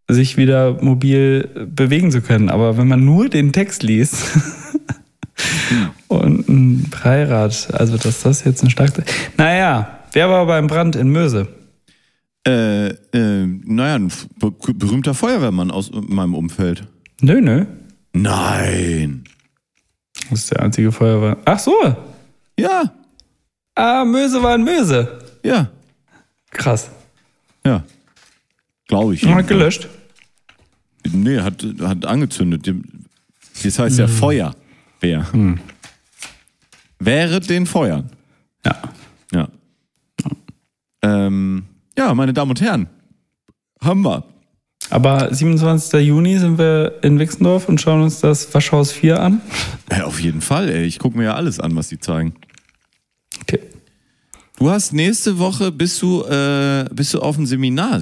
sich 0.07 0.37
wieder 0.37 0.81
mobil 0.81 1.49
bewegen 1.67 2.11
zu 2.11 2.21
können. 2.21 2.49
Aber 2.49 2.77
wenn 2.77 2.87
man 2.87 3.03
nur 3.03 3.29
den 3.29 3.51
Text 3.51 3.83
liest 3.83 4.15
und 6.07 6.47
ein 6.47 6.89
Dreirad, 6.91 7.69
also 7.73 7.97
dass 7.97 8.21
das 8.21 8.43
jetzt 8.43 8.63
ein 8.63 8.69
stark. 8.69 8.91
Naja, 9.37 9.99
wer 10.13 10.29
war 10.29 10.45
beim 10.45 10.67
Brand 10.67 10.95
in 10.95 11.09
Möse? 11.09 11.47
Äh, 12.45 12.87
äh, 12.87 13.45
naja, 13.65 13.95
ein 13.95 14.11
berühmter 14.75 15.13
Feuerwehrmann 15.13 15.71
aus 15.71 15.91
meinem 15.93 16.35
Umfeld. 16.35 16.85
Nö, 17.21 17.39
nö. 17.41 17.65
Nein. 18.13 19.23
Das 20.29 20.39
ist 20.39 20.51
der 20.51 20.61
einzige 20.61 20.91
Feuerwehr. 20.91 21.37
Ach 21.45 21.59
so. 21.59 21.73
Ja, 22.59 22.93
Ah, 23.75 24.05
Möse 24.05 24.43
war 24.43 24.53
in 24.55 24.63
Möse. 24.63 25.19
ja, 25.43 25.71
Krass. 26.51 26.91
ja. 27.65 27.83
Glaube 28.87 29.15
ich. 29.15 29.25
Hat 29.25 29.47
gelöscht. 29.47 29.87
Nee, 31.11 31.39
hat, 31.39 31.65
hat 31.81 32.05
angezündet. 32.05 32.69
Das 33.63 33.79
heißt 33.79 33.97
ja 33.97 34.07
Feuerwehr. 34.07 35.25
Wäre 36.99 37.39
den 37.39 37.65
Feuern. 37.65 38.09
Ja. 38.63 38.81
Ja. 39.31 39.47
Ähm, 41.01 41.63
ja, 41.97 42.13
meine 42.13 42.33
Damen 42.33 42.51
und 42.51 42.61
Herren. 42.61 42.87
Haben 43.81 44.01
wir. 44.01 44.23
Aber 44.89 45.33
27. 45.33 46.05
Juni 46.05 46.37
sind 46.37 46.57
wir 46.57 46.99
in 47.03 47.19
Wixendorf 47.19 47.67
und 47.69 47.79
schauen 47.81 48.01
uns 48.01 48.19
das 48.19 48.53
Waschhaus 48.53 48.91
4 48.91 49.19
an. 49.19 49.41
Ja, 49.91 50.05
auf 50.05 50.19
jeden 50.19 50.41
Fall, 50.41 50.69
ey. 50.69 50.85
Ich 50.85 50.99
gucke 50.99 51.17
mir 51.17 51.25
ja 51.25 51.33
alles 51.35 51.59
an, 51.59 51.75
was 51.75 51.87
die 51.87 51.99
zeigen. 51.99 52.33
Okay. 53.41 53.59
Du 54.57 54.69
hast 54.69 54.93
nächste 54.93 55.39
Woche 55.39 55.71
bist 55.71 56.01
du, 56.01 56.23
äh, 56.23 56.85
bist 56.93 57.13
du 57.13 57.21
auf 57.21 57.35
dem 57.35 57.45
Seminar. 57.45 58.01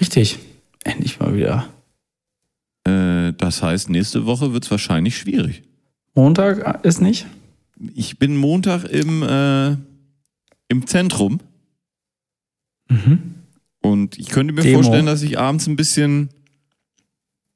Richtig. 0.00 0.38
Endlich 0.84 1.20
mal 1.20 1.34
wieder. 1.34 1.68
Äh, 2.84 3.32
das 3.32 3.62
heißt, 3.62 3.88
nächste 3.90 4.26
Woche 4.26 4.52
wird 4.52 4.64
es 4.64 4.70
wahrscheinlich 4.70 5.16
schwierig. 5.16 5.62
Montag 6.14 6.84
ist 6.84 7.00
nicht? 7.00 7.26
Ich 7.94 8.18
bin 8.18 8.36
Montag 8.36 8.84
im, 8.84 9.22
äh, 9.22 9.76
im 10.68 10.86
Zentrum. 10.86 11.40
Und 13.82 14.18
ich 14.18 14.28
könnte 14.28 14.52
mir 14.52 14.62
Demo. 14.62 14.82
vorstellen, 14.82 15.06
dass 15.06 15.22
ich 15.22 15.38
abends 15.38 15.66
ein 15.66 15.76
bisschen 15.76 16.28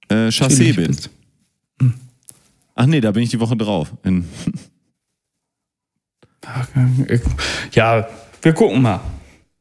äh, 0.08 0.28
Chassé 0.28 0.74
bin. 0.74 0.86
bist. 0.88 1.10
Ach 2.74 2.86
nee, 2.86 3.00
da 3.00 3.12
bin 3.12 3.22
ich 3.22 3.30
die 3.30 3.40
Woche 3.40 3.56
drauf. 3.56 3.92
In, 4.04 4.24
Ja, 7.72 8.06
wir 8.42 8.52
gucken 8.52 8.82
mal. 8.82 9.00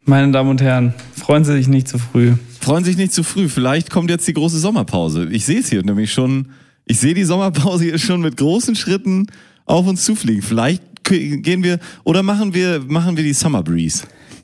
Meine 0.02 0.32
Damen 0.32 0.52
und 0.52 0.62
Herren, 0.62 0.94
freuen 1.14 1.44
Sie 1.44 1.54
sich 1.54 1.68
nicht 1.68 1.88
zu 1.88 1.98
früh. 1.98 2.34
freuen 2.62 2.84
sich 2.84 2.96
nicht 2.98 3.12
zu 3.14 3.24
früh. 3.24 3.50
Vielleicht 3.50 3.90
kommt 3.90 4.10
jetzt 4.10 4.28
die 4.28 4.34
große 4.34 4.60
Sommerpause. 4.60 5.28
Ich 5.32 5.46
sehe 5.46 5.60
es 5.60 5.70
hier 5.70 5.84
nämlich 5.84 6.14
schon. 6.14 6.50
Ich 6.86 7.00
sehe 7.00 7.16
die 7.16 7.24
Sommerpause 7.24 7.86
hier 7.86 7.98
schon 7.98 8.22
mit 8.22 8.38
großen 8.38 8.76
Schritten 8.76 9.26
auf 9.66 9.88
uns 9.88 10.06
zufliegen. 10.06 10.44
Vielleicht 10.44 10.84
gehen 11.04 11.64
wir 11.64 11.80
oder 12.04 12.22
machen 12.22 12.54
wir 12.54 12.82
machen 12.88 13.18
wir 13.18 13.24
die 13.24 13.34
Summer 13.34 13.64
Breeze. 13.64 14.04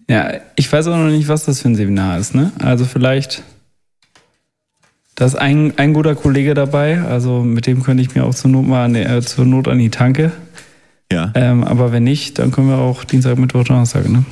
Ja, 0.10 0.32
ich 0.56 0.72
weiß 0.72 0.88
auch 0.88 0.98
noch 0.98 1.10
nicht, 1.10 1.28
was 1.28 1.46
das 1.46 1.62
für 1.62 1.70
ein 1.70 1.76
Seminar 1.76 2.18
ist, 2.20 2.36
ne? 2.36 2.52
Also 2.60 2.86
vielleicht. 2.86 3.44
Da 5.16 5.26
ist 5.26 5.36
ein, 5.36 5.78
ein 5.78 5.94
guter 5.94 6.16
Kollege 6.16 6.54
dabei, 6.54 7.02
also 7.02 7.44
mit 7.44 7.68
dem 7.68 7.84
könnte 7.84 8.02
ich 8.02 8.16
mir 8.16 8.24
auch 8.24 8.34
zur 8.34 8.50
Not 8.50 8.66
mal 8.66 8.86
an, 8.86 8.94
die- 8.94 9.02
äh, 9.02 9.22
zur 9.22 9.46
Not 9.46 9.68
an 9.68 9.78
die 9.78 9.90
Tanke. 9.90 10.32
Ja. 11.12 11.32
Ähm, 11.36 11.64
aber 11.64 11.92
wenn 11.92 12.04
nicht, 12.06 12.40
dann 12.40 12.52
können 12.52 12.70
wir 12.70 12.78
auch 12.78 13.04
Dienstag, 13.04 13.38
Mittwoch, 13.38 13.64
Donnerstag, 13.66 14.10
ne? 14.10 14.26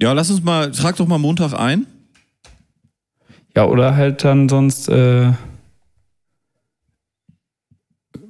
Ja, 0.00 0.12
lass 0.12 0.30
uns 0.30 0.42
mal 0.42 0.70
trag 0.72 0.96
doch 0.96 1.06
mal 1.06 1.18
Montag 1.18 1.54
ein. 1.54 1.86
Ja, 3.56 3.66
oder 3.66 3.94
halt 3.96 4.24
dann 4.24 4.48
sonst 4.48 4.88
äh, 4.88 5.30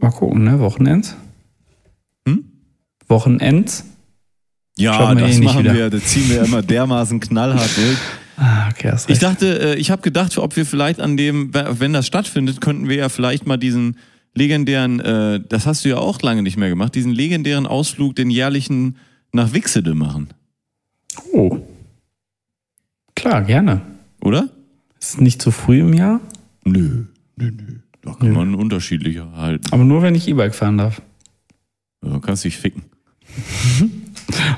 mal 0.01 0.11
gucken, 0.11 0.45
ne? 0.45 0.61
Wochenends? 0.61 1.17
Hm? 2.29 2.45
Wochenends? 3.09 3.85
Ja, 4.77 5.15
das 5.15 5.39
eh 5.39 5.41
machen 5.43 5.65
wir. 5.65 5.91
Das 5.91 6.05
ziehen 6.05 6.29
wir 6.31 6.43
immer 6.45 6.63
dermaßen 6.63 7.21
knallhart 7.21 7.71
durch. 7.77 7.99
Ah, 8.37 8.69
okay, 8.69 8.91
hast 8.91 9.09
Ich 9.09 9.21
dachte, 9.21 9.77
äh, 9.77 9.79
ich 9.79 9.93
habe 9.93 10.03
gedacht, 10.03 10.37
ob 10.39 10.57
wir 10.57 10.67
vielleicht 10.67 10.99
an 10.99 11.17
dem, 11.17 11.55
wenn 11.55 11.93
das 11.93 12.05
stattfindet, 12.09 12.61
könnten 12.61 12.89
wir 12.89 12.97
ja 12.97 13.09
vielleicht 13.09 13.47
mal 13.47 13.59
diesen 13.59 13.97
legendären, 14.35 14.99
äh, 14.99 15.41
das 15.49 15.67
hast 15.67 15.85
du 15.85 15.91
ja 15.91 15.99
auch 15.99 16.21
lange 16.21 16.43
nicht 16.43 16.57
mehr 16.57 16.69
gemacht, 16.69 16.97
diesen 16.97 17.13
legendären 17.13 17.65
Ausflug, 17.65 18.17
den 18.17 18.31
jährlichen 18.31 18.97
nach 19.33 19.53
Wixede 19.55 19.95
machen, 19.95 20.31
Oh. 21.33 21.61
Klar, 23.15 23.43
gerne. 23.43 23.83
oder? 24.21 24.49
Ist 25.01 25.21
nicht 25.21 25.41
zu 25.41 25.53
früh 25.53 25.79
im 25.83 25.95
Jahr, 25.95 26.21
Nö, 26.65 27.05
nö, 27.37 27.53
nö. 27.53 27.79
Da 28.03 28.15
kann 28.15 28.33
man 28.33 28.57
unterschiedlicher 28.57 29.31
halten. 29.37 29.67
aber 29.71 29.85
nur 29.85 30.03
wenn 30.03 30.17
ich 30.17 30.27
E-Bike 30.27 30.57
fahren 30.57 30.79
darf. 30.79 31.01
Du 32.01 32.19
kannst 32.19 32.43
dich 32.43 32.57
ficken. 32.57 32.83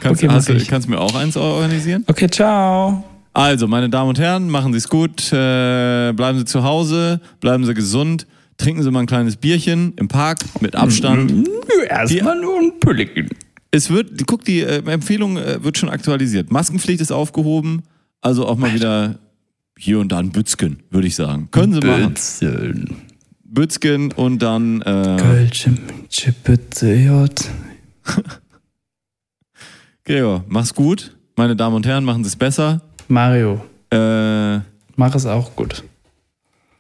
kannst, 0.00 0.22
Okay, 0.22 0.32
hast, 0.32 0.48
ich. 0.48 0.68
kannst 0.68 0.86
du 0.88 0.92
mir 0.92 1.00
auch 1.00 1.14
eins 1.14 1.36
organisieren? 1.36 2.04
Okay, 2.06 2.28
ciao. 2.28 3.04
Also, 3.32 3.66
meine 3.68 3.90
Damen 3.90 4.08
und 4.10 4.18
Herren, 4.18 4.48
machen 4.48 4.72
Sie 4.72 4.78
es 4.78 4.88
gut. 4.88 5.30
Äh, 5.32 6.12
bleiben 6.12 6.38
Sie 6.38 6.44
zu 6.46 6.62
Hause, 6.64 7.20
bleiben 7.40 7.64
Sie 7.66 7.74
gesund. 7.74 8.26
Trinken 8.56 8.82
Sie 8.82 8.90
mal 8.90 9.00
ein 9.00 9.06
kleines 9.06 9.36
Bierchen 9.36 9.92
im 9.96 10.08
Park 10.08 10.38
mit 10.60 10.74
Abstand. 10.74 11.46
Erstmal 11.88 12.40
nur 12.40 12.58
ein 12.58 12.72
Pülliken. 12.80 13.28
Es 13.70 13.90
wird, 13.90 14.26
guck, 14.26 14.44
die 14.44 14.60
äh, 14.60 14.82
Empfehlung 14.90 15.36
äh, 15.36 15.62
wird 15.62 15.76
schon 15.76 15.90
aktualisiert. 15.90 16.50
Maskenpflicht 16.50 17.02
ist 17.02 17.12
aufgehoben. 17.12 17.82
Also 18.22 18.46
auch 18.46 18.56
mal 18.56 18.72
wieder 18.72 19.18
hier 19.78 19.98
und 19.98 20.10
da 20.10 20.18
ein 20.18 20.30
Bützken, 20.30 20.78
würde 20.90 21.06
ich 21.06 21.14
sagen. 21.14 21.48
Können 21.50 21.74
Sie 21.74 21.80
machen. 21.80 22.08
Bützeln. 22.08 22.96
Bützken 23.44 24.12
und 24.12 24.40
dann. 24.40 24.80
Äh, 24.82 25.48
Gregor, 30.06 30.44
mach's 30.48 30.74
gut. 30.74 31.16
Meine 31.36 31.56
Damen 31.56 31.76
und 31.76 31.86
Herren, 31.86 32.04
machen 32.04 32.24
Sie 32.24 32.28
es 32.28 32.36
besser. 32.36 32.80
Mario, 33.08 33.60
Äh, 33.90 34.56
mach 34.96 35.14
es 35.14 35.26
auch 35.26 35.54
gut. 35.54 35.84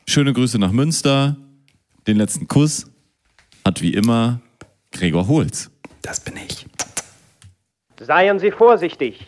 schöne 0.08 0.32
Grüße 0.32 0.58
nach 0.58 0.70
Münster. 0.72 1.36
Den 2.06 2.16
letzten 2.16 2.46
Kuss 2.48 2.86
hat 3.64 3.82
wie 3.82 3.92
immer 3.94 4.40
Gregor 4.92 5.26
Holz. 5.28 5.70
Das 6.02 6.20
bin 6.20 6.34
ich. 6.36 6.66
Seien 8.00 8.38
Sie 8.38 8.50
vorsichtig. 8.52 9.26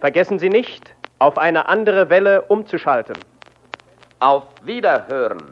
Vergessen 0.00 0.38
Sie 0.38 0.50
nicht, 0.50 0.94
auf 1.18 1.38
eine 1.38 1.68
andere 1.68 2.10
Welle 2.10 2.42
umzuschalten. 2.42 3.16
Auf 4.20 4.44
Wiederhören. 4.64 5.42